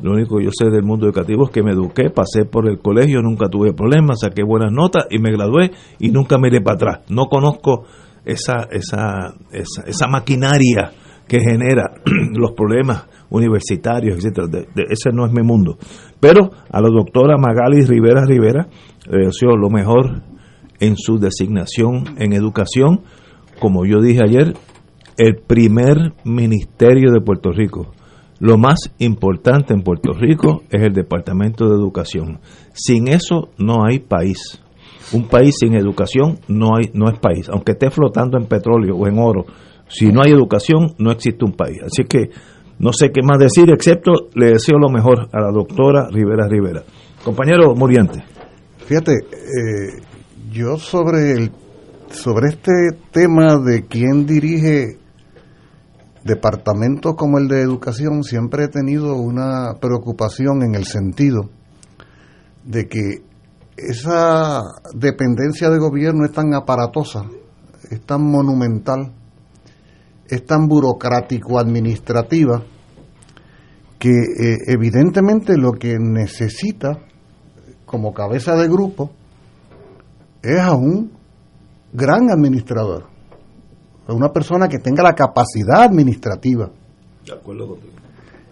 Lo 0.00 0.12
único 0.12 0.38
que 0.38 0.44
yo 0.44 0.50
sé 0.52 0.70
del 0.70 0.84
mundo 0.84 1.06
educativo 1.06 1.46
es 1.46 1.50
que 1.50 1.62
me 1.62 1.72
eduqué, 1.72 2.08
pasé 2.08 2.44
por 2.44 2.68
el 2.68 2.78
colegio, 2.78 3.20
nunca 3.20 3.48
tuve 3.48 3.72
problemas, 3.72 4.20
saqué 4.20 4.44
buenas 4.44 4.72
notas 4.72 5.06
y 5.10 5.18
me 5.18 5.32
gradué 5.32 5.72
y 5.98 6.10
nunca 6.10 6.38
me 6.38 6.48
iré 6.48 6.60
para 6.60 6.76
atrás. 6.76 7.00
No 7.08 7.26
conozco 7.26 7.84
esa, 8.24 8.68
esa, 8.70 9.34
esa, 9.50 9.82
esa 9.86 10.06
maquinaria 10.06 10.92
que 11.28 11.40
genera 11.40 11.92
los 12.34 12.52
problemas 12.52 13.06
universitarios, 13.30 14.16
etcétera. 14.16 14.48
ese 14.90 15.10
no 15.12 15.26
es 15.26 15.32
mi 15.32 15.42
mundo. 15.42 15.76
Pero 16.18 16.50
a 16.70 16.80
la 16.80 16.88
doctora 16.88 17.36
Magali 17.36 17.84
Rivera 17.84 18.24
Rivera 18.24 18.66
le 19.08 19.26
deseo 19.26 19.56
lo 19.56 19.70
mejor 19.70 20.22
en 20.80 20.96
su 20.96 21.18
designación 21.18 22.16
en 22.18 22.32
educación. 22.32 23.02
Como 23.60 23.84
yo 23.84 24.00
dije 24.00 24.20
ayer, 24.24 24.54
el 25.16 25.36
primer 25.36 26.14
ministerio 26.24 27.12
de 27.12 27.20
Puerto 27.20 27.50
Rico. 27.50 27.92
Lo 28.40 28.56
más 28.56 28.92
importante 28.98 29.74
en 29.74 29.82
Puerto 29.82 30.12
Rico 30.12 30.62
es 30.70 30.80
el 30.82 30.92
Departamento 30.92 31.68
de 31.68 31.74
Educación. 31.74 32.38
Sin 32.72 33.08
eso 33.08 33.48
no 33.58 33.84
hay 33.84 33.98
país. 33.98 34.62
Un 35.12 35.26
país 35.26 35.56
sin 35.58 35.74
educación 35.74 36.38
no 36.46 36.76
hay 36.76 36.90
no 36.92 37.10
es 37.10 37.18
país, 37.18 37.48
aunque 37.48 37.72
esté 37.72 37.90
flotando 37.90 38.38
en 38.38 38.46
petróleo 38.46 38.94
o 38.94 39.08
en 39.08 39.18
oro. 39.18 39.46
Si 39.88 40.06
no 40.06 40.20
hay 40.24 40.32
educación, 40.32 40.94
no 40.98 41.10
existe 41.10 41.44
un 41.44 41.52
país. 41.52 41.78
Así 41.84 42.04
que 42.04 42.30
no 42.78 42.92
sé 42.92 43.10
qué 43.12 43.22
más 43.22 43.38
decir, 43.38 43.70
excepto 43.70 44.12
le 44.34 44.52
deseo 44.52 44.78
lo 44.78 44.88
mejor 44.88 45.28
a 45.32 45.40
la 45.40 45.50
doctora 45.50 46.08
Rivera 46.10 46.46
Rivera. 46.48 46.82
Compañero 47.24 47.74
Muriente. 47.74 48.22
Fíjate, 48.86 49.12
eh, 49.12 50.02
yo 50.52 50.78
sobre 50.78 51.32
el 51.32 51.52
sobre 52.10 52.48
este 52.48 52.72
tema 53.10 53.58
de 53.58 53.86
quién 53.86 54.26
dirige 54.26 54.98
departamentos 56.24 57.14
como 57.16 57.38
el 57.38 57.48
de 57.48 57.60
educación 57.60 58.22
siempre 58.22 58.64
he 58.64 58.68
tenido 58.68 59.14
una 59.14 59.74
preocupación 59.80 60.62
en 60.62 60.74
el 60.74 60.84
sentido 60.84 61.50
de 62.64 62.86
que 62.88 63.22
esa 63.76 64.62
dependencia 64.94 65.70
de 65.70 65.78
gobierno 65.78 66.24
es 66.24 66.32
tan 66.32 66.54
aparatosa, 66.54 67.24
es 67.90 68.00
tan 68.02 68.22
monumental, 68.22 69.12
es 70.28 70.44
tan 70.44 70.68
burocrático-administrativa, 70.68 72.62
que 73.98 74.10
eh, 74.10 74.56
evidentemente 74.68 75.56
lo 75.56 75.72
que 75.72 75.96
necesita 75.98 76.98
como 77.84 78.12
cabeza 78.12 78.54
de 78.54 78.68
grupo 78.68 79.10
es 80.42 80.60
a 80.60 80.74
un 80.74 81.10
gran 81.92 82.30
administrador, 82.30 83.06
a 84.06 84.12
una 84.12 84.28
persona 84.28 84.68
que 84.68 84.78
tenga 84.78 85.02
la 85.02 85.14
capacidad 85.14 85.82
administrativa. 85.82 86.70
De 87.24 87.32
acuerdo 87.32 87.68
contigo. 87.68 87.92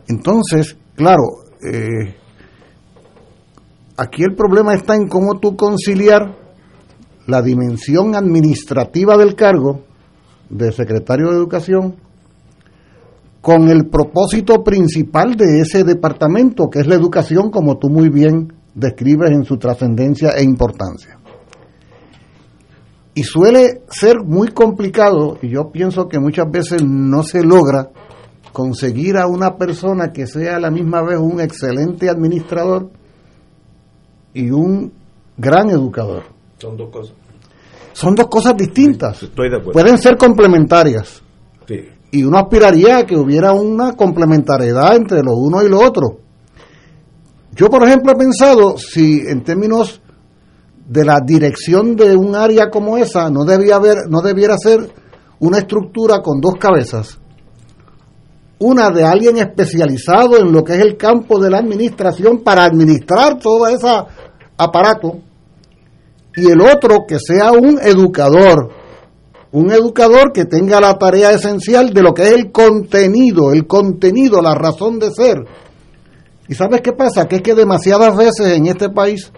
Entonces, 0.08 0.76
claro, 0.94 1.22
eh, 1.62 2.14
aquí 3.96 4.22
el 4.22 4.34
problema 4.34 4.74
está 4.74 4.94
en 4.94 5.08
cómo 5.08 5.38
tú 5.38 5.56
conciliar 5.56 6.34
la 7.26 7.42
dimensión 7.42 8.14
administrativa 8.14 9.16
del 9.16 9.34
cargo 9.34 9.82
de 10.48 10.72
secretario 10.72 11.30
de 11.30 11.36
Educación 11.36 11.96
con 13.40 13.68
el 13.68 13.86
propósito 13.86 14.64
principal 14.64 15.36
de 15.36 15.60
ese 15.60 15.84
departamento, 15.84 16.68
que 16.68 16.80
es 16.80 16.86
la 16.88 16.96
educación, 16.96 17.50
como 17.50 17.78
tú 17.78 17.88
muy 17.88 18.08
bien 18.08 18.52
describes 18.74 19.30
en 19.30 19.44
su 19.44 19.56
trascendencia 19.56 20.30
e 20.30 20.42
importancia. 20.42 21.16
Y 23.14 23.22
suele 23.22 23.82
ser 23.88 24.16
muy 24.24 24.48
complicado, 24.48 25.38
y 25.40 25.50
yo 25.50 25.70
pienso 25.70 26.08
que 26.08 26.18
muchas 26.18 26.50
veces 26.50 26.82
no 26.84 27.22
se 27.22 27.44
logra 27.44 27.90
conseguir 28.52 29.16
a 29.16 29.26
una 29.26 29.56
persona 29.56 30.12
que 30.12 30.26
sea 30.26 30.56
a 30.56 30.60
la 30.60 30.70
misma 30.70 31.02
vez 31.02 31.18
un 31.18 31.40
excelente 31.40 32.10
administrador 32.10 32.90
y 34.34 34.50
un 34.50 34.92
gran 35.36 35.70
educador. 35.70 36.24
Son 36.58 36.76
dos 36.76 36.90
cosas. 36.90 37.14
Son 37.96 38.14
dos 38.14 38.26
cosas 38.26 38.54
distintas. 38.54 39.22
Estoy 39.22 39.48
de 39.48 39.56
acuerdo. 39.56 39.72
Pueden 39.72 39.96
ser 39.96 40.18
complementarias. 40.18 41.22
Sí. 41.66 41.80
Y 42.10 42.24
uno 42.24 42.36
aspiraría 42.36 42.98
a 42.98 43.06
que 43.06 43.16
hubiera 43.16 43.54
una 43.54 43.94
complementariedad 43.94 44.96
entre 44.96 45.22
lo 45.22 45.32
uno 45.32 45.62
y 45.62 45.70
lo 45.70 45.80
otro. 45.80 46.18
Yo, 47.52 47.70
por 47.70 47.82
ejemplo, 47.84 48.12
he 48.12 48.16
pensado 48.16 48.76
si 48.76 49.20
en 49.26 49.42
términos 49.42 50.02
de 50.86 51.06
la 51.06 51.20
dirección 51.24 51.96
de 51.96 52.14
un 52.14 52.36
área 52.36 52.68
como 52.68 52.98
esa 52.98 53.30
no 53.30 53.46
debía 53.46 53.76
haber, 53.76 53.96
no 54.10 54.20
debiera 54.20 54.58
ser 54.58 54.90
una 55.38 55.56
estructura 55.56 56.20
con 56.20 56.38
dos 56.38 56.56
cabezas. 56.60 57.18
Una 58.58 58.90
de 58.90 59.04
alguien 59.04 59.38
especializado 59.38 60.36
en 60.36 60.52
lo 60.52 60.62
que 60.62 60.74
es 60.74 60.80
el 60.80 60.98
campo 60.98 61.38
de 61.38 61.48
la 61.48 61.60
administración 61.60 62.44
para 62.44 62.64
administrar 62.64 63.38
todo 63.38 63.66
ese 63.68 63.88
aparato 64.58 65.22
y 66.36 66.50
el 66.50 66.60
otro 66.60 67.06
que 67.08 67.18
sea 67.18 67.52
un 67.52 67.78
educador, 67.80 68.70
un 69.52 69.70
educador 69.72 70.32
que 70.32 70.44
tenga 70.44 70.80
la 70.80 70.98
tarea 70.98 71.30
esencial 71.30 71.94
de 71.94 72.02
lo 72.02 72.12
que 72.12 72.24
es 72.24 72.32
el 72.32 72.52
contenido, 72.52 73.52
el 73.52 73.66
contenido, 73.66 74.42
la 74.42 74.54
razón 74.54 74.98
de 74.98 75.10
ser. 75.10 75.38
¿Y 76.46 76.54
sabes 76.54 76.82
qué 76.82 76.92
pasa? 76.92 77.26
Que 77.26 77.36
es 77.36 77.42
que 77.42 77.54
demasiadas 77.54 78.14
veces 78.14 78.52
en 78.54 78.66
este 78.66 78.90
país, 78.90 79.32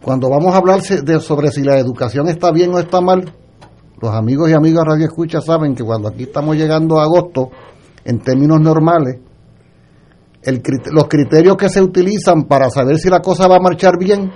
cuando 0.00 0.30
vamos 0.30 0.54
a 0.54 0.58
hablar 0.58 0.80
de, 0.80 1.20
sobre 1.20 1.50
si 1.50 1.62
la 1.62 1.78
educación 1.78 2.28
está 2.28 2.52
bien 2.52 2.72
o 2.72 2.78
está 2.78 3.00
mal, 3.00 3.32
los 4.00 4.14
amigos 4.14 4.48
y 4.48 4.52
amigas 4.52 4.84
Radio 4.86 5.06
Escucha 5.06 5.40
saben 5.40 5.74
que 5.74 5.82
cuando 5.82 6.08
aquí 6.08 6.22
estamos 6.22 6.56
llegando 6.56 7.00
a 7.00 7.02
agosto, 7.02 7.50
en 8.04 8.20
términos 8.20 8.60
normales, 8.60 9.18
los 10.92 11.08
criterios 11.08 11.56
que 11.56 11.68
se 11.68 11.82
utilizan 11.82 12.44
para 12.44 12.70
saber 12.70 12.98
si 12.98 13.10
la 13.10 13.20
cosa 13.20 13.48
va 13.48 13.56
a 13.56 13.60
marchar 13.60 13.98
bien 13.98 14.30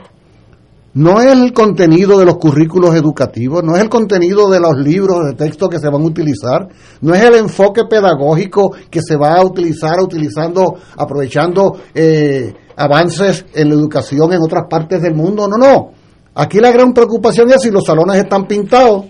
no 0.94 1.20
es 1.20 1.32
el 1.32 1.52
contenido 1.52 2.18
de 2.18 2.26
los 2.26 2.36
currículos 2.36 2.94
educativos, 2.94 3.62
no 3.64 3.76
es 3.76 3.82
el 3.82 3.88
contenido 3.88 4.50
de 4.50 4.60
los 4.60 4.76
libros 4.76 5.24
de 5.24 5.34
texto 5.34 5.68
que 5.68 5.78
se 5.78 5.88
van 5.88 6.02
a 6.02 6.06
utilizar, 6.06 6.68
no 7.00 7.14
es 7.14 7.22
el 7.22 7.34
enfoque 7.36 7.84
pedagógico 7.88 8.74
que 8.90 9.00
se 9.02 9.16
va 9.16 9.36
a 9.36 9.44
utilizar 9.44 10.00
utilizando, 10.00 10.76
aprovechando 10.96 11.78
eh, 11.94 12.52
avances 12.76 13.46
en 13.54 13.70
la 13.70 13.74
educación 13.74 14.32
en 14.34 14.42
otras 14.42 14.64
partes 14.68 15.00
del 15.00 15.14
mundo, 15.14 15.48
no, 15.48 15.56
no. 15.56 15.92
Aquí 16.34 16.58
la 16.58 16.70
gran 16.70 16.92
preocupación 16.92 17.50
es 17.50 17.62
si 17.62 17.70
los 17.70 17.84
salones 17.84 18.16
están 18.16 18.46
pintados, 18.46 19.06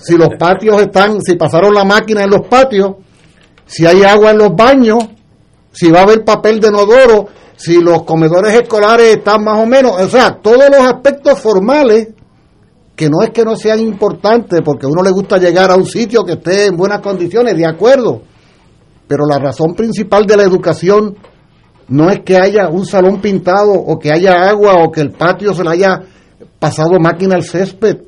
si 0.00 0.16
los 0.16 0.30
patios 0.38 0.80
están, 0.80 1.20
si 1.22 1.34
pasaron 1.36 1.74
la 1.74 1.84
máquina 1.84 2.22
en 2.22 2.30
los 2.30 2.46
patios, 2.46 2.96
si 3.66 3.84
hay 3.86 4.02
agua 4.02 4.30
en 4.30 4.38
los 4.38 4.54
baños, 4.54 4.98
si 5.72 5.90
va 5.90 6.00
a 6.00 6.02
haber 6.02 6.24
papel 6.24 6.60
de 6.60 6.68
inodoro, 6.68 7.28
si 7.58 7.80
los 7.80 8.04
comedores 8.04 8.54
escolares 8.54 9.16
están 9.16 9.42
más 9.42 9.58
o 9.58 9.66
menos, 9.66 10.00
o 10.00 10.08
sea, 10.08 10.38
todos 10.40 10.70
los 10.70 10.80
aspectos 10.80 11.40
formales, 11.40 12.10
que 12.94 13.10
no 13.10 13.20
es 13.20 13.30
que 13.30 13.44
no 13.44 13.56
sean 13.56 13.80
importantes, 13.80 14.60
porque 14.64 14.86
a 14.86 14.88
uno 14.88 15.02
le 15.02 15.10
gusta 15.10 15.38
llegar 15.38 15.68
a 15.72 15.74
un 15.74 15.84
sitio 15.84 16.22
que 16.24 16.34
esté 16.34 16.66
en 16.66 16.76
buenas 16.76 17.00
condiciones, 17.00 17.56
de 17.56 17.66
acuerdo, 17.66 18.22
pero 19.08 19.24
la 19.28 19.40
razón 19.40 19.74
principal 19.74 20.24
de 20.24 20.36
la 20.36 20.44
educación 20.44 21.16
no 21.88 22.08
es 22.10 22.20
que 22.20 22.36
haya 22.36 22.68
un 22.68 22.86
salón 22.86 23.20
pintado 23.20 23.72
o 23.72 23.98
que 23.98 24.12
haya 24.12 24.48
agua 24.48 24.74
o 24.84 24.92
que 24.92 25.00
el 25.00 25.10
patio 25.10 25.52
se 25.52 25.64
le 25.64 25.70
haya 25.70 26.00
pasado 26.60 27.00
máquina 27.00 27.34
al 27.34 27.42
césped. 27.42 28.02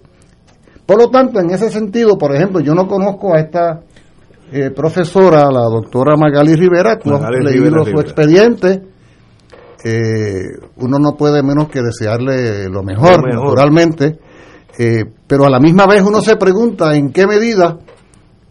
Por 0.86 0.96
lo 0.96 1.10
tanto, 1.10 1.40
en 1.40 1.50
ese 1.50 1.70
sentido, 1.70 2.16
por 2.16 2.36
ejemplo, 2.36 2.60
yo 2.60 2.72
no 2.72 2.86
conozco 2.86 3.34
a 3.34 3.40
esta 3.40 3.80
eh, 4.52 4.70
profesora, 4.70 5.50
la 5.50 5.62
doctora 5.62 6.14
Magali 6.16 6.54
Rivera, 6.54 7.00
tú 7.00 7.12
has 7.14 7.22
leído 7.30 7.84
su 7.84 7.98
expediente 7.98 8.90
eh, 9.84 10.42
uno 10.76 10.98
no 10.98 11.16
puede 11.16 11.42
menos 11.42 11.68
que 11.68 11.80
desearle 11.82 12.68
lo 12.68 12.82
mejor, 12.82 13.22
naturalmente, 13.32 14.18
eh, 14.78 15.04
pero 15.26 15.46
a 15.46 15.50
la 15.50 15.58
misma 15.58 15.86
vez 15.86 16.02
uno 16.02 16.20
se 16.20 16.36
pregunta 16.36 16.94
en 16.94 17.10
qué 17.12 17.26
medida 17.26 17.78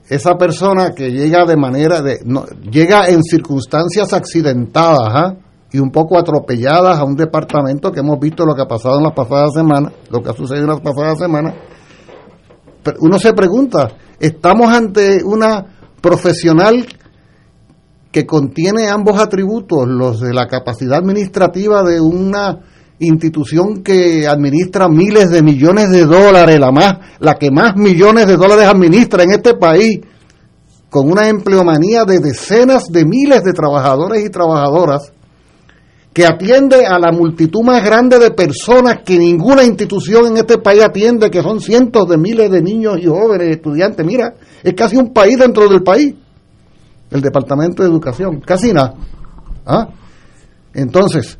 esa 0.09 0.35
persona 0.35 0.91
que 0.95 1.11
llega 1.11 1.45
de 1.45 1.55
manera 1.55 2.01
de 2.01 2.19
no, 2.25 2.45
llega 2.71 3.07
en 3.07 3.21
circunstancias 3.21 4.11
accidentadas 4.11 5.07
¿ah? 5.13 5.35
y 5.71 5.77
un 5.77 5.91
poco 5.91 6.17
atropelladas 6.17 6.97
a 6.97 7.03
un 7.03 7.15
departamento 7.15 7.91
que 7.91 7.99
hemos 7.99 8.19
visto 8.19 8.43
lo 8.43 8.55
que 8.55 8.63
ha 8.63 8.67
pasado 8.67 8.97
en 8.97 9.03
las 9.03 9.13
pasadas 9.13 9.53
semanas, 9.53 9.93
lo 10.09 10.21
que 10.23 10.31
ha 10.31 10.33
sucedido 10.33 10.63
en 10.63 10.71
las 10.71 10.81
pasadas 10.81 11.19
semanas. 11.19 11.53
Pero 12.81 12.97
uno 13.01 13.19
se 13.19 13.33
pregunta, 13.33 13.89
¿estamos 14.19 14.73
ante 14.73 15.23
una 15.23 15.63
profesional 16.01 16.87
que 18.11 18.25
contiene 18.25 18.89
ambos 18.89 19.19
atributos, 19.19 19.87
los 19.87 20.19
de 20.19 20.33
la 20.33 20.47
capacidad 20.47 20.97
administrativa 20.97 21.83
de 21.83 22.01
una 22.01 22.59
institución 22.99 23.81
que 23.83 24.27
administra 24.27 24.89
miles 24.89 25.29
de 25.29 25.41
millones 25.41 25.89
de 25.89 26.05
dólares, 26.05 26.59
la 26.59 26.71
más, 26.71 26.97
la 27.19 27.35
que 27.35 27.51
más 27.51 27.75
millones 27.75 28.27
de 28.27 28.35
dólares 28.35 28.65
administra 28.65 29.23
en 29.23 29.31
este 29.31 29.53
país, 29.53 29.99
con 30.89 31.09
una 31.09 31.29
empleomanía 31.29 32.03
de 32.03 32.19
decenas 32.19 32.85
de 32.91 33.05
miles 33.05 33.43
de 33.43 33.53
trabajadores 33.53 34.25
y 34.25 34.29
trabajadoras, 34.29 35.13
que 36.11 36.25
atiende 36.25 36.87
a 36.87 36.97
la 36.97 37.11
multitud 37.11 37.61
más 37.63 37.85
grande 37.85 38.17
de 38.17 38.31
personas 38.31 38.97
que 39.05 39.19
ninguna 39.19 39.63
institución 39.63 40.25
en 40.25 40.37
este 40.37 40.57
país 40.57 40.81
atiende, 40.83 41.29
que 41.29 41.43
son 41.43 41.61
cientos 41.61 42.09
de 42.09 42.17
miles 42.17 42.49
de 42.49 42.61
niños 42.63 42.97
y 42.99 43.05
jóvenes 43.05 43.55
estudiantes. 43.55 44.03
Mira, 44.03 44.33
es 44.63 44.73
casi 44.73 44.97
un 44.97 45.13
país 45.13 45.37
dentro 45.37 45.69
del 45.69 45.83
país 45.83 46.15
el 47.11 47.21
Departamento 47.21 47.83
de 47.83 47.89
Educación, 47.89 48.39
casi 48.41 48.73
nada. 48.73 48.93
¿Ah? 49.65 49.87
Entonces, 50.73 51.39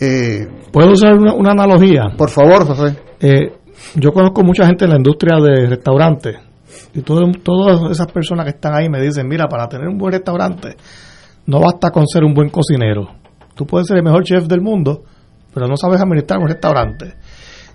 eh, 0.00 0.46
¿puedo 0.72 0.92
usar 0.92 1.14
una, 1.14 1.52
analogía? 1.52 2.04
Por 2.16 2.30
favor, 2.30 2.66
José. 2.66 2.96
Eh, 3.20 3.52
yo 3.94 4.12
conozco 4.12 4.42
mucha 4.42 4.66
gente 4.66 4.84
en 4.84 4.90
la 4.90 4.96
industria 4.96 5.38
de 5.40 5.66
restaurantes 5.66 6.36
y 6.94 7.02
todo, 7.02 7.30
todas 7.42 7.90
esas 7.90 8.10
personas 8.10 8.44
que 8.44 8.50
están 8.50 8.74
ahí 8.74 8.88
me 8.88 9.00
dicen, 9.00 9.26
mira, 9.26 9.46
para 9.48 9.68
tener 9.68 9.88
un 9.88 9.98
buen 9.98 10.12
restaurante 10.12 10.76
no 11.46 11.60
basta 11.60 11.90
con 11.90 12.06
ser 12.06 12.24
un 12.24 12.34
buen 12.34 12.50
cocinero. 12.50 13.08
Tú 13.54 13.66
puedes 13.66 13.86
ser 13.86 13.98
el 13.98 14.02
mejor 14.02 14.24
chef 14.24 14.46
del 14.46 14.60
mundo, 14.60 15.04
pero 15.54 15.66
no 15.66 15.76
sabes 15.76 16.00
administrar 16.00 16.40
un 16.40 16.48
restaurante. 16.48 17.14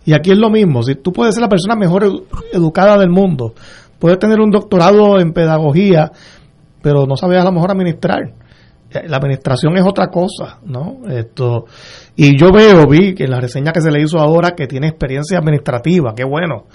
Y 0.05 0.13
aquí 0.13 0.31
es 0.31 0.37
lo 0.37 0.49
mismo, 0.49 0.83
si 0.83 0.95
tú 0.95 1.11
puedes 1.11 1.35
ser 1.35 1.41
la 1.41 1.49
persona 1.49 1.75
mejor 1.75 2.03
educada 2.51 2.97
del 2.97 3.09
mundo, 3.09 3.53
puedes 3.99 4.19
tener 4.19 4.39
un 4.39 4.49
doctorado 4.49 5.19
en 5.19 5.31
pedagogía, 5.31 6.11
pero 6.81 7.05
no 7.05 7.15
sabía 7.15 7.41
a 7.41 7.45
lo 7.45 7.51
mejor 7.51 7.71
administrar. 7.71 8.33
La 9.07 9.17
administración 9.17 9.77
es 9.77 9.85
otra 9.85 10.07
cosa, 10.07 10.59
¿no? 10.65 10.97
Esto 11.09 11.63
y 12.15 12.37
yo 12.37 12.51
veo, 12.51 12.85
vi 12.87 13.15
que 13.15 13.23
en 13.23 13.31
la 13.31 13.39
reseña 13.39 13.71
que 13.71 13.79
se 13.79 13.89
le 13.89 14.01
hizo 14.01 14.19
ahora 14.19 14.51
que 14.51 14.67
tiene 14.67 14.87
experiencia 14.87 15.37
administrativa, 15.37 16.13
qué 16.13 16.25
bueno. 16.25 16.65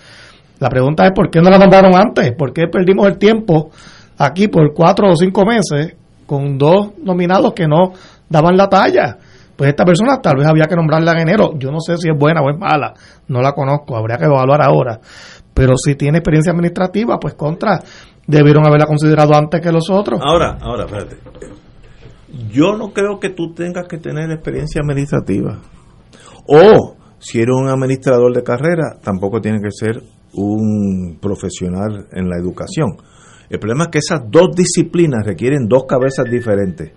La 0.59 0.71
pregunta 0.71 1.05
es 1.05 1.13
por 1.15 1.31
qué 1.31 1.41
no 1.43 1.51
la 1.51 1.59
mandaron 1.59 1.95
antes, 1.95 2.33
por 2.33 2.55
qué 2.55 2.69
perdimos 2.73 3.07
el 3.07 3.19
tiempo 3.19 3.71
aquí 4.17 4.49
por 4.49 4.73
cuatro 4.73 5.11
o 5.11 5.17
cinco 5.17 5.45
meses 5.45 5.95
con 6.25 6.57
dos 6.57 6.93
nominados 7.03 7.53
que 7.53 7.69
no 7.69 7.93
daban 8.29 8.57
la 8.57 8.69
talla. 8.69 9.19
Pues 9.55 9.71
esta 9.71 9.85
persona 9.85 10.21
tal 10.21 10.37
vez 10.37 10.47
había 10.47 10.65
que 10.65 10.77
nombrarla 10.77 11.13
en 11.13 11.29
enero. 11.29 11.53
Yo 11.59 11.71
no 11.71 11.81
sé 11.81 11.97
si 11.97 12.09
es 12.11 12.19
buena 12.19 12.43
o 12.43 12.51
es 12.51 12.59
mala, 12.59 12.93
no 13.29 13.41
la 13.41 13.53
conozco, 13.53 13.97
habría 13.97 14.17
que 14.17 14.25
evaluar 14.25 14.63
ahora. 14.63 15.01
pero 15.55 15.75
si 15.77 15.95
tiene 15.95 16.19
experiencia 16.19 16.53
administrativa, 16.53 17.19
pues 17.19 17.35
contra, 17.35 17.81
debieron 18.27 18.67
haberla 18.67 18.87
considerado 18.87 19.35
antes 19.35 19.61
que 19.61 19.73
los 19.73 19.89
otros. 19.91 20.21
Ahora, 20.23 20.59
ahora, 20.61 20.85
espérate. 20.85 21.17
Yo 22.51 22.77
no 22.77 22.93
creo 22.93 23.19
que 23.19 23.31
tú 23.31 23.55
tengas 23.55 23.87
que 23.89 23.99
tener 23.99 24.31
experiencia 24.31 24.83
administrativa. 24.83 25.59
O 26.49 26.97
si 27.19 27.41
eres 27.41 27.55
un 27.55 27.69
administrador 27.69 28.35
de 28.35 28.43
carrera, 28.43 28.99
tampoco 29.03 29.41
tiene 29.41 29.61
que 29.61 29.71
ser 29.71 30.03
un 30.35 31.19
profesional 31.21 32.07
en 32.13 32.29
la 32.29 32.37
educación. 32.37 32.97
El 33.49 33.59
problema 33.59 33.85
es 33.85 33.91
que 33.91 33.99
esas 33.99 34.23
dos 34.29 34.55
disciplinas 34.55 35.25
requieren 35.25 35.69
dos 35.69 35.85
cabezas 35.85 36.27
diferentes. 36.31 36.93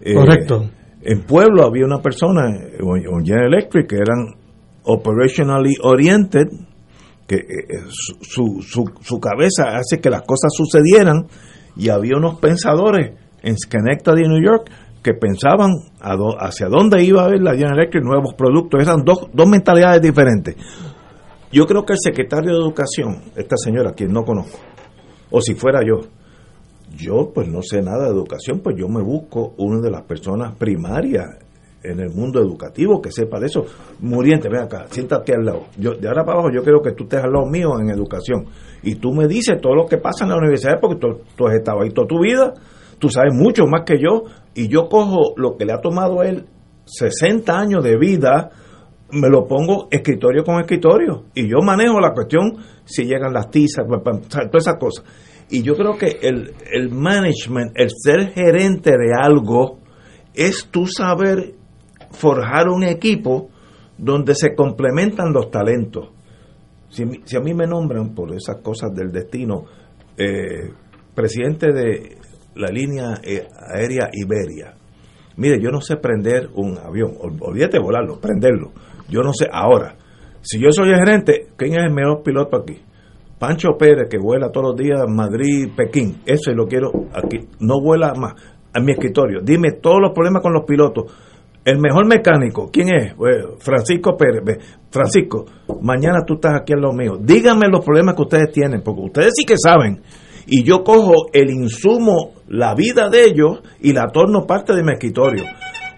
Eh, 0.00 0.14
Correcto. 0.14 0.70
En 1.02 1.22
Pueblo 1.22 1.64
había 1.64 1.84
una 1.84 2.00
persona, 2.00 2.46
en 2.48 3.24
General 3.24 3.52
Electric, 3.52 3.86
que 3.86 3.96
eran 3.96 4.34
operationally 4.84 5.74
oriented, 5.82 6.46
que 7.26 7.36
eh, 7.36 7.84
su, 8.20 8.60
su, 8.62 8.84
su, 9.00 9.20
cabeza 9.20 9.76
hace 9.76 10.00
que 10.00 10.10
las 10.10 10.22
cosas 10.22 10.52
sucedieran, 10.54 11.26
y 11.76 11.88
había 11.88 12.16
unos 12.16 12.38
pensadores 12.38 13.12
en 13.42 13.56
Schenectady, 13.56 14.28
New 14.28 14.42
York, 14.42 14.70
que 15.02 15.12
pensaban 15.12 15.72
hacia 16.00 16.68
dónde 16.68 17.02
iba 17.04 17.26
a 17.26 17.34
ir 17.34 17.42
la 17.42 17.52
General 17.52 17.78
Electric, 17.78 18.02
nuevos 18.02 18.34
productos, 18.34 18.82
eran 18.82 19.04
dos, 19.04 19.28
dos 19.32 19.46
mentalidades 19.46 20.00
diferentes. 20.00 20.56
Yo 21.52 21.66
creo 21.66 21.84
que 21.84 21.92
el 21.92 21.98
secretario 22.02 22.52
de 22.52 22.58
Educación, 22.58 23.22
esta 23.36 23.56
señora, 23.56 23.92
quien 23.92 24.12
no 24.12 24.24
conozco, 24.24 24.58
o 25.30 25.40
si 25.40 25.54
fuera 25.54 25.80
yo, 25.86 26.08
yo 26.96 27.32
pues 27.34 27.48
no 27.48 27.60
sé 27.62 27.82
nada 27.82 28.04
de 28.04 28.10
educación, 28.10 28.60
pues 28.60 28.76
yo 28.78 28.88
me 28.88 29.02
busco 29.02 29.54
una 29.58 29.80
de 29.80 29.90
las 29.90 30.02
personas 30.02 30.54
primarias 30.56 31.26
en 31.84 32.00
el 32.00 32.10
mundo 32.10 32.40
educativo 32.40 33.00
que 33.00 33.12
sepa 33.12 33.38
de 33.38 33.46
eso. 33.46 33.64
Muriente, 34.00 34.48
ven 34.48 34.62
acá, 34.62 34.86
siéntate 34.88 35.34
al 35.34 35.44
lado. 35.44 35.66
Yo, 35.78 35.92
de 35.92 36.08
ahora 36.08 36.24
para 36.24 36.38
abajo 36.38 36.50
yo 36.52 36.62
quiero 36.62 36.80
que 36.82 36.92
tú 36.92 37.04
estés 37.04 37.22
al 37.22 37.32
lado 37.32 37.46
mío 37.46 37.78
en 37.78 37.90
educación. 37.90 38.46
Y 38.82 38.96
tú 38.96 39.12
me 39.12 39.26
dices 39.26 39.60
todo 39.60 39.74
lo 39.74 39.86
que 39.86 39.98
pasa 39.98 40.24
en 40.24 40.30
la 40.30 40.36
universidad 40.36 40.80
porque 40.80 40.96
tú, 40.96 41.20
tú 41.36 41.46
has 41.46 41.54
estado 41.54 41.82
ahí 41.82 41.90
toda 41.90 42.08
tu 42.08 42.20
vida, 42.20 42.54
tú 42.98 43.08
sabes 43.08 43.34
mucho 43.34 43.64
más 43.66 43.82
que 43.84 43.98
yo, 43.98 44.24
y 44.54 44.68
yo 44.68 44.88
cojo 44.88 45.34
lo 45.36 45.56
que 45.56 45.64
le 45.64 45.72
ha 45.72 45.80
tomado 45.80 46.20
a 46.20 46.26
él 46.26 46.46
60 46.86 47.56
años 47.56 47.82
de 47.82 47.96
vida, 47.96 48.50
me 49.12 49.28
lo 49.28 49.46
pongo 49.46 49.88
escritorio 49.90 50.44
con 50.44 50.60
escritorio, 50.60 51.24
y 51.34 51.48
yo 51.48 51.58
manejo 51.62 52.00
la 52.00 52.12
cuestión 52.12 52.56
si 52.84 53.04
llegan 53.04 53.32
las 53.32 53.50
tizas, 53.50 53.86
todas 53.86 54.66
esas 54.66 54.76
cosas. 54.78 55.04
Y 55.50 55.62
yo 55.62 55.74
creo 55.74 55.96
que 55.96 56.18
el, 56.22 56.52
el 56.72 56.90
management, 56.90 57.72
el 57.76 57.90
ser 57.90 58.32
gerente 58.32 58.90
de 58.90 59.12
algo, 59.18 59.78
es 60.34 60.68
tú 60.70 60.86
saber 60.86 61.54
forjar 62.14 62.68
un 62.68 62.84
equipo 62.84 63.50
donde 63.98 64.34
se 64.34 64.54
complementan 64.54 65.32
los 65.32 65.50
talentos. 65.50 66.10
Si, 66.88 67.04
si 67.24 67.36
a 67.36 67.40
mí 67.40 67.54
me 67.54 67.66
nombran 67.66 68.14
por 68.14 68.32
esas 68.34 68.56
cosas 68.62 68.94
del 68.94 69.10
destino, 69.10 69.64
eh, 70.16 70.70
presidente 71.14 71.72
de 71.72 72.16
la 72.54 72.68
línea 72.68 73.20
eh, 73.22 73.46
aérea 73.72 74.08
Iberia, 74.12 74.74
mire, 75.36 75.60
yo 75.60 75.70
no 75.70 75.80
sé 75.80 75.96
prender 75.96 76.50
un 76.54 76.78
avión, 76.78 77.14
olvídate 77.20 77.78
volarlo, 77.78 78.20
prenderlo. 78.20 78.72
Yo 79.08 79.22
no 79.22 79.32
sé 79.32 79.46
ahora. 79.50 79.96
Si 80.40 80.60
yo 80.60 80.70
soy 80.70 80.90
el 80.90 80.96
gerente, 80.96 81.48
¿quién 81.56 81.74
es 81.74 81.84
el 81.84 81.92
mejor 81.92 82.22
piloto 82.22 82.56
aquí? 82.56 82.80
Pancho 83.38 83.76
Pérez, 83.78 84.08
que 84.08 84.18
vuela 84.18 84.50
todos 84.50 84.68
los 84.68 84.76
días 84.76 85.00
Madrid, 85.08 85.68
Pekín, 85.76 86.22
eso 86.24 86.52
lo 86.52 86.66
quiero 86.66 86.90
aquí. 87.12 87.40
No 87.60 87.80
vuela 87.82 88.12
más 88.14 88.34
a 88.72 88.80
mi 88.80 88.92
escritorio. 88.92 89.40
Dime 89.42 89.72
todos 89.80 90.00
los 90.00 90.12
problemas 90.12 90.42
con 90.42 90.52
los 90.52 90.64
pilotos. 90.64 91.12
El 91.64 91.78
mejor 91.78 92.06
mecánico, 92.06 92.68
¿quién 92.70 92.88
es? 92.94 93.14
Francisco 93.58 94.16
Pérez. 94.18 94.42
Francisco, 94.90 95.46
mañana 95.80 96.22
tú 96.26 96.34
estás 96.34 96.60
aquí 96.60 96.74
al 96.74 96.82
lado 96.82 96.92
mío. 96.92 97.16
Díganme 97.18 97.68
los 97.68 97.82
problemas 97.82 98.14
que 98.14 98.22
ustedes 98.22 98.52
tienen, 98.52 98.82
porque 98.82 99.00
ustedes 99.00 99.32
sí 99.34 99.46
que 99.46 99.56
saben. 99.56 100.02
Y 100.46 100.62
yo 100.62 100.84
cojo 100.84 101.28
el 101.32 101.48
insumo, 101.48 102.32
la 102.48 102.74
vida 102.74 103.08
de 103.08 103.24
ellos, 103.24 103.60
y 103.80 103.94
la 103.94 104.08
torno 104.08 104.46
parte 104.46 104.74
de 104.74 104.82
mi 104.82 104.92
escritorio. 104.92 105.44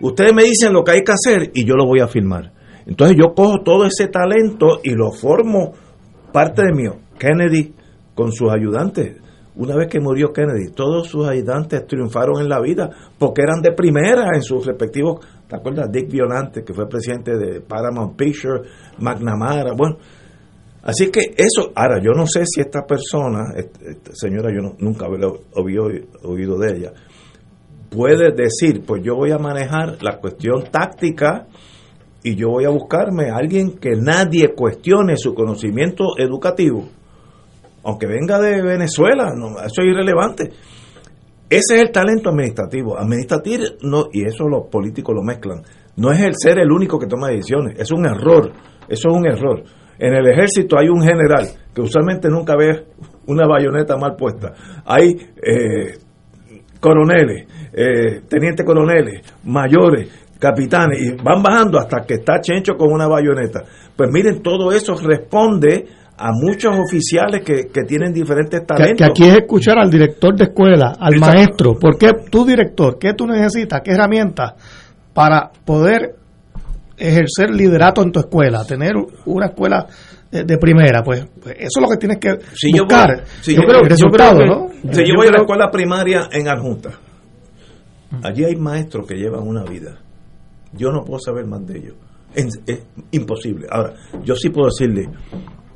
Ustedes 0.00 0.32
me 0.34 0.44
dicen 0.44 0.72
lo 0.72 0.84
que 0.84 0.92
hay 0.92 1.02
que 1.02 1.12
hacer 1.12 1.50
y 1.52 1.64
yo 1.64 1.74
lo 1.74 1.84
voy 1.84 1.98
a 1.98 2.06
firmar. 2.06 2.52
Entonces 2.86 3.16
yo 3.18 3.34
cojo 3.34 3.62
todo 3.64 3.86
ese 3.86 4.06
talento 4.06 4.78
y 4.84 4.90
lo 4.90 5.10
formo 5.10 5.72
parte 6.32 6.62
de 6.62 6.72
mío. 6.72 6.96
Kennedy 7.18 7.74
con 8.14 8.30
sus 8.30 8.52
ayudantes. 8.52 9.16
Una 9.56 9.74
vez 9.74 9.88
que 9.88 10.00
murió 10.00 10.34
Kennedy, 10.34 10.70
todos 10.74 11.08
sus 11.08 11.26
ayudantes 11.26 11.86
triunfaron 11.86 12.42
en 12.42 12.48
la 12.48 12.60
vida 12.60 12.90
porque 13.18 13.40
eran 13.40 13.62
de 13.62 13.72
primera 13.72 14.28
en 14.34 14.42
sus 14.42 14.66
respectivos. 14.66 15.26
¿Te 15.48 15.56
acuerdas? 15.56 15.90
Dick 15.90 16.10
Violante, 16.10 16.64
que 16.64 16.74
fue 16.74 16.88
presidente 16.88 17.36
de 17.36 17.60
Paramount 17.60 18.16
Pictures, 18.16 18.68
McNamara. 18.98 19.72
Bueno, 19.76 19.96
así 20.82 21.10
que 21.10 21.34
eso. 21.36 21.70
Ahora, 21.74 22.00
yo 22.02 22.12
no 22.12 22.26
sé 22.26 22.44
si 22.46 22.60
esta 22.60 22.84
persona, 22.84 23.54
señora, 24.12 24.50
yo 24.52 24.74
nunca 24.78 25.06
había 25.06 25.28
oído, 25.54 25.84
oído 26.24 26.58
de 26.58 26.76
ella, 26.76 26.92
puede 27.90 28.32
decir: 28.32 28.84
Pues 28.84 29.02
yo 29.04 29.14
voy 29.14 29.30
a 29.30 29.38
manejar 29.38 30.02
la 30.02 30.18
cuestión 30.18 30.64
táctica 30.70 31.46
y 32.24 32.34
yo 32.34 32.48
voy 32.48 32.64
a 32.64 32.70
buscarme 32.70 33.30
a 33.30 33.36
alguien 33.36 33.78
que 33.78 33.92
nadie 33.96 34.52
cuestione 34.54 35.16
su 35.16 35.32
conocimiento 35.32 36.18
educativo 36.18 36.88
aunque 37.86 38.08
venga 38.08 38.40
de 38.40 38.62
Venezuela, 38.62 39.32
no, 39.36 39.60
eso 39.60 39.80
es 39.80 39.86
irrelevante. 39.86 40.50
Ese 41.48 41.76
es 41.76 41.82
el 41.82 41.92
talento 41.92 42.30
administrativo. 42.30 42.98
Administrativo, 42.98 43.64
no, 43.82 44.06
y 44.12 44.26
eso 44.26 44.48
los 44.48 44.68
políticos 44.68 45.14
lo 45.14 45.22
mezclan. 45.22 45.62
No 45.96 46.10
es 46.10 46.20
el 46.20 46.34
ser 46.36 46.58
el 46.58 46.70
único 46.70 46.98
que 46.98 47.06
toma 47.06 47.28
decisiones, 47.28 47.78
es 47.78 47.90
un 47.92 48.04
error. 48.06 48.52
Eso 48.88 49.08
es 49.08 49.16
un 49.16 49.26
error. 49.26 49.62
En 49.98 50.14
el 50.14 50.26
ejército 50.28 50.76
hay 50.78 50.88
un 50.88 51.00
general 51.00 51.46
que 51.74 51.80
usualmente 51.80 52.28
nunca 52.28 52.54
ve 52.56 52.86
una 53.26 53.46
bayoneta 53.46 53.96
mal 53.96 54.14
puesta. 54.16 54.52
Hay 54.84 55.16
eh, 55.42 55.98
coroneles, 56.80 57.46
eh, 57.72 58.22
teniente 58.28 58.64
coroneles, 58.64 59.22
mayores, 59.44 60.26
capitanes, 60.38 61.00
y 61.00 61.22
van 61.22 61.42
bajando 61.42 61.78
hasta 61.78 62.04
que 62.06 62.14
está 62.14 62.40
Chencho 62.40 62.74
con 62.74 62.92
una 62.92 63.06
bayoneta. 63.06 63.62
Pues 63.96 64.10
miren, 64.12 64.42
todo 64.42 64.72
eso 64.72 64.94
responde 64.96 65.86
a 66.18 66.30
muchos 66.32 66.74
oficiales 66.78 67.42
que, 67.44 67.68
que 67.72 67.82
tienen 67.82 68.12
diferentes 68.12 68.64
talentos. 68.66 68.96
Que, 68.96 69.04
aquí 69.04 69.24
es 69.24 69.36
escuchar 69.36 69.78
al 69.78 69.90
director 69.90 70.34
de 70.34 70.44
escuela, 70.44 70.94
al 70.98 71.16
maestro. 71.16 71.74
¿Por 71.78 71.98
qué 71.98 72.10
tu 72.30 72.44
director? 72.44 72.98
¿Qué 72.98 73.12
tú 73.12 73.26
necesitas? 73.26 73.82
¿Qué 73.84 73.92
herramientas 73.92 74.54
para 75.12 75.50
poder 75.64 76.16
ejercer 76.96 77.50
liderato 77.50 78.02
en 78.02 78.12
tu 78.12 78.20
escuela? 78.20 78.64
Tener 78.64 78.94
una 79.26 79.46
escuela 79.46 79.86
de, 80.30 80.58
primera, 80.58 81.02
pues, 81.02 81.26
pues, 81.42 81.54
eso 81.58 81.80
es 81.80 81.82
lo 81.82 81.88
que 81.88 81.96
tienes 81.96 82.18
que 82.18 82.32
buscar. 82.78 83.24
si 83.40 83.54
yo, 83.54 83.62
creo, 83.62 83.82
¿no? 84.46 84.68
Si 84.92 85.06
yo, 85.06 85.14
voy 85.16 85.28
a 85.28 85.32
la 85.32 85.38
escuela 85.38 85.70
primaria 85.70 86.28
en 86.32 86.48
Adjunta, 86.48 86.90
allí 88.22 88.44
hay 88.44 88.56
maestros 88.56 89.06
que 89.06 89.14
llevan 89.14 89.46
una 89.46 89.64
vida. 89.64 89.98
Yo 90.72 90.90
no 90.90 91.04
puedo 91.04 91.20
saber 91.20 91.46
más 91.46 91.64
de 91.66 91.78
ellos. 91.78 91.94
Es, 92.34 92.46
es 92.66 92.82
imposible. 93.12 93.66
Ahora, 93.70 93.94
yo 94.24 94.34
sí 94.34 94.50
puedo 94.50 94.66
decirle, 94.66 95.08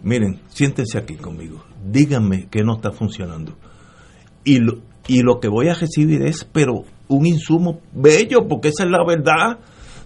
miren, 0.03 0.41
siéntense 0.49 0.99
aquí 0.99 1.17
conmigo, 1.17 1.65
díganme 1.85 2.49
que 2.51 2.63
no 2.63 2.77
está 2.77 2.93
funcionando. 2.93 3.57
Y 4.45 4.59
lo, 4.59 4.79
y 5.07 5.23
lo 5.23 5.41
que 5.41 5.49
voy 5.49 5.69
a 5.69 5.75
recibir 5.75 6.23
es, 6.23 6.45
pero 6.45 6.85
un 7.09 7.27
insumo 7.27 7.81
bello, 7.93 8.47
porque 8.49 8.69
esa 8.69 8.85
es 8.85 8.91
la 8.91 9.05
verdad. 9.05 9.59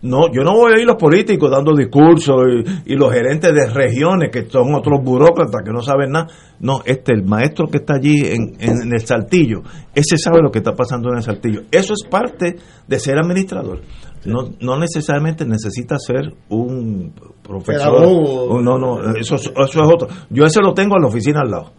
No, 0.03 0.31
yo 0.31 0.43
no 0.45 0.53
voy 0.53 0.73
a 0.75 0.81
ir 0.81 0.87
los 0.87 0.97
políticos 0.97 1.51
dando 1.51 1.75
discursos 1.75 2.37
y, 2.85 2.95
los 2.95 3.11
gerentes 3.11 3.55
de 3.55 3.67
regiones 3.73 4.31
que 4.31 4.45
son 4.51 4.75
otros 4.75 5.01
burócratas 5.03 5.63
que 5.65 5.73
no 5.73 5.81
saben 5.81 6.11
nada. 6.11 6.27
No, 6.61 6.83
este, 6.85 7.13
el 7.15 7.25
maestro 7.25 7.69
que 7.69 7.79
está 7.79 7.95
allí 7.95 8.17
en, 8.21 8.55
en, 8.59 8.93
el 8.93 9.01
saltillo, 9.01 9.63
ese 9.95 10.19
sabe 10.19 10.43
lo 10.43 10.51
que 10.51 10.59
está 10.59 10.73
pasando 10.73 11.09
en 11.11 11.17
el 11.17 11.23
saltillo. 11.23 11.63
Eso 11.71 11.95
es 11.95 12.07
parte 12.09 12.57
de 12.87 12.99
ser 12.99 13.19
administrador. 13.19 13.81
No, 14.25 14.51
no 14.61 14.79
necesariamente 14.79 15.45
necesita 15.45 15.97
ser 15.99 16.33
un 16.49 17.13
profesor. 17.43 18.63
No, 18.63 18.79
no, 18.79 19.15
eso, 19.17 19.37
eso 19.37 19.53
es 19.57 19.77
otro. 19.77 20.09
Yo 20.31 20.45
ese 20.45 20.61
lo 20.61 20.73
tengo 20.73 20.97
en 20.97 21.03
la 21.03 21.09
oficina 21.09 21.41
al 21.41 21.51
lado. 21.51 21.73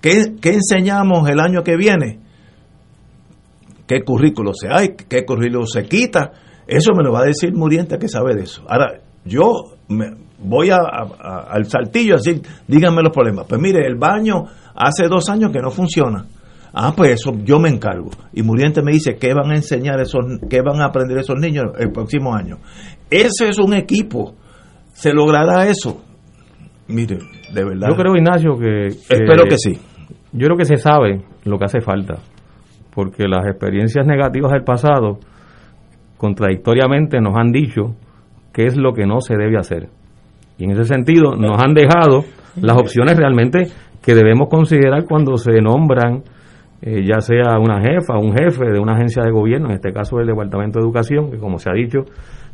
¿Qué, 0.00 0.34
¿Qué 0.40 0.54
enseñamos 0.54 1.28
el 1.28 1.40
año 1.40 1.62
que 1.62 1.76
viene? 1.76 2.20
¿Qué 3.86 4.02
currículo 4.02 4.52
se 4.54 4.68
hay? 4.70 4.94
¿Qué 5.08 5.24
currículo 5.24 5.66
se 5.66 5.84
quita? 5.84 6.32
Eso 6.66 6.92
me 6.94 7.02
lo 7.02 7.12
va 7.12 7.20
a 7.20 7.24
decir 7.24 7.54
Muriente 7.54 7.98
que 7.98 8.08
sabe 8.08 8.34
de 8.34 8.42
eso. 8.42 8.62
Ahora, 8.68 9.00
yo 9.24 9.50
me 9.88 10.10
voy 10.38 10.70
a, 10.70 10.76
al 10.76 11.64
saltillo 11.66 12.14
a 12.14 12.18
decir, 12.18 12.42
díganme 12.66 13.02
los 13.02 13.12
problemas. 13.12 13.46
Pues 13.48 13.60
mire, 13.60 13.86
el 13.86 13.96
baño 13.96 14.44
hace 14.74 15.08
dos 15.08 15.28
años 15.30 15.50
que 15.50 15.60
no 15.60 15.70
funciona. 15.70 16.26
Ah, 16.72 16.92
pues 16.96 17.12
eso 17.12 17.32
yo 17.44 17.58
me 17.58 17.68
encargo. 17.68 18.10
Y 18.32 18.42
Muriente 18.42 18.82
me 18.82 18.92
dice, 18.92 19.16
¿qué 19.16 19.34
van 19.34 19.50
a 19.50 19.56
enseñar 19.56 20.00
esos, 20.00 20.24
qué 20.48 20.60
van 20.62 20.80
a 20.80 20.86
aprender 20.86 21.18
esos 21.18 21.38
niños 21.38 21.66
el 21.78 21.90
próximo 21.90 22.34
año? 22.34 22.58
Ese 23.10 23.48
es 23.48 23.58
un 23.58 23.74
equipo. 23.74 24.34
¿Se 24.92 25.12
logrará 25.12 25.66
eso? 25.68 26.02
Mire, 26.88 27.18
de 27.52 27.64
verdad. 27.64 27.88
Yo 27.88 27.96
creo, 27.96 28.16
Ignacio, 28.16 28.52
que, 28.58 28.88
que... 29.08 29.14
Espero 29.14 29.44
que 29.48 29.56
sí. 29.58 29.78
Yo 30.32 30.46
creo 30.46 30.56
que 30.56 30.64
se 30.64 30.76
sabe 30.76 31.22
lo 31.44 31.58
que 31.58 31.64
hace 31.64 31.80
falta. 31.80 32.16
Porque 32.94 33.28
las 33.28 33.46
experiencias 33.46 34.06
negativas 34.06 34.52
del 34.52 34.64
pasado 34.64 35.18
contradictoriamente 36.16 37.20
nos 37.20 37.36
han 37.36 37.52
dicho 37.52 37.94
qué 38.52 38.66
es 38.66 38.76
lo 38.76 38.92
que 38.92 39.06
no 39.06 39.20
se 39.20 39.36
debe 39.36 39.56
hacer. 39.56 39.88
Y 40.58 40.64
en 40.64 40.72
ese 40.72 40.84
sentido 40.84 41.36
nos 41.36 41.62
han 41.62 41.74
dejado 41.74 42.24
las 42.60 42.76
opciones 42.76 43.16
realmente 43.16 43.68
que 44.02 44.14
debemos 44.14 44.48
considerar 44.48 45.04
cuando 45.04 45.36
se 45.36 45.60
nombran, 45.60 46.24
eh, 46.80 47.04
ya 47.04 47.20
sea 47.20 47.58
una 47.58 47.80
jefa 47.80 48.18
un 48.18 48.32
jefe 48.32 48.70
de 48.70 48.78
una 48.78 48.92
agencia 48.92 49.22
de 49.24 49.30
gobierno, 49.30 49.68
en 49.68 49.74
este 49.74 49.92
caso 49.92 50.20
el 50.20 50.26
Departamento 50.26 50.78
de 50.78 50.84
Educación, 50.84 51.30
que 51.30 51.38
como 51.38 51.58
se 51.58 51.70
ha 51.70 51.74
dicho, 51.74 52.00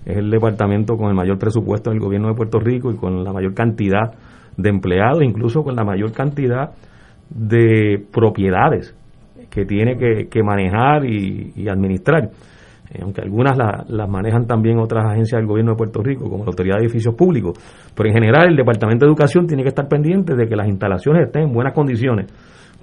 es 0.05 0.17
el 0.17 0.31
departamento 0.31 0.97
con 0.97 1.09
el 1.09 1.15
mayor 1.15 1.39
presupuesto 1.39 1.91
del 1.91 2.01
gobierno 2.01 2.29
de 2.29 2.35
Puerto 2.35 2.59
Rico 2.59 2.91
y 2.91 2.97
con 2.97 3.23
la 3.23 3.33
mayor 3.33 3.55
cantidad 3.55 4.13
de 4.57 4.69
empleados, 4.69 5.23
incluso 5.23 5.63
con 5.63 5.75
la 5.75 5.85
mayor 5.85 6.13
cantidad 6.13 6.71
de 7.31 8.03
propiedades 8.13 8.95
que 9.51 9.65
tiene 9.65 9.97
que, 9.97 10.43
manejar 10.43 11.05
y, 11.05 11.69
administrar. 11.69 12.31
Eh, 12.91 12.99
aunque 13.03 13.23
algunas 13.23 13.57
las 13.89 14.09
manejan 14.09 14.47
también 14.47 14.79
otras 14.79 15.05
agencias 15.07 15.39
del 15.39 15.47
gobierno 15.47 15.73
de 15.73 15.77
Puerto 15.77 16.03
Rico, 16.03 16.29
como 16.29 16.45
la 16.45 16.51
Autoridad 16.51 16.77
de 16.77 16.85
Edificios 16.85 17.15
Públicos. 17.15 17.59
Pero 17.95 18.09
en 18.09 18.15
general 18.15 18.51
el 18.51 18.57
Departamento 18.57 19.07
de 19.07 19.11
Educación 19.11 19.47
tiene 19.47 19.63
que 19.63 19.69
estar 19.69 19.89
pendiente 19.89 20.35
de 20.35 20.47
que 20.47 20.57
las 20.57 20.67
instalaciones 20.67 21.27
estén 21.27 21.45
en 21.45 21.53
buenas 21.53 21.73
condiciones 21.73 22.27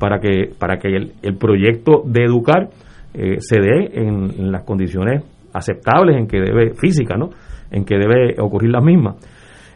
para 0.02 0.20
que, 0.20 0.49
para 0.58 0.80
que 0.80 0.88
el, 1.22 1.38
proyecto 1.38 2.02
de 2.04 2.24
educar 2.24 2.70
eh, 3.14 3.38
se 3.38 3.60
dé 3.62 3.91
en, 3.93 4.52
las 4.52 4.64
condiciones 4.64 5.24
aceptables 5.54 6.18
en 6.18 6.26
que 6.26 6.39
debe, 6.39 6.74
física, 6.74 7.16
¿no? 7.16 7.30
En 7.70 7.86
que 7.86 7.99
debe 7.99 8.34
ocurrir 8.41 8.72
las 8.72 8.84
mismas. 8.84 9.18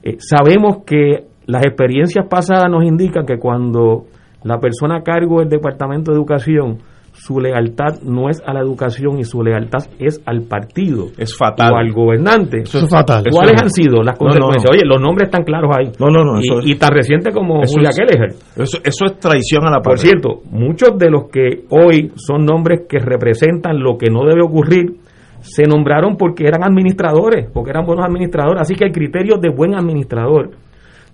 Eh, 0.01 0.17
sabemos 0.17 0.84
que 0.84 1.26
las 1.45 1.63
experiencias 1.63 2.26
pasadas 2.28 2.71
nos 2.71 2.84
indican 2.84 3.23
que 3.28 3.38
cuando 3.38 4.05
la 4.43 4.59
persona 4.59 4.97
a 4.97 5.03
cargo 5.03 5.41
del 5.41 5.49
Departamento 5.49 6.09
de 6.09 6.17
Educación, 6.17 6.80
su 7.16 7.39
lealtad 7.39 8.01
no 8.03 8.30
es 8.30 8.41
a 8.45 8.53
la 8.53 8.59
educación 8.59 9.20
y 9.20 9.24
su 9.24 9.41
lealtad 9.41 9.80
es 9.99 10.22
al 10.26 10.41
partido. 10.43 11.07
Es 11.18 11.36
fatal. 11.36 11.72
O 11.74 11.78
al 11.78 11.91
gobernante. 11.93 12.61
Eso 12.63 12.80
es 12.80 12.89
fatal. 12.89 13.24
¿Cuáles 13.32 13.61
han 13.61 13.70
sido 13.70 14.03
las 14.03 14.18
consecuencias? 14.18 14.70
Oye, 14.70 14.86
los 14.86 14.99
nombres 15.01 15.28
están 15.28 15.43
claros 15.43 15.72
ahí. 15.76 15.91
No, 15.97 16.07
no, 16.07 16.24
no. 16.24 16.41
Y, 16.41 16.72
y 16.72 16.76
tan 16.76 16.91
reciente 16.91 17.32
como 17.32 17.61
Julia 17.66 17.91
Kelleher. 17.95 18.34
Eso, 18.57 18.80
eso 18.84 19.05
es 19.05 19.20
traición 19.20 19.66
a 19.66 19.72
la 19.72 19.80
Por 19.80 19.97
cierto, 19.97 20.41
muchos 20.51 20.97
de 20.97 21.09
los 21.09 21.30
que 21.30 21.63
hoy 21.70 22.11
son 22.16 22.45
nombres 22.45 22.82
que 22.88 22.99
representan 22.99 23.80
lo 23.80 23.97
que 23.97 24.09
no 24.09 24.26
debe 24.26 24.43
ocurrir, 24.43 24.97
se 25.39 25.63
nombraron 25.63 26.18
porque 26.18 26.45
eran 26.45 26.63
administradores, 26.63 27.49
porque 27.53 27.72
eran 27.72 27.86
buenos 27.86 28.05
administradores. 28.05 28.61
Así 28.61 28.76
que 28.76 28.86
el 28.86 28.91
criterio 28.91 29.38
de 29.38 29.49
buen 29.49 29.74
administrador 29.74 30.51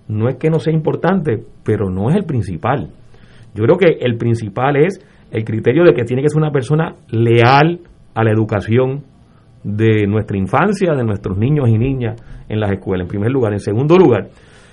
no 0.08 0.28
es 0.28 0.34
que 0.36 0.50
no 0.50 0.58
sea 0.58 0.72
importante, 0.72 1.44
pero 1.64 1.90
no 1.90 2.10
es 2.10 2.16
el 2.16 2.24
principal. 2.24 2.90
Yo 3.54 3.64
creo 3.64 3.76
que 3.76 4.04
el 4.04 4.16
principal 4.16 4.76
es 4.76 5.00
el 5.32 5.44
criterio 5.44 5.84
de 5.84 5.94
que 5.94 6.04
tiene 6.04 6.22
que 6.22 6.28
ser 6.28 6.40
una 6.40 6.52
persona 6.52 6.94
leal 7.10 7.80
a 8.14 8.22
la 8.22 8.30
educación 8.30 9.02
de 9.64 10.06
nuestra 10.06 10.36
infancia, 10.36 10.92
de 10.94 11.04
nuestros 11.04 11.38
niños 11.38 11.68
y 11.68 11.78
niñas 11.78 12.20
en 12.48 12.60
las 12.60 12.70
escuelas, 12.72 13.06
en 13.06 13.08
primer 13.08 13.30
lugar. 13.30 13.52
En 13.52 13.60
segundo 13.60 13.96
lugar, 13.96 14.28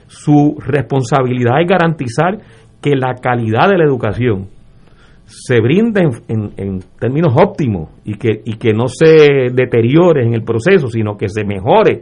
su 0.08 0.58
responsabilidad 0.60 1.62
es 1.62 1.68
garantizar 1.68 2.38
que 2.82 2.96
la 2.96 3.16
calidad 3.16 3.70
de 3.70 3.78
la 3.78 3.86
educación 3.86 4.48
se 5.26 5.62
brinde 5.62 6.02
en, 6.28 6.52
en, 6.58 6.80
términos 7.00 7.34
óptimos 7.36 7.90
y 8.04 8.16
que, 8.16 8.42
y 8.44 8.58
que 8.58 8.74
no 8.74 8.88
se 8.88 9.52
deteriore 9.54 10.26
en 10.26 10.34
el 10.34 10.44
proceso, 10.44 10.88
sino 10.88 11.16
que 11.16 11.30
se 11.30 11.46
mejore, 11.46 12.02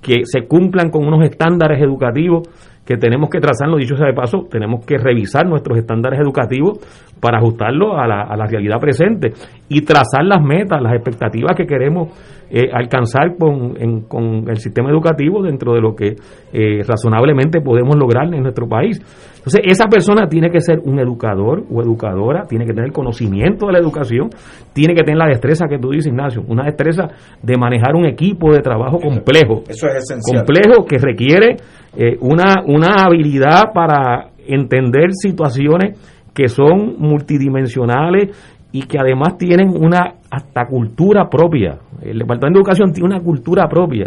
que 0.00 0.22
se 0.24 0.46
cumplan 0.48 0.90
con 0.90 1.06
unos 1.06 1.22
estándares 1.24 1.82
educativos 1.82 2.48
que 2.84 2.96
tenemos 2.96 3.30
que 3.30 3.40
trazarlo, 3.40 3.76
dicho 3.76 3.96
sea 3.96 4.06
de 4.06 4.14
paso, 4.14 4.46
tenemos 4.50 4.84
que 4.84 4.98
revisar 4.98 5.46
nuestros 5.46 5.78
estándares 5.78 6.20
educativos 6.20 6.78
para 7.20 7.38
ajustarlo 7.38 7.96
a 7.96 8.06
la, 8.06 8.22
a 8.22 8.36
la 8.36 8.46
realidad 8.46 8.80
presente 8.80 9.32
y 9.68 9.82
trazar 9.82 10.24
las 10.24 10.42
metas, 10.42 10.82
las 10.82 10.94
expectativas 10.94 11.56
que 11.56 11.66
queremos 11.66 12.08
eh, 12.54 12.68
alcanzar 12.70 13.34
con, 13.38 13.74
con, 14.08 14.50
el 14.50 14.58
sistema 14.58 14.90
educativo 14.90 15.42
dentro 15.42 15.72
de 15.72 15.80
lo 15.80 15.96
que 15.96 16.16
eh, 16.52 16.82
razonablemente 16.86 17.62
podemos 17.62 17.96
lograr 17.96 18.26
en 18.34 18.42
nuestro 18.42 18.68
país. 18.68 19.00
Entonces, 19.42 19.62
esa 19.64 19.86
persona 19.86 20.28
tiene 20.28 20.50
que 20.50 20.60
ser 20.60 20.78
un 20.84 21.00
educador 21.00 21.64
o 21.68 21.82
educadora, 21.82 22.44
tiene 22.48 22.64
que 22.64 22.72
tener 22.72 22.92
conocimiento 22.92 23.66
de 23.66 23.72
la 23.72 23.80
educación, 23.80 24.30
tiene 24.72 24.94
que 24.94 25.02
tener 25.02 25.18
la 25.18 25.26
destreza 25.26 25.66
que 25.66 25.78
tú 25.78 25.90
dices, 25.90 26.06
Ignacio, 26.06 26.44
una 26.46 26.62
destreza 26.62 27.08
de 27.42 27.56
manejar 27.56 27.96
un 27.96 28.06
equipo 28.06 28.52
de 28.52 28.60
trabajo 28.60 28.98
complejo. 29.00 29.64
Eso 29.68 29.88
es 29.88 30.04
esencial. 30.04 30.44
Complejo 30.44 30.86
que 30.86 30.98
requiere 30.98 31.56
eh, 31.96 32.16
una, 32.20 32.62
una 32.66 33.02
habilidad 33.04 33.72
para 33.74 34.28
entender 34.46 35.10
situaciones 35.10 35.98
que 36.32 36.46
son 36.46 36.94
multidimensionales 36.98 38.30
y 38.70 38.82
que 38.82 38.98
además 38.98 39.36
tienen 39.38 39.70
una 39.70 40.14
hasta 40.30 40.66
cultura 40.66 41.28
propia. 41.28 41.78
El 42.00 42.20
Departamento 42.20 42.58
de 42.58 42.60
Educación 42.60 42.92
tiene 42.92 43.08
una 43.08 43.20
cultura 43.20 43.68
propia, 43.68 44.06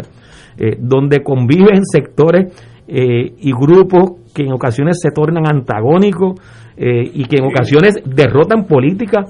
eh, 0.58 0.76
donde 0.80 1.22
conviven 1.22 1.84
sectores 1.84 2.52
eh, 2.88 3.34
y 3.38 3.52
grupos 3.52 4.25
que 4.36 4.42
en 4.42 4.52
ocasiones 4.52 4.98
se 5.00 5.10
tornan 5.10 5.46
antagónicos 5.46 6.38
y 6.78 7.24
que 7.24 7.36
en 7.36 7.46
ocasiones 7.46 7.94
derrotan 8.04 8.66
políticas 8.66 9.24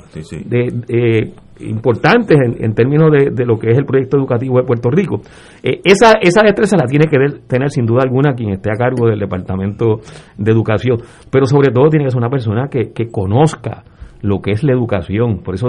de, 0.46 1.32
importantes 1.60 2.36
en, 2.58 2.74
términos 2.74 3.10
de, 3.10 3.46
lo 3.46 3.58
que 3.58 3.70
es 3.70 3.78
el 3.78 3.84
proyecto 3.84 4.18
educativo 4.18 4.58
de 4.58 4.64
Puerto 4.64 4.90
Rico. 4.90 5.20
Eh, 5.62 5.80
esa, 5.84 6.14
esa 6.20 6.42
destreza 6.42 6.76
la 6.76 6.86
tiene 6.86 7.06
que 7.06 7.18
tener 7.46 7.70
sin 7.70 7.86
duda 7.86 8.02
alguna 8.02 8.34
quien 8.34 8.50
esté 8.50 8.70
a 8.70 8.76
cargo 8.76 9.08
del 9.08 9.18
Departamento 9.18 10.00
de 10.36 10.50
Educación, 10.50 10.98
pero 11.30 11.46
sobre 11.46 11.70
todo 11.70 11.88
tiene 11.88 12.04
que 12.04 12.10
ser 12.10 12.18
una 12.18 12.30
persona 12.30 12.68
que, 12.68 12.92
que 12.92 13.08
conozca 13.10 13.84
lo 14.22 14.40
que 14.40 14.52
es 14.52 14.62
la 14.64 14.72
educación. 14.72 15.42
Por 15.42 15.54
eso, 15.54 15.68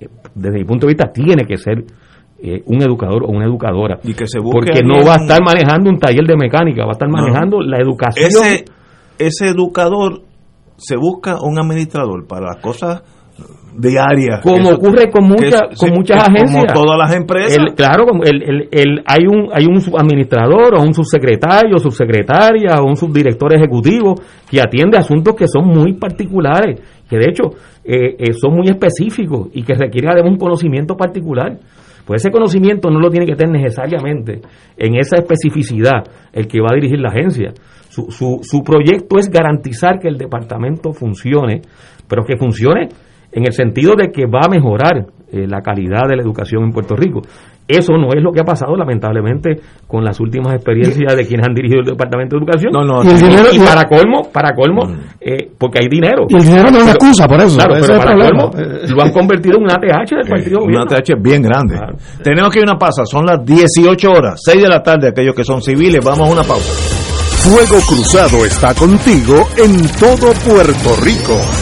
eh, 0.00 0.08
desde 0.34 0.58
mi 0.58 0.64
punto 0.64 0.86
de 0.86 0.92
vista, 0.92 1.12
tiene 1.12 1.44
que 1.44 1.56
ser 1.56 1.84
eh, 2.42 2.62
un 2.66 2.82
educador 2.82 3.24
o 3.24 3.28
una 3.28 3.46
educadora. 3.46 3.98
Y 4.02 4.14
que 4.14 4.26
se 4.26 4.40
porque 4.40 4.82
no 4.82 5.04
va 5.06 5.14
a 5.14 5.18
estar 5.18 5.40
manejando 5.42 5.90
un 5.90 5.98
taller 5.98 6.26
de 6.26 6.36
mecánica, 6.36 6.84
va 6.84 6.90
a 6.90 6.92
estar 6.92 7.08
manejando 7.08 7.60
la 7.60 7.78
educación. 7.78 8.26
Ese, 8.26 8.64
ese 9.18 9.48
educador 9.48 10.22
se 10.76 10.96
busca 10.96 11.36
un 11.40 11.58
administrador 11.58 12.26
para 12.26 12.46
las 12.46 12.56
cosas 12.56 13.02
diaria. 13.76 14.40
Como 14.42 14.70
ocurre 14.70 15.10
con, 15.10 15.24
muchas 15.24 15.62
con 15.78 15.90
muchas 15.90 16.28
agencias. 16.28 16.72
Como 16.72 16.84
todas 16.84 16.98
las 16.98 17.14
empresas. 17.14 17.58
claro, 17.74 18.06
el, 18.24 18.42
el, 18.42 18.68
el, 18.70 19.02
hay, 19.06 19.26
un, 19.26 19.48
hay 19.52 19.66
un 19.66 19.78
administrador 19.98 20.74
o 20.74 20.82
un 20.82 20.94
subsecretario, 20.94 21.78
subsecretaria 21.78 22.74
o 22.80 22.86
un 22.86 22.96
subdirector 22.96 23.54
ejecutivo 23.54 24.14
que 24.50 24.60
atiende 24.60 24.98
asuntos 24.98 25.34
que 25.34 25.46
son 25.48 25.66
muy 25.66 25.94
particulares, 25.94 26.80
que 27.08 27.16
de 27.16 27.24
hecho 27.28 27.44
eh, 27.84 28.16
eh, 28.18 28.32
son 28.34 28.54
muy 28.54 28.68
específicos 28.68 29.48
y 29.52 29.62
que 29.62 29.74
requieren 29.74 30.10
además 30.10 30.32
un 30.32 30.38
conocimiento 30.38 30.96
particular. 30.96 31.58
Pues 32.04 32.22
ese 32.22 32.30
conocimiento 32.30 32.90
no 32.90 32.98
lo 32.98 33.10
tiene 33.10 33.26
que 33.26 33.34
tener 33.34 33.62
necesariamente 33.62 34.40
en 34.76 34.96
esa 34.96 35.16
especificidad 35.16 36.02
el 36.32 36.46
que 36.46 36.60
va 36.60 36.68
a 36.72 36.74
dirigir 36.74 36.98
la 36.98 37.10
agencia. 37.10 37.52
Su, 37.88 38.10
su, 38.10 38.40
su 38.42 38.62
proyecto 38.62 39.18
es 39.18 39.28
garantizar 39.28 39.98
que 39.98 40.08
el 40.08 40.18
departamento 40.18 40.92
funcione, 40.92 41.62
pero 42.08 42.24
que 42.24 42.36
funcione 42.36 42.88
en 43.32 43.46
el 43.46 43.52
sentido 43.52 43.94
de 43.96 44.10
que 44.10 44.26
va 44.26 44.40
a 44.46 44.50
mejorar 44.50 45.06
eh, 45.32 45.46
la 45.48 45.62
calidad 45.62 46.06
de 46.08 46.16
la 46.16 46.22
educación 46.22 46.64
en 46.64 46.72
Puerto 46.72 46.94
Rico. 46.94 47.22
Eso 47.68 47.94
no 47.94 48.08
es 48.08 48.22
lo 48.22 48.32
que 48.32 48.40
ha 48.40 48.44
pasado, 48.44 48.76
lamentablemente, 48.76 49.60
con 49.86 50.04
las 50.04 50.18
últimas 50.20 50.54
experiencias 50.54 51.16
de 51.16 51.26
quienes 51.26 51.46
han 51.46 51.54
dirigido 51.54 51.80
el 51.80 51.86
Departamento 51.86 52.36
de 52.36 52.42
Educación. 52.42 52.72
No, 52.72 52.84
no, 52.84 53.02
y, 53.02 53.58
para 53.60 53.84
colmo, 53.88 54.30
para 54.32 54.52
colmo, 54.54 54.82
mm. 54.84 54.98
eh, 55.20 55.50
porque 55.56 55.78
hay 55.80 55.88
dinero. 55.88 56.26
Y 56.28 56.36
el 56.36 56.42
dinero 56.42 56.70
no 56.70 56.78
es 56.78 56.82
una 56.82 56.92
excusa 56.92 57.28
por 57.28 57.40
eso. 57.40 57.56
Claro, 57.56 57.74
pero 57.80 57.98
para 57.98 58.14
colmo, 58.14 58.50
lo 58.94 59.02
han 59.02 59.12
convertido 59.12 59.58
en 59.58 59.62
un 59.62 59.70
ATH 59.70 60.10
del 60.10 60.28
partido 60.28 60.64
Un 60.64 60.76
ATH 60.76 61.14
bien 61.20 61.42
grande. 61.42 61.78
Tenemos 62.22 62.52
que 62.52 62.58
ir 62.58 62.68
a 62.68 62.72
una 62.72 62.78
pausa, 62.78 63.04
son 63.06 63.24
las 63.24 63.44
18 63.44 64.10
horas, 64.10 64.40
6 64.44 64.62
de 64.62 64.68
la 64.68 64.82
tarde, 64.82 65.08
aquellos 65.08 65.34
que 65.34 65.44
son 65.44 65.62
civiles, 65.62 66.04
vamos 66.04 66.28
a 66.28 66.32
una 66.32 66.42
pausa. 66.42 66.72
Fuego 67.42 67.80
Cruzado 67.88 68.44
está 68.44 68.74
contigo 68.74 69.48
en 69.56 69.82
todo 69.98 70.32
Puerto 70.44 70.96
Rico. 71.02 71.61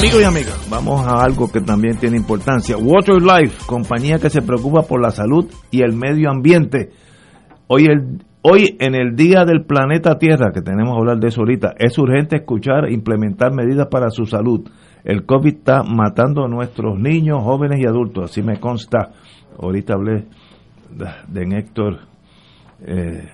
Amigos 0.00 0.22
y 0.22 0.24
amigas, 0.24 0.66
vamos 0.70 1.06
a 1.06 1.22
algo 1.22 1.52
que 1.52 1.60
también 1.60 1.98
tiene 1.98 2.16
importancia. 2.16 2.74
Water 2.78 3.20
Life, 3.20 3.66
compañía 3.66 4.18
que 4.18 4.30
se 4.30 4.40
preocupa 4.40 4.80
por 4.80 4.98
la 4.98 5.10
salud 5.10 5.44
y 5.70 5.82
el 5.82 5.92
medio 5.92 6.30
ambiente. 6.30 6.88
Hoy, 7.66 7.84
el, 7.84 8.24
hoy 8.40 8.78
en 8.80 8.94
el 8.94 9.14
Día 9.14 9.44
del 9.44 9.66
Planeta 9.66 10.16
Tierra, 10.16 10.52
que 10.54 10.62
tenemos 10.62 10.94
que 10.94 11.00
hablar 11.00 11.18
de 11.18 11.28
eso 11.28 11.42
ahorita, 11.42 11.74
es 11.78 11.98
urgente 11.98 12.36
escuchar 12.36 12.86
e 12.86 12.94
implementar 12.94 13.52
medidas 13.52 13.88
para 13.90 14.08
su 14.08 14.24
salud. 14.24 14.66
El 15.04 15.26
COVID 15.26 15.56
está 15.58 15.82
matando 15.82 16.46
a 16.46 16.48
nuestros 16.48 16.98
niños, 16.98 17.42
jóvenes 17.42 17.78
y 17.78 17.86
adultos, 17.86 18.30
así 18.30 18.40
me 18.40 18.58
consta. 18.58 19.10
Ahorita 19.60 19.96
hablé 19.96 20.24
de, 21.28 21.58
Héctor, 21.58 21.98
eh, 22.86 23.28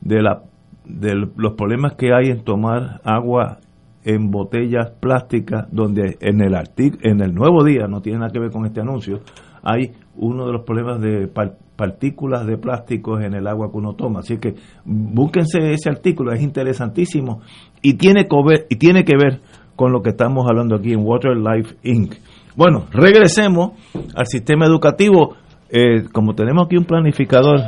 de, 0.00 0.22
la, 0.22 0.42
de 0.84 1.14
los 1.14 1.52
problemas 1.54 1.94
que 1.94 2.12
hay 2.12 2.30
en 2.30 2.42
tomar 2.42 3.00
agua 3.04 3.60
en 4.04 4.30
botellas 4.30 4.90
plásticas 5.00 5.66
donde 5.70 6.16
en 6.20 6.40
el 6.40 6.54
en 7.02 7.20
el 7.20 7.34
nuevo 7.34 7.64
día 7.64 7.86
no 7.86 8.00
tiene 8.00 8.20
nada 8.20 8.32
que 8.32 8.40
ver 8.40 8.50
con 8.50 8.66
este 8.66 8.80
anuncio 8.80 9.20
hay 9.62 9.92
uno 10.16 10.46
de 10.46 10.52
los 10.52 10.62
problemas 10.62 11.00
de 11.00 11.28
partículas 11.76 12.46
de 12.46 12.56
plásticos 12.56 13.22
en 13.22 13.34
el 13.34 13.46
agua 13.46 13.70
que 13.70 13.76
uno 13.76 13.94
toma 13.94 14.20
así 14.20 14.38
que 14.38 14.54
búsquense 14.84 15.72
ese 15.72 15.90
artículo 15.90 16.32
es 16.32 16.42
interesantísimo 16.42 17.42
y 17.82 17.94
tiene 17.94 18.26
que 18.26 18.36
ver, 18.44 18.66
y 18.68 18.76
tiene 18.76 19.04
que 19.04 19.16
ver 19.16 19.40
con 19.80 19.92
lo 19.92 20.02
que 20.02 20.10
estamos 20.10 20.46
hablando 20.46 20.76
aquí 20.76 20.92
en 20.92 21.00
Water 21.02 21.34
Life 21.34 21.76
Inc. 21.84 22.12
Bueno, 22.54 22.84
regresemos 22.92 23.70
al 24.14 24.26
sistema 24.26 24.66
educativo. 24.66 25.36
Eh, 25.70 26.04
como 26.12 26.34
tenemos 26.34 26.66
aquí 26.66 26.76
un 26.76 26.84
planificador, 26.84 27.60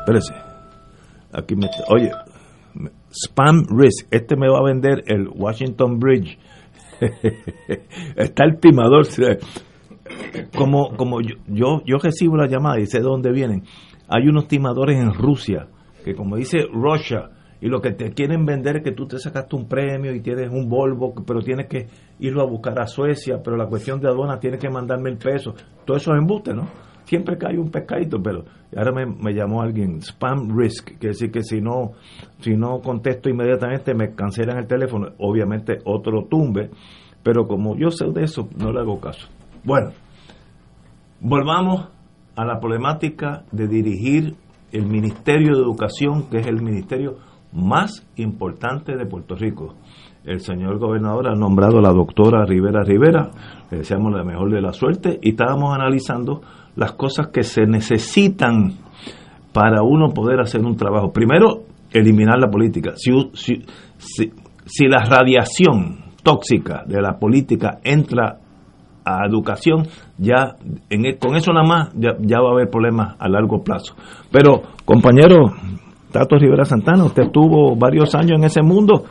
espérese, 0.00 0.34
aquí 1.32 1.56
me, 1.56 1.68
oye, 1.88 2.10
Spam 3.14 3.66
Risk. 3.68 4.08
Este 4.10 4.36
me 4.36 4.48
va 4.48 4.58
a 4.58 4.64
vender 4.64 5.04
el 5.06 5.28
Washington 5.28 5.98
Bridge. 5.98 6.38
Está 8.16 8.44
el 8.44 8.58
timador. 8.58 9.06
Como, 10.56 10.96
como 10.96 11.20
yo, 11.20 11.36
yo, 11.46 11.82
yo 11.86 11.96
recibo 11.98 12.36
la 12.36 12.46
llamada 12.46 12.80
y 12.80 12.86
sé 12.86 12.98
de 12.98 13.04
dónde 13.04 13.32
vienen. 13.32 13.64
Hay 14.08 14.28
unos 14.28 14.48
timadores 14.48 14.98
en 14.98 15.14
Rusia 15.14 15.68
que, 16.04 16.14
como 16.14 16.36
dice 16.36 16.66
Russia, 16.70 17.30
y 17.60 17.68
lo 17.68 17.80
que 17.80 17.92
te 17.92 18.12
quieren 18.12 18.44
vender 18.44 18.76
es 18.76 18.82
que 18.82 18.92
tú 18.92 19.06
te 19.06 19.18
sacaste 19.18 19.56
un 19.56 19.66
premio 19.66 20.14
y 20.14 20.20
tienes 20.20 20.50
un 20.50 20.68
Volvo, 20.68 21.14
pero 21.26 21.40
tienes 21.40 21.66
que 21.66 21.86
irlo 22.18 22.42
a 22.42 22.46
buscar 22.46 22.78
a 22.78 22.86
Suecia, 22.86 23.40
pero 23.42 23.56
la 23.56 23.66
cuestión 23.66 24.00
de 24.00 24.08
aduana 24.08 24.38
tienes 24.38 24.60
que 24.60 24.68
mandarme 24.68 25.10
el 25.10 25.16
peso. 25.16 25.54
Todo 25.86 25.96
eso 25.96 26.12
es 26.12 26.18
embuste, 26.18 26.52
¿no? 26.52 26.68
Siempre 27.04 27.38
cae 27.38 27.58
un 27.58 27.70
pescadito, 27.70 28.22
pero 28.22 28.44
ahora 28.76 28.92
me, 28.92 29.06
me, 29.06 29.32
llamó 29.32 29.62
alguien, 29.62 30.00
spam 30.02 30.56
risk, 30.56 30.98
que 30.98 31.08
decir 31.08 31.30
que 31.30 31.42
si 31.42 31.60
no, 31.60 31.92
si 32.40 32.56
no 32.56 32.80
contesto 32.80 33.28
inmediatamente 33.28 33.94
me 33.94 34.14
cancelan 34.14 34.58
el 34.58 34.66
teléfono, 34.66 35.08
obviamente 35.18 35.78
otro 35.84 36.26
tumbe, 36.28 36.70
pero 37.22 37.46
como 37.46 37.76
yo 37.76 37.90
sé 37.90 38.06
de 38.12 38.24
eso, 38.24 38.48
no 38.56 38.72
le 38.72 38.80
hago 38.80 39.00
caso. 39.00 39.28
Bueno, 39.64 39.90
volvamos 41.20 41.88
a 42.36 42.44
la 42.44 42.60
problemática 42.60 43.44
de 43.52 43.66
dirigir 43.66 44.34
el 44.72 44.86
Ministerio 44.86 45.54
de 45.54 45.62
Educación, 45.62 46.28
que 46.28 46.38
es 46.38 46.46
el 46.46 46.60
ministerio 46.60 47.16
más 47.52 48.06
importante 48.16 48.96
de 48.96 49.06
Puerto 49.06 49.36
Rico. 49.36 49.74
El 50.24 50.40
señor 50.40 50.78
gobernador 50.78 51.28
ha 51.28 51.34
nombrado 51.34 51.78
a 51.78 51.82
la 51.82 51.92
doctora 51.92 52.44
Rivera 52.44 52.82
Rivera, 52.82 53.30
le 53.70 53.78
deseamos 53.78 54.12
la 54.12 54.24
mejor 54.24 54.50
de 54.50 54.60
la 54.60 54.72
suerte, 54.72 55.18
y 55.22 55.30
estábamos 55.30 55.74
analizando 55.74 56.42
las 56.76 56.92
cosas 56.92 57.28
que 57.28 57.42
se 57.42 57.66
necesitan 57.66 58.74
para 59.52 59.82
uno 59.82 60.08
poder 60.08 60.40
hacer 60.40 60.60
un 60.62 60.76
trabajo. 60.76 61.12
Primero, 61.12 61.62
eliminar 61.92 62.38
la 62.38 62.50
política. 62.50 62.92
Si, 62.96 63.12
si, 63.34 63.64
si, 63.98 64.32
si 64.64 64.86
la 64.86 65.04
radiación 65.04 66.04
tóxica 66.22 66.82
de 66.86 67.00
la 67.00 67.18
política 67.18 67.78
entra 67.84 68.38
a 69.04 69.26
educación, 69.26 69.86
ya 70.18 70.56
en, 70.88 71.06
e, 71.06 71.18
con 71.18 71.36
eso 71.36 71.52
nada 71.52 71.66
más 71.66 71.92
ya, 71.94 72.16
ya, 72.20 72.40
va 72.40 72.48
a 72.48 72.52
haber 72.52 72.70
problemas 72.70 73.16
a 73.18 73.28
largo 73.28 73.62
plazo. 73.62 73.94
Pero, 74.32 74.62
compañero 74.84 75.52
Tato 76.10 76.36
Rivera 76.36 76.64
Santana, 76.64 77.04
usted 77.04 77.24
estuvo 77.24 77.76
varios 77.76 78.14
años 78.14 78.38
en 78.38 78.44
ese 78.44 78.62
mundo, 78.62 79.04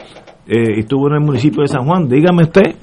eh, 0.48 0.80
estuvo 0.80 1.08
en 1.08 1.16
el 1.16 1.22
municipio 1.22 1.62
de 1.62 1.68
San 1.68 1.86
Juan. 1.86 2.08
Dígame 2.08 2.44
usted, 2.44 2.76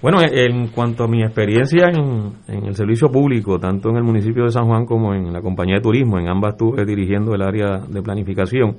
bueno, 0.00 0.18
en 0.22 0.68
cuanto 0.68 1.04
a 1.04 1.08
mi 1.08 1.22
experiencia 1.22 1.88
en, 1.88 2.32
en, 2.46 2.66
el 2.66 2.74
servicio 2.74 3.08
público, 3.08 3.58
tanto 3.58 3.90
en 3.90 3.96
el 3.96 4.04
municipio 4.04 4.44
de 4.44 4.50
San 4.50 4.66
Juan 4.66 4.86
como 4.86 5.14
en 5.14 5.32
la 5.32 5.40
compañía 5.40 5.76
de 5.76 5.80
turismo, 5.80 6.18
en 6.18 6.28
ambas 6.28 6.52
estuve 6.52 6.84
dirigiendo 6.84 7.34
el 7.34 7.42
área 7.42 7.78
de 7.78 8.00
planificación, 8.00 8.76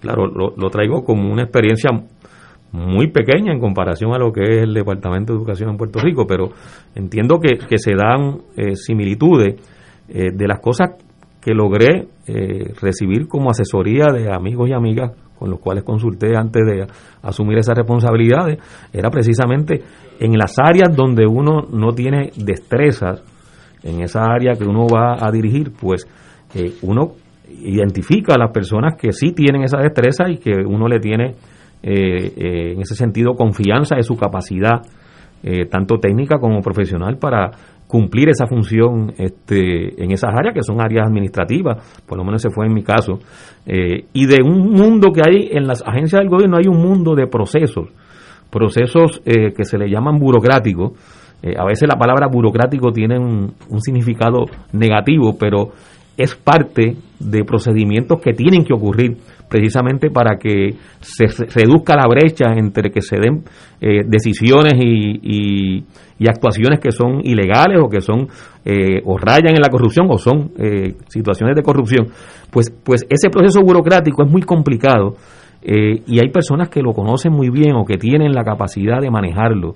claro, 0.00 0.26
lo, 0.26 0.70
traigo 0.70 1.04
como 1.04 1.32
una 1.32 1.44
experiencia 1.44 1.90
muy 2.72 3.08
pequeña 3.08 3.52
en 3.52 3.60
comparación 3.60 4.12
a 4.14 4.18
lo 4.18 4.32
que 4.32 4.42
es 4.42 4.62
el 4.62 4.74
Departamento 4.74 5.32
de 5.32 5.38
Educación 5.38 5.70
en 5.70 5.76
Puerto 5.76 6.00
Rico, 6.00 6.26
pero 6.26 6.50
entiendo 6.94 7.38
que, 7.38 7.58
que 7.58 7.78
se 7.78 7.94
dan 7.94 8.42
eh, 8.56 8.74
similitudes 8.74 9.54
eh, 10.08 10.30
de 10.32 10.48
las 10.48 10.60
cosas 10.60 10.90
que 11.40 11.54
logré 11.54 12.08
eh, 12.26 12.72
recibir 12.80 13.26
como 13.26 13.50
asesoría 13.50 14.06
de 14.12 14.32
amigos 14.32 14.68
y 14.68 14.72
amigas 14.72 15.12
con 15.42 15.50
los 15.50 15.58
cuales 15.58 15.82
consulté 15.82 16.36
antes 16.36 16.62
de 16.64 16.86
asumir 17.20 17.58
esas 17.58 17.76
responsabilidades, 17.76 18.60
era 18.92 19.10
precisamente 19.10 19.82
en 20.20 20.38
las 20.38 20.56
áreas 20.56 20.94
donde 20.94 21.26
uno 21.26 21.62
no 21.68 21.92
tiene 21.94 22.30
destrezas, 22.36 23.24
en 23.82 24.02
esa 24.02 24.22
área 24.22 24.52
que 24.52 24.62
uno 24.62 24.86
va 24.86 25.16
a 25.20 25.32
dirigir, 25.32 25.72
pues 25.72 26.06
uno 26.82 27.14
identifica 27.48 28.34
a 28.34 28.38
las 28.38 28.52
personas 28.52 28.94
que 28.96 29.10
sí 29.10 29.32
tienen 29.32 29.64
esa 29.64 29.78
destreza 29.78 30.30
y 30.30 30.36
que 30.36 30.52
uno 30.64 30.86
le 30.86 31.00
tiene 31.00 31.34
eh, 31.82 32.32
eh, 32.36 32.72
en 32.74 32.80
ese 32.80 32.94
sentido 32.94 33.34
confianza 33.34 33.96
de 33.96 34.04
su 34.04 34.14
capacidad, 34.14 34.82
eh, 35.42 35.66
tanto 35.66 35.98
técnica 35.98 36.38
como 36.38 36.60
profesional, 36.60 37.18
para 37.18 37.50
cumplir 37.92 38.30
esa 38.30 38.46
función 38.46 39.12
este, 39.18 40.02
en 40.02 40.12
esas 40.12 40.30
áreas 40.30 40.54
que 40.54 40.62
son 40.62 40.80
áreas 40.80 41.06
administrativas, 41.06 42.02
por 42.06 42.16
lo 42.16 42.24
menos 42.24 42.40
se 42.40 42.48
fue 42.48 42.64
en 42.64 42.72
mi 42.72 42.82
caso, 42.82 43.18
y 43.66 44.24
de 44.24 44.42
un 44.42 44.70
mundo 44.70 45.12
que 45.12 45.20
hay 45.20 45.50
en 45.52 45.66
las 45.66 45.82
agencias 45.82 46.22
del 46.22 46.30
gobierno, 46.30 46.56
hay 46.56 46.68
un 46.68 46.80
mundo 46.80 47.14
de 47.14 47.26
procesos, 47.26 47.90
procesos 48.50 49.20
que 49.22 49.64
se 49.64 49.76
le 49.76 49.90
llaman 49.90 50.18
burocráticos, 50.18 50.92
a 51.54 51.66
veces 51.66 51.86
la 51.86 51.98
palabra 51.98 52.28
burocrático 52.32 52.92
tiene 52.92 53.18
un, 53.18 53.52
un 53.68 53.80
significado 53.82 54.46
negativo, 54.72 55.36
pero 55.38 55.72
es 56.16 56.34
parte 56.34 56.96
de 57.20 57.44
procedimientos 57.44 58.22
que 58.22 58.32
tienen 58.32 58.64
que 58.64 58.72
ocurrir 58.72 59.18
precisamente 59.52 60.08
para 60.08 60.38
que 60.38 60.76
se 61.00 61.26
reduzca 61.54 61.94
la 61.94 62.08
brecha 62.08 62.54
entre 62.56 62.90
que 62.90 63.02
se 63.02 63.18
den 63.18 63.44
eh, 63.82 64.00
decisiones 64.06 64.72
y, 64.82 65.84
actuaciones 66.26 66.78
que 66.78 66.92
son 66.92 67.20
ilegales 67.24 67.80
o 67.82 67.88
que 67.88 68.00
son 68.00 68.28
eh, 68.64 69.02
o 69.04 69.18
rayan 69.18 69.56
en 69.56 69.60
la 69.60 69.68
corrupción 69.68 70.06
o 70.08 70.16
son 70.16 70.52
eh, 70.56 70.94
situaciones 71.08 71.54
de 71.56 71.62
corrupción. 71.62 72.06
Pues 72.50 72.70
pues 72.70 73.04
ese 73.10 73.28
proceso 73.28 73.60
burocrático 73.60 74.24
es 74.24 74.30
muy 74.30 74.42
complicado 74.42 75.16
y 75.64 76.18
hay 76.18 76.28
personas 76.30 76.68
que 76.68 76.82
lo 76.82 76.92
conocen 76.92 77.32
muy 77.32 77.48
bien 77.48 77.76
o 77.76 77.84
que 77.84 77.96
tienen 77.96 78.32
la 78.32 78.42
capacidad 78.42 79.00
de 79.00 79.10
manejarlo 79.10 79.74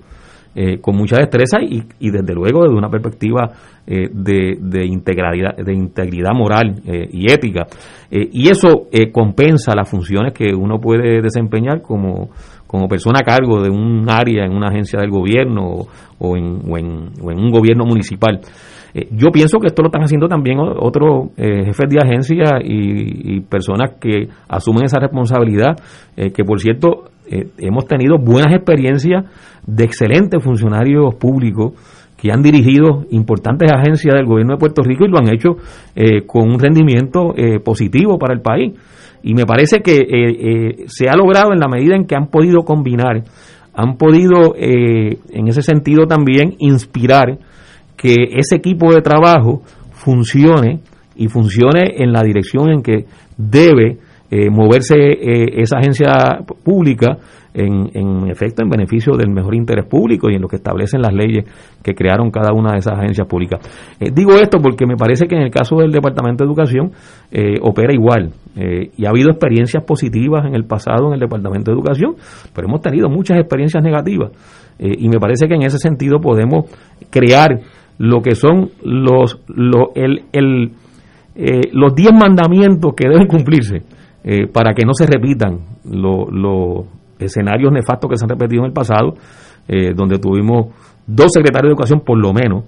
eh, 0.59 0.79
con 0.81 0.95
mucha 0.95 1.17
destreza 1.17 1.59
y, 1.61 1.83
y, 1.99 2.09
desde 2.09 2.33
luego 2.33 2.63
desde 2.63 2.75
una 2.75 2.89
perspectiva 2.89 3.51
eh, 3.85 4.09
de, 4.11 4.57
de, 4.59 4.87
integridad, 4.87 5.55
de 5.55 5.71
integridad 5.71 6.31
moral 6.33 6.81
eh, 6.83 7.07
y 7.11 7.31
ética. 7.31 7.67
y 8.09 8.49
eso 8.49 8.87
compensa 9.11 9.75
las 9.75 9.87
funciones 9.87 10.33
que 10.33 10.55
uno 10.55 10.79
puede 10.79 11.21
desempeñar 11.21 11.83
como, 11.83 12.31
como 12.65 12.87
persona 12.87 13.19
a 13.19 13.23
cargo 13.23 13.61
de 13.61 13.69
un 13.69 14.09
área 14.09 14.45
en 14.45 14.51
una 14.51 14.69
agencia 14.69 14.99
del 14.99 15.11
gobierno 15.11 15.85
o, 16.17 16.35
en, 16.35 16.59
o, 16.67 16.75
en, 16.75 17.11
o 17.21 17.31
en 17.31 17.37
un 17.37 17.51
gobierno 17.51 17.85
municipal. 17.85 18.39
yo 19.11 19.29
pienso 19.31 19.59
que 19.59 19.67
esto 19.67 19.83
lo 19.83 19.89
están 19.89 20.05
haciendo 20.05 20.27
también 20.27 20.57
otros 20.59 21.33
jefes 21.37 21.87
de 21.87 21.99
agencia 22.03 22.59
y, 22.63 23.41
personas 23.41 23.91
que 24.01 24.27
asumen 24.49 24.85
esa 24.85 24.97
responsabilidad, 24.97 25.75
que 26.15 26.43
por 26.43 26.59
cierto 26.59 27.11
hemos 27.57 27.85
tenido 27.85 28.17
buenas 28.17 28.53
experiencias 28.53 29.25
de 29.65 29.83
excelentes 29.83 30.43
funcionarios 30.43 31.15
públicos 31.15 31.73
que 32.17 32.31
han 32.31 32.41
dirigido 32.41 33.05
importantes 33.11 33.71
agencias 33.71 34.15
del 34.15 34.25
gobierno 34.25 34.53
de 34.53 34.59
Puerto 34.59 34.81
Rico 34.81 35.05
y 35.05 35.09
lo 35.09 35.19
han 35.19 35.33
hecho 35.33 35.57
eh, 35.95 36.25
con 36.25 36.49
un 36.49 36.59
rendimiento 36.59 37.33
eh, 37.37 37.59
positivo 37.59 38.17
para 38.17 38.33
el 38.33 38.41
país. 38.41 38.73
Y 39.23 39.33
me 39.33 39.45
parece 39.45 39.81
que 39.81 39.97
eh, 39.97 40.85
se 40.87 41.07
ha 41.09 41.15
logrado 41.15 41.53
en 41.53 41.59
la 41.59 41.67
medida 41.67 41.95
en 41.95 42.05
que 42.05 42.15
han 42.15 42.27
podido 42.27 42.61
combinar, 42.61 43.23
han 43.73 43.97
podido 43.97 44.55
en 44.57 45.47
ese 45.47 45.61
sentido 45.61 46.07
también 46.07 46.55
inspirar 46.57 47.37
que 47.95 48.15
ese 48.31 48.55
equipo 48.55 48.91
de 48.91 49.01
trabajo 49.01 49.61
funcione 49.91 50.79
y 51.15 51.27
funcione 51.27 51.93
en 51.97 52.11
la 52.11 52.23
dirección 52.23 52.71
en 52.71 52.81
que 52.81 53.05
debe 53.37 53.97
moverse 54.29 54.95
esa 55.61 55.77
agencia 55.77 56.39
pública 56.63 57.17
en, 57.57 57.89
en 57.93 58.29
efecto 58.29 58.61
en 58.61 58.69
beneficio 58.69 59.17
del 59.17 59.29
mejor 59.29 59.55
interés 59.55 59.85
público 59.85 60.29
y 60.29 60.35
en 60.35 60.41
lo 60.41 60.47
que 60.47 60.57
establecen 60.57 61.01
las 61.01 61.13
leyes 61.13 61.45
que 61.83 61.95
crearon 61.95 62.29
cada 62.29 62.53
una 62.53 62.73
de 62.73 62.79
esas 62.79 62.93
agencias 62.93 63.27
públicas. 63.27 63.59
Eh, 63.99 64.11
digo 64.13 64.33
esto 64.33 64.59
porque 64.59 64.85
me 64.85 64.95
parece 64.95 65.27
que 65.27 65.35
en 65.35 65.41
el 65.41 65.51
caso 65.51 65.77
del 65.77 65.91
Departamento 65.91 66.43
de 66.43 66.47
Educación 66.47 66.91
eh, 67.31 67.55
opera 67.61 67.93
igual. 67.93 68.31
Eh, 68.55 68.91
y 68.97 69.05
ha 69.05 69.09
habido 69.09 69.31
experiencias 69.31 69.83
positivas 69.83 70.45
en 70.45 70.55
el 70.55 70.65
pasado 70.65 71.07
en 71.07 71.13
el 71.13 71.19
Departamento 71.19 71.71
de 71.71 71.77
Educación, 71.77 72.15
pero 72.53 72.67
hemos 72.67 72.81
tenido 72.81 73.09
muchas 73.09 73.37
experiencias 73.37 73.83
negativas. 73.83 74.31
Y 74.79 75.09
me 75.09 75.19
parece 75.19 75.47
que 75.47 75.55
en 75.55 75.63
ese 75.63 75.79
sentido 75.79 76.19
podemos 76.19 76.65
crear 77.09 77.61
lo 77.97 78.21
que 78.21 78.35
son 78.35 78.69
los, 78.83 79.39
el, 79.95 80.21
el, 80.31 80.71
los 81.73 81.95
10 81.95 82.11
mandamientos 82.13 82.93
que 82.95 83.09
deben 83.09 83.25
cumplirse 83.25 83.81
para 84.51 84.73
que 84.73 84.83
no 84.85 84.93
se 84.93 85.05
repitan 85.05 85.59
lo, 85.85 86.29
lo, 86.29 86.85
escenarios 87.19 87.71
nefastos 87.71 88.09
que 88.09 88.17
se 88.17 88.25
han 88.25 88.29
repetido 88.29 88.63
en 88.63 88.67
el 88.67 88.73
pasado, 88.73 89.15
eh, 89.67 89.93
donde 89.93 90.19
tuvimos 90.19 90.67
dos 91.05 91.31
secretarios 91.33 91.69
de 91.69 91.73
educación 91.73 92.01
por 92.05 92.17
lo 92.17 92.33
menos, 92.33 92.65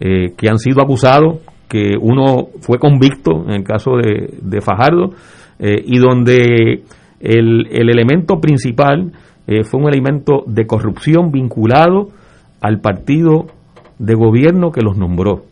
eh, 0.00 0.32
que 0.36 0.48
han 0.48 0.58
sido 0.58 0.82
acusados, 0.82 1.40
que 1.68 1.96
uno 2.00 2.48
fue 2.60 2.78
convicto 2.78 3.44
en 3.46 3.52
el 3.52 3.64
caso 3.64 3.92
de, 3.96 4.60
Fajardo, 4.60 5.10
eh, 5.58 5.82
y 5.84 5.98
donde 5.98 6.82
el, 7.20 7.66
el 7.70 7.90
elemento 7.90 8.40
principal 8.40 9.12
fue 9.64 9.80
un 9.80 9.88
elemento 9.88 10.44
de 10.46 10.64
corrupción 10.64 11.32
vinculado 11.32 12.10
al 12.60 12.80
partido 12.80 13.46
de 13.98 14.14
gobierno 14.14 14.70
que 14.70 14.80
los 14.80 14.96
nombró 14.96 15.42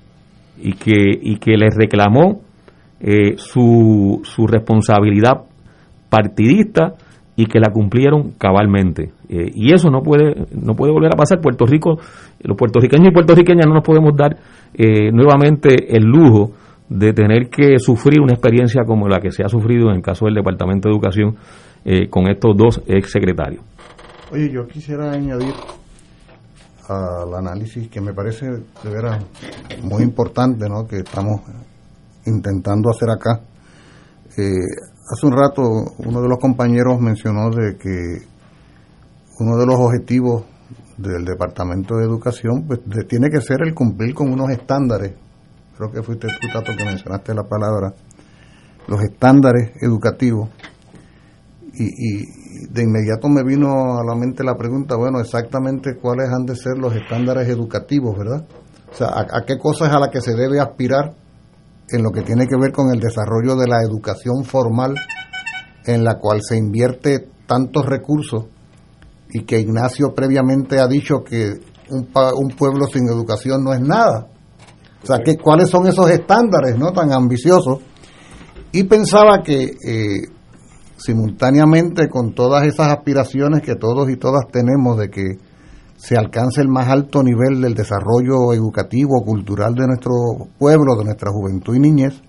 y 0.56 0.74
que, 0.74 1.18
y 1.20 1.38
que 1.38 1.56
les 1.56 1.74
reclamó 1.74 2.42
su, 3.38 4.20
su 4.22 4.46
responsabilidad 4.46 5.47
partidista 6.08 6.94
y 7.36 7.46
que 7.46 7.60
la 7.60 7.70
cumplieron 7.72 8.32
cabalmente. 8.38 9.12
Eh, 9.28 9.50
y 9.54 9.72
eso 9.72 9.90
no 9.90 10.02
puede, 10.02 10.46
no 10.52 10.74
puede 10.74 10.92
volver 10.92 11.12
a 11.12 11.16
pasar. 11.16 11.40
Puerto 11.40 11.66
Rico, 11.66 11.98
los 12.40 12.56
puertorriqueños 12.56 13.08
y 13.08 13.12
puertorriqueñas 13.12 13.66
no 13.66 13.74
nos 13.74 13.84
podemos 13.84 14.16
dar 14.16 14.36
eh, 14.74 15.12
nuevamente 15.12 15.96
el 15.96 16.04
lujo 16.04 16.52
de 16.88 17.12
tener 17.12 17.48
que 17.48 17.78
sufrir 17.78 18.20
una 18.20 18.32
experiencia 18.32 18.82
como 18.84 19.08
la 19.08 19.20
que 19.20 19.30
se 19.30 19.44
ha 19.44 19.48
sufrido 19.48 19.90
en 19.90 19.96
el 19.96 20.02
caso 20.02 20.24
del 20.24 20.34
Departamento 20.34 20.88
de 20.88 20.94
Educación 20.94 21.36
eh, 21.84 22.08
con 22.08 22.28
estos 22.28 22.56
dos 22.56 22.82
ex 22.86 23.10
secretarios. 23.10 23.62
Oye, 24.32 24.50
yo 24.50 24.66
quisiera 24.66 25.12
añadir 25.12 25.54
al 26.88 27.34
análisis 27.34 27.88
que 27.88 28.00
me 28.00 28.12
parece 28.14 28.46
de 28.46 28.90
veras 28.90 29.24
muy 29.82 30.02
importante, 30.02 30.68
¿no? 30.68 30.86
Que 30.86 30.98
estamos 30.98 31.42
intentando 32.26 32.90
hacer 32.90 33.10
acá. 33.10 33.40
Eh, 34.36 34.54
Hace 35.10 35.26
un 35.26 35.32
rato 35.32 35.62
uno 36.04 36.20
de 36.20 36.28
los 36.28 36.38
compañeros 36.38 37.00
mencionó 37.00 37.48
de 37.48 37.78
que 37.78 38.26
uno 39.40 39.56
de 39.56 39.64
los 39.64 39.76
objetivos 39.76 40.44
del 40.98 41.24
Departamento 41.24 41.96
de 41.96 42.04
Educación 42.04 42.66
pues, 42.66 42.80
tiene 43.08 43.30
que 43.30 43.40
ser 43.40 43.62
el 43.62 43.72
cumplir 43.72 44.14
con 44.14 44.30
unos 44.30 44.50
estándares. 44.50 45.14
Creo 45.78 45.90
que 45.90 46.02
fuiste 46.02 46.28
tú, 46.40 46.48
Tato, 46.52 46.72
que 46.76 46.84
mencionaste 46.84 47.32
la 47.34 47.44
palabra. 47.44 47.94
Los 48.86 49.00
estándares 49.02 49.70
educativos. 49.80 50.50
Y, 51.72 52.68
de 52.68 52.82
inmediato 52.82 53.28
me 53.28 53.44
vino 53.44 53.98
a 53.98 54.04
la 54.04 54.16
mente 54.16 54.42
la 54.42 54.56
pregunta, 54.56 54.96
bueno, 54.96 55.20
exactamente 55.20 55.94
cuáles 55.94 56.28
han 56.28 56.44
de 56.44 56.56
ser 56.56 56.76
los 56.76 56.94
estándares 56.94 57.48
educativos, 57.48 58.18
¿verdad? 58.18 58.44
O 58.90 58.94
sea, 58.94 59.06
a, 59.08 59.20
a 59.20 59.44
qué 59.46 59.56
cosas 59.58 59.90
a 59.90 60.00
las 60.00 60.08
que 60.10 60.20
se 60.20 60.34
debe 60.34 60.58
aspirar 60.58 61.14
en 61.90 62.02
lo 62.02 62.10
que 62.10 62.22
tiene 62.22 62.46
que 62.46 62.56
ver 62.56 62.72
con 62.72 62.92
el 62.92 63.00
desarrollo 63.00 63.56
de 63.56 63.66
la 63.66 63.82
educación 63.82 64.44
formal, 64.44 64.94
en 65.84 66.04
la 66.04 66.18
cual 66.18 66.40
se 66.42 66.56
invierte 66.56 67.28
tantos 67.46 67.86
recursos 67.86 68.46
y 69.30 69.44
que 69.44 69.60
Ignacio 69.60 70.14
previamente 70.14 70.80
ha 70.80 70.86
dicho 70.86 71.22
que 71.24 71.52
un, 71.90 72.08
un 72.36 72.48
pueblo 72.56 72.86
sin 72.86 73.08
educación 73.08 73.64
no 73.64 73.72
es 73.72 73.80
nada. 73.80 74.28
O 75.02 75.06
sea, 75.06 75.18
que, 75.24 75.36
¿cuáles 75.36 75.70
son 75.70 75.86
esos 75.86 76.10
estándares 76.10 76.76
no 76.76 76.92
tan 76.92 77.12
ambiciosos? 77.12 77.78
Y 78.72 78.84
pensaba 78.84 79.42
que 79.42 79.64
eh, 79.64 80.20
simultáneamente 80.98 82.08
con 82.08 82.34
todas 82.34 82.64
esas 82.64 82.88
aspiraciones 82.88 83.62
que 83.62 83.76
todos 83.76 84.10
y 84.10 84.16
todas 84.16 84.46
tenemos 84.50 84.98
de 84.98 85.08
que 85.08 85.38
se 85.98 86.16
alcance 86.16 86.60
el 86.60 86.68
más 86.68 86.88
alto 86.88 87.24
nivel 87.24 87.60
del 87.60 87.74
desarrollo 87.74 88.52
educativo, 88.52 89.20
cultural 89.24 89.74
de 89.74 89.88
nuestro 89.88 90.12
pueblo, 90.56 90.94
de 90.96 91.04
nuestra 91.04 91.32
juventud 91.32 91.74
y 91.74 91.80
niñez, 91.80 92.22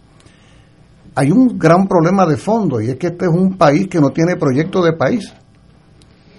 hay 1.13 1.31
un 1.31 1.59
gran 1.59 1.87
problema 1.87 2.25
de 2.25 2.37
fondo 2.37 2.81
y 2.81 2.89
es 2.89 2.95
que 2.97 3.07
este 3.07 3.25
es 3.25 3.31
un 3.31 3.57
país 3.57 3.87
que 3.87 3.99
no 3.99 4.09
tiene 4.09 4.37
proyecto 4.37 4.81
de 4.81 4.93
país. 4.93 5.31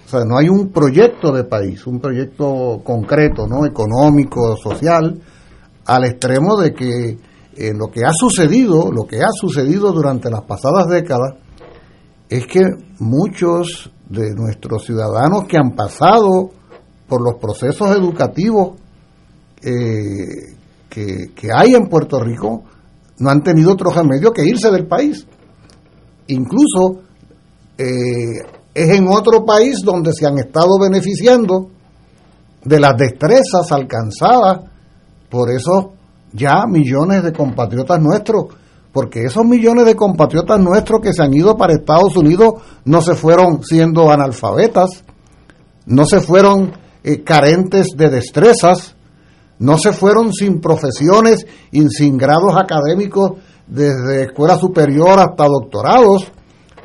O 0.05 0.09
sea, 0.09 0.25
no 0.25 0.37
hay 0.37 0.49
un 0.49 0.73
proyecto 0.73 1.31
de 1.31 1.45
país, 1.45 1.87
un 1.87 2.01
proyecto 2.01 2.81
concreto, 2.83 3.47
¿no? 3.47 3.65
económico, 3.65 4.57
social, 4.57 5.21
al 5.85 6.03
extremo 6.03 6.57
de 6.57 6.73
que 6.73 7.17
eh, 7.55 7.71
lo 7.73 7.87
que 7.87 8.03
ha 8.03 8.11
sucedido, 8.11 8.91
lo 8.91 9.05
que 9.05 9.21
ha 9.21 9.31
sucedido 9.31 9.93
durante 9.93 10.29
las 10.29 10.41
pasadas 10.41 10.87
décadas, 10.87 11.35
es 12.27 12.45
que 12.45 12.61
muchos 12.99 13.89
de 14.09 14.35
nuestros 14.35 14.83
ciudadanos 14.83 15.45
que 15.47 15.55
han 15.57 15.71
pasado 15.71 16.49
por 17.11 17.21
los 17.21 17.41
procesos 17.41 17.89
educativos 17.89 18.77
eh, 19.61 20.55
que, 20.87 21.33
que 21.35 21.49
hay 21.53 21.75
en 21.75 21.89
Puerto 21.89 22.21
Rico 22.21 22.63
no 23.17 23.29
han 23.29 23.43
tenido 23.43 23.73
otro 23.73 23.91
remedio 23.91 24.31
que 24.31 24.45
irse 24.45 24.71
del 24.71 24.87
país. 24.87 25.27
Incluso 26.27 27.01
eh, 27.77 28.47
es 28.73 28.89
en 28.97 29.09
otro 29.09 29.43
país 29.43 29.79
donde 29.83 30.13
se 30.13 30.25
han 30.25 30.37
estado 30.37 30.79
beneficiando 30.79 31.69
de 32.63 32.79
las 32.79 32.95
destrezas 32.95 33.69
alcanzadas 33.73 34.61
por 35.29 35.51
esos 35.51 35.87
ya 36.31 36.63
millones 36.65 37.23
de 37.23 37.33
compatriotas 37.33 38.01
nuestros, 38.01 38.45
porque 38.93 39.25
esos 39.25 39.43
millones 39.43 39.83
de 39.83 39.97
compatriotas 39.97 40.61
nuestros 40.61 41.01
que 41.01 41.11
se 41.11 41.23
han 41.23 41.33
ido 41.33 41.57
para 41.57 41.73
Estados 41.73 42.15
Unidos 42.15 42.53
no 42.85 43.01
se 43.01 43.15
fueron 43.15 43.61
siendo 43.63 44.09
analfabetas, 44.09 45.03
no 45.85 46.05
se 46.05 46.21
fueron 46.21 46.79
eh, 47.03 47.23
carentes 47.23 47.87
de 47.95 48.09
destrezas, 48.09 48.95
no 49.59 49.77
se 49.77 49.93
fueron 49.93 50.33
sin 50.33 50.59
profesiones 50.59 51.45
y 51.71 51.87
sin 51.89 52.17
grados 52.17 52.55
académicos 52.57 53.33
desde 53.67 54.23
escuela 54.23 54.57
superior 54.57 55.19
hasta 55.19 55.45
doctorados. 55.45 56.31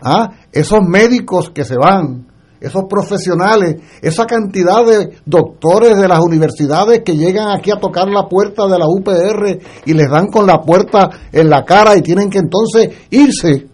¿ah? 0.03 0.31
Esos 0.53 0.81
médicos 0.87 1.51
que 1.51 1.65
se 1.65 1.77
van, 1.77 2.27
esos 2.61 2.85
profesionales, 2.89 3.77
esa 4.03 4.27
cantidad 4.27 4.85
de 4.85 5.17
doctores 5.25 5.97
de 5.99 6.09
las 6.09 6.21
universidades 6.21 7.03
que 7.05 7.17
llegan 7.17 7.49
aquí 7.51 7.71
a 7.71 7.81
tocar 7.81 8.09
la 8.09 8.29
puerta 8.29 8.67
de 8.67 8.79
la 8.79 8.87
UPR 8.87 9.59
y 9.85 9.95
les 9.95 10.11
dan 10.11 10.29
con 10.29 10.47
la 10.47 10.61
puerta 10.61 11.11
en 11.33 11.49
la 11.49 11.65
cara 11.65 11.97
y 11.97 12.03
tienen 12.03 12.31
que 12.31 12.39
entonces 12.39 12.91
irse 13.11 13.69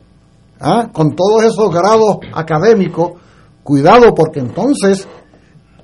¿ah? 0.61 0.89
con 0.93 1.15
todos 1.15 1.43
esos 1.45 1.71
grados 1.71 2.19
académicos. 2.35 3.13
Cuidado 3.63 4.13
porque 4.15 4.41
entonces, 4.41 5.07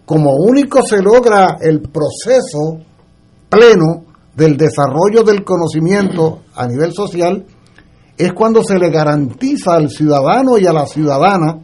como 0.08 0.30
único 0.36 0.80
se 0.82 1.02
logra 1.02 1.58
el 1.60 1.82
proceso 1.82 2.78
pleno 3.50 4.04
del 4.34 4.56
desarrollo 4.56 5.22
del 5.22 5.44
conocimiento 5.44 6.44
a 6.54 6.66
nivel 6.66 6.94
social, 6.94 7.44
es 8.16 8.32
cuando 8.32 8.64
se 8.64 8.78
le 8.78 8.88
garantiza 8.88 9.74
al 9.74 9.90
ciudadano 9.90 10.56
y 10.56 10.64
a 10.64 10.72
la 10.72 10.86
ciudadana 10.86 11.58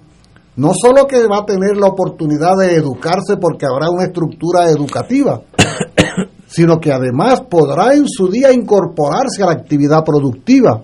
no 0.56 0.72
solo 0.74 1.06
que 1.06 1.26
va 1.26 1.38
a 1.38 1.46
tener 1.46 1.78
la 1.78 1.86
oportunidad 1.86 2.52
de 2.58 2.74
educarse 2.74 3.38
porque 3.40 3.64
habrá 3.64 3.88
una 3.88 4.04
estructura 4.04 4.68
educativa, 4.68 5.40
sino 6.46 6.78
que 6.78 6.92
además 6.92 7.40
podrá 7.48 7.94
en 7.94 8.06
su 8.06 8.28
día 8.28 8.52
incorporarse 8.52 9.42
a 9.42 9.46
la 9.46 9.52
actividad 9.52 10.04
productiva, 10.04 10.82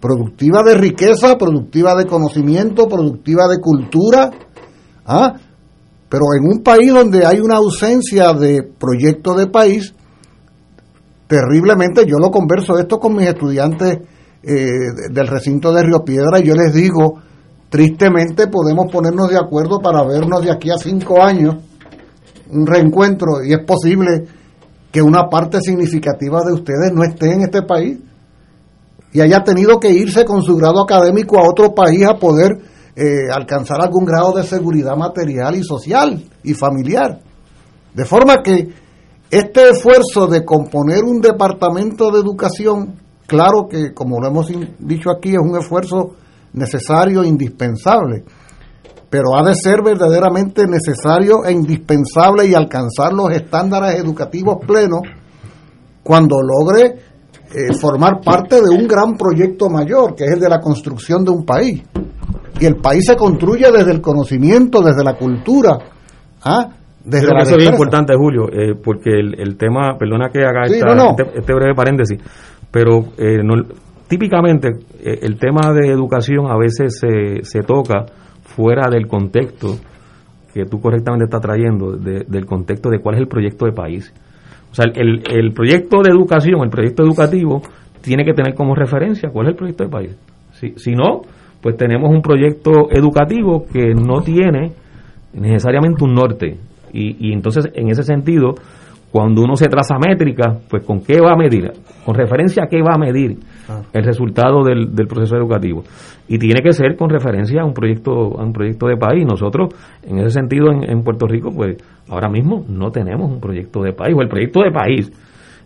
productiva 0.00 0.62
de 0.62 0.74
riqueza, 0.74 1.36
productiva 1.36 1.94
de 1.96 2.06
conocimiento, 2.06 2.88
productiva 2.88 3.46
de 3.46 3.60
cultura, 3.60 4.30
¿ah? 5.04 5.34
Pero 6.08 6.24
en 6.36 6.44
un 6.50 6.62
país 6.62 6.92
donde 6.92 7.26
hay 7.26 7.40
una 7.40 7.56
ausencia 7.56 8.32
de 8.32 8.62
proyecto 8.62 9.34
de 9.34 9.46
país, 9.46 9.94
terriblemente, 11.26 12.06
yo 12.06 12.16
lo 12.18 12.30
converso 12.30 12.78
esto 12.78 12.98
con 12.98 13.14
mis 13.14 13.26
estudiantes 13.26 13.98
eh, 14.42 14.66
del 15.10 15.26
recinto 15.26 15.72
de 15.72 15.82
Río 15.82 16.04
Piedra 16.04 16.40
y 16.40 16.44
yo 16.44 16.54
les 16.54 16.72
digo, 16.72 17.20
tristemente 17.68 18.46
podemos 18.46 18.90
ponernos 18.90 19.28
de 19.28 19.36
acuerdo 19.36 19.80
para 19.80 20.02
vernos 20.04 20.42
de 20.42 20.50
aquí 20.50 20.70
a 20.70 20.78
cinco 20.78 21.22
años, 21.22 21.56
un 22.50 22.66
reencuentro, 22.66 23.44
y 23.44 23.52
es 23.52 23.64
posible 23.66 24.24
que 24.90 25.02
una 25.02 25.28
parte 25.28 25.60
significativa 25.60 26.40
de 26.46 26.54
ustedes 26.54 26.92
no 26.94 27.04
esté 27.04 27.32
en 27.32 27.42
este 27.42 27.62
país 27.62 27.98
y 29.12 29.20
haya 29.20 29.42
tenido 29.44 29.78
que 29.78 29.90
irse 29.90 30.24
con 30.24 30.42
su 30.42 30.56
grado 30.56 30.82
académico 30.82 31.38
a 31.38 31.48
otro 31.48 31.74
país 31.74 32.06
a 32.06 32.16
poder 32.16 32.58
eh, 33.00 33.30
alcanzar 33.32 33.80
algún 33.80 34.04
grado 34.04 34.32
de 34.32 34.42
seguridad 34.42 34.96
material 34.96 35.54
y 35.54 35.62
social 35.62 36.20
y 36.42 36.52
familiar. 36.52 37.20
De 37.94 38.04
forma 38.04 38.42
que 38.42 38.68
este 39.30 39.68
esfuerzo 39.70 40.26
de 40.26 40.44
componer 40.44 41.04
un 41.04 41.20
departamento 41.20 42.10
de 42.10 42.18
educación, 42.18 42.96
claro 43.28 43.68
que 43.70 43.94
como 43.94 44.20
lo 44.20 44.26
hemos 44.26 44.50
dicho 44.80 45.10
aquí, 45.16 45.28
es 45.28 45.38
un 45.40 45.56
esfuerzo 45.56 46.16
necesario 46.54 47.22
e 47.22 47.28
indispensable, 47.28 48.24
pero 49.08 49.36
ha 49.36 49.48
de 49.48 49.54
ser 49.54 49.80
verdaderamente 49.84 50.66
necesario 50.66 51.44
e 51.44 51.52
indispensable 51.52 52.46
y 52.46 52.54
alcanzar 52.54 53.12
los 53.12 53.30
estándares 53.30 53.94
educativos 54.00 54.56
plenos 54.66 55.02
cuando 56.02 56.38
logre 56.42 56.96
eh, 57.54 57.72
formar 57.80 58.20
parte 58.24 58.56
de 58.56 58.70
un 58.70 58.88
gran 58.88 59.16
proyecto 59.16 59.70
mayor, 59.70 60.16
que 60.16 60.24
es 60.24 60.32
el 60.32 60.40
de 60.40 60.48
la 60.48 60.58
construcción 60.58 61.24
de 61.24 61.30
un 61.30 61.44
país. 61.44 61.84
Y 62.60 62.66
el 62.66 62.76
país 62.76 63.04
se 63.06 63.16
construye 63.16 63.70
desde 63.72 63.92
el 63.92 64.00
conocimiento, 64.00 64.80
desde 64.82 65.04
la 65.04 65.14
cultura. 65.14 65.78
¿ah? 66.44 66.68
Desde 67.04 67.26
Creo 67.26 67.38
la 67.38 67.44
que 67.44 67.48
eso 67.48 67.56
es 67.56 67.62
bien 67.62 67.72
importante, 67.72 68.14
Julio, 68.16 68.48
eh, 68.52 68.74
porque 68.82 69.10
el, 69.10 69.40
el 69.40 69.56
tema, 69.56 69.96
perdona 69.98 70.28
que 70.30 70.40
haga 70.44 70.66
Sí, 70.66 70.74
esta- 70.74 70.88
no, 70.88 70.94
no. 70.94 71.10
Este, 71.10 71.38
este 71.38 71.54
breve 71.54 71.74
paréntesis, 71.74 72.18
pero 72.70 72.98
eh, 73.16 73.38
no- 73.42 73.64
típicamente 74.08 74.68
eh, 75.00 75.18
el 75.22 75.38
tema 75.38 75.72
de 75.72 75.88
educación 75.90 76.46
a 76.50 76.56
veces 76.58 76.98
se, 76.98 77.42
se 77.44 77.60
toca 77.62 78.06
fuera 78.42 78.90
del 78.90 79.06
contexto 79.06 79.76
que 80.52 80.64
tú 80.64 80.80
correctamente 80.80 81.24
estás 81.24 81.40
trayendo, 81.40 81.92
de- 81.96 82.24
del 82.26 82.44
contexto 82.46 82.90
de 82.90 82.98
cuál 83.00 83.14
es 83.16 83.20
el 83.22 83.28
proyecto 83.28 83.64
de 83.66 83.72
país. 83.72 84.12
O 84.70 84.74
sea, 84.74 84.84
el, 84.94 85.22
el 85.30 85.52
proyecto 85.52 86.02
de 86.02 86.10
educación, 86.10 86.60
el 86.62 86.70
proyecto 86.70 87.02
educativo, 87.04 87.62
tiene 88.02 88.24
que 88.24 88.32
tener 88.34 88.54
como 88.54 88.74
referencia 88.74 89.30
cuál 89.30 89.46
es 89.46 89.50
el 89.52 89.56
proyecto 89.56 89.84
de 89.84 89.90
país. 89.90 90.16
Si, 90.52 90.74
si 90.76 90.92
no, 90.94 91.22
pues 91.60 91.76
tenemos 91.76 92.10
un 92.10 92.22
proyecto 92.22 92.90
educativo 92.90 93.64
que 93.72 93.94
no 93.94 94.20
tiene 94.22 94.72
necesariamente 95.32 96.04
un 96.04 96.14
norte. 96.14 96.56
Y, 96.92 97.28
y 97.28 97.32
entonces, 97.32 97.70
en 97.74 97.90
ese 97.90 98.02
sentido, 98.02 98.54
cuando 99.12 99.42
uno 99.42 99.56
se 99.56 99.68
traza 99.68 99.96
métrica, 99.98 100.58
pues 100.68 100.84
con 100.84 101.00
qué 101.00 101.20
va 101.20 101.32
a 101.32 101.36
medir, 101.36 101.72
con 102.04 102.14
referencia 102.14 102.64
a 102.64 102.66
qué 102.68 102.82
va 102.82 102.94
a 102.94 102.98
medir 102.98 103.38
Ah. 103.68 103.82
el 103.92 104.02
resultado 104.02 104.64
del, 104.64 104.94
del 104.94 105.06
proceso 105.06 105.36
educativo. 105.36 105.84
Y 106.26 106.38
tiene 106.38 106.62
que 106.62 106.72
ser 106.72 106.96
con 106.96 107.10
referencia 107.10 107.60
a 107.60 107.64
un 107.66 107.74
proyecto, 107.74 108.40
a 108.40 108.42
un 108.42 108.52
proyecto 108.52 108.86
de 108.86 108.96
país. 108.96 109.26
Nosotros, 109.26 109.68
en 110.02 110.18
ese 110.20 110.30
sentido, 110.30 110.72
en, 110.72 110.88
en 110.90 111.02
Puerto 111.02 111.26
Rico, 111.26 111.50
pues 111.54 111.76
ahora 112.08 112.30
mismo 112.30 112.64
no 112.66 112.90
tenemos 112.90 113.30
un 113.30 113.40
proyecto 113.40 113.82
de 113.82 113.92
país, 113.92 114.14
o 114.16 114.22
el 114.22 114.28
proyecto 114.28 114.62
de 114.62 114.70
país 114.70 115.12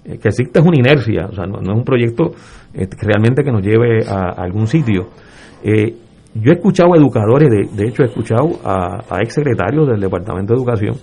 eh, 0.05 0.19
que 0.19 0.29
existe 0.29 0.59
es 0.59 0.67
una 0.67 0.77
inercia, 0.77 1.27
o 1.31 1.33
sea, 1.33 1.47
no, 1.47 1.61
no 1.61 1.73
es 1.73 1.79
un 1.79 1.85
proyecto 1.85 2.33
eh, 2.75 2.89
realmente 3.01 3.45
que 3.45 3.53
nos 3.53 3.63
lleve 3.63 4.05
a, 4.05 4.31
a 4.31 4.43
algún 4.43 4.67
sitio. 4.67 5.07
Eh, 5.63 5.95
yo 6.35 6.51
he 6.51 6.55
escuchado 6.55 6.95
educadores, 6.97 7.51
de, 7.51 7.77
de 7.77 7.89
hecho 7.89 8.03
he 8.03 8.07
escuchado 8.07 8.59
a, 8.65 9.03
a 9.09 9.19
exsecretarios 9.21 9.87
del 9.87 10.01
Departamento 10.01 10.55
de 10.55 10.59
Educación 10.59 10.97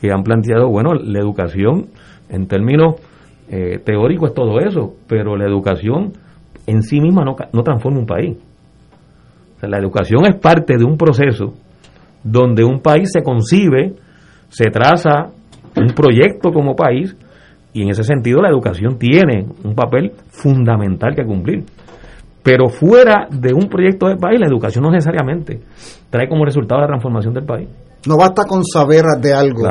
que 0.00 0.12
han 0.12 0.22
planteado, 0.22 0.68
bueno, 0.68 0.94
la 0.94 1.18
educación 1.18 1.88
en 2.28 2.46
términos 2.46 2.96
eh, 3.50 3.78
teóricos 3.84 4.30
es 4.30 4.34
todo 4.34 4.60
eso, 4.60 4.94
pero 5.06 5.36
la 5.36 5.46
educación 5.46 6.12
en 6.66 6.82
sí 6.82 7.00
misma 7.00 7.24
no, 7.24 7.34
no 7.52 7.62
transforma 7.62 7.98
un 7.98 8.06
país. 8.06 8.36
La 9.62 9.78
educación 9.78 10.26
es 10.26 10.36
parte 10.36 10.76
de 10.76 10.84
un 10.84 10.96
proceso 10.96 11.54
donde 12.22 12.62
un 12.62 12.80
país 12.80 13.10
se 13.12 13.22
concibe, 13.22 13.94
se 14.48 14.70
traza 14.70 15.30
un 15.76 15.88
proyecto 15.94 16.52
como 16.52 16.76
país 16.76 17.16
y 17.72 17.82
en 17.82 17.90
ese 17.90 18.04
sentido 18.04 18.40
la 18.40 18.50
educación 18.50 18.98
tiene 18.98 19.46
un 19.64 19.74
papel 19.74 20.12
fundamental 20.28 21.14
que 21.14 21.24
cumplir. 21.24 21.64
Pero 22.42 22.68
fuera 22.68 23.28
de 23.30 23.52
un 23.52 23.68
proyecto 23.68 24.06
de 24.06 24.16
país, 24.16 24.40
la 24.40 24.46
educación 24.46 24.84
no 24.84 24.90
necesariamente 24.90 25.60
trae 26.10 26.28
como 26.28 26.44
resultado 26.44 26.80
la 26.80 26.86
transformación 26.86 27.34
del 27.34 27.44
país. 27.44 27.68
No 28.06 28.16
basta 28.16 28.44
con 28.44 28.64
saber 28.64 29.04
de 29.20 29.34
algo. 29.34 29.66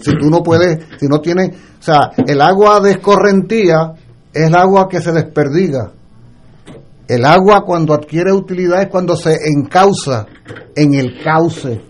Si 0.00 0.12
tú 0.16 0.30
no 0.30 0.42
puedes, 0.42 0.78
si 0.98 1.06
no 1.06 1.20
tienes, 1.20 1.50
o 1.50 1.82
sea, 1.82 2.10
el 2.26 2.40
agua 2.40 2.80
de 2.80 2.92
escorrentía 2.92 3.92
es 4.32 4.48
el 4.48 4.54
agua 4.54 4.88
que 4.88 5.00
se 5.00 5.12
desperdiga. 5.12 5.90
El 7.08 7.24
agua 7.24 7.64
cuando 7.66 7.92
adquiere 7.92 8.32
utilidad 8.32 8.82
es 8.82 8.88
cuando 8.88 9.16
se 9.16 9.36
encausa 9.48 10.26
en 10.76 10.94
el 10.94 11.20
cauce. 11.22 11.80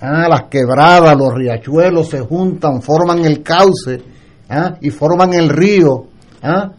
Ah, 0.00 0.28
las 0.28 0.44
quebradas, 0.44 1.16
los 1.16 1.34
riachuelos 1.34 2.10
se 2.10 2.20
juntan, 2.20 2.80
forman 2.82 3.24
el 3.24 3.42
cauce 3.42 4.00
ah, 4.48 4.76
y 4.80 4.90
forman 4.90 5.34
el 5.34 5.48
río. 5.48 6.06
Ah, 6.42 6.70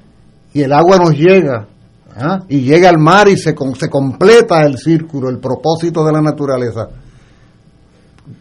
y 0.53 0.61
el 0.61 0.71
agua 0.71 0.97
nos 0.97 1.11
llega. 1.11 1.67
Ah, 2.17 2.43
y 2.47 2.61
llega 2.61 2.89
al 2.89 2.97
mar 2.97 3.27
y 3.27 3.37
se, 3.37 3.55
se 3.77 3.89
completa 3.89 4.63
el 4.65 4.77
círculo, 4.77 5.29
el 5.29 5.39
propósito 5.39 6.05
de 6.05 6.11
la 6.11 6.21
naturaleza. 6.21 6.89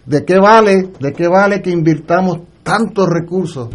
¿De 0.05 0.25
qué 0.25 0.39
vale, 0.39 0.91
de 0.99 1.13
qué 1.13 1.29
vale 1.29 1.63
que 1.63 1.71
invirtamos 1.71 2.41
tantos 2.63 3.09
recursos, 3.09 3.69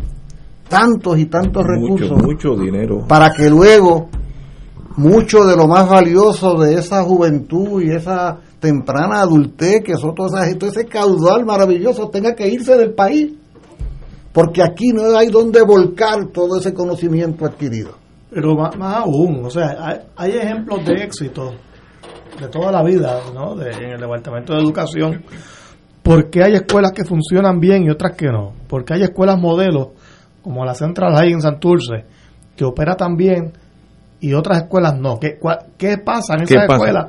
tantos 0.68 1.18
y 1.18 1.26
tantos 1.26 1.64
Mucho, 1.64 2.06
recursos, 2.06 2.24
mucho 2.24 2.56
dinero. 2.56 3.06
para 3.08 3.32
que 3.32 3.50
luego 3.50 4.10
mucho 4.98 5.46
de 5.46 5.56
lo 5.56 5.68
más 5.68 5.88
valioso 5.90 6.60
de 6.60 6.76
esa 6.76 7.04
juventud 7.04 7.82
y 7.82 7.92
esa 7.92 8.40
temprana 8.60 9.22
adultez, 9.22 9.84
que 9.84 9.96
son 9.96 10.14
todas 10.14 10.48
esas, 10.48 10.58
todo 10.58 10.70
ese 10.70 10.86
caudal 10.86 11.46
maravilloso, 11.46 12.10
tenga 12.10 12.36
que 12.36 12.48
irse 12.48 12.76
del 12.78 12.94
país? 12.94 13.34
Porque 14.34 14.62
aquí 14.64 14.90
no 14.94 15.18
hay 15.18 15.28
donde 15.28 15.62
volcar 15.62 16.28
todo 16.28 16.60
ese 16.60 16.74
conocimiento 16.74 17.46
adquirido. 17.46 18.01
Pero 18.34 18.56
más, 18.56 18.76
más 18.78 18.96
aún, 18.98 19.44
o 19.46 19.50
sea, 19.50 19.76
hay, 19.80 19.98
hay 20.16 20.32
ejemplos 20.38 20.86
de 20.86 20.94
éxito 21.04 21.54
de 22.40 22.48
toda 22.48 22.72
la 22.72 22.82
vida, 22.84 23.20
¿no? 23.34 23.56
De- 23.56 23.72
en 23.72 23.92
el 23.92 24.00
Departamento 24.00 24.54
de 24.54 24.60
Educación, 24.62 25.24
¿por 26.02 26.30
qué 26.30 26.44
hay 26.44 26.54
escuelas 26.54 26.92
que 26.94 27.04
funcionan 27.04 27.60
bien 27.60 27.84
y 27.84 27.90
otras 27.90 28.16
que 28.16 28.28
no? 28.28 28.54
Porque 28.68 28.94
hay 28.94 29.04
escuelas 29.04 29.38
modelos, 29.38 29.90
como 30.42 30.64
la 30.66 30.74
Central 30.74 31.14
High 31.16 31.34
en 31.34 31.42
Santurce, 31.42 32.06
que 32.56 32.64
opera 32.66 32.96
tan 32.96 33.16
bien 33.16 33.52
y 34.22 34.34
otras 34.34 34.64
escuelas 34.64 34.98
no. 34.98 35.20
¿Qué, 35.20 35.38
cua- 35.40 35.66
qué 35.78 35.98
pasa 35.98 36.36
en 36.36 36.46
¿Qué 36.46 36.54
esas 36.56 36.70
escuelas 36.70 37.06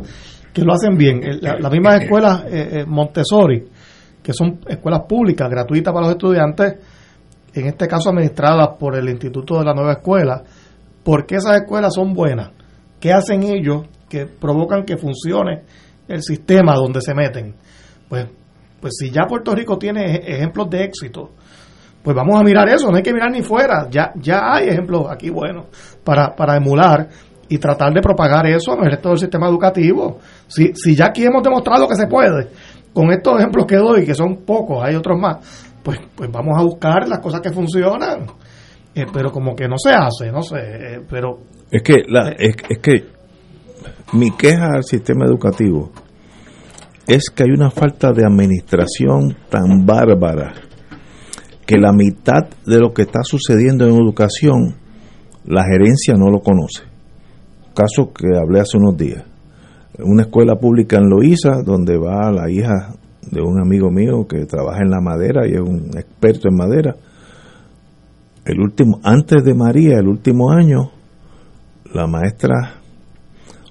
que 0.53 0.63
lo 0.63 0.75
hacen 0.75 0.97
bien? 0.97 1.21
La- 1.41 1.57
Las 1.59 1.71
mismas 1.73 2.03
escuelas 2.03 2.45
eh, 2.49 2.69
eh, 2.81 2.85
Montessori, 2.87 3.65
que 4.23 4.33
son 4.33 4.59
escuelas 4.67 5.03
públicas, 5.09 5.49
gratuitas 5.49 5.93
para 5.95 6.07
los 6.07 6.17
estudiantes, 6.17 6.75
en 7.55 7.67
este 7.67 7.87
caso 7.87 8.11
administradas 8.11 8.71
por 8.79 8.97
el 8.97 9.09
Instituto 9.09 9.59
de 9.59 9.65
la 9.65 9.73
Nueva 9.75 9.93
Escuela, 9.93 10.43
¿por 11.05 11.27
qué 11.27 11.37
esas 11.37 11.61
escuelas 11.63 11.93
son 11.95 12.13
buenas? 12.15 12.51
¿Qué 13.01 13.13
hacen 13.13 13.43
ellos 13.43 13.87
que 14.09 14.27
provocan 14.27 14.85
que 14.85 14.97
funcione 14.97 15.63
el 16.09 16.23
sistema 16.23 16.75
donde 16.77 17.01
se 17.01 17.15
meten? 17.15 17.55
Pues, 18.09 18.27
pues 18.81 18.95
si 18.99 19.11
ya 19.11 19.23
Puerto 19.29 19.55
Rico 19.55 19.79
tiene 19.79 20.05
ej- 20.17 20.23
ejemplos 20.27 20.69
de 20.71 20.85
éxito, 20.85 21.31
pues 22.03 22.17
vamos 22.17 22.39
a 22.41 22.43
mirar 22.45 22.69
eso, 22.69 22.91
no 22.91 22.97
hay 22.97 23.03
que 23.03 23.13
mirar 23.13 23.31
ni 23.31 23.43
fuera, 23.43 23.89
ya, 23.91 24.13
ya 24.17 24.53
hay 24.55 24.69
ejemplos 24.69 25.07
aquí 25.11 25.31
buenos 25.31 25.67
para, 26.05 26.35
para 26.35 26.57
emular 26.57 27.09
y 27.49 27.59
tratar 27.59 27.93
de 27.93 28.01
propagar 28.01 28.47
eso 28.47 28.75
en 28.75 28.85
el 28.85 28.91
resto 28.93 29.11
del 29.11 29.19
sistema 29.19 29.49
educativo. 29.49 30.19
Si, 30.49 30.73
si 30.75 30.95
ya 30.97 31.07
aquí 31.07 31.25
hemos 31.25 31.43
demostrado 31.43 31.87
que 31.87 31.95
se 31.95 32.07
puede, 32.09 32.49
con 32.93 33.11
estos 33.13 33.39
ejemplos 33.39 33.67
que 33.67 33.77
doy, 33.77 34.05
que 34.05 34.15
son 34.15 34.39
pocos, 34.45 34.83
hay 34.85 34.95
otros 34.97 35.19
más, 35.19 35.37
pues, 35.83 36.01
pues 36.15 36.31
vamos 36.31 36.59
a 36.59 36.63
buscar 36.63 37.09
las 37.09 37.21
cosas 37.21 37.41
que 37.41 37.51
funcionan. 37.53 38.27
Eh, 38.95 39.07
pero 39.13 39.31
como 39.33 39.55
que 39.55 39.69
no 39.69 39.77
se 39.79 39.91
hace, 39.91 40.31
no 40.31 40.43
sé, 40.43 40.57
eh, 40.59 41.01
pero 41.09 41.39
Es 41.71 41.83
que, 41.83 42.03
la, 42.07 42.31
es, 42.31 42.57
es 42.69 42.79
que 42.79 43.05
mi 44.13 44.31
queja 44.33 44.69
al 44.75 44.85
sistema 44.85 45.25
educativo 45.25 45.91
es 47.07 47.31
que 47.31 47.45
hay 47.45 47.51
una 47.51 47.71
falta 47.71 48.13
de 48.13 48.25
administración 48.25 49.37
tan 49.49 49.87
bárbara 49.87 50.53
que 51.67 51.79
la 51.79 51.93
mitad 51.93 52.49
de 52.67 52.79
lo 52.79 52.93
que 52.93 53.03
está 53.03 53.21
sucediendo 53.23 53.87
en 53.87 53.95
educación 53.95 54.75
la 55.45 55.65
gerencia 55.65 56.15
no 56.15 56.31
lo 56.31 56.41
conoce. 56.41 56.83
Caso 57.75 58.13
que 58.13 58.27
hablé 58.37 58.61
hace 58.61 58.77
unos 58.77 58.97
días. 58.97 59.25
Una 59.99 60.23
escuela 60.23 60.57
pública 60.57 60.99
en 60.99 61.09
Loíza, 61.09 61.63
donde 61.65 61.97
va 61.99 62.31
la 62.31 62.51
hija 62.51 62.95
de 63.31 63.41
un 63.41 63.61
amigo 63.61 63.91
mío 63.91 64.27
que 64.29 64.45
trabaja 64.47 64.81
en 64.83 64.91
la 64.91 65.01
madera 65.01 65.47
y 65.47 65.53
es 65.53 65.61
un 65.61 65.91
experto 65.97 66.49
en 66.49 66.57
madera. 66.57 66.97
El 68.45 68.61
último, 68.61 69.01
antes 69.05 69.45
de 69.45 69.55
María, 69.55 69.99
el 69.99 70.09
último 70.09 70.51
año, 70.51 70.91
la 71.93 72.07
maestra 72.07 72.81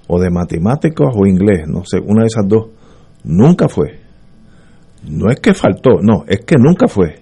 o 0.06 0.20
de 0.20 0.30
matemáticas 0.30 1.08
o 1.14 1.26
inglés, 1.26 1.66
no 1.68 1.84
sé, 1.84 1.98
una 1.98 2.22
de 2.22 2.28
esas 2.28 2.48
dos, 2.48 2.68
nunca 3.24 3.68
fue. 3.68 4.00
No 5.08 5.30
es 5.30 5.40
que 5.40 5.52
faltó, 5.52 6.00
no, 6.00 6.24
es 6.26 6.40
que 6.44 6.56
nunca 6.56 6.88
fue. 6.88 7.20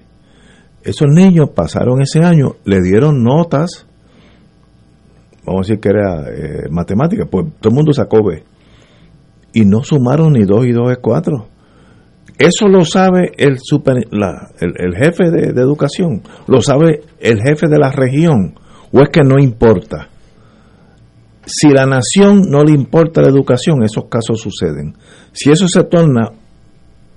Esos 0.82 1.08
niños 1.08 1.50
pasaron 1.50 2.00
ese 2.00 2.20
año, 2.20 2.56
le 2.64 2.80
dieron 2.80 3.22
notas, 3.22 3.86
vamos 5.44 5.60
a 5.60 5.66
decir 5.68 5.80
que 5.80 5.88
era 5.88 6.24
eh, 6.30 6.68
matemática, 6.70 7.26
pues 7.26 7.46
todo 7.60 7.70
el 7.70 7.74
mundo 7.74 7.92
sacó 7.92 8.22
B. 8.24 8.44
Y 9.52 9.64
no 9.64 9.82
sumaron 9.82 10.32
ni 10.34 10.44
dos 10.44 10.64
y 10.66 10.72
dos 10.72 10.92
es 10.92 10.98
cuatro. 10.98 11.48
Eso 12.40 12.68
lo 12.68 12.86
sabe 12.86 13.32
el, 13.36 13.58
super, 13.60 13.96
la- 14.12 14.48
el, 14.60 14.94
jefe 14.96 15.30
de, 15.30 15.52
de 15.52 15.60
educación, 15.60 16.22
lo 16.46 16.62
sabe 16.62 17.02
el 17.20 17.42
jefe 17.42 17.68
de 17.68 17.78
la 17.78 17.92
región, 17.92 18.54
o 18.90 19.00
es 19.02 19.10
que 19.10 19.20
no 19.22 19.38
importa. 19.38 20.08
Si 21.44 21.68
la 21.68 21.84
nación 21.84 22.44
no 22.48 22.64
le 22.64 22.72
importa 22.72 23.20
la 23.20 23.28
educación, 23.28 23.82
esos 23.82 24.04
casos 24.06 24.40
suceden. 24.40 24.94
Si 25.32 25.50
eso 25.50 25.68
se 25.68 25.84
torna 25.84 26.30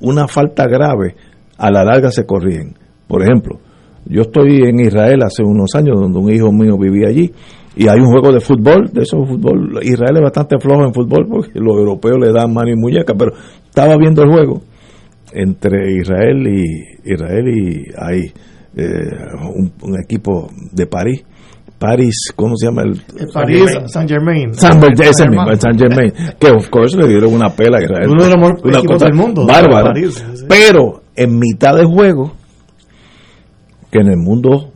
una 0.01 0.27
falta 0.27 0.65
grave, 0.67 1.15
a 1.57 1.71
la 1.71 1.85
larga 1.85 2.11
se 2.11 2.25
corrigen. 2.25 2.75
Por 3.07 3.21
ejemplo, 3.21 3.59
yo 4.05 4.23
estoy 4.23 4.57
en 4.67 4.81
Israel 4.81 5.21
hace 5.23 5.41
unos 5.41 5.73
años, 5.75 6.01
donde 6.01 6.19
un 6.19 6.33
hijo 6.33 6.51
mío 6.51 6.77
vivía 6.77 7.07
allí, 7.07 7.31
y 7.77 7.87
hay 7.87 7.99
un 8.01 8.07
juego 8.11 8.33
de 8.33 8.41
fútbol, 8.41 8.89
de 8.91 9.03
esos 9.03 9.25
fútbol, 9.25 9.79
Israel 9.83 10.17
es 10.17 10.21
bastante 10.21 10.57
flojo 10.59 10.83
en 10.83 10.93
fútbol, 10.93 11.27
porque 11.29 11.59
los 11.61 11.77
europeos 11.77 12.17
le 12.19 12.33
dan 12.33 12.53
mano 12.53 12.71
y 12.71 12.75
muñeca, 12.75 13.13
pero 13.17 13.31
estaba 13.69 13.95
viendo 13.95 14.21
el 14.23 14.29
juego 14.29 14.61
entre 15.33 15.93
Israel 15.93 16.47
y 16.47 17.11
Israel 17.11 17.47
y 17.47 17.85
ahí 17.97 18.31
eh, 18.75 18.85
un, 19.55 19.71
un 19.81 19.99
equipo 19.99 20.49
de 20.71 20.87
París 20.87 21.23
París 21.83 22.31
¿cómo 22.35 22.55
se 22.55 22.67
llama 22.67 22.83
el 22.83 22.91
el 23.19 23.27
París, 23.33 23.77
Saint 23.87 24.09
Germain. 24.09 24.53
San 24.53 24.79
Germain, 25.77 26.13
que 26.39 26.49
of 26.49 26.69
course 26.69 26.95
le 26.95 27.07
dieron 27.07 27.33
una 27.33 27.49
pela 27.49 27.79
a 27.79 27.83
Israel. 27.83 28.09
Uno 28.09 28.23
de 28.23 28.29
los 28.29 28.37
mejores 28.37 28.63
Una 28.63 28.77
equipos 28.77 28.95
cosa 28.95 29.05
del 29.05 29.15
mundo, 29.15 29.45
Bárbara. 29.45 29.93
París, 29.93 30.23
sí. 30.33 30.45
Pero 30.47 31.01
en 31.15 31.37
mitad 31.37 31.75
de 31.75 31.83
juego, 31.83 32.31
que 33.91 33.99
en 33.99 34.07
el 34.07 34.17
mundo 34.17 34.71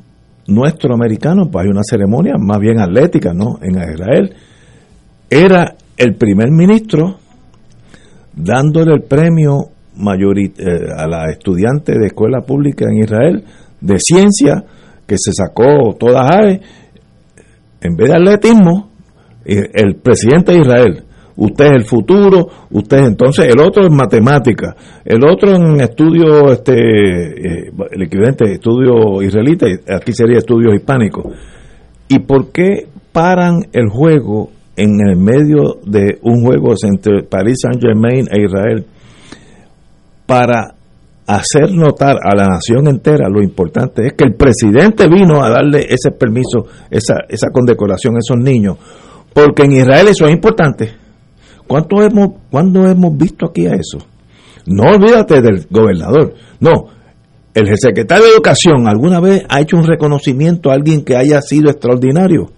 nuestro 0.47 0.93
americano, 0.93 1.49
pues 1.49 1.65
hay 1.65 1.71
una 1.71 1.81
ceremonia 1.83 2.33
más 2.37 2.59
bien 2.59 2.79
atlética, 2.79 3.33
¿no? 3.33 3.57
En 3.61 3.75
Israel, 3.75 4.35
era 5.29 5.75
el 5.95 6.15
primer 6.15 6.51
ministro 6.51 7.19
dándole 8.33 8.93
el 8.93 9.03
premio 9.03 9.69
mayori- 9.97 10.53
eh, 10.57 10.87
a 10.95 11.07
la 11.07 11.29
estudiante 11.31 11.93
de 11.97 12.07
escuela 12.07 12.41
pública 12.41 12.85
en 12.89 13.03
Israel 13.03 13.43
de 13.81 13.95
ciencia 13.99 14.63
que 15.05 15.15
se 15.17 15.31
sacó 15.33 15.95
todas 15.99 16.29
AVE 16.31 16.61
en 17.81 17.95
vez 17.95 18.09
de 18.09 18.15
atletismo 18.15 18.89
eh, 19.45 19.69
el 19.73 19.95
presidente 19.95 20.51
de 20.53 20.59
Israel. 20.59 21.03
Usted 21.39 21.65
es 21.65 21.71
el 21.73 21.83
futuro 21.85 22.47
usted 22.71 22.97
es 22.97 23.07
entonces 23.09 23.47
el 23.47 23.59
otro 23.61 23.85
en 23.85 23.95
matemática 23.95 24.75
el 25.05 25.23
otro 25.23 25.55
en 25.55 25.79
estudio 25.81 26.51
este 26.51 26.73
eh, 26.73 27.71
el 27.91 28.01
equivalente 28.01 28.51
estudio 28.53 29.21
israelita 29.21 29.67
aquí 29.95 30.13
sería 30.13 30.39
estudios 30.39 30.73
hispánicos 30.73 31.25
y 32.09 32.17
por 32.19 32.51
qué 32.51 32.87
paran 33.11 33.59
el 33.71 33.87
juego 33.89 34.49
en 34.75 34.99
el 35.07 35.15
medio 35.17 35.75
de 35.85 36.17
un 36.23 36.43
juego 36.43 36.73
entre 36.83 37.21
Paris 37.21 37.57
Saint 37.61 37.81
Germain 37.83 38.25
e 38.31 38.41
Israel 38.43 38.85
para 40.27 40.75
hacer 41.25 41.71
notar 41.73 42.17
a 42.23 42.35
la 42.35 42.47
nación 42.47 42.87
entera 42.87 43.27
lo 43.27 43.41
importante 43.41 44.07
es 44.07 44.13
que 44.13 44.23
el 44.23 44.35
presidente 44.35 45.07
vino 45.07 45.43
a 45.43 45.49
darle 45.49 45.87
ese 45.89 46.11
permiso, 46.11 46.67
esa, 46.91 47.15
esa 47.27 47.49
condecoración 47.51 48.15
a 48.15 48.19
esos 48.19 48.37
niños, 48.37 48.77
porque 49.33 49.63
en 49.63 49.73
Israel 49.73 50.07
eso 50.09 50.25
es 50.27 50.33
importante. 50.33 50.93
¿Cuánto 51.65 52.01
hemos, 52.01 52.29
¿Cuándo 52.49 52.87
hemos 52.87 53.17
visto 53.17 53.47
aquí 53.47 53.65
a 53.67 53.73
eso? 53.73 53.97
No 54.67 54.83
olvídate 54.91 55.41
del 55.41 55.67
gobernador, 55.69 56.33
no. 56.59 56.71
El 57.53 57.75
secretario 57.77 58.25
de 58.25 58.31
Educación 58.33 58.87
alguna 58.87 59.19
vez 59.19 59.43
ha 59.49 59.59
hecho 59.59 59.77
un 59.77 59.85
reconocimiento 59.85 60.69
a 60.69 60.75
alguien 60.75 61.03
que 61.03 61.15
haya 61.15 61.41
sido 61.41 61.71
extraordinario. 61.71 62.51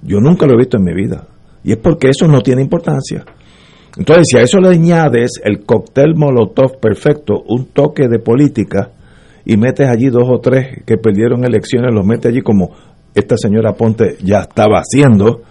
Yo 0.00 0.20
nunca 0.20 0.46
lo 0.46 0.54
he 0.54 0.58
visto 0.58 0.76
en 0.76 0.84
mi 0.84 0.94
vida. 0.94 1.26
Y 1.64 1.72
es 1.72 1.78
porque 1.78 2.10
eso 2.10 2.28
no 2.28 2.40
tiene 2.40 2.62
importancia. 2.62 3.24
Entonces, 3.96 4.24
si 4.28 4.38
a 4.38 4.42
eso 4.42 4.58
le 4.58 4.70
añades 4.70 5.40
el 5.42 5.64
cóctel 5.64 6.14
Molotov 6.16 6.80
perfecto, 6.80 7.42
un 7.46 7.66
toque 7.66 8.08
de 8.08 8.18
política, 8.18 8.90
y 9.44 9.56
metes 9.56 9.88
allí 9.88 10.08
dos 10.08 10.28
o 10.28 10.40
tres 10.40 10.82
que 10.86 10.96
perdieron 10.96 11.44
elecciones, 11.44 11.94
los 11.94 12.04
metes 12.04 12.32
allí 12.32 12.40
como 12.40 12.70
esta 13.14 13.36
señora 13.36 13.74
Ponte 13.74 14.16
ya 14.22 14.40
estaba 14.40 14.78
haciendo, 14.78 15.42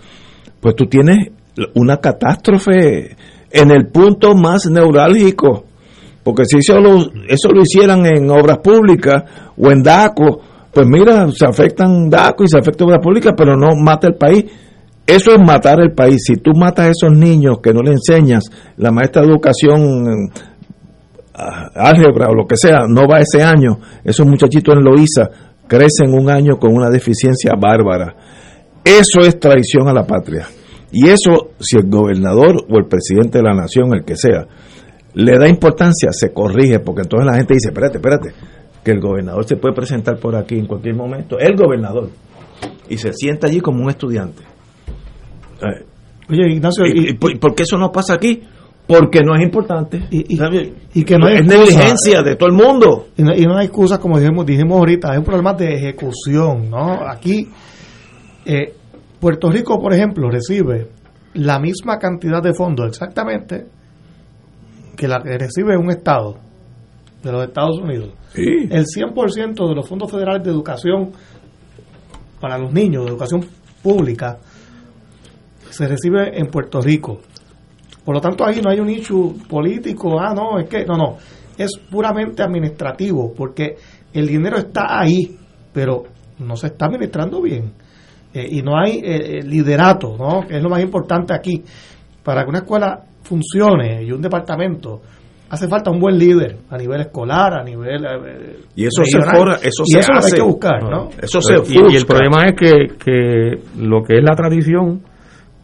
pues 0.60 0.76
tú 0.76 0.86
tienes 0.88 1.30
una 1.76 1.98
catástrofe 1.98 3.16
en 3.52 3.72
el 3.72 3.88
punto 3.88 4.36
más 4.36 4.66
neurálgico. 4.66 5.66
Porque 6.24 6.46
si 6.46 6.58
eso 6.58 6.80
lo, 6.80 7.00
eso 7.28 7.50
lo 7.54 7.62
hicieran 7.62 8.06
en 8.06 8.30
obras 8.30 8.60
públicas 8.60 9.24
o 9.58 9.70
en 9.72 9.84
DACO, 9.84 10.42
pues 10.72 10.88
mira, 10.88 11.30
se 11.32 11.46
afectan 11.46 12.10
DACO 12.10 12.46
y 12.46 12.48
se 12.48 12.58
afecta 12.58 12.86
obras 12.86 13.04
públicas, 13.04 13.34
pero 13.38 13.56
no 13.56 13.76
mata 13.76 14.08
el 14.08 14.16
país. 14.16 14.46
Eso 15.06 15.32
es 15.32 15.40
matar 15.46 15.82
el 15.82 15.92
país. 15.92 16.24
Si 16.26 16.36
tú 16.36 16.52
matas 16.56 16.88
a 16.88 16.92
esos 16.92 17.18
niños 17.18 17.60
que 17.62 17.74
no 17.74 17.82
le 17.82 17.92
enseñas, 17.92 18.44
la 18.78 18.92
maestra 18.92 19.22
de 19.22 19.30
educación, 19.30 20.30
ah, 21.34 21.70
álgebra 21.76 22.30
o 22.30 22.36
lo 22.36 22.48
que 22.48 22.56
sea, 22.56 22.86
no 22.88 23.02
va 23.08 23.20
ese 23.20 23.44
año, 23.44 23.80
esos 24.04 24.26
muchachitos 24.26 24.76
en 24.76 24.84
Loíza 24.84 25.30
crecen 25.68 26.14
un 26.14 26.30
año 26.30 26.58
con 26.58 26.74
una 26.74 26.90
deficiencia 26.90 27.54
bárbara. 27.60 28.16
Eso 28.84 29.28
es 29.28 29.40
traición 29.40 29.88
a 29.88 29.94
la 29.94 30.06
patria. 30.06 30.48
Y 30.92 31.08
eso, 31.08 31.52
si 31.60 31.78
el 31.78 31.90
gobernador 31.90 32.66
o 32.70 32.78
el 32.78 32.86
presidente 32.86 33.40
de 33.40 33.44
la 33.44 33.54
nación, 33.54 33.94
el 33.94 34.06
que 34.06 34.16
sea, 34.16 34.46
le 35.16 35.38
da 35.38 35.48
importancia, 35.48 36.12
se 36.12 36.32
corrige, 36.32 36.80
porque 36.80 37.02
entonces 37.02 37.26
la 37.26 37.38
gente 37.38 37.56
dice, 37.56 37.70
espérate, 37.70 37.98
espérate, 37.98 38.34
que 38.84 38.92
el 38.92 39.00
gobernador 39.00 39.44
se 39.46 39.56
puede 39.56 39.74
presentar 39.74 40.18
por 40.20 40.36
aquí 40.36 40.56
en 40.56 40.68
cualquier 40.68 40.96
momento, 40.96 41.40
el 41.40 41.56
gobernador, 41.56 42.10
y 42.90 42.98
se 42.98 43.14
sienta 43.14 43.48
allí 43.48 43.60
como 43.60 43.84
un 43.84 43.90
estudiante. 43.90 44.53
Eh, 45.64 45.86
Oye, 46.30 46.54
Ignacio, 46.54 46.86
¿y, 46.86 47.10
y 47.10 47.14
por, 47.14 47.38
por 47.40 47.56
qué 47.56 47.64
eso 47.64 47.78
no 47.78 47.92
pasa 47.92 48.14
aquí? 48.14 48.42
Porque 48.88 49.22
no 49.22 49.36
es 49.36 49.42
importante. 49.42 50.08
Y, 50.12 50.36
y 50.36 51.04
que 51.04 51.18
no 51.18 51.28
hay 51.28 51.36
es 51.36 51.42
excusa. 51.42 51.58
negligencia 51.58 52.22
de 52.22 52.36
todo 52.36 52.50
el 52.50 52.56
mundo. 52.56 53.08
Y 53.18 53.24
no, 53.24 53.58
hay 53.58 53.66
excusas, 53.66 54.00
como 54.00 54.20
dijimos, 54.20 54.46
dijimos 54.46 54.78
ahorita, 54.78 55.12
hay 55.12 55.18
un 55.20 55.24
problema 55.24 55.54
de 55.54 55.74
ejecución, 55.74 56.70
¿no? 56.70 57.08
Aquí, 57.08 57.48
eh, 58.46 58.74
Puerto 59.20 59.50
Rico, 59.50 59.80
por 59.80 59.94
ejemplo, 59.94 60.30
recibe 60.30 60.88
la 61.36 61.60
misma 61.60 61.98
cantidad 61.98 62.42
de 62.44 62.54
fondos 62.54 62.88
exactamente 62.88 63.66
que 64.96 65.08
la 65.08 65.22
que 65.22 65.38
recibe 65.38 65.78
un 65.78 65.90
Estado 65.90 66.38
de 67.24 67.32
los 67.32 67.48
Estados 67.48 67.80
Unidos, 67.80 68.10
el 68.36 68.86
100% 68.86 69.68
de 69.68 69.76
los 69.76 69.88
fondos 69.88 70.12
federales 70.12 70.44
de 70.44 70.52
educación 70.52 71.12
para 72.40 72.58
los 72.58 72.72
niños, 72.74 73.06
de 73.06 73.12
educación 73.12 73.46
pública, 73.82 74.38
se 75.74 75.88
recibe 75.88 76.38
en 76.40 76.48
Puerto 76.48 76.82
Rico. 76.82 77.20
Por 78.06 78.16
lo 78.16 78.22
tanto, 78.22 78.46
ahí 78.46 78.62
no 78.62 78.70
hay 78.70 78.80
un 78.80 78.90
issue 78.90 79.34
político, 79.48 80.20
ah, 80.20 80.34
no, 80.36 80.60
es 80.60 80.68
que, 80.68 80.86
no, 80.86 80.96
no, 80.98 81.18
es 81.58 81.72
puramente 81.90 82.44
administrativo, 82.44 83.34
porque 83.34 83.76
el 84.14 84.28
dinero 84.28 84.58
está 84.58 85.00
ahí, 85.00 85.38
pero 85.72 86.04
no 86.40 86.56
se 86.56 86.68
está 86.68 86.86
administrando 86.88 87.42
bien. 87.42 87.72
Eh, 88.34 88.48
y 88.50 88.62
no 88.62 88.78
hay 88.78 88.98
eh, 88.98 89.40
eh, 89.40 89.44
liderato, 89.44 90.18
¿no? 90.18 90.42
que 90.48 90.58
es 90.58 90.64
lo 90.64 90.70
más 90.70 90.82
importante 90.82 91.34
aquí. 91.34 91.64
Para 92.24 92.44
que 92.44 92.50
una 92.50 92.60
escuela 92.60 93.00
funcione 93.22 94.04
y 94.04 94.12
un 94.12 94.22
departamento, 94.22 95.02
hace 95.50 95.68
falta 95.68 95.92
un 95.92 96.00
buen 96.00 96.18
líder 96.18 96.58
a 96.70 96.78
nivel 96.78 97.02
escolar, 97.02 97.54
a 97.54 97.64
nivel. 97.64 98.04
eh, 98.06 98.58
Y 98.76 98.86
eso 98.86 99.04
se 99.06 99.18
regional. 99.20 99.38
fora- 99.38 99.56
eso 99.62 99.84
y 99.86 99.92
se 99.94 100.00
eso 100.00 100.12
es 100.12 100.16
lo 100.16 100.22
que 100.22 100.26
hay 100.28 100.32
que 100.34 100.42
buscar, 100.42 100.84
¿no? 100.84 101.10
Eso 101.22 101.42
se 101.42 101.54
y, 101.74 101.94
y 101.94 101.96
el 101.96 102.06
problema 102.06 102.44
es 102.46 102.56
que, 102.58 102.72
que 102.98 103.60
lo 103.80 104.04
que 104.04 104.18
es 104.18 104.24
la 104.24 104.36
tradición 104.36 105.02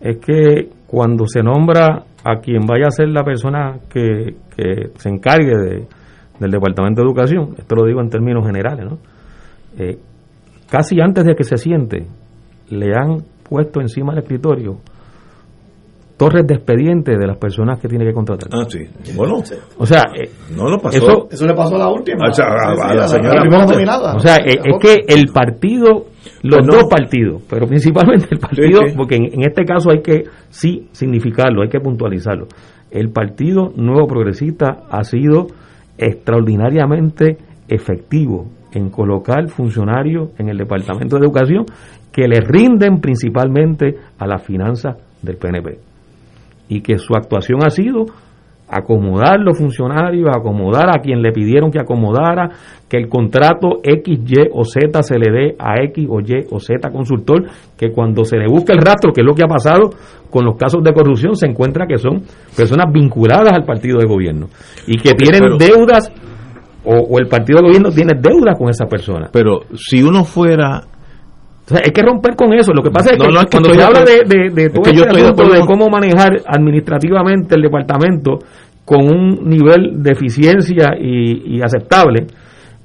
es 0.02 0.18
que 0.18 0.70
cuando 0.88 1.26
se 1.28 1.42
nombra 1.44 2.04
a 2.24 2.36
quien 2.42 2.66
vaya 2.66 2.88
a 2.88 2.92
ser 2.92 3.10
la 3.10 3.24
persona 3.24 3.78
que, 3.90 4.36
que 4.56 4.92
se 4.98 5.10
encargue 5.10 5.56
de, 5.58 5.88
del 6.40 6.52
Departamento 6.52 7.02
de 7.02 7.08
Educación, 7.08 7.56
esto 7.58 7.76
lo 7.76 7.86
digo 7.86 8.02
en 8.02 8.10
términos 8.10 8.46
generales, 8.46 8.86
¿no? 8.86 8.98
Eh, 9.78 9.98
casi 10.70 11.00
antes 11.00 11.26
de 11.26 11.36
que 11.36 11.44
se 11.44 11.58
siente, 11.58 12.06
le 12.70 12.94
han 12.96 13.24
puesto 13.48 13.82
encima 13.82 14.14
del 14.14 14.24
escritorio 14.24 14.78
torres 16.18 16.46
de 16.46 16.56
expediente 16.56 17.18
de 17.18 17.26
las 17.26 17.38
personas 17.38 17.80
que 17.80 17.88
tiene 17.88 18.04
que 18.06 18.12
contratar. 18.14 18.50
Ah, 18.52 18.66
sí. 18.68 18.80
Bueno, 19.16 19.42
O 19.78 19.86
sea, 19.86 20.02
eh, 20.22 20.30
no 20.54 20.68
lo 20.70 20.78
pasó. 20.78 20.98
Eso, 20.98 21.28
Eso 21.32 21.48
le 21.48 21.54
pasó 21.54 21.76
a 21.78 21.80
la 21.80 21.88
última. 21.90 22.28
O 22.30 22.34
sea, 22.34 22.46
a- 22.48 22.94
la 22.94 23.08
señora 23.08 23.46
nominada. 23.46 24.16
O 24.16 24.20
sea, 24.20 24.36
es, 24.36 24.58
es 24.58 24.76
que 24.82 25.06
el 25.08 25.28
partido, 25.30 26.08
los 26.44 26.66
no. 26.66 26.74
dos 26.74 26.86
partidos, 26.90 27.44
pero 27.50 27.68
principalmente 27.68 28.28
el 28.32 28.40
partido, 28.40 28.80
Sí, 28.82 28.90
sí. 28.90 28.96
porque 28.98 29.16
en, 29.16 29.26
en 29.34 29.42
este 29.44 29.66
caso 29.66 29.92
hay 29.92 30.02
que 30.02 30.24
sí 30.50 30.88
significarlo, 30.92 31.62
hay 31.62 31.70
que 31.70 31.80
puntualizarlo. 31.80 32.48
El 32.92 33.10
partido 33.12 33.72
nuevo 33.76 34.08
progresista 34.08 34.84
ha 34.90 35.04
sido 35.04 35.48
extraordinariamente 35.98 37.38
efectivo 37.68 38.48
en 38.74 38.90
colocar 38.90 39.48
funcionarios 39.50 40.30
en 40.38 40.50
el 40.50 40.58
Departamento 40.58 41.18
de 41.18 41.26
Educación 41.26 41.66
que 42.12 42.28
le 42.28 42.40
rinden 42.42 43.00
principalmente 43.00 43.96
a 44.18 44.28
las 44.28 44.44
finanzas 44.44 44.98
del 45.22 45.38
PNP. 45.38 45.80
Y 46.70 46.82
que 46.82 46.98
su 46.98 47.14
actuación 47.16 47.60
ha 47.66 47.70
sido 47.70 48.06
acomodar 48.70 49.40
los 49.40 49.58
funcionarios, 49.58 50.30
acomodar 50.30 50.90
a 50.90 51.02
quien 51.02 51.22
le 51.22 51.32
pidieron 51.32 51.72
que 51.72 51.80
acomodara, 51.80 52.50
que 52.88 52.98
el 52.98 53.08
contrato 53.10 53.80
X, 53.84 54.20
Y 54.26 54.34
o 54.52 54.64
Z 54.64 55.02
se 55.04 55.18
le 55.18 55.32
dé 55.32 55.56
a 55.58 55.82
X 55.84 56.08
o 56.10 56.20
Y 56.20 56.46
o 56.52 56.60
Z 56.60 56.90
consultor, 56.92 57.46
que 57.78 57.92
cuando 57.92 58.24
se 58.24 58.38
le 58.38 58.48
busca 58.48 58.74
el 58.74 58.80
rastro, 58.80 59.12
que 59.12 59.22
es 59.22 59.26
lo 59.26 59.34
que 59.34 59.44
ha 59.44 59.48
pasado 59.48 59.90
con 60.30 60.46
los 60.46 60.56
casos 60.56 60.84
de 60.84 60.94
corrupción, 60.94 61.36
se 61.36 61.48
encuentra 61.48 61.88
que 61.88 61.98
son 61.98 62.22
personas 62.56 62.92
vinculadas 62.94 63.54
al 63.54 63.64
partido 63.66 63.98
de 64.00 64.06
gobierno 64.06 64.48
y 64.86 64.98
que 64.98 65.14
tienen 65.14 65.42
pero- 65.42 65.58
deudas 65.58 66.12
o, 66.86 66.96
o 66.96 67.20
el 67.20 67.28
partido 67.28 67.60
de 67.60 67.68
gobierno 67.68 67.90
tiene 67.92 68.14
deudas 68.20 68.58
con 68.58 68.70
esa 68.70 68.86
persona. 68.86 69.30
Pero 69.34 69.62
si 69.76 70.02
uno 70.02 70.24
fuera 70.24 70.82
O 71.70 71.76
sea, 71.76 71.82
hay 71.86 71.92
que 71.92 72.02
romper 72.02 72.36
con 72.36 72.52
eso. 72.54 72.74
Lo 72.74 72.82
que 72.82 72.90
pasa 72.90 73.12
es 73.12 73.18
que 73.18 73.28
no, 73.28 73.40
es 73.40 73.46
que 73.46 73.52
cuando 73.52 73.70
se 73.70 73.84
habla 73.84 74.04
de, 74.04 74.64
Es 74.66 74.74
todo 74.74 74.82
que 74.82 74.94
yo 74.94 75.04
este 75.04 75.22
asunto 75.22 75.50
de 75.50 75.60
cómo 75.68 75.88
manejar 75.88 76.42
administrativamente 76.48 77.56
el 77.56 77.62
departamento 77.62 78.40
con 78.86 79.04
un 79.04 79.48
nivel 79.48 80.02
de 80.02 80.12
eficiencia 80.12 80.96
y, 81.00 81.58
y 81.58 81.62
aceptable, 81.62 82.26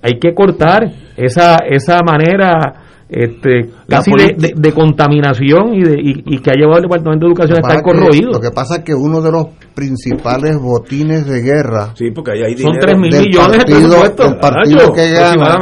hay 0.03 0.19
que 0.21 0.35
cortar 0.35 0.85
esa, 1.17 1.57
esa 1.67 2.01
manera 2.03 2.84
este, 3.17 3.71
casi 3.89 4.11
de, 4.11 4.35
de- 4.37 4.55
de 4.57 4.73
contaminación 4.73 5.75
y, 5.75 5.83
de, 5.85 5.93
y, 6.03 6.23
y 6.35 6.39
que 6.41 6.51
ha 6.51 6.55
llevado 6.55 6.79
el 6.79 6.83
Departamento 6.83 7.27
de 7.27 7.31
Educación 7.33 7.59
a 7.59 7.61
estar 7.61 7.83
corroído. 7.83 8.33
Lo 8.33 8.41
que 8.41 8.51
pasa 8.51 8.77
es 8.77 8.85
que 8.85 8.93
uno 8.95 9.21
de 9.23 9.31
los 9.31 9.47
principales 9.75 10.57
botines 10.61 11.27
de 11.27 11.41
guerra 11.43 11.95
Sí, 11.97 12.11
porque 12.15 12.33
ahí 12.33 12.43
hay 12.43 12.57
Son 12.57 12.73
dinero. 12.73 12.87
3 12.87 12.99
mil 12.99 13.11
del 13.13 13.23
millones 13.23 13.59
de 13.59 13.59
partido, 13.59 14.03
del 14.03 14.39
partido 14.39 14.93
que 14.93 15.11
gana 15.13 15.59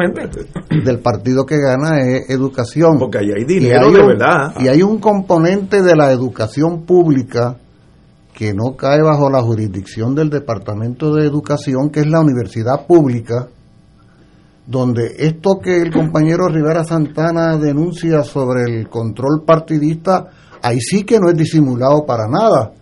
del 0.85 0.99
partido 1.01 1.47
que 1.47 1.57
gana 1.59 2.01
es 2.01 2.31
educación 2.31 2.99
Porque 2.99 3.19
ahí 3.19 3.31
hay 3.37 3.45
dinero 3.45 3.87
hay 3.89 3.93
de 3.93 4.01
un- 4.01 4.07
verdad. 4.07 4.55
y 4.61 4.69
hay 4.69 4.83
un 4.83 4.99
componente 4.99 5.83
de 5.83 5.95
la 5.97 6.11
educación 6.13 6.85
pública 6.87 7.57
que 8.35 8.55
no 8.55 8.77
cae 8.77 9.03
bajo 9.03 9.29
la 9.31 9.43
jurisdicción 9.43 10.15
del 10.15 10.31
Departamento 10.31 11.15
de 11.15 11.27
Educación, 11.27 11.91
que 11.91 12.01
es 12.01 12.07
la 12.07 12.21
universidad 12.21 12.87
pública, 12.87 13.49
donde 14.67 15.17
esto 15.19 15.59
que 15.63 15.83
el 15.83 15.93
compañero 15.93 16.49
Rivera 16.49 16.85
Santana 16.85 17.57
denuncia 17.57 18.23
sobre 18.23 18.65
el 18.65 18.89
control 18.89 19.43
partidista, 19.45 20.29
ahí 20.63 20.81
sí 20.81 21.05
que 21.05 21.19
no 21.19 21.29
es 21.29 21.37
disimulado 21.37 22.07
para 22.07 22.29
nada, 22.29 22.73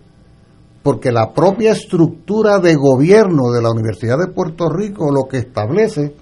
porque 0.82 1.10
la 1.10 1.32
propia 1.32 1.72
estructura 1.72 2.58
de 2.58 2.74
gobierno 2.74 3.50
de 3.50 3.62
la 3.62 3.70
Universidad 3.70 4.18
de 4.18 4.32
Puerto 4.32 4.68
Rico 4.68 5.10
lo 5.10 5.26
que 5.28 5.38
establece 5.38 6.14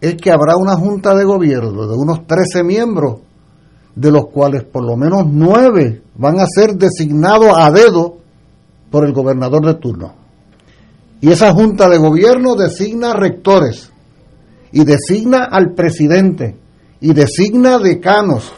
es 0.00 0.16
que 0.16 0.30
habrá 0.30 0.56
una 0.56 0.76
junta 0.76 1.14
de 1.14 1.24
gobierno 1.24 1.86
de 1.86 1.96
unos 1.96 2.26
13 2.26 2.62
miembros, 2.62 3.20
de 3.94 4.10
los 4.10 4.26
cuales 4.26 4.64
por 4.64 4.84
lo 4.84 4.96
menos 4.96 5.24
9 5.26 6.02
van 6.16 6.40
a 6.40 6.46
ser 6.46 6.74
designados 6.74 7.52
a 7.56 7.70
dedo 7.70 8.16
por 8.90 9.06
el 9.06 9.12
gobernador 9.12 9.64
de 9.64 9.74
turno. 9.74 10.14
Y 11.20 11.30
esa 11.30 11.52
junta 11.52 11.88
de 11.88 11.96
gobierno 11.96 12.54
designa 12.54 13.14
rectores 13.14 13.93
y 14.74 14.84
designa 14.84 15.44
al 15.50 15.72
presidente 15.72 16.56
y 17.00 17.12
designa 17.14 17.78
decanos 17.78 18.52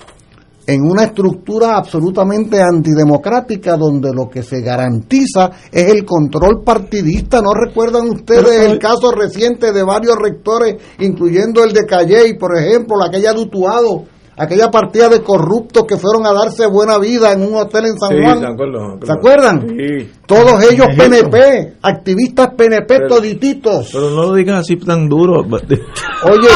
en 0.66 0.82
una 0.82 1.04
estructura 1.04 1.76
absolutamente 1.76 2.60
antidemocrática 2.60 3.76
donde 3.76 4.12
lo 4.12 4.28
que 4.28 4.42
se 4.42 4.62
garantiza 4.62 5.50
es 5.70 5.92
el 5.92 6.04
control 6.04 6.62
partidista. 6.64 7.40
¿No 7.40 7.52
recuerdan 7.52 8.08
ustedes 8.08 8.62
el 8.62 8.78
caso 8.78 9.12
reciente 9.12 9.72
de 9.72 9.82
varios 9.84 10.16
rectores, 10.16 10.76
incluyendo 10.98 11.62
el 11.62 11.72
de 11.72 11.84
Calley, 11.84 12.36
por 12.36 12.58
ejemplo, 12.58 12.96
aquella 13.04 13.32
de 13.32 13.42
Utuado, 13.42 14.04
aquella 14.36 14.70
partida 14.70 15.08
de 15.08 15.22
corruptos 15.22 15.84
que 15.84 15.96
fueron 15.96 16.26
a 16.26 16.32
darse 16.32 16.66
buena 16.66 16.98
vida 16.98 17.32
en 17.32 17.42
un 17.42 17.54
hotel 17.56 17.86
en 17.86 17.98
San 17.98 18.10
Sí, 18.10 18.16
Juan? 18.22 18.40
de 18.40 18.46
acuerdo, 18.46 18.98
¿Se 19.04 19.12
acuerdan? 19.12 19.66
Sí. 19.68 20.10
Todos 20.26 20.62
ellos. 20.70 20.86
PNP, 20.96 21.74
activistas 21.82 22.48
PNP 22.56 22.86
Pero- 22.86 23.08
todititos. 23.08 23.90
Pero 23.92 24.10
no 24.10 24.22
lo 24.26 24.34
digas 24.34 24.60
así 24.60 24.76
tan 24.76 25.08
duro. 25.08 25.40
Oye, 25.40 26.48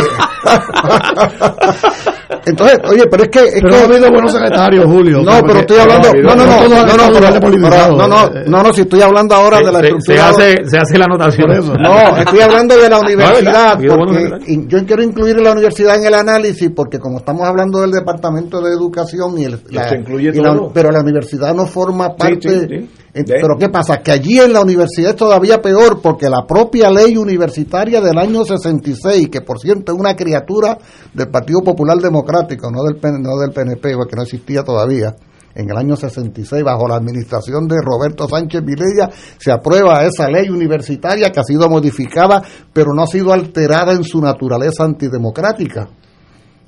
entonces, 2.46 2.78
oye, 2.88 3.04
pero 3.10 3.22
es 3.24 3.28
que. 3.30 3.38
Es 3.40 3.54
Pero 3.54 3.68
que 3.68 3.74
ha 3.76 3.84
habido 3.84 4.10
buenos 4.10 4.32
secretarios, 4.32 4.84
Julio. 4.86 5.18
No, 5.22 5.24
Porque- 5.32 5.46
pero 5.46 5.58
estoy 5.60 5.78
hablando. 5.78 6.08
No, 6.14 6.34
no, 6.34 6.46
no, 6.46 6.68
no, 6.68 6.68
no, 6.68 6.96
no, 6.96 8.08
no, 8.08 8.30
no, 8.46 8.62
no, 8.62 8.72
si 8.72 8.80
estoy 8.82 9.02
hablando 9.02 9.34
ahora 9.34 9.58
de 9.58 9.64
la 9.72 9.80
estructura. 9.80 10.28
hace, 10.28 10.56
se 10.66 10.78
hace 10.78 10.98
la 10.98 11.04
anotación. 11.06 11.50
Eso. 11.52 11.74
No, 11.74 12.16
estoy 12.16 12.40
hablando 12.40 12.76
de 12.76 12.88
la 12.88 12.98
universidad, 13.00 13.78
porque 13.78 14.66
yo 14.68 14.86
quiero 14.86 15.02
incluir 15.02 15.40
la 15.40 15.52
universidad 15.52 15.96
en 15.96 16.04
el 16.06 16.14
análisis, 16.14 16.70
porque 16.74 16.98
como 16.98 17.18
estamos 17.18 17.46
hablando 17.46 17.80
del 17.80 17.90
departamento 17.92 18.60
de 18.60 18.72
educación 18.72 19.38
y, 19.38 19.44
el, 19.44 19.60
la- 19.70 19.96
incluye 19.96 20.30
y 20.34 20.38
la- 20.40 20.52
todo. 20.54 20.70
pero 20.72 20.90
la 20.90 21.00
universidad 21.00 21.54
no 21.54 21.66
forma 21.66 22.16
parte. 22.16 22.88
Pero 23.12 23.57
qué 23.59 23.69
pasa, 23.69 23.99
que 23.99 24.12
allí 24.12 24.39
en 24.39 24.53
la 24.53 24.61
universidad 24.61 25.11
es 25.11 25.16
todavía 25.16 25.61
peor, 25.61 26.01
porque 26.01 26.28
la 26.28 26.47
propia 26.47 26.91
ley 26.91 27.16
universitaria 27.16 28.01
del 28.01 28.16
año 28.16 28.45
66, 28.45 29.28
que 29.28 29.41
por 29.41 29.59
cierto 29.59 29.93
es 29.93 29.99
una 29.99 30.15
criatura 30.15 30.78
del 31.12 31.28
Partido 31.28 31.61
Popular 31.61 31.99
Democrático, 31.99 32.70
no 32.70 32.85
del, 32.85 33.01
no 33.20 33.37
del 33.39 33.51
PNP, 33.51 33.97
porque 33.97 34.15
no 34.15 34.23
existía 34.23 34.62
todavía. 34.62 35.15
En 35.53 35.69
el 35.69 35.77
año 35.77 35.97
66, 35.97 36.62
bajo 36.62 36.87
la 36.87 36.95
administración 36.95 37.66
de 37.66 37.74
Roberto 37.82 38.28
Sánchez 38.28 38.65
Vilella, 38.65 39.11
se 39.37 39.51
aprueba 39.51 40.05
esa 40.05 40.28
ley 40.28 40.49
universitaria 40.49 41.32
que 41.32 41.41
ha 41.41 41.45
sido 41.45 41.69
modificada, 41.69 42.41
pero 42.73 42.95
no 42.95 43.03
ha 43.03 43.09
sido 43.09 43.32
alterada 43.32 43.93
en 43.93 44.05
su 44.05 44.20
naturaleza 44.20 44.85
antidemocrática, 44.85 45.89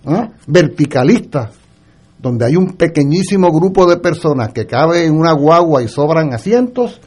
¿ah? 0.04 0.28
verticalista, 0.48 1.52
donde 2.22 2.46
hay 2.46 2.56
un 2.56 2.76
pequeñísimo 2.76 3.50
grupo 3.50 3.84
de 3.86 3.96
personas 3.96 4.52
que 4.52 4.66
cabe 4.66 5.04
en 5.04 5.18
una 5.18 5.32
guagua 5.32 5.82
y 5.82 5.88
sobran 5.88 6.32
asientos, 6.32 7.00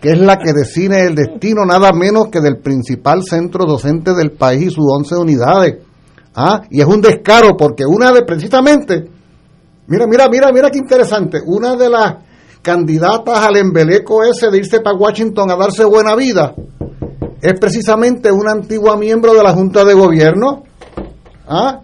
que 0.00 0.12
es 0.12 0.18
la 0.18 0.38
que 0.38 0.52
decide 0.52 1.06
el 1.06 1.16
destino 1.16 1.66
nada 1.66 1.92
menos 1.92 2.28
que 2.28 2.40
del 2.40 2.58
principal 2.58 3.22
centro 3.24 3.66
docente 3.66 4.14
del 4.14 4.30
país 4.30 4.62
y 4.62 4.70
sus 4.70 4.86
11 4.88 5.16
unidades. 5.16 5.78
¿Ah? 6.34 6.62
Y 6.70 6.80
es 6.80 6.86
un 6.86 7.00
descaro 7.00 7.56
porque 7.56 7.84
una 7.84 8.12
de 8.12 8.22
precisamente, 8.22 9.04
mira, 9.88 10.06
mira, 10.06 10.28
mira, 10.30 10.52
mira 10.52 10.70
qué 10.70 10.78
interesante, 10.78 11.40
una 11.44 11.74
de 11.74 11.90
las 11.90 12.14
candidatas 12.62 13.38
al 13.40 13.56
embeleco 13.56 14.22
ese 14.22 14.48
de 14.48 14.58
irse 14.58 14.80
para 14.80 14.96
Washington 14.96 15.50
a 15.50 15.56
darse 15.56 15.84
buena 15.84 16.14
vida 16.14 16.54
es 17.42 17.58
precisamente 17.58 18.30
una 18.30 18.52
antigua 18.52 18.96
miembro 18.96 19.34
de 19.34 19.42
la 19.42 19.52
Junta 19.52 19.84
de 19.84 19.94
Gobierno. 19.94 20.64
¿Ah? 21.48 21.80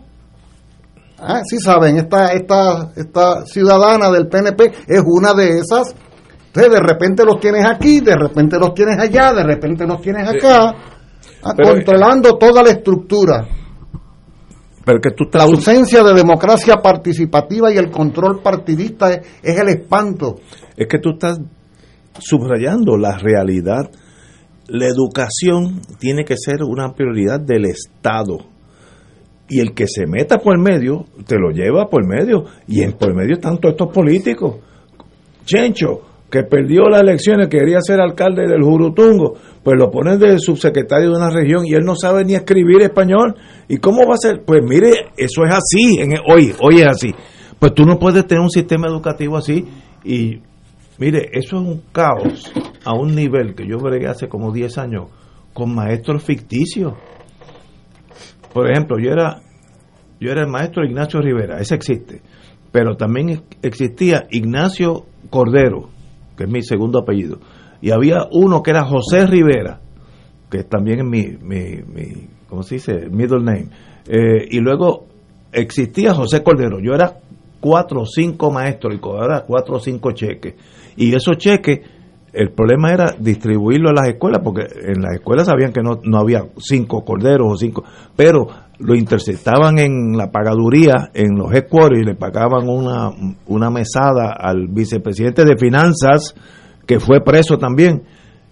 Ah, 1.19 1.41
sí 1.45 1.57
saben, 1.59 1.97
esta, 1.97 2.33
esta, 2.33 2.93
esta 2.95 3.47
ciudadana 3.47 4.11
del 4.11 4.29
PNP 4.29 4.65
es 4.87 5.03
una 5.05 5.33
de 5.33 5.59
esas 5.59 5.95
Entonces 6.49 6.73
de 6.73 6.81
repente 6.81 7.25
los 7.25 7.41
tienes 7.41 7.65
aquí, 7.65 8.01
de 8.01 8.17
repente 8.17 8.59
los 8.59 8.75
tienes 8.75 8.99
allá, 8.99 9.33
de 9.33 9.43
repente 9.43 9.87
los 9.87 10.01
tienes 10.01 10.29
acá, 10.29 10.75
ah, 11.43 11.55
Pero- 11.57 11.71
controlando 11.71 12.37
toda 12.37 12.63
la 12.63 12.71
estructura. 12.71 13.49
Pero 14.85 15.01
que 15.01 15.11
tú 15.11 15.25
La 15.33 15.43
ausencia 15.45 16.05
de 16.05 16.15
democracia 16.15 16.77
participativa 16.77 17.73
y 17.73 17.77
el 17.77 17.91
control 17.91 18.41
partidista 18.41 19.13
es, 19.13 19.27
es 19.43 19.59
el 19.59 19.69
espanto. 19.69 20.37
Es 20.77 20.87
que 20.87 21.01
tú 21.01 21.11
estás 21.15 21.41
subrayando 22.21 22.97
la 22.97 23.19
realidad. 23.19 23.91
La 24.69 24.87
educación 24.87 25.81
tiene 25.99 26.25
que 26.25 26.37
ser 26.37 26.63
una 26.63 26.93
prioridad 26.95 27.41
del 27.41 27.65
Estado. 27.65 28.39
Y 29.49 29.61
el 29.61 29.75
que 29.75 29.87
se 29.87 30.07
meta 30.07 30.39
por 30.39 30.57
el 30.57 30.63
medio, 30.63 31.05
te 31.27 31.37
lo 31.39 31.51
lleva 31.51 31.89
por 31.89 32.03
el 32.03 32.09
medio. 32.09 32.45
Y 32.67 32.83
en 32.83 32.93
por 32.93 33.11
el 33.11 33.15
medio 33.15 33.35
están 33.35 33.59
todos 33.59 33.75
estos 33.75 33.93
políticos. 33.93 34.57
Chencho, 35.45 36.01
que 36.31 36.43
perdió 36.43 36.89
las 36.89 37.03
elecciones, 37.03 37.49
quería 37.49 37.81
ser 37.81 38.01
alcalde 38.01 38.49
del 38.49 38.63
Jurutungo, 38.63 39.35
pues 39.63 39.77
lo 39.79 39.91
ponen 39.91 40.19
de 40.19 40.39
subsecretario 40.39 41.11
de 41.11 41.17
una 41.17 41.31
región 41.31 41.65
y 41.65 41.75
él 41.75 41.85
no 41.85 41.95
sabe 41.95 42.25
ni 42.25 42.35
escribir 42.35 42.83
español. 42.83 43.37
¿Y 43.69 43.77
cómo 43.79 44.07
va 44.07 44.15
a 44.15 44.19
ser? 44.19 44.43
Pues 44.45 44.61
mire, 44.63 45.13
eso 45.17 45.45
es 45.45 45.55
así, 45.55 46.01
en, 46.01 46.15
hoy, 46.29 46.53
hoy 46.61 46.81
es 46.81 46.87
así. 46.87 47.15
Pues 47.59 47.75
tú 47.75 47.85
no 47.85 47.99
puedes 47.99 48.27
tener 48.27 48.43
un 48.43 48.51
sistema 48.51 48.89
educativo 48.89 49.37
así 49.37 49.65
y 50.05 50.41
mire, 50.99 51.31
eso 51.33 51.57
es 51.57 51.63
un 51.63 51.83
caos 51.93 52.53
a 52.85 52.95
un 52.95 53.15
nivel 53.15 53.55
que 53.55 53.67
yo 53.67 53.79
bregué 53.79 54.09
hace 54.09 54.29
como 54.29 54.53
10 54.53 54.79
años 54.79 55.09
con 55.55 55.75
maestros 55.75 56.23
ficticios. 56.23 56.93
Por 58.57 58.71
ejemplo, 58.71 58.99
yo 58.99 59.11
era 59.11 59.43
yo 60.19 60.31
era 60.31 60.41
el 60.41 60.49
maestro 60.49 60.83
Ignacio 60.83 61.21
Rivera, 61.21 61.61
ese 61.61 61.75
existe, 61.75 62.23
pero 62.73 62.97
también 62.97 63.29
ex- 63.29 63.43
existía 63.61 64.27
Ignacio 64.31 65.05
Cordero, 65.29 65.91
que 66.39 66.45
es 66.45 66.51
mi 66.51 66.63
segundo 66.63 67.01
apellido, 67.01 67.39
y 67.83 67.91
había 67.91 68.27
uno 68.33 68.63
que 68.63 68.71
era 68.71 68.83
José 68.87 69.27
Rivera, 69.27 69.79
que 70.51 70.65
también 70.65 71.01
es 71.01 71.05
mi, 71.05 71.37
mi, 71.39 71.83
mi 71.83 72.29
¿cómo 72.49 72.63
se 72.63 72.77
dice? 72.77 73.11
Middle 73.11 73.41
name. 73.43 73.69
Eh, 74.09 74.47
y 74.53 74.61
luego 74.61 75.07
existía 75.53 76.15
José 76.15 76.43
Cordero, 76.43 76.79
yo 76.81 76.95
era 76.95 77.19
cuatro 77.61 78.01
o 78.01 78.07
cinco 78.07 78.51
maestros 78.51 78.95
y 78.95 78.99
cobraba 78.99 79.43
cuatro 79.47 79.77
o 79.77 79.81
cinco 79.81 80.13
cheques. 80.13 80.55
Y 80.97 81.15
esos 81.15 81.37
cheques, 81.37 81.81
el 82.37 82.51
problema 82.51 82.93
era 82.93 83.15
distribuirlo 83.19 83.89
a 83.89 83.95
las 83.95 84.09
escuelas, 84.09 84.43
porque 84.45 84.63
en 84.63 85.01
las 85.01 85.15
escuelas 85.15 85.47
sabían 85.47 85.73
que 85.73 85.81
no, 85.81 86.01
no 86.05 86.19
había 86.19 86.45
cinco 86.59 87.03
corderos 87.03 87.51
o 87.51 87.57
cinco, 87.57 87.83
pero 88.15 88.47
lo 88.79 88.95
interceptaban 88.95 89.79
en 89.79 90.17
la 90.17 90.31
pagaduría, 90.31 91.11
en 91.15 91.37
los 91.37 91.53
headquarters, 91.53 92.03
y 92.03 92.05
le 92.05 92.15
pagaban 92.15 92.69
una, 92.69 93.11
una 93.47 93.71
mesada 93.71 94.35
al 94.39 94.69
vicepresidente 94.69 95.45
de 95.45 95.57
finanzas, 95.57 96.35
que 96.87 97.01
fue 97.01 97.23
preso 97.23 97.57
también. 97.57 98.03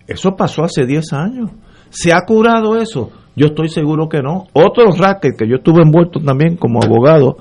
Eso 0.07 0.35
pasó 0.35 0.65
hace 0.65 0.87
10 0.87 1.13
años. 1.13 1.51
¿Se 1.91 2.13
ha 2.13 2.23
curado 2.27 2.77
eso? 2.77 3.11
Yo 3.37 3.49
estoy 3.49 3.69
seguro 3.69 4.09
que 4.09 4.23
no. 4.23 4.47
Otro 4.55 4.91
racket 4.93 5.37
que 5.37 5.47
yo 5.47 5.57
estuve 5.57 5.83
envuelto 5.83 6.21
también 6.21 6.57
como 6.57 6.83
abogado 6.83 7.37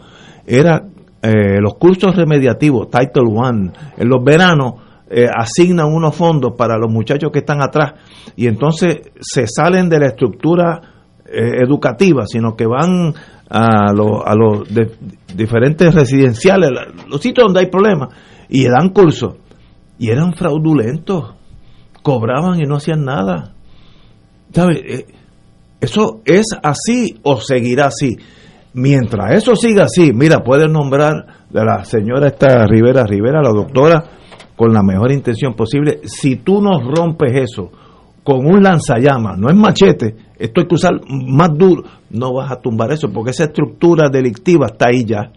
era 0.45 0.83
eh, 1.21 1.59
los 1.61 1.75
cursos 1.75 2.15
remediativos, 2.15 2.89
Title 2.89 3.31
One. 3.33 3.71
En 3.97 4.09
los 4.09 4.23
veranos 4.23 4.73
eh, 5.15 5.27
asignan 5.31 5.93
unos 5.93 6.15
fondos 6.15 6.53
para 6.57 6.77
los 6.77 6.91
muchachos 6.91 7.31
que 7.31 7.39
están 7.39 7.61
atrás 7.61 7.93
y 8.35 8.47
entonces 8.47 9.11
se 9.19 9.45
salen 9.47 9.87
de 9.87 9.99
la 9.99 10.07
estructura 10.07 10.81
eh, 11.25 11.63
educativa, 11.63 12.25
sino 12.25 12.55
que 12.55 12.65
van 12.65 13.13
a 13.49 13.93
los 13.93 14.25
a 14.25 14.33
los 14.35 14.67
diferentes 15.35 15.93
residenciales, 15.93 16.71
los 17.07 17.21
sitios 17.21 17.45
donde 17.45 17.59
hay 17.59 17.67
problemas, 17.67 18.09
y 18.49 18.67
dan 18.67 18.89
cursos. 18.89 19.35
Y 19.99 20.09
eran 20.09 20.33
fraudulentos, 20.33 21.35
cobraban 22.01 22.59
y 22.59 22.63
no 22.63 22.77
hacían 22.77 23.05
nada. 23.05 23.53
¿Sabe? 24.51 24.81
Eh, 24.85 25.05
Eso 25.79 26.21
es 26.25 26.45
así 26.63 27.19
o 27.23 27.39
seguirá 27.39 27.87
así. 27.87 28.17
Mientras 28.73 29.35
eso 29.35 29.55
siga 29.55 29.83
así, 29.83 30.11
mira, 30.13 30.39
puedes 30.39 30.71
nombrar 30.71 31.45
de 31.49 31.63
la 31.63 31.85
señora 31.85 32.27
esta 32.27 32.65
Rivera 32.65 33.05
Rivera, 33.05 33.41
la 33.43 33.51
doctora, 33.51 34.03
con 34.55 34.73
la 34.73 34.83
mejor 34.83 35.11
intención 35.11 35.53
posible. 35.55 36.01
Si 36.05 36.37
tú 36.37 36.61
no 36.61 36.79
rompes 36.79 37.33
eso 37.35 37.71
con 38.23 38.45
un 38.45 38.63
lanzallamas, 38.63 39.37
no 39.37 39.49
es 39.49 39.55
machete, 39.55 40.15
esto 40.37 40.61
hay 40.61 40.67
usar 40.75 40.93
más 41.09 41.49
duro, 41.57 41.83
no 42.09 42.33
vas 42.33 42.51
a 42.51 42.55
tumbar 42.61 42.91
eso, 42.91 43.09
porque 43.11 43.31
esa 43.31 43.45
estructura 43.45 44.09
delictiva 44.09 44.67
está 44.67 44.87
ahí 44.89 45.03
ya. 45.05 45.31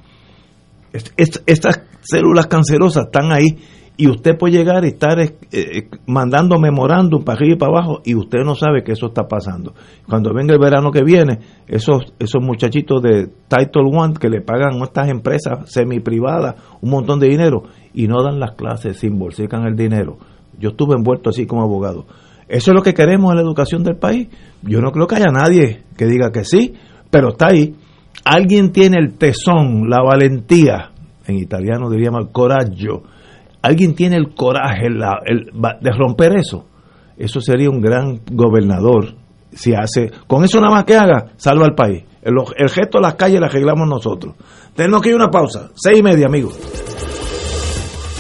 Es- 0.93 1.13
es- 1.17 1.43
estas 1.47 1.83
células 2.03 2.47
cancerosas 2.47 3.07
están 3.07 3.33
ahí 3.33 3.47
y 3.97 4.09
usted 4.09 4.37
puede 4.37 4.59
llegar 4.59 4.85
y 4.85 4.89
estar 4.89 5.19
eh, 5.19 5.37
eh, 5.53 5.89
mandando 6.07 6.59
memorándum 6.59 7.25
para 7.25 7.39
arriba 7.39 7.55
y 7.55 7.59
para 7.59 7.73
abajo 7.73 8.01
y 8.05 8.15
usted 8.15 8.41
no 8.45 8.55
sabe 8.55 8.85
que 8.85 8.93
eso 8.93 9.07
está 9.07 9.27
pasando. 9.27 9.75
Cuando 10.07 10.35
venga 10.35 10.53
el 10.53 10.61
verano 10.61 10.91
que 10.91 11.03
viene, 11.03 11.39
esos, 11.67 12.13
esos 12.19 12.43
muchachitos 12.43 13.03
de 13.03 13.29
Title 13.49 13.91
One 13.93 14.15
que 14.15 14.29
le 14.29 14.43
pagan 14.43 14.81
a 14.81 14.85
estas 14.85 15.09
empresas 15.09 15.71
semi 15.71 16.01
privadas 16.01 16.57
un 16.83 16.91
montón 16.91 17.21
de 17.21 17.29
dinero 17.29 17.63
y 17.95 18.07
no 18.07 18.23
dan 18.23 18.39
las 18.39 18.53
clases, 18.53 18.99
se 18.99 19.07
embolsican 19.07 19.67
el 19.67 19.77
dinero. 19.77 20.19
Yo 20.59 20.71
estuve 20.71 20.95
envuelto 20.95 21.31
así 21.31 21.47
como 21.47 21.63
abogado. 21.63 22.07
Eso 22.49 22.71
es 22.71 22.75
lo 22.75 22.83
que 22.83 22.95
queremos 22.95 23.33
en 23.33 23.37
la 23.37 23.43
educación 23.43 23.83
del 23.83 23.97
país. 23.97 24.29
Yo 24.63 24.81
no 24.81 24.93
creo 24.93 25.07
que 25.07 25.17
haya 25.17 25.33
nadie 25.33 25.85
que 25.97 26.07
diga 26.07 26.31
que 26.31 26.45
sí, 26.45 26.75
pero 27.11 27.31
está 27.31 27.49
ahí. 27.49 27.75
Alguien 28.25 28.73
tiene 28.73 28.99
el 29.01 29.17
tesón, 29.19 29.89
la 29.89 30.03
valentía, 30.03 30.91
en 31.27 31.37
italiano 31.37 31.91
diríamos 31.91 32.27
el 32.27 32.33
coraggio, 32.33 33.03
alguien 33.63 33.95
tiene 33.95 34.17
el 34.17 34.35
coraje 34.35 34.89
la- 34.91 35.21
el- 35.25 35.51
de 35.81 35.91
romper 35.93 36.37
eso. 36.37 36.67
Eso 37.17 37.41
sería 37.41 37.71
un 37.71 37.81
gran 37.81 38.21
gobernador. 38.31 39.15
Si 39.53 39.73
hace, 39.75 40.11
con 40.27 40.45
eso 40.45 40.61
nada 40.61 40.75
más 40.75 40.85
que 40.85 40.97
haga, 40.97 41.33
salva 41.37 41.65
al 41.65 41.75
país. 41.75 42.05
El, 42.23 42.35
el 42.59 42.69
gesto 42.69 42.99
de 42.99 43.03
las 43.03 43.15
calles 43.15 43.41
lo 43.41 43.47
arreglamos 43.47 43.89
nosotros. 43.89 44.35
Tenemos 44.75 45.01
que 45.01 45.09
ir 45.09 45.15
a 45.15 45.19
una 45.19 45.31
pausa. 45.31 45.71
Seis 45.75 45.99
y 45.99 46.03
media, 46.03 46.27
amigos. 46.27 46.55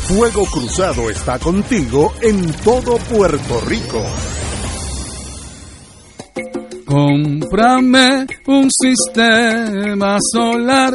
Fuego 0.09 0.45
Cruzado 0.47 1.11
está 1.11 1.39
contigo 1.39 2.13
en 2.23 2.53
todo 2.65 2.97
Puerto 3.11 3.61
Rico. 3.69 4.01
Cómprame 6.87 8.27
un 8.47 8.69
sistema 8.71 10.17
solar 10.33 10.95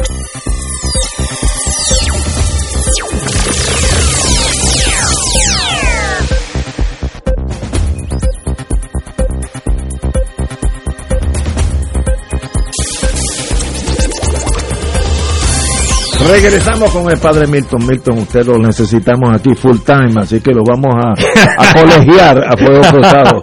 Regresamos 16.27 16.91
con 16.91 17.11
el 17.11 17.17
padre 17.17 17.47
Milton. 17.47 17.85
Milton, 17.85 18.19
usted 18.19 18.45
lo 18.45 18.57
necesitamos 18.57 19.33
aquí 19.33 19.53
full 19.55 19.77
time, 19.85 20.13
así 20.21 20.39
que 20.39 20.51
lo 20.51 20.61
vamos 20.63 20.93
a, 20.95 21.11
a 21.11 21.73
colegiar 21.73 22.37
a 22.43 22.57
fuego 22.57 22.81
cruzado. 22.91 23.41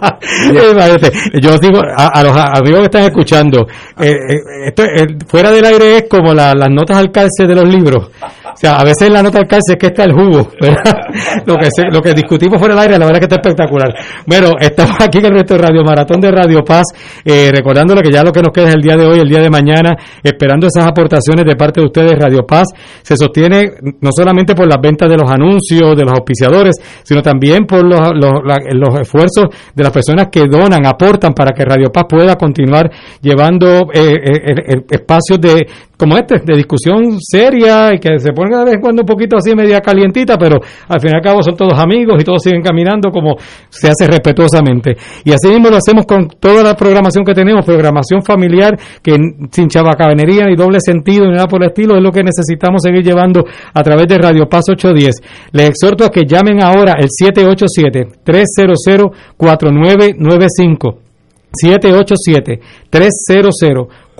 Yo 1.41 1.57
digo 1.59 1.81
a, 1.95 2.23
los 2.23 2.35
amigos 2.35 2.79
que 2.79 2.85
están 2.85 3.03
escuchando, 3.03 3.67
eh, 3.99 4.11
eh, 4.11 4.67
esto, 4.67 4.83
fuera 5.27 5.51
del 5.51 5.65
aire 5.65 5.97
es 5.97 6.03
como 6.09 6.33
las 6.33 6.69
notas 6.69 6.97
al 6.97 7.11
calce 7.11 7.45
de 7.45 7.55
los 7.55 7.67
libros. 7.67 8.09
O 8.59 8.61
sea, 8.61 8.75
a 8.75 8.83
veces 8.83 9.09
la 9.09 9.23
nota 9.23 9.39
al 9.39 9.47
calce 9.47 9.73
es 9.73 9.77
que 9.77 9.87
está 9.87 10.03
el 10.03 10.11
jugo, 10.11 10.51
lo 11.45 11.55
que 11.55 11.69
lo 11.91 12.01
que 12.01 12.13
discutimos 12.13 12.59
fuera 12.59 12.75
del 12.75 12.83
aire, 12.83 12.99
la 12.99 13.05
verdad 13.05 13.19
que 13.19 13.25
está 13.25 13.35
espectacular. 13.35 13.93
Bueno, 14.25 14.51
estamos 14.59 14.97
aquí 14.99 15.19
en 15.19 15.25
el 15.27 15.31
resto 15.31 15.53
de 15.55 15.61
Radio 15.61 15.83
Maratón 15.83 16.19
de 16.19 16.31
Radio 16.31 16.63
Paz, 16.63 16.83
eh, 17.23 17.51
recordándole 17.53 18.01
que 18.01 18.11
ya 18.11 18.23
lo 18.23 18.31
que 18.31 18.41
nos 18.41 18.51
queda 18.51 18.69
es 18.69 18.75
el 18.75 18.81
día 18.81 18.97
de 18.97 19.05
hoy, 19.05 19.19
el 19.19 19.29
día 19.29 19.39
de 19.39 19.49
mañana, 19.49 19.95
esperando 20.21 20.67
esas 20.67 20.87
aportaciones 20.87 21.45
de 21.45 21.55
parte 21.55 21.79
de 21.79 21.87
ustedes, 21.87 22.19
Radio 22.19 22.45
Paz 22.45 22.67
se 23.01 23.15
sostiene 23.15 23.71
no 24.01 24.09
solamente 24.15 24.55
por 24.55 24.67
las 24.67 24.81
ventas 24.81 25.09
de 25.09 25.15
los 25.15 25.29
anuncios, 25.29 25.95
de 25.95 26.03
los 26.03 26.13
auspiciadores, 26.13 26.75
sino 27.03 27.21
también 27.21 27.65
por 27.65 27.83
los, 27.83 27.99
los, 28.15 28.99
esfuerzos 28.99 29.45
de 29.73 29.83
las 29.83 29.91
personas 29.91 30.27
que 30.31 30.43
donan, 30.49 30.85
aportan 30.85 31.33
para 31.33 31.51
que 31.51 31.63
Radio 31.63 31.91
Paz 31.91 32.05
pueda 32.09 32.35
continuar 32.35 32.89
llevando 33.21 33.89
eh, 33.93 34.15
eh, 34.23 34.81
espacios 34.89 35.39
de, 35.39 35.67
como 35.97 36.17
este, 36.17 36.39
de 36.45 36.55
discusión 36.55 37.17
seria 37.19 37.93
y 37.93 37.99
que 37.99 38.19
se 38.19 38.31
ponga 38.31 38.48
de 38.57 38.65
vez 38.65 38.77
cuando 38.81 39.03
un 39.03 39.05
poquito 39.05 39.37
así 39.37 39.55
media 39.55 39.79
calientita, 39.81 40.37
pero 40.37 40.59
al 40.87 40.99
fin 40.99 41.11
y 41.13 41.15
al 41.15 41.21
cabo 41.21 41.41
son 41.41 41.55
todos 41.55 41.77
amigos 41.79 42.17
y 42.19 42.23
todos 42.23 42.41
siguen 42.43 42.61
caminando 42.61 43.11
como 43.11 43.35
se 43.69 43.87
hace 43.87 44.07
respetuosamente. 44.07 44.97
Y 45.23 45.31
así 45.31 45.47
mismo 45.47 45.69
lo 45.69 45.77
hacemos 45.77 46.05
con 46.05 46.27
toda 46.27 46.63
la 46.63 46.75
programación 46.75 47.23
que 47.23 47.33
tenemos, 47.33 47.65
programación 47.65 48.21
familiar 48.23 48.77
que 49.01 49.15
sin 49.51 49.67
chabacanería 49.67 50.45
ni 50.45 50.55
doble 50.55 50.79
sentido 50.79 51.25
ni 51.25 51.33
nada 51.33 51.47
por 51.47 51.63
el 51.63 51.69
estilo, 51.69 51.95
es 51.95 52.03
lo 52.03 52.11
que 52.11 52.23
necesitamos 52.23 52.81
seguir 52.83 53.03
llevando 53.03 53.43
a 53.73 53.83
través 53.83 54.07
de 54.07 54.17
Radio 54.17 54.47
Paz 54.47 54.65
810. 54.69 55.15
Les 55.51 55.69
exhorto 55.69 56.05
a 56.05 56.09
que 56.09 56.25
llamen 56.25 56.63
ahora 56.63 56.93
el 56.99 57.07
787 57.09 58.19
300 58.23 58.79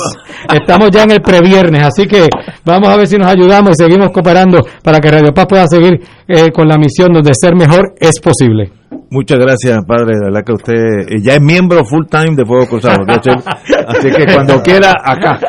Estamos 0.53 0.89
ya 0.91 1.03
en 1.03 1.11
el 1.11 1.21
previernes, 1.21 1.83
así 1.83 2.05
que 2.07 2.27
vamos 2.65 2.89
a 2.89 2.97
ver 2.97 3.07
si 3.07 3.17
nos 3.17 3.27
ayudamos 3.27 3.71
y 3.71 3.83
seguimos 3.83 4.11
cooperando 4.11 4.59
para 4.83 4.99
que 4.99 5.11
Radio 5.11 5.33
Paz 5.33 5.45
pueda 5.47 5.67
seguir 5.67 5.99
eh, 6.27 6.51
con 6.51 6.67
la 6.67 6.77
misión 6.77 7.13
donde 7.13 7.31
ser 7.33 7.55
mejor 7.55 7.93
es 7.99 8.19
posible. 8.19 8.78
Muchas 9.11 9.39
gracias, 9.39 9.83
padre. 9.85 10.17
De 10.17 10.25
verdad 10.25 10.43
que 10.45 10.53
usted 10.53 10.73
eh, 11.09 11.21
ya 11.21 11.35
es 11.35 11.41
miembro 11.41 11.83
full 11.83 12.05
time 12.09 12.35
de 12.35 12.45
Fuego 12.45 12.67
Cruzado. 12.67 13.03
así 13.07 14.09
que 14.09 14.33
cuando 14.33 14.61
quiera, 14.61 14.93
acá. 15.03 15.39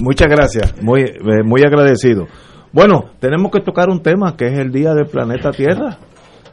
Muchas 0.00 0.28
gracias. 0.28 0.74
Muy, 0.82 1.02
eh, 1.02 1.42
muy 1.44 1.62
agradecido. 1.62 2.26
Bueno, 2.72 3.04
tenemos 3.20 3.50
que 3.50 3.60
tocar 3.60 3.90
un 3.90 4.02
tema 4.02 4.36
que 4.36 4.46
es 4.46 4.58
el 4.58 4.70
Día 4.70 4.94
del 4.94 5.06
Planeta 5.06 5.50
Tierra, 5.50 5.98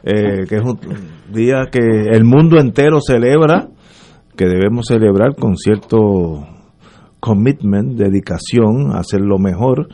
que 0.02 0.54
es 0.54 0.62
un 0.62 0.78
día 1.32 1.68
que 1.70 1.80
el 1.80 2.24
mundo 2.24 2.58
entero 2.58 3.00
celebra 3.00 3.68
que 4.36 4.46
debemos 4.46 4.86
celebrar 4.86 5.34
con 5.34 5.56
cierto 5.56 6.46
commitment, 7.20 7.98
dedicación 7.98 8.96
hacer 8.96 9.20
lo 9.20 9.38
mejor 9.38 9.88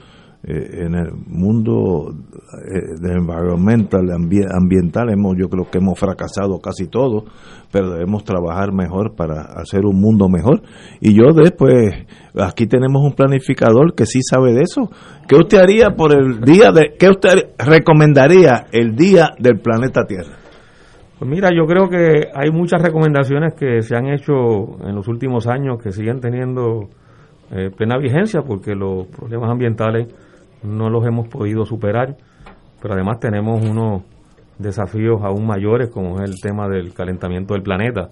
eh, 0.48 0.84
en 0.84 0.94
el 0.94 1.10
mundo 1.26 2.12
eh, 2.12 3.00
de 3.00 3.14
environmental, 3.14 4.08
ambiental, 4.12 5.10
hemos, 5.10 5.34
yo 5.36 5.48
creo 5.48 5.68
que 5.68 5.78
hemos 5.78 5.98
fracasado 5.98 6.60
casi 6.60 6.86
todo, 6.86 7.24
pero 7.72 7.90
debemos 7.90 8.22
trabajar 8.22 8.72
mejor 8.72 9.16
para 9.16 9.40
hacer 9.56 9.84
un 9.84 10.00
mundo 10.00 10.28
mejor. 10.28 10.62
Y 11.00 11.14
yo 11.14 11.32
después, 11.32 12.06
aquí 12.40 12.68
tenemos 12.68 13.02
un 13.02 13.14
planificador 13.14 13.94
que 13.96 14.06
sí 14.06 14.20
sabe 14.22 14.52
de 14.52 14.62
eso. 14.62 14.88
¿Qué 15.26 15.34
usted 15.34 15.58
haría 15.58 15.96
por 15.96 16.14
el 16.14 16.40
día 16.40 16.70
de, 16.70 16.94
qué 16.96 17.08
usted 17.08 17.50
recomendaría 17.58 18.66
el 18.70 18.94
día 18.94 19.30
del 19.40 19.58
planeta 19.58 20.04
Tierra? 20.06 20.36
Pues 21.18 21.28
mira, 21.28 21.48
yo 21.52 21.66
creo 21.66 21.88
que 21.88 22.28
hay 22.32 22.52
muchas 22.52 22.80
recomendaciones 22.80 23.54
que 23.54 23.82
se 23.82 23.96
han 23.96 24.06
hecho 24.06 24.78
en 24.86 24.94
los 24.94 25.08
últimos 25.08 25.48
años 25.48 25.82
que 25.82 25.90
siguen 25.90 26.20
teniendo 26.20 26.88
eh, 27.50 27.70
plena 27.76 27.98
vigencia 27.98 28.42
porque 28.42 28.76
los 28.76 29.08
problemas 29.08 29.50
ambientales 29.50 30.06
no 30.62 30.90
los 30.90 31.06
hemos 31.06 31.28
podido 31.28 31.64
superar, 31.64 32.16
pero 32.80 32.94
además 32.94 33.20
tenemos 33.20 33.64
unos 33.64 34.02
desafíos 34.58 35.20
aún 35.22 35.46
mayores 35.46 35.90
como 35.90 36.20
es 36.20 36.30
el 36.30 36.40
tema 36.40 36.68
del 36.68 36.92
calentamiento 36.94 37.54
del 37.54 37.62
planeta, 37.62 38.08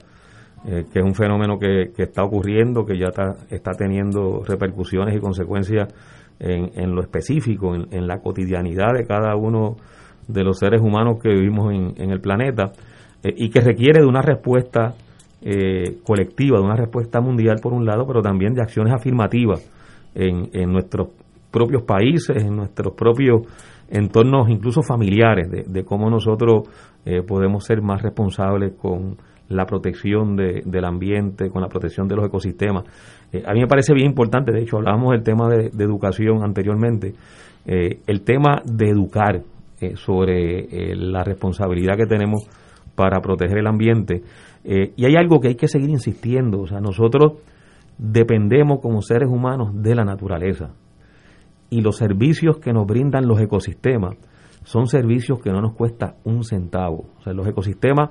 eh, 0.67 0.85
que 0.93 0.99
es 0.99 1.05
un 1.05 1.15
fenómeno 1.15 1.59
que, 1.59 1.93
está 1.97 2.23
ocurriendo, 2.23 2.85
que 2.85 2.99
ya 2.99 3.09
está, 3.09 3.35
está 3.51 3.73
teniendo 3.73 4.43
repercusiones 4.47 5.17
y 5.17 5.21
consecuencias 5.21 5.89
en, 6.39 6.71
en 6.75 6.95
lo 6.95 7.03
específico, 7.03 7.75
en, 7.75 7.87
en, 7.93 8.07
la 8.07 8.19
cotidianidad 8.19 8.93
de 8.95 9.07
cada 9.07 9.37
uno 9.37 9.77
de 10.27 10.43
los 10.43 10.59
seres 10.59 10.81
humanos 10.81 11.19
que 11.23 11.29
vivimos 11.29 11.73
en, 11.73 12.03
en 12.03 12.11
el 12.11 12.21
planeta. 12.21 12.73
Eh, 13.25 13.35
y 13.37 13.49
que 13.49 13.61
requiere 13.61 14.01
de 14.01 14.07
una 14.07 14.21
respuesta 14.21 14.95
eh, 15.41 15.97
colectiva, 16.05 16.59
de 16.59 16.65
una 16.65 16.77
respuesta 16.77 17.21
mundial 17.21 17.57
por 17.63 17.73
un 17.73 17.87
lado, 17.87 18.07
pero 18.07 18.21
también 18.21 18.53
de 18.55 18.63
acciones 18.63 18.93
afirmativas 18.93 19.67
en, 20.15 20.51
en 20.53 20.71
nuestros 20.71 21.09
propios 21.55 21.85
países, 21.85 22.43
en 22.43 22.57
nuestros 22.57 22.95
propios 22.95 23.43
entornos 23.89 24.49
incluso 24.49 24.83
familiares, 24.83 25.49
de, 25.69 25.85
cómo 25.85 26.11
nosotros 26.11 26.69
eh, 27.05 27.23
podemos 27.23 27.65
ser 27.65 27.81
más 27.81 28.03
responsables 28.03 28.73
con 28.73 29.17
la 29.51 29.65
protección 29.65 30.35
de, 30.35 30.63
del 30.65 30.85
ambiente, 30.85 31.51
con 31.51 31.63
la 31.63 31.69
protección 31.69 32.09
de 32.09 32.17
los 32.17 32.27
ecosistemas. 32.27 32.85
Eh, 33.33 33.45
a 33.47 33.53
mí 33.53 33.61
me 33.61 33.69
parece 33.69 33.95
bien 33.95 34.09
importante, 34.09 34.51
de 34.51 34.63
hecho 34.63 34.79
hablábamos 34.79 35.13
del 35.13 35.23
tema 35.23 35.49
de, 35.49 35.85
educación 35.85 36.43
anteriormente, 36.43 37.15
eh, 37.67 38.01
el 38.09 38.23
tema 38.23 38.61
de 38.65 38.91
educar 38.91 39.43
sobre 39.97 40.95
la 40.97 41.23
responsabilidad 41.25 41.95
que 41.99 42.07
tenemos 42.07 42.49
para 42.95 43.21
proteger 43.21 43.59
el 43.59 43.67
ambiente. 43.67 44.23
y 44.65 45.05
hay 45.05 45.15
algo 45.15 45.41
que 45.41 45.49
hay 45.49 45.57
que 45.57 45.69
seguir 45.69 45.91
insistiendo, 45.91 46.61
o 46.61 46.67
sea, 46.67 46.81
nosotros 46.81 47.35
dependemos 47.99 48.81
como 48.81 49.03
seres 49.03 49.29
humanos 49.29 49.83
de 49.83 49.95
la 49.95 50.05
naturaleza 50.05 50.71
y 51.71 51.81
los 51.81 51.97
servicios 51.97 52.59
que 52.59 52.73
nos 52.73 52.87
brindan 52.87 53.27
los 53.27 53.41
ecosistemas 53.41 54.17
son 54.65 54.87
servicios 54.87 55.41
que 55.41 55.51
no 55.51 55.61
nos 55.61 55.75
cuesta 55.75 56.17
un 56.25 56.43
centavo. 56.43 57.05
O 57.19 57.23
sea, 57.23 57.33
los 57.33 57.47
ecosistemas 57.47 58.11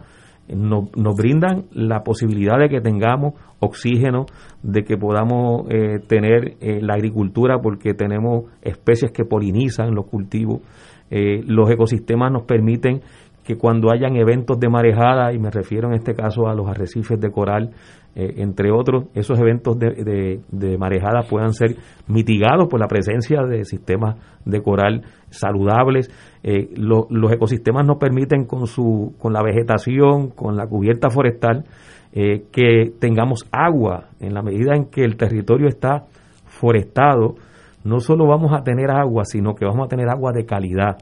nos, 0.50 1.16
brindan 1.16 1.66
la 1.72 2.04
posibilidad 2.04 2.60
de 2.60 2.70
que 2.70 2.82
tengamos 2.82 3.34
oxígeno, 3.60 4.26
de 4.62 4.84
que 4.84 4.98
podamos 4.98 5.68
eh, 5.70 6.00
tener 6.06 6.58
eh, 6.60 6.82
la 6.82 6.96
agricultura 6.96 7.60
porque 7.62 7.94
tenemos 7.94 8.46
especies 8.62 9.12
que 9.12 9.24
polinizan 9.24 9.96
los 9.96 10.06
cultivos. 10.08 10.62
Eh, 11.10 11.44
los 11.46 11.70
ecosistemas 11.70 12.32
nos 12.32 12.44
permiten 12.44 13.02
que 13.44 13.58
cuando 13.58 13.92
hayan 13.92 14.16
eventos 14.16 14.60
de 14.60 14.70
marejada, 14.70 15.34
y 15.34 15.40
me 15.40 15.52
refiero 15.52 15.90
en 15.90 15.96
este 15.96 16.14
caso 16.14 16.48
a 16.48 16.54
los 16.54 16.68
arrecifes 16.68 17.20
de 17.20 17.32
coral, 17.32 17.72
eh, 18.16 18.36
entre 18.38 18.72
otros, 18.72 19.06
esos 19.16 19.40
eventos 19.40 19.78
de, 19.80 20.40
de, 20.48 20.78
marejada 20.78 21.24
puedan 21.28 21.54
ser 21.54 21.76
mitigados 22.08 22.68
por 22.70 22.80
la 22.80 22.88
presencia 22.88 23.42
de 23.42 23.66
sistemas 23.66 24.18
de 24.46 24.62
coral 24.62 25.02
saludables. 25.32 26.12
Eh, 26.44 26.70
los 26.76 27.32
ecosistemas 27.32 27.86
nos 27.88 27.98
permiten 27.98 28.46
con, 28.46 28.68
su, 28.68 29.16
con 29.18 29.34
la 29.34 29.42
vegetación, 29.42 30.30
con 30.30 30.56
la 30.56 30.68
cubierta 30.68 31.10
forestal, 31.10 31.66
eh, 32.14 32.44
que 32.52 32.94
tengamos 33.00 33.48
agua. 33.52 34.10
En 34.20 34.36
la 34.36 34.44
medida 34.44 34.76
en 34.76 34.86
que 34.86 35.04
el 35.04 35.18
territorio 35.18 35.68
está 35.68 36.06
forestado, 36.46 37.36
no 37.84 38.00
solo 38.00 38.28
vamos 38.28 38.54
a 38.54 38.64
tener 38.64 38.92
agua, 38.92 39.26
sino 39.26 39.56
que 39.56 39.66
vamos 39.66 39.86
a 39.86 39.90
tener 39.90 40.08
agua 40.10 40.32
de 40.32 40.46
calidad, 40.46 40.98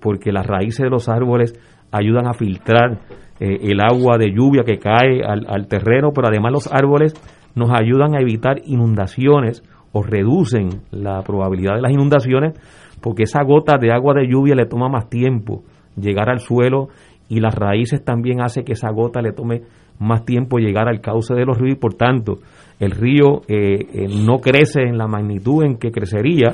porque 0.00 0.32
las 0.32 0.46
raíces 0.46 0.84
de 0.84 0.90
los 0.90 1.08
árboles 1.08 1.54
ayudan 1.92 2.26
a 2.26 2.34
filtrar 2.34 2.98
eh, 3.40 3.70
el 3.70 3.80
agua 3.80 4.18
de 4.18 4.32
lluvia 4.32 4.64
que 4.64 4.78
cae 4.78 5.22
al, 5.24 5.66
terreno, 5.66 6.10
pero 6.14 6.28
además 6.28 6.52
los 6.52 6.72
árboles 6.72 7.14
nos 7.54 7.70
ayudan 7.70 8.14
a 8.14 8.20
evitar 8.20 8.58
inundaciones 8.66 9.62
o 9.92 10.02
reducen 10.02 10.82
la 10.90 11.22
probabilidad 11.22 11.76
de 11.76 11.80
las 11.80 11.90
inundaciones 11.90 12.54
porque 13.00 13.22
esa 13.22 13.42
gota 13.42 13.78
de 13.78 13.92
agua 13.92 14.12
de 14.14 14.28
lluvia 14.28 14.54
le 14.54 14.66
toma 14.66 14.88
más 14.88 15.08
tiempo 15.08 15.62
llegar 15.96 16.28
al 16.28 16.40
suelo 16.40 16.88
y 17.28 17.40
las 17.40 17.54
raíces 17.54 18.04
también 18.04 18.42
hace 18.42 18.62
que 18.62 18.74
esa 18.74 18.90
gota 18.90 19.22
le 19.22 19.32
tome 19.32 19.62
más 19.98 20.24
tiempo 20.24 20.58
llegar 20.58 20.86
al 20.88 21.00
cauce 21.00 21.34
de 21.34 21.46
los 21.46 21.58
ríos 21.58 21.76
y 21.76 21.80
por 21.80 21.94
tanto 21.94 22.38
el 22.78 22.90
río 22.90 23.40
eh, 23.48 23.86
eh, 23.94 24.06
no 24.24 24.38
crece 24.38 24.82
en 24.82 24.98
la 24.98 25.06
magnitud 25.06 25.64
en 25.64 25.76
que 25.76 25.90
crecería 25.90 26.52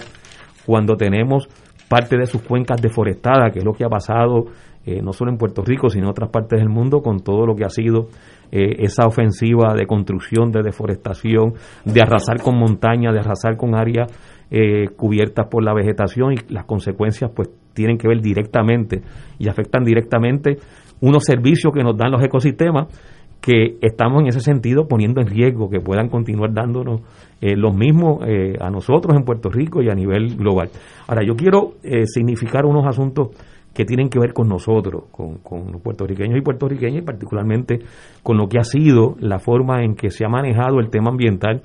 cuando 0.64 0.96
tenemos 0.96 1.48
parte 1.88 2.16
de 2.16 2.26
sus 2.26 2.42
cuencas 2.42 2.80
deforestadas, 2.80 3.52
que 3.52 3.60
es 3.60 3.64
lo 3.64 3.72
que 3.72 3.84
ha 3.84 3.88
pasado 3.88 4.46
eh, 4.86 5.02
no 5.02 5.12
solo 5.12 5.32
en 5.32 5.36
Puerto 5.36 5.62
Rico, 5.64 5.90
sino 5.90 6.04
en 6.04 6.10
otras 6.10 6.30
partes 6.30 6.60
del 6.60 6.68
mundo, 6.68 7.00
con 7.02 7.18
todo 7.18 7.44
lo 7.44 7.56
que 7.56 7.64
ha 7.64 7.70
sido 7.70 8.06
eh, 8.52 8.76
esa 8.78 9.04
ofensiva 9.04 9.74
de 9.74 9.84
construcción, 9.84 10.52
de 10.52 10.62
deforestación, 10.62 11.54
de 11.84 12.00
arrasar 12.00 12.40
con 12.40 12.56
montañas, 12.56 13.12
de 13.12 13.18
arrasar 13.18 13.56
con 13.56 13.74
áreas 13.74 14.12
eh, 14.48 14.86
cubiertas 14.96 15.48
por 15.50 15.64
la 15.64 15.74
vegetación 15.74 16.34
y 16.34 16.36
las 16.52 16.66
consecuencias 16.66 17.32
pues 17.34 17.50
tienen 17.74 17.98
que 17.98 18.06
ver 18.06 18.20
directamente 18.20 19.02
y 19.40 19.48
afectan 19.48 19.82
directamente 19.82 20.58
unos 21.00 21.24
servicios 21.24 21.72
que 21.74 21.82
nos 21.82 21.96
dan 21.96 22.12
los 22.12 22.22
ecosistemas 22.22 22.86
que 23.46 23.76
estamos 23.80 24.22
en 24.22 24.26
ese 24.26 24.40
sentido 24.40 24.88
poniendo 24.88 25.20
en 25.20 25.28
riesgo 25.28 25.70
que 25.70 25.78
puedan 25.78 26.08
continuar 26.08 26.52
dándonos 26.52 27.00
los 27.40 27.76
mismos 27.76 28.24
a 28.60 28.70
nosotros 28.70 29.16
en 29.16 29.24
Puerto 29.24 29.50
Rico 29.50 29.82
y 29.82 29.88
a 29.88 29.94
nivel 29.94 30.36
global. 30.36 30.68
Ahora, 31.06 31.22
yo 31.24 31.36
quiero 31.36 31.74
significar 32.06 32.66
unos 32.66 32.84
asuntos 32.88 33.28
que 33.76 33.84
tienen 33.84 34.08
que 34.08 34.18
ver 34.18 34.32
con 34.32 34.48
nosotros, 34.48 35.04
con, 35.12 35.70
los 35.70 35.82
puertorriqueños 35.82 36.38
y 36.38 36.40
puertorriqueñas, 36.40 37.02
y 37.02 37.04
particularmente 37.04 37.80
con 38.22 38.38
lo 38.38 38.48
que 38.48 38.58
ha 38.58 38.64
sido 38.64 39.16
la 39.20 39.38
forma 39.38 39.84
en 39.84 39.94
que 39.94 40.10
se 40.10 40.24
ha 40.24 40.28
manejado 40.28 40.80
el 40.80 40.88
tema 40.88 41.10
ambiental 41.10 41.60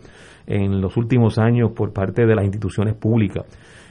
en 0.46 0.82
los 0.82 0.98
últimos 0.98 1.40
años 1.40 1.72
por 1.72 1.94
parte 1.94 2.26
de 2.26 2.36
las 2.36 2.44
instituciones 2.44 2.96
públicas. 2.96 3.46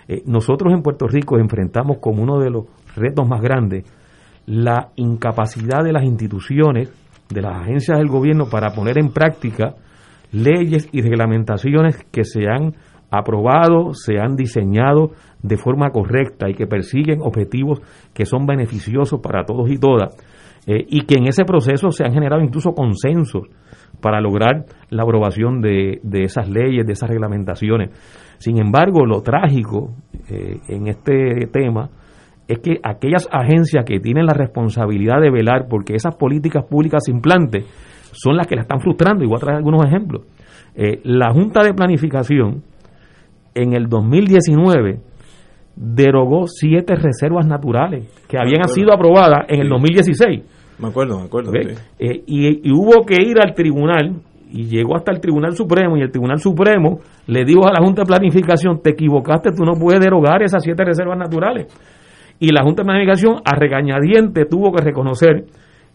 Eh, 0.06 0.22
nosotros 0.26 0.74
en 0.74 0.82
Puerto 0.82 1.08
Rico 1.08 1.38
enfrentamos 1.38 1.96
como 1.98 2.22
uno 2.22 2.38
de 2.38 2.50
los 2.50 2.66
retos 2.94 3.26
más 3.26 3.40
grandes 3.40 3.84
la 4.44 4.90
incapacidad 4.96 5.82
de 5.82 5.92
las 5.92 6.04
instituciones, 6.04 6.92
de 7.30 7.42
las 7.42 7.62
agencias 7.62 7.98
del 7.98 8.08
gobierno 8.08 8.46
para 8.50 8.72
poner 8.72 8.98
en 8.98 9.12
práctica 9.12 9.74
leyes 10.32 10.88
y 10.92 11.02
reglamentaciones 11.02 12.04
que 12.10 12.24
se 12.24 12.48
han 12.48 12.74
aprobado, 13.10 13.92
se 13.94 14.18
han 14.18 14.36
diseñado 14.36 15.10
de 15.42 15.56
forma 15.56 15.90
correcta 15.90 16.48
y 16.48 16.54
que 16.54 16.66
persiguen 16.66 17.20
objetivos 17.22 17.80
que 18.14 18.24
son 18.24 18.46
beneficiosos 18.46 19.20
para 19.20 19.44
todos 19.44 19.70
y 19.70 19.78
todas, 19.78 20.16
eh, 20.66 20.84
y 20.88 21.02
que 21.02 21.16
en 21.18 21.26
ese 21.26 21.44
proceso 21.44 21.90
se 21.90 22.04
han 22.04 22.12
generado 22.12 22.42
incluso 22.42 22.72
consensos 22.72 23.48
para 24.00 24.20
lograr 24.20 24.64
la 24.90 25.02
aprobación 25.02 25.60
de, 25.60 26.00
esas 26.12 26.48
leyes, 26.48 26.86
de 26.86 26.92
esas 26.92 27.10
reglamentaciones. 27.10 27.90
Sin 28.38 28.58
embargo, 28.58 29.04
lo 29.04 29.22
trágico 29.22 29.94
eh, 30.28 30.58
en 30.68 30.86
este 30.86 31.46
tema 31.52 31.90
es 32.50 32.58
que 32.58 32.80
aquellas 32.82 33.28
agencias 33.30 33.84
que 33.84 34.00
tienen 34.00 34.26
la 34.26 34.34
responsabilidad 34.34 35.20
de 35.20 35.30
velar 35.30 35.66
porque 35.70 35.94
esas 35.94 36.16
políticas 36.16 36.64
públicas 36.64 37.04
se 37.04 37.12
implanten 37.12 37.62
son 38.12 38.36
las 38.36 38.48
que 38.48 38.56
la 38.56 38.62
están 38.62 38.80
frustrando. 38.80 39.22
Y 39.22 39.28
voy 39.28 39.36
a 39.36 39.40
traer 39.40 39.58
algunos 39.58 39.86
ejemplos. 39.86 40.22
Eh, 40.74 41.00
la 41.04 41.32
Junta 41.32 41.62
de 41.62 41.72
Planificación 41.74 42.64
en 43.54 43.72
el 43.72 43.88
2019 43.88 44.98
derogó 45.76 46.48
siete 46.48 46.96
reservas 46.96 47.46
naturales 47.46 48.08
que 48.28 48.36
habían 48.36 48.68
sido 48.68 48.92
aprobadas 48.92 49.46
en 49.48 49.60
el 49.60 49.68
2016. 49.68 50.42
Me 50.80 50.88
acuerdo, 50.88 51.20
me 51.20 51.26
acuerdo. 51.26 51.52
Eh, 51.54 52.22
y, 52.26 52.72
hubo 52.72 53.06
que 53.06 53.22
ir 53.22 53.36
al 53.40 53.54
tribunal 53.54 54.22
y 54.50 54.64
llegó 54.64 54.96
hasta 54.96 55.12
el 55.12 55.20
Tribunal 55.20 55.54
Supremo 55.54 55.96
y 55.96 56.00
el 56.00 56.10
Tribunal 56.10 56.40
Supremo 56.40 56.98
le 57.28 57.44
dijo 57.44 57.68
a 57.68 57.72
la 57.72 57.84
Junta 57.84 58.02
de 58.02 58.06
Planificación, 58.06 58.80
te 58.82 58.90
equivocaste, 58.90 59.52
tú 59.52 59.62
no 59.62 59.74
puedes 59.74 60.00
derogar 60.00 60.42
esas 60.42 60.64
siete 60.64 60.84
reservas 60.84 61.16
naturales. 61.16 61.68
Y 62.40 62.52
la 62.52 62.62
Junta 62.62 62.82
de 62.82 62.86
Planificación 62.86 63.36
a 63.44 63.54
regañadiente 63.54 64.46
tuvo 64.46 64.72
que 64.72 64.82
reconocer 64.82 65.44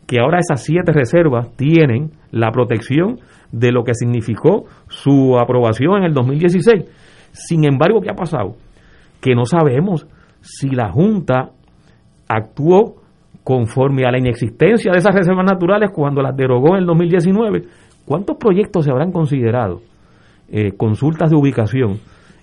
que 0.05 0.19
ahora 0.19 0.39
esas 0.39 0.63
siete 0.63 0.93
reservas 0.93 1.51
tienen 1.57 2.11
la 2.31 2.51
protección 2.51 3.19
de 3.51 3.71
lo 3.71 3.83
que 3.83 3.95
significó 3.95 4.65
su 4.87 5.39
aprobación 5.39 5.97
en 5.97 6.03
el 6.03 6.13
2016. 6.13 6.85
Sin 7.31 7.65
embargo, 7.65 7.99
¿qué 7.99 8.11
ha 8.11 8.15
pasado? 8.15 8.55
Que 9.19 9.33
no 9.33 9.45
sabemos 9.45 10.07
si 10.41 10.69
la 10.69 10.91
Junta 10.91 11.49
actuó 12.27 12.97
conforme 13.43 14.05
a 14.05 14.11
la 14.11 14.19
inexistencia 14.19 14.91
de 14.91 14.99
esas 14.99 15.15
reservas 15.15 15.45
naturales 15.45 15.89
cuando 15.91 16.21
las 16.21 16.37
derogó 16.37 16.75
en 16.75 16.81
el 16.81 16.85
2019. 16.85 17.63
¿Cuántos 18.05 18.37
proyectos 18.37 18.85
se 18.85 18.91
habrán 18.91 19.11
considerado 19.11 19.81
eh, 20.49 20.73
consultas 20.77 21.31
de 21.31 21.35
ubicación 21.35 21.99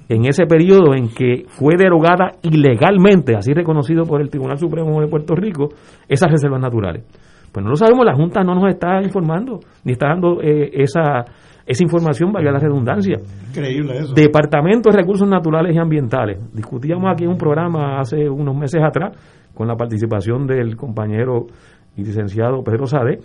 en 0.08 0.24
ese 0.26 0.46
periodo 0.46 0.94
en 0.94 1.08
que 1.08 1.44
fue 1.48 1.74
derogada 1.76 2.32
ilegalmente, 2.42 3.34
así 3.36 3.52
reconocido 3.52 4.04
por 4.04 4.20
el 4.20 4.30
Tribunal 4.30 4.58
Supremo 4.58 5.00
de 5.00 5.08
Puerto 5.08 5.34
Rico, 5.34 5.68
esas 6.08 6.30
reservas 6.30 6.60
naturales? 6.60 7.04
Pues 7.52 7.62
no 7.62 7.70
lo 7.70 7.76
sabemos, 7.76 8.04
la 8.06 8.14
Junta 8.14 8.42
no 8.42 8.54
nos 8.54 8.68
está 8.68 9.02
informando, 9.02 9.60
ni 9.84 9.92
está 9.92 10.08
dando 10.08 10.40
eh, 10.40 10.70
esa, 10.72 11.24
esa 11.66 11.84
información, 11.84 12.32
valga 12.32 12.50
la 12.50 12.58
redundancia. 12.58 13.18
Increíble 13.50 13.98
eso. 13.98 14.14
Departamento 14.14 14.90
de 14.90 14.96
Recursos 14.96 15.28
Naturales 15.28 15.76
y 15.76 15.78
Ambientales. 15.78 16.38
Discutíamos 16.54 17.10
aquí 17.12 17.24
en 17.24 17.30
un 17.30 17.38
programa 17.38 18.00
hace 18.00 18.28
unos 18.28 18.56
meses 18.56 18.80
atrás, 18.82 19.16
con 19.54 19.68
la 19.68 19.76
participación 19.76 20.46
del 20.46 20.76
compañero 20.76 21.46
y 21.94 22.04
licenciado 22.04 22.62
Pedro 22.62 22.86
Sade, 22.86 23.18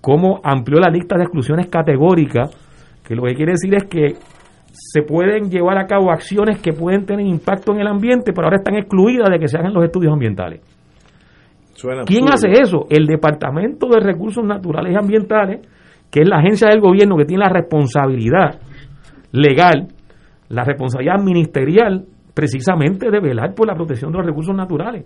cómo 0.00 0.40
amplió 0.44 0.78
la 0.78 0.90
lista 0.90 1.16
de 1.16 1.24
exclusiones 1.24 1.66
categóricas, 1.66 2.50
que 3.04 3.16
lo 3.16 3.22
que 3.24 3.34
quiere 3.34 3.52
decir 3.52 3.74
es 3.74 3.84
que 3.84 4.14
se 4.72 5.02
pueden 5.02 5.50
llevar 5.50 5.78
a 5.78 5.86
cabo 5.86 6.10
acciones 6.10 6.60
que 6.60 6.72
pueden 6.72 7.04
tener 7.04 7.26
impacto 7.26 7.72
en 7.72 7.80
el 7.80 7.86
ambiente, 7.86 8.32
pero 8.32 8.46
ahora 8.46 8.56
están 8.56 8.74
excluidas 8.76 9.28
de 9.30 9.38
que 9.38 9.46
se 9.46 9.58
hagan 9.58 9.74
los 9.74 9.84
estudios 9.84 10.12
ambientales. 10.12 10.60
¿Quién 12.06 12.28
hace 12.30 12.48
eso? 12.50 12.86
El 12.88 13.06
Departamento 13.06 13.88
de 13.88 14.00
Recursos 14.00 14.44
Naturales 14.44 14.92
y 14.92 14.96
Ambientales, 14.96 15.66
que 16.10 16.20
es 16.20 16.28
la 16.28 16.38
agencia 16.38 16.68
del 16.68 16.80
gobierno 16.80 17.16
que 17.16 17.24
tiene 17.24 17.44
la 17.44 17.50
responsabilidad 17.50 18.60
legal, 19.32 19.88
la 20.48 20.64
responsabilidad 20.64 21.20
ministerial 21.22 22.04
precisamente 22.34 23.10
de 23.10 23.20
velar 23.20 23.54
por 23.54 23.66
la 23.66 23.74
protección 23.74 24.12
de 24.12 24.18
los 24.18 24.26
recursos 24.26 24.54
naturales. 24.54 25.04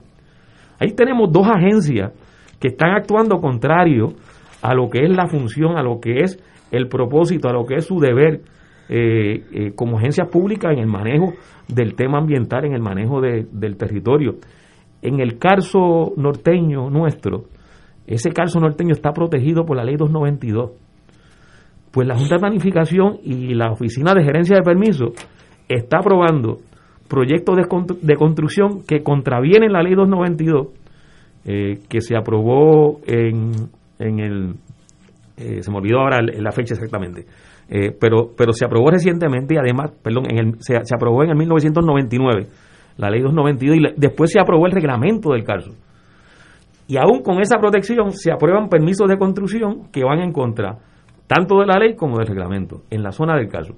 Ahí 0.78 0.93
tenemos 0.93 1.32
dos 1.32 1.47
agencias 1.48 2.12
que 2.60 2.68
están 2.68 2.90
actuando 2.90 3.38
contrario 3.38 4.09
a 4.62 4.74
lo 4.74 4.88
que 4.90 5.05
es 5.05 5.10
la 5.10 5.26
función, 5.26 5.76
a 5.76 5.82
lo 5.82 5.98
que 6.01 6.20
es 6.20 6.38
el 6.70 6.88
propósito, 6.88 7.48
a 7.48 7.52
lo 7.52 7.64
que 7.64 7.76
es 7.76 7.86
su 7.86 7.98
deber 7.98 8.43
eh, 8.88 9.44
eh, 9.52 9.72
como 9.74 9.98
agencia 9.98 10.24
pública 10.26 10.72
en 10.72 10.78
el 10.78 10.86
manejo 10.86 11.32
del 11.68 11.94
tema 11.94 12.18
ambiental, 12.18 12.64
en 12.64 12.74
el 12.74 12.82
manejo 12.82 13.20
del 13.20 13.76
territorio. 13.76 14.36
En 15.02 15.20
el 15.20 15.38
caso 15.38 16.12
norteño 16.16 16.90
nuestro, 16.90 17.44
ese 18.06 18.30
caso 18.30 18.60
norteño 18.60 18.92
está 18.92 19.12
protegido 19.12 19.64
por 19.64 19.76
la 19.76 19.84
ley 19.84 19.96
292. 19.96 20.70
Pues 21.90 22.06
la 22.06 22.16
Junta 22.16 22.36
de 22.36 22.40
Planificación 22.40 23.18
y 23.22 23.54
la 23.54 23.72
Oficina 23.72 24.12
de 24.14 24.22
Gerencia 24.22 24.56
de 24.56 24.62
Permisos 24.62 25.12
está 25.68 25.98
aprobando 25.98 26.58
proyectos 27.08 27.56
de, 28.02 28.16
construcción 28.16 28.82
que 28.86 29.02
contravienen 29.02 29.72
la 29.72 29.82
ley 29.82 29.94
292, 29.94 30.68
eh, 31.46 31.78
que 31.88 32.00
se 32.00 32.16
aprobó 32.16 33.00
en, 33.06 33.52
en 33.98 34.20
el... 34.20 34.54
Eh, 35.36 35.62
se 35.62 35.70
me 35.70 35.78
olvidó 35.78 36.00
ahora 36.00 36.20
la 36.22 36.50
fecha 36.50 36.74
exactamente, 36.74 37.26
eh, 37.68 37.97
pero, 37.98 38.30
pero 38.36 38.52
se 38.52 38.64
aprobó 38.64 38.90
recientemente 38.90 39.55
y 39.55 39.59
además, 39.59 39.93
perdón, 40.02 40.30
en 40.30 40.38
el, 40.38 40.55
se, 40.60 40.74
se 40.84 40.94
aprobó 40.94 41.24
en 41.24 41.30
el 41.30 41.36
1999, 41.36 42.47
la 42.98 43.10
ley 43.10 43.20
292, 43.20 43.76
y 43.76 44.01
después 44.01 44.30
se 44.30 44.40
aprobó 44.40 44.66
el 44.66 44.72
reglamento 44.72 45.30
del 45.32 45.44
caso. 45.44 45.72
Y 46.88 46.97
aún 46.97 47.22
con 47.22 47.40
esa 47.40 47.59
protección 47.59 48.12
se 48.12 48.30
aprueban 48.30 48.68
permisos 48.68 49.09
de 49.09 49.18
construcción 49.18 49.90
que 49.90 50.05
van 50.05 50.20
en 50.20 50.32
contra 50.32 50.78
tanto 51.26 51.59
de 51.59 51.66
la 51.66 51.78
ley 51.78 51.97
como 51.97 52.18
del 52.18 52.28
reglamento 52.28 52.82
en 52.90 53.02
la 53.02 53.10
zona 53.10 53.36
del 53.36 53.48
caso. 53.48 53.74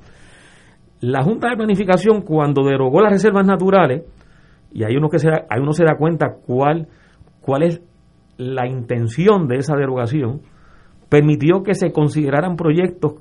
La 1.00 1.22
Junta 1.22 1.48
de 1.48 1.56
Planificación, 1.56 2.22
cuando 2.22 2.64
derogó 2.64 3.00
las 3.00 3.12
reservas 3.12 3.46
naturales, 3.46 4.02
y 4.72 4.84
hay 4.84 4.96
uno, 4.96 5.08
que 5.08 5.18
se 5.18 5.30
da, 5.30 5.46
hay 5.48 5.60
uno 5.60 5.72
se 5.72 5.84
da 5.84 5.96
cuenta 5.96 6.34
cuál, 6.46 6.88
cuál 7.40 7.62
es 7.62 7.80
la 8.36 8.66
intención 8.66 9.46
de 9.48 9.56
esa 9.56 9.76
derogación, 9.76 10.42
permitió 11.08 11.62
que 11.62 11.74
se 11.74 11.92
consideraran 11.92 12.56
proyectos 12.56 13.14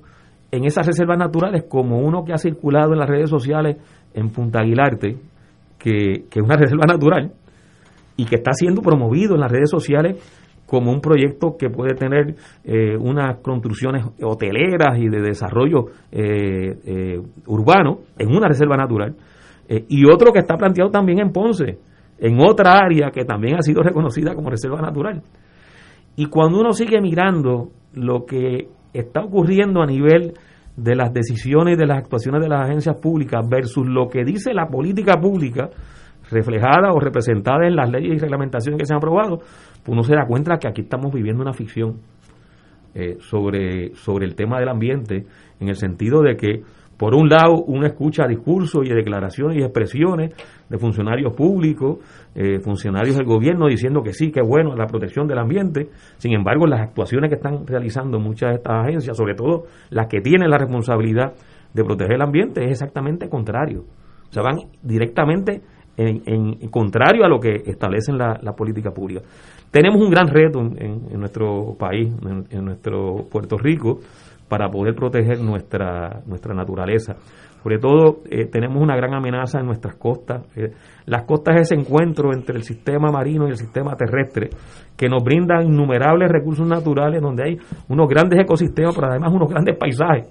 en 0.51 0.65
esas 0.65 0.87
reservas 0.87 1.17
naturales 1.17 1.65
como 1.69 1.99
uno 1.99 2.23
que 2.23 2.33
ha 2.33 2.37
circulado 2.37 2.93
en 2.93 2.99
las 2.99 3.09
redes 3.09 3.29
sociales 3.29 3.77
en 4.13 4.29
Punta 4.29 4.59
Aguilarte, 4.59 5.17
que, 5.77 6.25
que 6.29 6.39
es 6.39 6.45
una 6.45 6.55
reserva 6.57 6.85
natural, 6.87 7.31
y 8.15 8.25
que 8.25 8.35
está 8.35 8.51
siendo 8.53 8.81
promovido 8.81 9.35
en 9.35 9.41
las 9.41 9.51
redes 9.51 9.69
sociales 9.69 10.17
como 10.65 10.91
un 10.91 10.99
proyecto 10.99 11.55
que 11.57 11.69
puede 11.69 11.95
tener 11.95 12.35
eh, 12.65 12.97
unas 12.97 13.37
construcciones 13.37 14.05
hoteleras 14.21 14.99
y 14.99 15.07
de 15.07 15.21
desarrollo 15.21 15.85
eh, 16.11 16.77
eh, 16.85 17.21
urbano 17.47 17.99
en 18.17 18.35
una 18.35 18.47
reserva 18.47 18.75
natural, 18.75 19.15
y 19.69 20.09
otro 20.09 20.31
que 20.31 20.39
está 20.39 20.55
planteado 20.55 20.89
también 20.89 21.19
en 21.19 21.33
Ponce, 21.33 21.77
en 22.19 22.39
otra 22.39 22.77
área 22.77 23.11
que 23.11 23.25
también 23.25 23.57
ha 23.57 23.61
sido 23.61 23.83
reconocida 23.83 24.33
como 24.33 24.49
reserva 24.49 24.79
natural. 24.79 25.21
Y 26.15 26.27
cuando 26.27 26.61
uno 26.61 26.71
sigue 26.71 27.01
mirando 27.01 27.67
lo 27.93 28.25
que 28.25 28.69
está 28.93 29.21
ocurriendo 29.21 29.81
a 29.81 29.85
nivel 29.85 30.33
de 30.75 30.95
las 30.95 31.11
decisiones 31.11 31.75
y 31.75 31.77
de 31.77 31.87
las 31.87 31.97
actuaciones 31.97 32.41
de 32.41 32.49
las 32.49 32.61
agencias 32.61 32.95
públicas 33.01 33.47
versus 33.49 33.87
lo 33.87 34.07
que 34.07 34.23
dice 34.23 34.53
la 34.53 34.67
política 34.67 35.19
pública, 35.19 35.69
reflejada 36.29 36.91
o 36.93 36.99
representada 36.99 37.65
en 37.65 37.75
las 37.75 37.89
leyes 37.89 38.15
y 38.15 38.19
reglamentaciones 38.19 38.79
que 38.79 38.85
se 38.85 38.93
han 38.93 38.97
aprobado, 38.97 39.37
pues 39.37 39.87
uno 39.87 40.03
se 40.03 40.13
da 40.13 40.25
cuenta 40.27 40.57
que 40.57 40.67
aquí 40.67 40.81
estamos 40.81 41.11
viviendo 41.11 41.41
una 41.41 41.53
ficción 41.53 41.97
eh, 42.93 43.17
sobre, 43.19 43.95
sobre 43.95 44.25
el 44.25 44.35
tema 44.35 44.59
del 44.59 44.69
ambiente, 44.69 45.25
en 45.59 45.69
el 45.69 45.75
sentido 45.75 46.21
de 46.21 46.35
que, 46.35 46.63
por 46.97 47.13
un 47.13 47.29
lado, 47.29 47.63
uno 47.67 47.85
escucha 47.85 48.25
discursos 48.27 48.83
y 48.85 48.89
declaraciones 48.89 49.57
y 49.57 49.61
expresiones 49.61 50.33
de 50.67 50.77
funcionarios 50.79 51.35
públicos, 51.35 51.99
eh, 52.33 52.59
funcionarios 52.59 53.15
del 53.17 53.25
gobierno 53.25 53.67
diciendo 53.67 54.01
que 54.01 54.13
sí, 54.13 54.31
que 54.31 54.41
bueno 54.41 54.75
la 54.75 54.87
protección 54.87 55.27
del 55.27 55.37
ambiente, 55.37 55.89
sin 56.17 56.33
embargo, 56.33 56.65
las 56.65 56.81
actuaciones 56.81 57.29
que 57.29 57.35
están 57.35 57.67
realizando 57.67 58.19
muchas 58.19 58.49
de 58.49 58.55
estas 58.55 58.85
agencias, 58.85 59.15
sobre 59.15 59.35
todo 59.35 59.65
las 59.91 60.07
que 60.07 60.21
tienen 60.21 60.49
la 60.49 60.57
responsabilidad 60.57 61.33
de 61.73 61.83
proteger 61.83 62.15
el 62.15 62.21
ambiente, 62.21 62.63
es 62.63 62.71
exactamente 62.71 63.29
contrario. 63.29 63.83
O 64.29 64.33
sea, 64.33 64.41
van 64.41 64.57
directamente 64.81 65.61
en, 65.97 66.69
contrario 66.69 67.23
a 67.23 67.27
lo 67.27 67.39
que 67.39 67.61
establecen 67.65 68.17
la, 68.17 68.39
la 68.41 68.53
política 68.53 68.91
pública. 68.91 69.21
Tenemos 69.71 70.01
un 70.01 70.09
gran 70.09 70.27
reto 70.27 70.59
en, 70.59 71.19
nuestro 71.19 71.75
país, 71.77 72.09
en, 72.49 72.65
nuestro 72.65 73.27
Puerto 73.29 73.57
Rico, 73.57 73.99
para 74.47 74.69
poder 74.69 74.95
proteger 74.95 75.39
nuestra, 75.41 76.21
nuestra 76.25 76.53
naturaleza. 76.53 77.15
Sobre 77.61 77.79
todo, 77.79 78.19
eh, 78.29 78.45
tenemos 78.45 78.81
una 78.81 78.95
gran 78.95 79.13
amenaza 79.13 79.59
en 79.59 79.65
nuestras 79.65 79.95
costas. 79.95 80.43
Eh, 80.55 80.71
las 81.05 81.23
costas 81.23 81.55
es 81.55 81.61
ese 81.71 81.75
encuentro 81.75 82.33
entre 82.33 82.55
el 82.55 82.63
sistema 82.63 83.11
marino 83.11 83.47
y 83.47 83.51
el 83.51 83.57
sistema 83.57 83.95
terrestre, 83.95 84.49
que 84.95 85.09
nos 85.09 85.23
brinda 85.23 85.61
innumerables 85.61 86.29
recursos 86.31 86.67
naturales, 86.67 87.21
donde 87.21 87.43
hay 87.43 87.57
unos 87.89 88.07
grandes 88.07 88.39
ecosistemas, 88.39 88.95
pero 88.95 89.07
además 89.09 89.33
unos 89.33 89.49
grandes 89.49 89.77
paisajes 89.77 90.29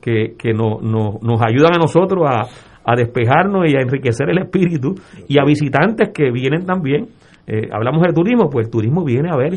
que, 0.00 0.34
que 0.38 0.52
nos 0.52 1.40
ayudan 1.40 1.74
a 1.74 1.78
nosotros 1.78 2.24
a, 2.28 2.42
a 2.84 2.94
despejarnos 2.96 3.66
y 3.66 3.76
a 3.76 3.80
enriquecer 3.80 4.28
el 4.28 4.38
espíritu 4.38 4.94
y 5.26 5.38
a 5.38 5.44
visitantes 5.44 6.10
que 6.12 6.30
vienen 6.30 6.66
también. 6.66 7.06
Eh, 7.46 7.68
hablamos 7.72 8.02
de 8.02 8.12
turismo, 8.12 8.48
pues 8.50 8.66
el 8.66 8.72
turismo 8.72 9.04
viene 9.04 9.30
a 9.30 9.36
ver 9.36 9.54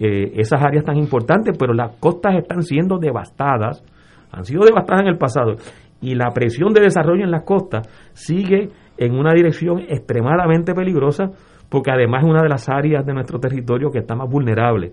eh, 0.00 0.32
esas 0.36 0.62
áreas 0.62 0.84
tan 0.84 0.96
importantes, 0.96 1.56
pero 1.58 1.74
las 1.74 1.96
costas 1.98 2.34
están 2.36 2.62
siendo 2.62 2.98
devastadas, 2.98 3.84
han 4.32 4.44
sido 4.44 4.64
devastadas 4.64 5.02
en 5.02 5.08
el 5.08 5.18
pasado, 5.18 5.56
y 6.00 6.14
la 6.14 6.30
presión 6.30 6.72
de 6.72 6.80
desarrollo 6.80 7.22
en 7.22 7.30
las 7.30 7.44
costas 7.44 7.86
sigue 8.14 8.70
en 8.96 9.14
una 9.14 9.34
dirección 9.34 9.80
extremadamente 9.80 10.74
peligrosa, 10.74 11.30
porque 11.68 11.90
además 11.90 12.24
es 12.24 12.30
una 12.30 12.42
de 12.42 12.48
las 12.48 12.68
áreas 12.68 13.04
de 13.04 13.12
nuestro 13.12 13.38
territorio 13.38 13.90
que 13.90 13.98
está 13.98 14.16
más 14.16 14.28
vulnerable 14.28 14.92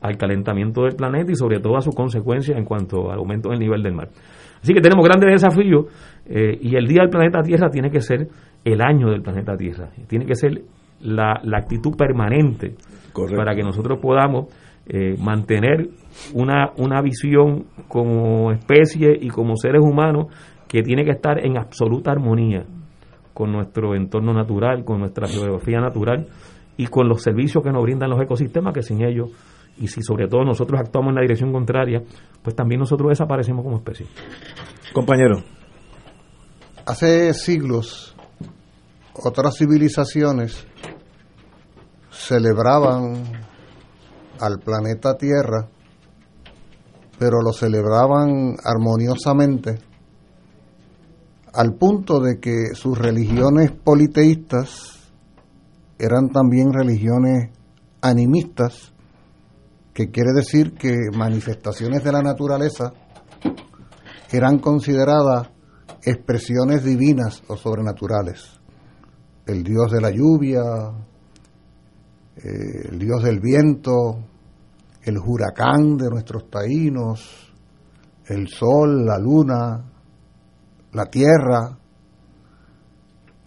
al 0.00 0.16
calentamiento 0.16 0.82
del 0.82 0.96
planeta 0.96 1.30
y 1.30 1.34
sobre 1.34 1.60
todo 1.60 1.76
a 1.76 1.80
sus 1.80 1.94
consecuencias 1.94 2.58
en 2.58 2.64
cuanto 2.64 3.10
al 3.10 3.18
aumento 3.18 3.50
del 3.50 3.58
nivel 3.58 3.82
del 3.82 3.94
mar. 3.94 4.08
Así 4.62 4.74
que 4.74 4.80
tenemos 4.80 5.06
grandes 5.06 5.30
desafíos 5.30 5.86
eh, 6.26 6.58
y 6.60 6.76
el 6.76 6.86
Día 6.86 7.02
del 7.02 7.10
Planeta 7.10 7.42
Tierra 7.42 7.70
tiene 7.70 7.90
que 7.90 8.00
ser 8.00 8.28
el 8.64 8.80
año 8.82 9.08
del 9.10 9.22
planeta 9.22 9.56
Tierra, 9.56 9.88
tiene 10.06 10.26
que 10.26 10.34
ser 10.34 10.62
la, 11.00 11.40
actitud 11.56 11.96
permanente 11.96 12.74
para 13.36 13.54
que 13.54 13.62
nosotros 13.62 13.98
podamos 14.00 14.46
eh, 14.86 15.16
mantener 15.18 15.88
una, 16.34 16.72
una 16.76 17.00
visión 17.02 17.66
como 17.88 18.52
especie 18.52 19.16
y 19.20 19.28
como 19.28 19.56
seres 19.56 19.82
humanos 19.82 20.26
que 20.68 20.82
tiene 20.82 21.04
que 21.04 21.12
estar 21.12 21.44
en 21.44 21.58
absoluta 21.58 22.10
armonía 22.10 22.64
con 23.34 23.52
nuestro 23.52 23.94
entorno 23.94 24.32
natural, 24.32 24.84
con 24.84 25.00
nuestra 25.00 25.26
geografía 25.28 25.80
natural 25.80 26.26
y 26.76 26.86
con 26.86 27.08
los 27.08 27.22
servicios 27.22 27.62
que 27.62 27.70
nos 27.70 27.82
brindan 27.82 28.10
los 28.10 28.20
ecosistemas, 28.20 28.74
que 28.74 28.82
sin 28.82 29.02
ellos 29.04 29.30
y 29.78 29.88
si 29.88 30.02
sobre 30.02 30.28
todo 30.28 30.44
nosotros 30.44 30.80
actuamos 30.80 31.10
en 31.10 31.16
la 31.16 31.22
dirección 31.22 31.52
contraria, 31.52 32.02
pues 32.42 32.54
también 32.54 32.80
nosotros 32.80 33.10
desaparecemos 33.10 33.64
como 33.64 33.78
especie. 33.78 34.06
Compañero. 34.92 35.42
Hace 36.86 37.32
siglos 37.34 38.14
otras 39.12 39.56
civilizaciones 39.56 40.66
celebraban 42.20 43.24
al 44.40 44.58
planeta 44.58 45.16
Tierra, 45.16 45.68
pero 47.18 47.40
lo 47.42 47.52
celebraban 47.52 48.56
armoniosamente, 48.62 49.78
al 51.52 51.74
punto 51.74 52.20
de 52.20 52.38
que 52.38 52.74
sus 52.74 52.96
religiones 52.96 53.72
politeístas 53.72 55.10
eran 55.98 56.28
también 56.28 56.72
religiones 56.72 57.50
animistas 58.00 58.92
que 59.92 60.10
quiere 60.10 60.32
decir 60.32 60.74
que 60.74 60.96
manifestaciones 61.12 62.04
de 62.04 62.12
la 62.12 62.22
naturaleza 62.22 62.92
eran 64.30 64.58
consideradas 64.58 65.50
expresiones 66.04 66.84
divinas 66.84 67.42
o 67.48 67.56
sobrenaturales. 67.56 68.60
El 69.46 69.64
dios 69.64 69.90
de 69.90 70.00
la 70.00 70.10
lluvia, 70.10 70.62
el 72.42 72.98
dios 72.98 73.22
del 73.22 73.40
viento, 73.40 74.24
el 75.02 75.18
huracán 75.18 75.96
de 75.96 76.08
nuestros 76.08 76.48
taínos, 76.50 77.52
el 78.26 78.48
sol, 78.48 79.04
la 79.04 79.18
luna, 79.18 79.84
la 80.92 81.06
tierra, 81.06 81.78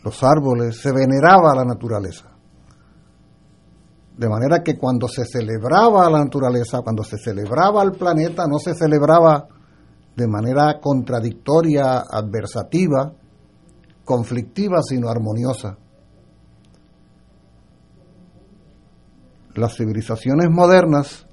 los 0.03 0.23
árboles, 0.23 0.79
se 0.79 0.91
veneraba 0.91 1.55
la 1.55 1.63
naturaleza. 1.63 2.29
De 4.17 4.29
manera 4.29 4.61
que 4.61 4.77
cuando 4.77 5.07
se 5.07 5.25
celebraba 5.25 6.09
la 6.09 6.19
naturaleza, 6.19 6.81
cuando 6.83 7.03
se 7.03 7.17
celebraba 7.17 7.81
el 7.83 7.93
planeta, 7.93 8.45
no 8.47 8.59
se 8.59 8.75
celebraba 8.75 9.47
de 10.15 10.27
manera 10.27 10.79
contradictoria, 10.79 12.03
adversativa, 12.07 13.13
conflictiva, 14.05 14.81
sino 14.83 15.09
armoniosa. 15.09 15.77
Las 19.55 19.75
civilizaciones 19.75 20.49
modernas 20.49 21.27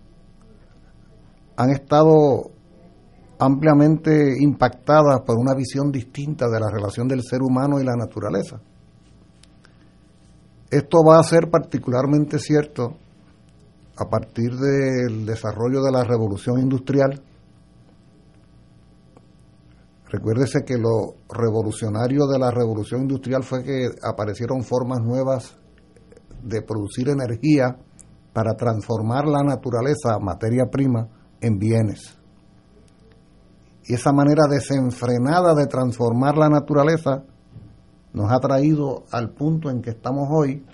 han 1.56 1.70
estado 1.70 2.50
ampliamente 3.38 4.36
impactadas 4.38 5.20
por 5.22 5.38
una 5.38 5.54
visión 5.54 5.90
distinta 5.90 6.46
de 6.48 6.60
la 6.60 6.70
relación 6.70 7.08
del 7.08 7.22
ser 7.22 7.40
humano 7.40 7.80
y 7.80 7.84
la 7.84 7.96
naturaleza. 7.96 8.60
Esto 10.70 10.98
va 11.02 11.18
a 11.18 11.24
ser 11.24 11.50
particularmente 11.50 12.38
cierto 12.38 12.96
a 13.96 14.04
partir 14.08 14.54
del 14.54 15.26
desarrollo 15.26 15.82
de 15.82 15.90
la 15.90 16.04
revolución 16.04 16.60
industrial, 16.60 17.22
recuérdese 20.08 20.62
que 20.64 20.76
lo 20.76 21.14
revolucionario 21.28 22.26
de 22.26 22.38
la 22.38 22.50
revolución 22.50 23.02
industrial 23.02 23.42
fue 23.42 23.62
que 23.62 23.88
aparecieron 24.02 24.62
formas 24.62 25.00
nuevas 25.00 25.56
de 26.42 26.62
producir 26.62 27.08
energía 27.08 27.76
para 28.32 28.54
transformar 28.54 29.26
la 29.26 29.42
naturaleza, 29.42 30.18
materia 30.20 30.66
prima, 30.70 31.08
en 31.40 31.58
bienes. 31.58 32.16
Y 33.84 33.94
esa 33.94 34.12
manera 34.12 34.44
desenfrenada 34.48 35.54
de 35.54 35.66
transformar 35.66 36.36
la 36.36 36.48
naturaleza 36.48 37.24
nos 38.12 38.30
ha 38.30 38.38
traído 38.38 39.04
al 39.10 39.30
punto 39.30 39.70
en 39.70 39.82
que 39.82 39.90
estamos 39.90 40.28
hoy, 40.30 40.64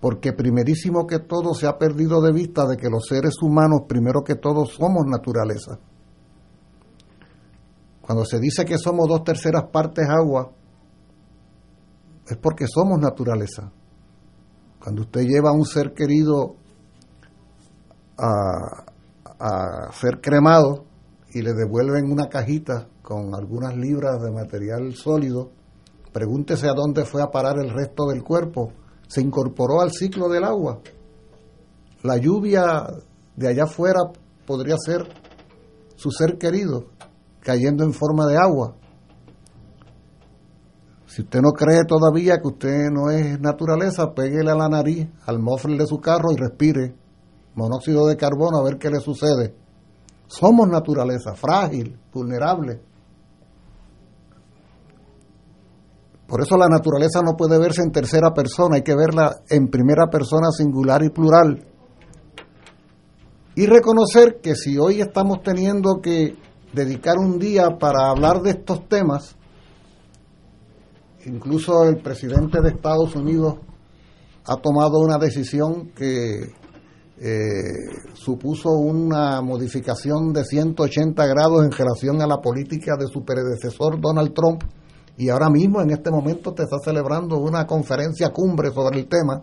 porque 0.00 0.32
primerísimo 0.32 1.06
que 1.06 1.20
todo 1.20 1.54
se 1.54 1.66
ha 1.66 1.78
perdido 1.78 2.20
de 2.20 2.32
vista 2.32 2.66
de 2.66 2.76
que 2.76 2.88
los 2.90 3.06
seres 3.06 3.34
humanos, 3.40 3.82
primero 3.86 4.22
que 4.24 4.34
todo, 4.34 4.66
somos 4.66 5.06
naturaleza. 5.06 5.78
Cuando 8.00 8.24
se 8.24 8.40
dice 8.40 8.64
que 8.64 8.78
somos 8.78 9.06
dos 9.08 9.22
terceras 9.22 9.64
partes 9.72 10.08
agua, 10.08 10.50
es 12.26 12.36
porque 12.36 12.66
somos 12.66 12.98
naturaleza. 12.98 13.70
Cuando 14.82 15.02
usted 15.02 15.22
lleva 15.22 15.50
a 15.50 15.52
un 15.52 15.64
ser 15.64 15.94
querido 15.94 16.56
a, 18.18 18.84
a 19.38 19.92
ser 19.92 20.20
cremado 20.20 20.84
y 21.32 21.42
le 21.42 21.52
devuelven 21.52 22.10
una 22.10 22.28
cajita 22.28 22.88
con 23.00 23.34
algunas 23.34 23.76
libras 23.76 24.20
de 24.20 24.32
material 24.32 24.94
sólido, 24.94 25.50
pregúntese 26.12 26.68
a 26.68 26.74
dónde 26.74 27.04
fue 27.04 27.22
a 27.22 27.30
parar 27.30 27.58
el 27.58 27.70
resto 27.70 28.06
del 28.06 28.24
cuerpo. 28.24 28.72
Se 29.06 29.20
incorporó 29.20 29.80
al 29.80 29.92
ciclo 29.92 30.28
del 30.28 30.44
agua. 30.44 30.80
La 32.02 32.16
lluvia 32.16 32.86
de 33.36 33.48
allá 33.48 33.64
afuera 33.64 34.00
podría 34.46 34.76
ser 34.84 35.06
su 35.94 36.10
ser 36.10 36.38
querido 36.38 36.86
cayendo 37.40 37.84
en 37.84 37.92
forma 37.92 38.26
de 38.26 38.36
agua. 38.36 38.74
Si 41.12 41.20
usted 41.20 41.42
no 41.42 41.50
cree 41.50 41.84
todavía 41.84 42.38
que 42.38 42.48
usted 42.48 42.90
no 42.90 43.10
es 43.10 43.38
naturaleza, 43.38 44.14
péguele 44.14 44.50
a 44.50 44.54
la 44.54 44.66
nariz 44.66 45.10
al 45.26 45.40
mofle 45.40 45.76
de 45.76 45.86
su 45.86 46.00
carro 46.00 46.32
y 46.32 46.36
respire 46.36 46.94
monóxido 47.54 48.06
de 48.06 48.16
carbono 48.16 48.56
a 48.56 48.64
ver 48.64 48.78
qué 48.78 48.88
le 48.88 48.98
sucede. 48.98 49.54
Somos 50.26 50.66
naturaleza, 50.68 51.34
frágil, 51.34 52.00
vulnerable. 52.14 52.80
Por 56.26 56.40
eso 56.40 56.56
la 56.56 56.68
naturaleza 56.68 57.20
no 57.20 57.36
puede 57.36 57.58
verse 57.58 57.82
en 57.82 57.92
tercera 57.92 58.32
persona, 58.32 58.76
hay 58.76 58.82
que 58.82 58.96
verla 58.96 59.32
en 59.50 59.68
primera 59.68 60.06
persona 60.06 60.50
singular 60.50 61.04
y 61.04 61.10
plural. 61.10 61.62
Y 63.54 63.66
reconocer 63.66 64.40
que 64.42 64.54
si 64.54 64.78
hoy 64.78 65.02
estamos 65.02 65.42
teniendo 65.42 66.00
que 66.00 66.38
dedicar 66.72 67.18
un 67.18 67.38
día 67.38 67.76
para 67.78 68.08
hablar 68.08 68.40
de 68.40 68.52
estos 68.52 68.88
temas, 68.88 69.36
incluso 71.26 71.84
el 71.84 72.02
presidente 72.02 72.60
de 72.60 72.70
Estados 72.70 73.14
Unidos 73.14 73.56
ha 74.44 74.56
tomado 74.56 74.98
una 74.98 75.18
decisión 75.18 75.90
que 75.90 76.52
eh, 77.24 77.62
supuso 78.14 78.70
una 78.70 79.40
modificación 79.42 80.32
de 80.32 80.44
180 80.44 81.26
grados 81.26 81.64
en 81.64 81.70
relación 81.70 82.20
a 82.20 82.26
la 82.26 82.40
política 82.40 82.96
de 82.98 83.06
su 83.06 83.24
predecesor 83.24 84.00
Donald 84.00 84.32
Trump 84.34 84.64
y 85.16 85.28
ahora 85.28 85.48
mismo 85.50 85.80
en 85.80 85.90
este 85.90 86.10
momento 86.10 86.52
te 86.52 86.64
está 86.64 86.78
celebrando 86.82 87.38
una 87.38 87.66
conferencia 87.66 88.30
cumbre 88.30 88.72
sobre 88.72 88.98
el 88.98 89.08
tema. 89.08 89.42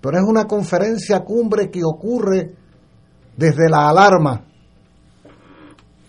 Pero 0.00 0.18
es 0.18 0.24
una 0.24 0.44
conferencia 0.44 1.24
cumbre 1.24 1.70
que 1.70 1.80
ocurre 1.82 2.54
desde 3.36 3.68
la 3.68 3.88
alarma, 3.88 4.44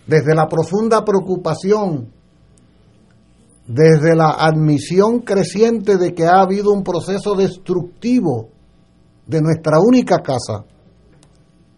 desde 0.06 0.34
la 0.34 0.46
profunda 0.46 1.04
preocupación, 1.04 2.12
desde 3.66 4.14
la 4.14 4.30
admisión 4.30 5.20
creciente 5.20 5.96
de 5.96 6.14
que 6.14 6.24
ha 6.24 6.40
habido 6.40 6.72
un 6.72 6.84
proceso 6.84 7.34
destructivo 7.34 8.48
de 9.26 9.42
nuestra 9.42 9.80
única 9.80 10.22
casa. 10.22 10.64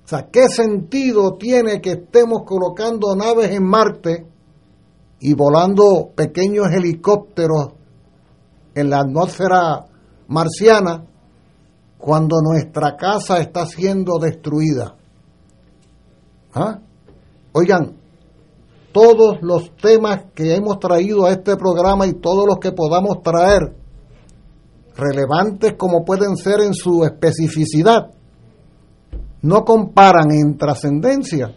O 0.05 0.09
sea, 0.09 0.28
¿qué 0.31 0.48
sentido 0.48 1.36
tiene 1.36 1.81
que 1.81 1.93
estemos 1.93 2.43
colocando 2.44 3.15
naves 3.15 3.51
en 3.51 3.65
Marte 3.65 4.27
y 5.20 5.35
volando 5.35 6.10
pequeños 6.15 6.69
helicópteros 6.73 7.69
en 8.74 8.90
la 8.90 9.01
atmósfera 9.01 9.86
marciana 10.28 11.05
cuando 11.98 12.36
nuestra 12.43 12.97
casa 12.97 13.39
está 13.39 13.66
siendo 13.66 14.19
destruida? 14.19 14.94
¿Ah? 16.55 16.78
Oigan, 17.52 17.97
todos 18.98 19.38
los 19.42 19.76
temas 19.76 20.24
que 20.34 20.56
hemos 20.56 20.80
traído 20.80 21.24
a 21.24 21.30
este 21.30 21.56
programa 21.56 22.04
y 22.08 22.14
todos 22.14 22.44
los 22.48 22.58
que 22.58 22.72
podamos 22.72 23.22
traer, 23.22 23.72
relevantes 24.96 25.74
como 25.78 26.04
pueden 26.04 26.36
ser 26.36 26.62
en 26.62 26.74
su 26.74 27.04
especificidad, 27.04 28.10
no 29.42 29.64
comparan 29.64 30.32
en 30.32 30.58
trascendencia 30.58 31.54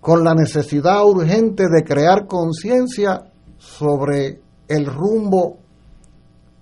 con 0.00 0.24
la 0.24 0.32
necesidad 0.32 1.04
urgente 1.04 1.64
de 1.64 1.84
crear 1.84 2.26
conciencia 2.26 3.30
sobre 3.58 4.40
el 4.68 4.86
rumbo 4.86 5.58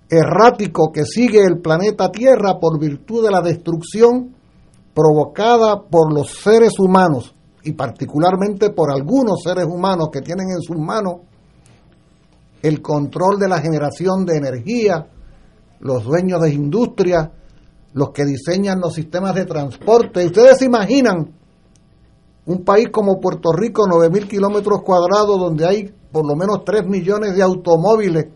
errático 0.09 0.91
que 0.91 1.05
sigue 1.05 1.41
el 1.41 1.61
planeta 1.61 2.11
Tierra 2.11 2.59
por 2.59 2.81
virtud 2.81 3.23
de 3.23 3.31
la 3.31 3.41
destrucción 3.41 4.35
provocada 4.93 5.83
por 5.83 6.13
los 6.13 6.31
seres 6.31 6.73
humanos 6.79 7.34
y 7.65 7.73
particularmente 7.73 8.69
por 8.69 8.91
algunos 8.91 9.41
seres 9.43 9.65
humanos 9.65 10.09
que 10.11 10.21
tienen 10.21 10.51
en 10.51 10.61
sus 10.61 10.77
manos 10.77 11.21
el 12.61 12.81
control 12.81 13.39
de 13.39 13.49
la 13.49 13.59
generación 13.59 14.23
de 14.23 14.37
energía, 14.37 15.07
los 15.79 16.03
dueños 16.03 16.41
de 16.41 16.53
industria, 16.53 17.31
los 17.93 18.11
que 18.11 18.23
diseñan 18.23 18.79
los 18.79 18.93
sistemas 18.93 19.33
de 19.35 19.45
transporte. 19.45 20.25
Ustedes 20.25 20.59
se 20.59 20.65
imaginan 20.65 21.31
un 22.45 22.63
país 22.63 22.89
como 22.91 23.19
Puerto 23.19 23.51
Rico, 23.51 23.83
9.000 23.87 24.27
kilómetros 24.27 24.81
cuadrados, 24.83 25.39
donde 25.39 25.65
hay 25.65 25.93
por 26.11 26.27
lo 26.27 26.35
menos 26.35 26.63
3 26.63 26.87
millones 26.87 27.35
de 27.35 27.41
automóviles. 27.41 28.27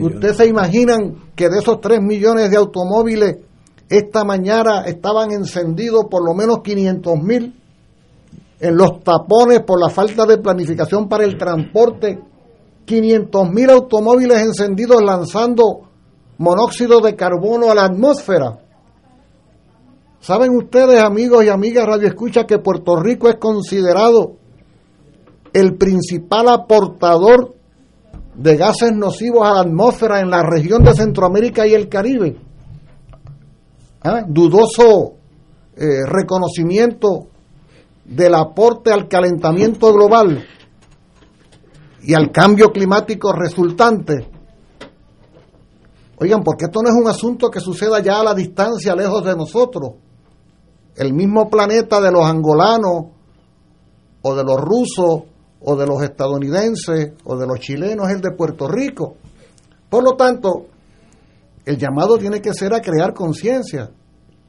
¿Ustedes 0.00 0.36
se 0.36 0.46
imaginan 0.46 1.30
que 1.34 1.48
de 1.48 1.58
esos 1.58 1.80
3 1.80 2.00
millones 2.02 2.50
de 2.50 2.56
automóviles, 2.56 3.38
esta 3.88 4.24
mañana 4.24 4.82
estaban 4.86 5.30
encendidos 5.30 6.04
por 6.10 6.24
lo 6.24 6.34
menos 6.34 6.60
500 6.62 7.22
mil 7.22 7.59
en 8.60 8.76
los 8.76 9.00
tapones 9.02 9.60
por 9.60 9.80
la 9.80 9.88
falta 9.88 10.26
de 10.26 10.38
planificación 10.38 11.08
para 11.08 11.24
el 11.24 11.36
transporte? 11.36 12.20
500 12.84 13.50
mil 13.50 13.70
automóviles 13.70 14.42
encendidos 14.42 15.00
lanzando 15.02 15.90
monóxido 16.38 17.00
de 17.00 17.14
carbono 17.14 17.70
a 17.70 17.74
la 17.74 17.84
atmósfera. 17.84 18.58
¿Saben 20.20 20.54
ustedes, 20.54 21.00
amigos 21.00 21.44
y 21.44 21.48
amigas 21.48 21.86
Radio 21.86 22.08
Escucha, 22.08 22.46
que 22.46 22.58
Puerto 22.58 22.96
Rico 22.96 23.28
es 23.28 23.36
considerado 23.36 24.36
el 25.52 25.76
principal 25.76 26.48
aportador 26.48 27.54
de 28.34 28.56
gases 28.56 28.92
nocivos 28.92 29.46
a 29.46 29.54
la 29.54 29.60
atmósfera 29.60 30.20
en 30.20 30.30
la 30.30 30.42
región 30.42 30.82
de 30.82 30.94
Centroamérica 30.94 31.66
y 31.66 31.74
el 31.74 31.88
Caribe? 31.88 32.36
¿Ah? 34.02 34.24
Dudoso 34.26 35.14
eh, 35.76 36.06
reconocimiento 36.06 37.28
del 38.10 38.34
aporte 38.34 38.92
al 38.92 39.06
calentamiento 39.06 39.92
global 39.92 40.44
y 42.02 42.12
al 42.12 42.32
cambio 42.32 42.72
climático 42.72 43.32
resultante. 43.32 44.28
Oigan, 46.18 46.42
porque 46.42 46.64
esto 46.64 46.82
no 46.82 46.88
es 46.88 46.94
un 47.00 47.08
asunto 47.08 47.50
que 47.50 47.60
suceda 47.60 48.00
ya 48.00 48.20
a 48.20 48.24
la 48.24 48.34
distancia, 48.34 48.96
lejos 48.96 49.24
de 49.24 49.36
nosotros. 49.36 49.92
El 50.96 51.14
mismo 51.14 51.48
planeta 51.48 52.00
de 52.00 52.10
los 52.10 52.26
angolanos, 52.26 53.06
o 54.22 54.34
de 54.34 54.44
los 54.44 54.60
rusos, 54.60 55.22
o 55.60 55.76
de 55.76 55.86
los 55.86 56.02
estadounidenses, 56.02 57.12
o 57.24 57.36
de 57.36 57.46
los 57.46 57.60
chilenos 57.60 58.08
es 58.08 58.16
el 58.16 58.20
de 58.22 58.32
Puerto 58.32 58.66
Rico. 58.66 59.14
Por 59.88 60.02
lo 60.02 60.16
tanto, 60.16 60.66
el 61.64 61.78
llamado 61.78 62.18
tiene 62.18 62.40
que 62.40 62.52
ser 62.54 62.74
a 62.74 62.80
crear 62.80 63.14
conciencia, 63.14 63.92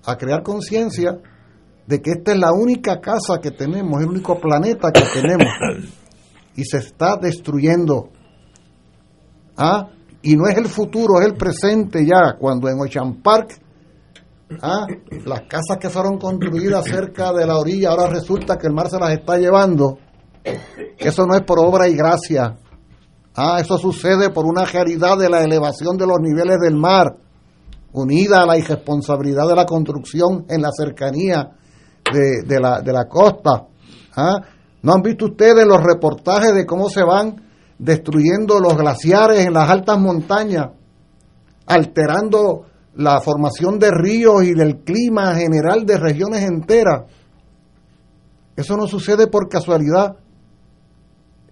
a 0.04 0.18
crear 0.18 0.42
conciencia 0.42 1.20
de 1.92 2.02
que 2.02 2.12
esta 2.12 2.32
es 2.32 2.40
la 2.40 2.54
única 2.54 3.02
casa 3.02 3.40
que 3.42 3.52
tenemos, 3.52 4.02
el 4.02 4.08
único 4.08 4.40
planeta 4.40 4.94
que 4.94 5.04
tenemos, 5.14 5.50
y 6.56 6.64
se 6.64 6.78
está 6.78 7.18
destruyendo. 7.18 8.08
¿Ah? 9.58 9.90
Y 10.22 10.38
no 10.38 10.48
es 10.48 10.58
el 10.58 10.68
futuro, 10.68 11.20
es 11.20 11.28
el 11.28 11.36
presente 11.36 12.06
ya, 12.06 12.38
cuando 12.40 12.70
en 12.70 12.80
Ocean 12.80 13.22
Park, 13.22 13.60
¿ah? 14.62 14.88
las 15.26 15.42
casas 15.42 15.78
que 15.82 15.90
fueron 15.90 16.18
construidas 16.18 16.86
cerca 16.86 17.34
de 17.34 17.46
la 17.46 17.58
orilla, 17.58 17.90
ahora 17.90 18.08
resulta 18.08 18.58
que 18.58 18.68
el 18.68 18.74
mar 18.74 18.90
se 18.90 18.98
las 18.98 19.12
está 19.12 19.38
llevando. 19.38 19.98
Eso 20.98 21.26
no 21.26 21.36
es 21.36 21.42
por 21.42 21.60
obra 21.60 21.90
y 21.90 21.96
gracia. 21.96 22.56
Ah, 23.36 23.58
eso 23.60 23.78
sucede 23.78 24.30
por 24.30 24.46
una 24.46 24.64
realidad 24.64 25.18
de 25.18 25.30
la 25.30 25.44
elevación 25.44 25.98
de 25.98 26.08
los 26.08 26.20
niveles 26.22 26.58
del 26.62 26.78
mar. 26.78 27.18
unida 27.92 28.44
a 28.44 28.46
la 28.46 28.58
irresponsabilidad 28.58 29.46
de 29.50 29.56
la 29.58 29.66
construcción 29.66 30.46
en 30.48 30.62
la 30.62 30.70
cercanía 30.72 31.58
de, 32.14 32.60
la, 32.60 32.82
de 32.82 32.94
la 32.94 33.06
costa. 33.07 33.68
¿ah? 34.15 34.41
¿No 34.82 34.94
han 34.94 35.02
visto 35.02 35.26
ustedes 35.26 35.65
los 35.65 35.82
reportajes 35.82 36.53
de 36.53 36.65
cómo 36.65 36.90
se 36.90 37.03
van 37.03 37.41
destruyendo 37.78 38.60
los 38.60 38.78
glaciares 38.78 39.45
en 39.45 39.53
las 39.53 39.69
altas 39.69 39.99
montañas, 39.99 40.69
alterando 41.65 42.65
la 42.95 43.22
formación 43.22 43.80
de 43.80 43.91
ríos 43.91 44.44
y 44.44 44.53
del 44.53 44.80
clima 44.80 45.36
general 45.36 45.86
de 45.86 45.98
regiones 45.98 46.44
enteras? 46.44 47.03
Eso 48.56 48.76
no 48.76 48.88
sucede 48.88 49.28
por 49.28 49.49
casualidad. 49.49 50.18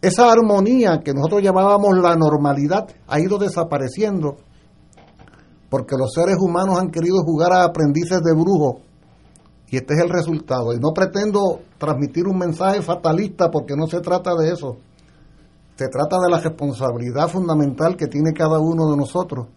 Esa 0.02 0.32
armonía 0.32 1.02
que 1.04 1.14
nosotros 1.14 1.42
llamábamos 1.42 1.98
la 1.98 2.16
normalidad 2.16 2.88
ha 3.08 3.20
ido 3.20 3.38
desapareciendo 3.38 4.38
porque 5.70 5.96
los 5.98 6.12
seres 6.14 6.38
humanos 6.40 6.80
han 6.80 6.90
querido 6.90 7.18
jugar 7.24 7.54
a 7.54 7.64
aprendices 7.64 8.22
de 8.22 8.34
brujo 8.34 8.82
y 9.72 9.78
este 9.78 9.94
es 9.94 10.02
el 10.02 10.10
resultado. 10.10 10.74
Y 10.74 10.80
no 10.80 10.92
pretendo 10.94 11.62
transmitir 11.78 12.28
un 12.28 12.38
mensaje 12.38 12.82
fatalista 12.82 13.52
porque 13.52 13.76
no 13.76 13.88
se 13.88 14.00
trata 14.02 14.32
de 14.36 14.52
eso. 14.52 14.78
Se 15.76 15.88
trata 15.88 16.18
de 16.20 16.32
la 16.32 16.40
responsabilidad 16.40 17.28
fundamental 17.28 17.96
que 17.96 18.08
tiene 18.08 18.34
cada 18.34 18.60
uno 18.60 18.90
de 18.90 18.98
nosotros 18.98 19.48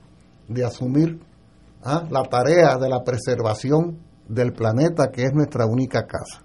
de 0.48 0.64
asumir 0.64 1.18
¿ah? 1.82 2.04
la 2.10 2.22
tarea 2.24 2.76
de 2.76 2.88
la 2.88 3.02
preservación 3.02 3.98
del 4.28 4.52
planeta 4.52 5.10
que 5.10 5.24
es 5.24 5.32
nuestra 5.32 5.66
única 5.66 6.06
casa. 6.06 6.42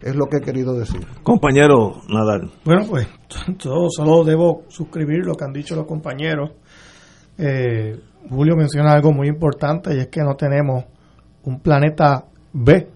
Es 0.00 0.14
lo 0.14 0.26
que 0.26 0.38
he 0.38 0.40
querido 0.40 0.74
decir. 0.74 1.06
Compañero 1.22 2.02
Nadal. 2.08 2.52
Bueno, 2.64 2.84
pues 2.88 3.08
yo 3.58 3.88
solo 3.88 4.24
debo 4.24 4.62
suscribir 4.68 5.24
lo 5.24 5.34
que 5.34 5.44
han 5.44 5.52
dicho 5.52 5.74
los 5.74 5.86
compañeros. 5.86 6.52
Eh, 7.38 7.98
Julio 8.30 8.56
menciona 8.56 8.92
algo 8.92 9.12
muy 9.12 9.28
importante 9.28 9.94
y 9.94 10.00
es 10.00 10.08
que 10.08 10.22
no 10.22 10.36
tenemos 10.36 10.84
un 11.44 11.60
planeta 11.60 12.24
B, 12.58 12.88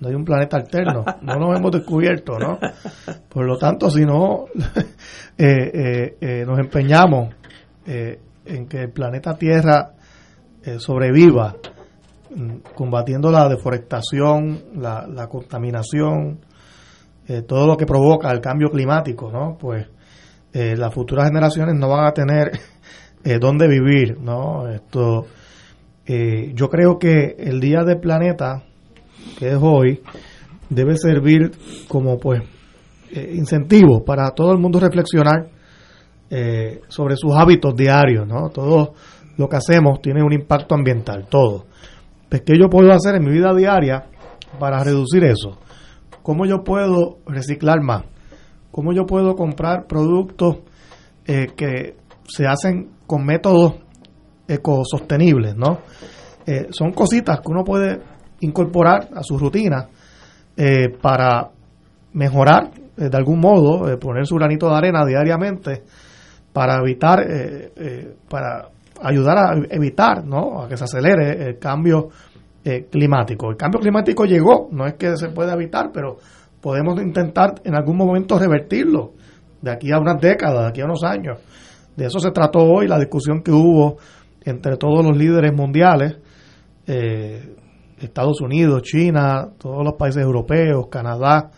no 0.00 0.08
hay 0.08 0.14
un 0.14 0.24
planeta 0.24 0.56
alterno, 0.56 1.04
no 1.22 1.38
lo 1.38 1.54
hemos 1.54 1.72
descubierto, 1.72 2.38
¿no? 2.38 2.58
Por 3.28 3.46
lo 3.46 3.56
tanto, 3.58 3.90
si 3.90 4.04
no 4.04 4.46
eh, 5.38 5.70
eh, 5.74 6.16
eh, 6.20 6.44
nos 6.46 6.58
empeñamos 6.58 7.34
en 7.86 8.66
que 8.66 8.82
el 8.82 8.92
planeta 8.92 9.34
Tierra 9.34 9.94
sobreviva, 10.78 11.56
mm, 12.34 12.74
combatiendo 12.74 13.30
la 13.30 13.48
deforestación, 13.48 14.64
la, 14.76 15.26
contaminación, 15.28 16.40
todo 17.46 17.66
lo 17.66 17.76
que 17.76 17.86
provoca 17.86 18.30
el 18.30 18.40
cambio 18.40 18.70
climático, 18.70 19.30
¿no? 19.30 19.56
Pues 19.58 19.86
las 20.52 20.94
futuras 20.94 21.28
generaciones 21.28 21.74
no 21.74 21.88
van 21.88 22.06
a 22.06 22.12
tener 22.12 22.52
dónde 23.40 23.66
vivir, 23.66 24.20
¿no? 24.20 24.68
Esto, 24.68 25.26
yo 26.06 26.68
creo 26.68 26.98
que 26.98 27.34
el 27.38 27.60
Día 27.60 27.82
del 27.82 27.98
Planeta 27.98 28.62
que 29.38 29.48
es 29.48 29.58
hoy, 29.60 30.00
debe 30.68 30.96
servir 30.96 31.50
como 31.88 32.18
pues 32.18 32.42
eh, 33.12 33.32
incentivo 33.34 34.04
para 34.04 34.30
todo 34.30 34.52
el 34.52 34.58
mundo 34.58 34.78
reflexionar 34.78 35.48
eh, 36.30 36.80
sobre 36.86 37.16
sus 37.16 37.34
hábitos 37.34 37.74
diarios, 37.74 38.26
¿no? 38.26 38.50
Todo 38.50 38.94
lo 39.36 39.48
que 39.48 39.56
hacemos 39.56 40.00
tiene 40.00 40.22
un 40.22 40.32
impacto 40.32 40.76
ambiental, 40.76 41.26
todo. 41.28 41.66
Pues, 42.28 42.42
¿Qué 42.42 42.56
yo 42.56 42.68
puedo 42.70 42.92
hacer 42.92 43.16
en 43.16 43.24
mi 43.24 43.32
vida 43.32 43.52
diaria 43.52 44.06
para 44.60 44.84
reducir 44.84 45.24
eso? 45.24 45.58
¿Cómo 46.22 46.46
yo 46.46 46.62
puedo 46.62 47.18
reciclar 47.26 47.80
más? 47.82 48.04
¿Cómo 48.70 48.92
yo 48.92 49.06
puedo 49.06 49.34
comprar 49.34 49.88
productos 49.88 50.58
eh, 51.26 51.48
que 51.56 51.96
se 52.28 52.46
hacen 52.46 52.90
con 53.08 53.24
métodos 53.24 53.74
ecosostenibles, 54.46 55.56
¿no? 55.56 55.78
son 56.70 56.90
cositas 56.90 57.38
que 57.38 57.46
uno 57.46 57.62
puede 57.62 58.00
incorporar 58.40 59.08
a 59.14 59.22
su 59.22 59.38
rutina 59.38 59.88
eh, 60.56 60.90
para 61.00 61.48
mejorar 62.12 62.70
eh, 62.96 63.08
de 63.08 63.16
algún 63.16 63.40
modo, 63.40 63.88
eh, 63.88 63.96
poner 63.96 64.26
su 64.26 64.34
granito 64.34 64.68
de 64.68 64.76
arena 64.76 65.04
diariamente 65.06 65.82
para 66.52 66.78
evitar, 66.80 67.24
para 68.28 68.70
ayudar 69.00 69.38
a 69.38 69.54
evitar, 69.70 70.26
¿no? 70.26 70.62
A 70.62 70.68
que 70.68 70.76
se 70.76 70.82
acelere 70.82 71.48
el 71.48 71.60
cambio 71.60 72.08
climático. 72.90 73.50
El 73.50 73.56
cambio 73.56 73.78
climático 73.78 74.24
llegó, 74.24 74.68
no 74.72 74.84
es 74.84 74.94
que 74.94 75.16
se 75.16 75.28
pueda 75.28 75.54
evitar, 75.54 75.92
pero 75.94 76.16
podemos 76.60 77.00
intentar 77.00 77.54
en 77.62 77.76
algún 77.76 77.96
momento 77.96 78.36
revertirlo 78.36 79.12
de 79.62 79.70
aquí 79.70 79.92
a 79.92 80.00
unas 80.00 80.20
décadas, 80.20 80.62
de 80.64 80.68
aquí 80.70 80.80
a 80.80 80.86
unos 80.86 81.04
años. 81.04 81.38
De 81.96 82.06
eso 82.06 82.18
se 82.18 82.32
trató 82.32 82.64
hoy 82.64 82.88
la 82.88 82.98
discusión 82.98 83.44
que 83.44 83.52
hubo 83.52 83.98
entre 84.44 84.76
todos 84.76 85.06
los 85.06 85.16
líderes 85.16 85.54
mundiales 85.54 86.16
Estados 88.00 88.40
Unidos, 88.40 88.82
China, 88.82 89.48
todos 89.58 89.84
los 89.84 89.94
países 89.94 90.22
europeos, 90.22 90.88
Canadá, 90.90 91.50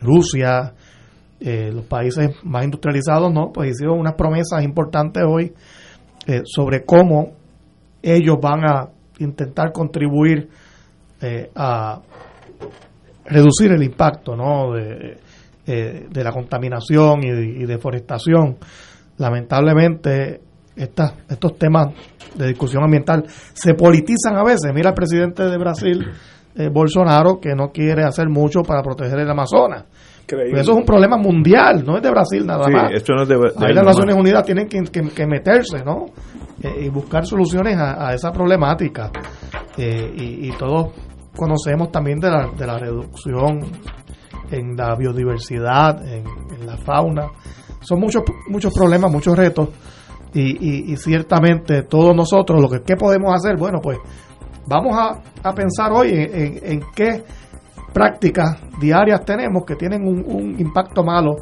Rusia, 0.00 0.74
eh, 1.40 1.70
los 1.72 1.84
países 1.84 2.30
más 2.44 2.64
industrializados, 2.64 3.32
¿no? 3.32 3.52
Pues 3.52 3.70
hicieron 3.70 3.98
unas 3.98 4.14
promesas 4.14 4.62
importantes 4.62 5.22
hoy 5.26 5.54
eh, 6.26 6.42
sobre 6.44 6.84
cómo 6.84 7.32
ellos 8.02 8.36
van 8.40 8.64
a 8.64 8.88
intentar 9.18 9.72
contribuir 9.72 10.48
eh, 11.20 11.50
a 11.54 12.00
reducir 13.24 13.72
el 13.72 13.82
impacto, 13.82 14.36
¿no? 14.36 14.72
De, 14.72 15.18
la 16.14 16.32
contaminación 16.32 17.22
y 17.24 17.66
deforestación. 17.66 18.56
Lamentablemente, 19.18 20.40
estos 20.78 21.58
temas 21.58 21.88
de 22.34 22.48
discusión 22.48 22.82
ambiental 22.84 23.24
se 23.52 23.74
politizan 23.74 24.36
a 24.36 24.44
veces. 24.44 24.72
Mira 24.74 24.90
el 24.90 24.94
presidente 24.94 25.44
de 25.44 25.58
Brasil, 25.58 26.06
eh, 26.54 26.68
Bolsonaro, 26.72 27.40
que 27.40 27.54
no 27.54 27.70
quiere 27.70 28.04
hacer 28.04 28.28
mucho 28.28 28.62
para 28.62 28.82
proteger 28.82 29.18
el 29.20 29.30
Amazonas. 29.30 29.84
Pues 30.26 30.60
eso 30.60 30.72
es 30.72 30.76
un 30.76 30.84
problema 30.84 31.16
mundial, 31.16 31.82
no 31.86 31.96
es 31.96 32.02
de 32.02 32.10
Brasil 32.10 32.46
nada 32.46 32.68
más. 32.68 32.92
Esto 32.92 33.14
no 33.14 33.22
es 33.22 33.28
de, 33.28 33.36
Ahí 33.64 33.72
las 33.72 33.84
Naciones 33.84 34.14
Unidas 34.14 34.44
tienen 34.44 34.68
que, 34.68 35.26
meterse, 35.26 35.82
¿no? 35.82 36.06
Eh, 36.62 36.84
y 36.84 36.88
buscar 36.90 37.24
soluciones 37.24 37.78
a, 37.78 38.12
esa 38.12 38.30
problemática. 38.30 39.10
Eh, 39.76 40.12
y, 40.14 40.50
todos 40.58 40.92
conocemos 41.34 41.90
también 41.90 42.18
de 42.18 42.30
la, 42.30 42.50
de 42.54 42.66
la 42.66 42.78
reducción 42.78 43.60
en 44.50 44.76
la 44.76 44.94
biodiversidad, 44.96 46.06
en, 46.06 46.24
en 46.60 46.66
la 46.66 46.76
fauna. 46.76 47.28
Son 47.80 47.98
muchos, 47.98 48.22
muchos 48.48 48.74
problemas, 48.74 49.10
muchos 49.10 49.34
retos 49.34 49.70
y, 50.34 50.96
ciertamente 50.96 51.82
todos 51.82 52.14
nosotros, 52.14 52.60
lo 52.60 52.68
que 52.68 52.80
¿qué 52.82 52.96
podemos 52.96 53.34
hacer, 53.34 53.56
bueno, 53.56 53.78
pues 53.82 53.98
vamos 54.66 54.96
a, 54.96 55.52
pensar 55.54 55.92
hoy 55.92 56.10
en, 56.12 56.82
qué 56.94 57.24
prácticas 57.92 58.60
diarias 58.80 59.24
tenemos 59.24 59.64
que 59.64 59.74
tienen 59.74 60.06
un, 60.06 60.56
impacto 60.58 61.02
malo 61.02 61.36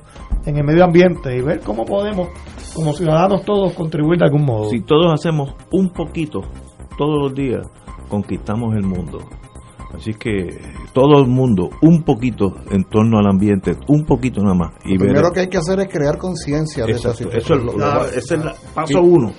en 0.45 0.57
el 0.57 0.65
medio 0.65 0.85
ambiente 0.85 1.37
y 1.37 1.43
ver 1.43 1.61
cómo 1.61 1.85
podemos, 1.85 2.29
como 2.75 2.93
ciudadanos 2.93 3.45
todos, 3.45 3.73
contribuir 3.75 4.19
de 4.21 4.27
algún 4.27 4.45
modo. 4.45 4.71
Si 4.71 4.81
todos 4.81 5.13
hacemos 5.13 5.55
un 5.73 5.91
poquito 5.91 6.41
todos 6.97 7.19
los 7.23 7.35
días, 7.35 7.67
conquistamos 8.09 8.75
el 8.77 8.85
mundo. 8.85 9.19
Así 9.97 10.13
que 10.13 10.59
todo 10.93 11.21
el 11.21 11.27
mundo, 11.27 11.71
un 11.83 12.03
poquito 12.03 12.55
en 12.71 12.85
torno 12.85 13.19
al 13.19 13.27
ambiente, 13.27 13.73
un 13.89 14.05
poquito 14.05 14.43
nada 14.43 14.55
más. 14.55 14.73
Y 14.85 14.95
Lo 14.95 15.07
primero 15.07 15.31
que 15.31 15.41
hay 15.41 15.49
que 15.49 15.59
hacer 15.59 15.81
es 15.81 15.89
crear 15.89 16.19
conciencia 16.19 16.85
de 16.85 16.93
esa 16.93 17.15
situación. 17.15 17.69
Eso 17.69 18.09
es, 18.15 18.31
el 18.31 18.43
paso 18.75 19.01
uno. 19.01 19.33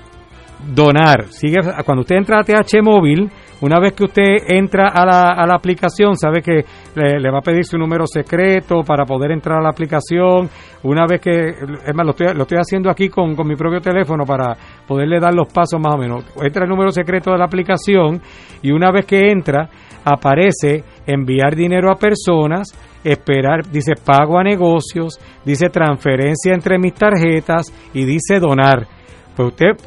donar. 0.73 1.25
Sigue, 1.29 1.57
cuando 1.85 2.01
usted 2.01 2.15
entra 2.15 2.39
a 2.39 2.43
TH 2.43 2.81
móvil, 2.81 3.29
una 3.61 3.79
vez 3.79 3.93
que 3.93 4.03
usted 4.03 4.37
entra 4.47 4.89
a 4.89 5.05
la, 5.05 5.29
a 5.29 5.47
la 5.47 5.55
aplicación, 5.55 6.17
sabe 6.17 6.41
que 6.41 6.65
le, 6.95 7.31
va 7.31 7.39
a 7.39 7.41
pedir 7.41 7.63
su 7.63 7.77
número 7.77 8.05
secreto 8.05 8.81
para 8.85 9.05
poder 9.05 9.31
entrar 9.31 9.59
a 9.59 9.61
la 9.61 9.69
aplicación. 9.69 10.49
Una 10.83 11.05
vez 11.09 11.21
que, 11.21 11.49
es 11.49 11.95
más, 11.95 12.05
lo 12.05 12.11
estoy, 12.11 12.33
lo 12.35 12.43
estoy 12.43 12.57
haciendo 12.57 12.89
aquí 12.89 13.09
con, 13.09 13.35
con 13.35 13.47
mi 13.47 13.55
propio 13.55 13.79
teléfono 13.79 14.25
para 14.25 14.55
poderle 14.85 15.19
dar 15.19 15.33
los 15.33 15.51
pasos 15.51 15.79
más 15.79 15.95
o 15.95 15.97
menos. 15.97 16.25
Entra 16.41 16.65
el 16.65 16.69
número 16.69 16.91
secreto 16.91 17.31
de 17.31 17.37
la 17.37 17.45
aplicación 17.45 18.21
y 18.61 18.71
una 18.71 18.91
vez 18.91 19.05
que 19.05 19.31
entra, 19.31 19.69
aparece 20.03 20.83
enviar 21.05 21.55
dinero 21.55 21.91
a 21.91 21.95
personas, 21.95 22.69
esperar, 23.03 23.69
dice 23.71 23.93
pago 24.03 24.39
a 24.39 24.43
negocios, 24.43 25.19
dice 25.43 25.69
transferencia 25.69 26.53
entre 26.53 26.77
mis 26.77 26.93
tarjetas 26.93 27.71
y 27.93 28.05
dice 28.05 28.39
donar. 28.39 28.87
Pues 29.35 29.49
usted 29.49 29.77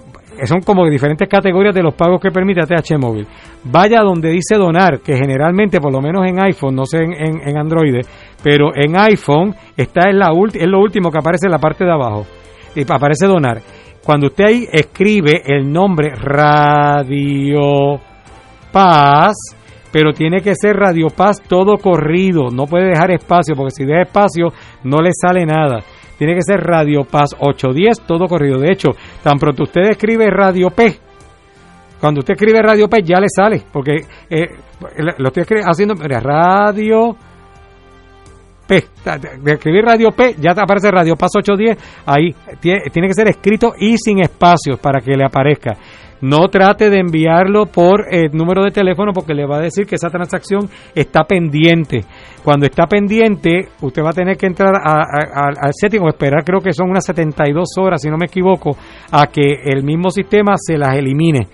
son 0.47 0.61
como 0.61 0.89
diferentes 0.89 1.29
categorías 1.29 1.75
de 1.75 1.83
los 1.83 1.95
pagos 1.95 2.21
que 2.21 2.31
permite 2.31 2.61
ATH 2.61 2.99
móvil. 2.99 3.27
Vaya 3.65 4.03
donde 4.03 4.31
dice 4.31 4.57
donar, 4.57 5.01
que 5.01 5.17
generalmente, 5.17 5.81
por 5.81 5.93
lo 5.93 6.01
menos 6.01 6.25
en 6.27 6.41
iPhone, 6.41 6.77
no 6.77 6.85
sé 6.85 6.99
en, 6.99 7.13
en, 7.13 7.59
Android, 7.59 8.01
pero 8.43 8.71
en 8.75 8.97
iPhone 8.97 9.55
está 9.77 10.09
en 10.11 10.19
la 10.19 10.29
es 10.55 10.69
lo 10.69 10.81
último 10.81 11.11
que 11.11 11.19
aparece 11.19 11.47
en 11.47 11.53
la 11.53 11.59
parte 11.59 11.85
de 11.85 11.93
abajo. 11.93 12.27
Y 12.75 12.83
aparece 12.83 13.27
donar. 13.27 13.61
Cuando 14.05 14.29
usted 14.29 14.45
ahí 14.45 14.69
escribe 14.71 15.43
el 15.45 15.71
nombre 15.71 16.15
Radio 16.15 18.01
Paz, 18.71 19.35
pero 19.99 20.13
tiene 20.13 20.43
que 20.43 20.53
ser 20.55 20.77
Radio 20.77 21.09
Paz 21.09 21.43
todo 21.43 21.77
corrido, 21.77 22.51
no 22.53 22.67
puede 22.67 22.91
dejar 22.91 23.11
espacio, 23.11 23.57
porque 23.57 23.73
si 23.73 23.85
deja 23.85 24.03
espacio 24.03 24.53
no 24.85 25.03
le 25.03 25.11
sale 25.13 25.45
nada 25.45 25.81
tiene 26.17 26.35
que 26.35 26.43
ser 26.43 26.61
Radio 26.61 27.03
Paz 27.03 27.31
810, 27.39 28.07
todo 28.07 28.27
corrido. 28.27 28.59
De 28.59 28.73
hecho, 28.73 28.91
tan 29.23 29.39
pronto 29.39 29.65
usted 29.65 29.83
escribe 29.91 30.29
Radio 30.31 30.71
P, 30.71 30.97
cuando 32.01 32.21
usted 32.21 32.35
escribe 32.35 32.63
Radio 32.63 32.89
P 32.89 33.03
ya 33.03 33.19
le 33.19 33.27
sale, 33.29 33.63
porque 33.73 34.05
eh, 34.31 34.47
lo 35.19 35.29
estoy 35.29 35.45
haciendo, 35.65 35.95
Radio 35.95 37.17
P, 38.69 38.85
de 39.43 39.53
escribir 39.53 39.85
Radio 39.85 40.11
P, 40.11 40.37
ya 40.39 40.55
te 40.55 40.61
aparece 40.61 40.91
Radio 40.91 41.17
Paz 41.17 41.31
810, 41.37 42.03
ahí 42.07 42.35
tiene 42.61 43.09
que 43.09 43.15
ser 43.15 43.29
escrito 43.29 43.73
y 43.79 43.97
sin 43.97 44.21
espacios 44.21 44.79
para 44.79 45.01
que 45.01 45.17
le 45.17 45.25
aparezca. 45.25 45.77
No 46.21 46.49
trate 46.49 46.91
de 46.91 46.99
enviarlo 46.99 47.67
por 47.67 48.07
el 48.11 48.31
número 48.33 48.65
de 48.65 48.71
teléfono 48.71 49.13
porque 49.13 49.35
le 49.35 49.47
va 49.47 49.59
a 49.59 49.63
decir 49.63 49.87
que 49.87 49.95
esa 49.95 50.11
transacción 50.11 50.69
está 50.95 51.25
pendiente. 51.25 52.05
Cuando 52.43 52.67
está 52.67 52.87
pendiente, 52.87 53.69
usted 53.81 54.03
va 54.03 54.11
a 54.11 54.15
tener 54.15 54.37
que 54.37 54.47
entrar 54.47 54.73
al 54.85 55.73
setting 55.73 56.03
o 56.03 56.09
esperar, 56.09 56.45
creo 56.45 56.61
que 56.61 56.73
son 56.73 56.91
unas 56.91 57.05
72 57.05 57.69
horas, 57.79 58.01
si 58.03 58.09
no 58.09 58.17
me 58.17 58.27
equivoco, 58.27 58.77
a 59.11 59.27
que 59.27 59.63
el 59.65 59.85
mismo 59.85 60.11
sistema 60.11 60.55
se 60.57 60.77
las 60.77 60.97
elimine 60.97 61.47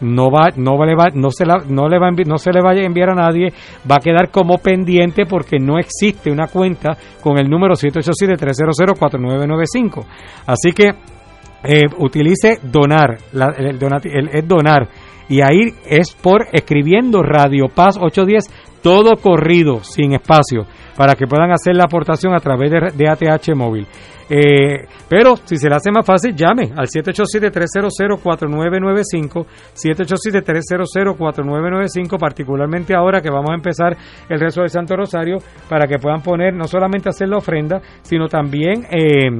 no 0.00 0.30
va 0.30 0.50
no 0.56 0.76
le 0.84 0.94
va 0.94 1.06
no 1.14 1.30
se 1.30 1.46
la, 1.46 1.62
no 1.68 1.88
le 1.88 1.98
va 1.98 2.10
no 2.10 2.36
se 2.36 2.52
le 2.52 2.60
vaya 2.60 2.82
a 2.82 2.86
enviar 2.86 3.10
a 3.10 3.14
nadie 3.14 3.52
va 3.90 3.96
a 3.96 4.00
quedar 4.00 4.30
como 4.30 4.58
pendiente 4.58 5.24
porque 5.24 5.58
no 5.58 5.78
existe 5.78 6.30
una 6.30 6.48
cuenta 6.48 6.96
con 7.22 7.38
el 7.38 7.48
número 7.48 7.74
787 7.74 8.36
300 8.36 8.98
4995 8.98 10.06
así 10.46 10.72
que 10.72 10.92
eh, 11.64 11.82
utilice 11.98 12.58
donar, 12.62 13.18
el, 13.32 13.66
el, 13.66 14.28
es 14.32 14.46
donar, 14.48 14.88
y 15.28 15.40
ahí 15.40 15.74
es 15.86 16.14
por 16.14 16.46
escribiendo 16.52 17.22
Radio 17.22 17.66
Paz 17.74 17.96
810, 18.00 18.80
todo 18.82 19.16
corrido, 19.16 19.82
sin 19.82 20.12
espacio, 20.12 20.66
para 20.96 21.14
que 21.14 21.26
puedan 21.26 21.50
hacer 21.50 21.74
la 21.74 21.84
aportación 21.84 22.34
a 22.34 22.38
través 22.38 22.70
de, 22.70 23.08
ATH 23.08 23.54
móvil. 23.56 23.86
Eh, 24.28 24.88
pero 25.08 25.36
si 25.36 25.56
se 25.56 25.68
le 25.68 25.76
hace 25.76 25.92
más 25.92 26.04
fácil, 26.04 26.34
llame 26.34 26.72
al 26.76 26.88
787-300-4995, 26.88 29.46
787-300-4995, 29.74 32.18
particularmente 32.18 32.92
ahora 32.94 33.20
que 33.20 33.30
vamos 33.30 33.50
a 33.50 33.54
empezar 33.54 33.96
el 34.28 34.40
rezo 34.40 34.62
del 34.62 34.70
Santo 34.70 34.96
Rosario, 34.96 35.38
para 35.68 35.86
que 35.86 35.98
puedan 35.98 36.22
poner, 36.22 36.54
no 36.54 36.64
solamente 36.64 37.08
hacer 37.08 37.28
la 37.28 37.36
ofrenda, 37.38 37.80
sino 38.02 38.26
también 38.26 38.84
eh, 38.90 39.30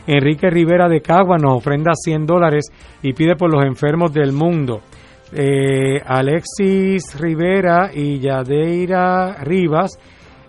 Enrique 0.07 0.49
Rivera 0.49 0.87
de 0.89 1.01
Cagua 1.01 1.37
nos 1.37 1.57
ofrenda 1.57 1.91
100 1.93 2.25
dólares 2.25 2.65
y 3.01 3.13
pide 3.13 3.35
por 3.35 3.51
los 3.51 3.63
enfermos 3.63 4.13
del 4.13 4.31
mundo. 4.31 4.81
Eh, 5.33 6.01
Alexis 6.05 7.17
Rivera 7.19 7.91
y 7.93 8.19
Yadeira 8.19 9.37
Rivas 9.43 9.97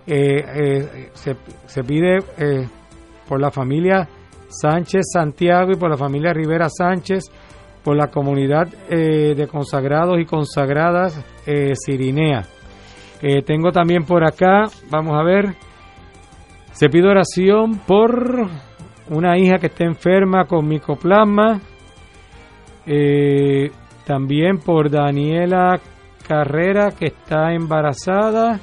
eh, 0.05 0.43
eh, 0.55 1.09
se, 1.13 1.37
se, 1.65 1.83
pide 1.83 2.17
por 3.29 3.39
la 3.39 3.49
familia 3.49 4.05
Sánchez 4.49 5.05
Santiago 5.13 5.71
y 5.71 5.77
por 5.77 5.89
la 5.89 5.95
familia 5.95 6.33
Rivera 6.33 6.67
Sánchez 6.67 7.23
por 7.81 7.95
la 7.95 8.07
comunidad 8.07 8.67
de 8.67 9.47
consagrados 9.49 10.19
y 10.19 10.25
consagradas 10.25 11.17
eh, 11.45 11.73
Sirinea. 11.75 12.43
Tengo 13.45 13.71
también 13.71 14.03
por 14.03 14.25
acá, 14.25 14.65
vamos 14.89 15.17
a 15.17 15.23
ver, 15.23 15.55
se 16.73 16.89
pide 16.89 17.07
oración 17.07 17.79
por 17.87 18.49
una 19.09 19.37
hija 19.37 19.57
que 19.57 19.67
está 19.67 19.83
enferma 19.83 20.45
con 20.45 20.67
micoplasma, 20.67 21.59
también 24.05 24.59
por 24.59 24.89
Daniela 24.89 25.79
Carrera 26.27 26.91
que 26.91 27.07
está 27.07 27.53
embarazada 27.53 28.59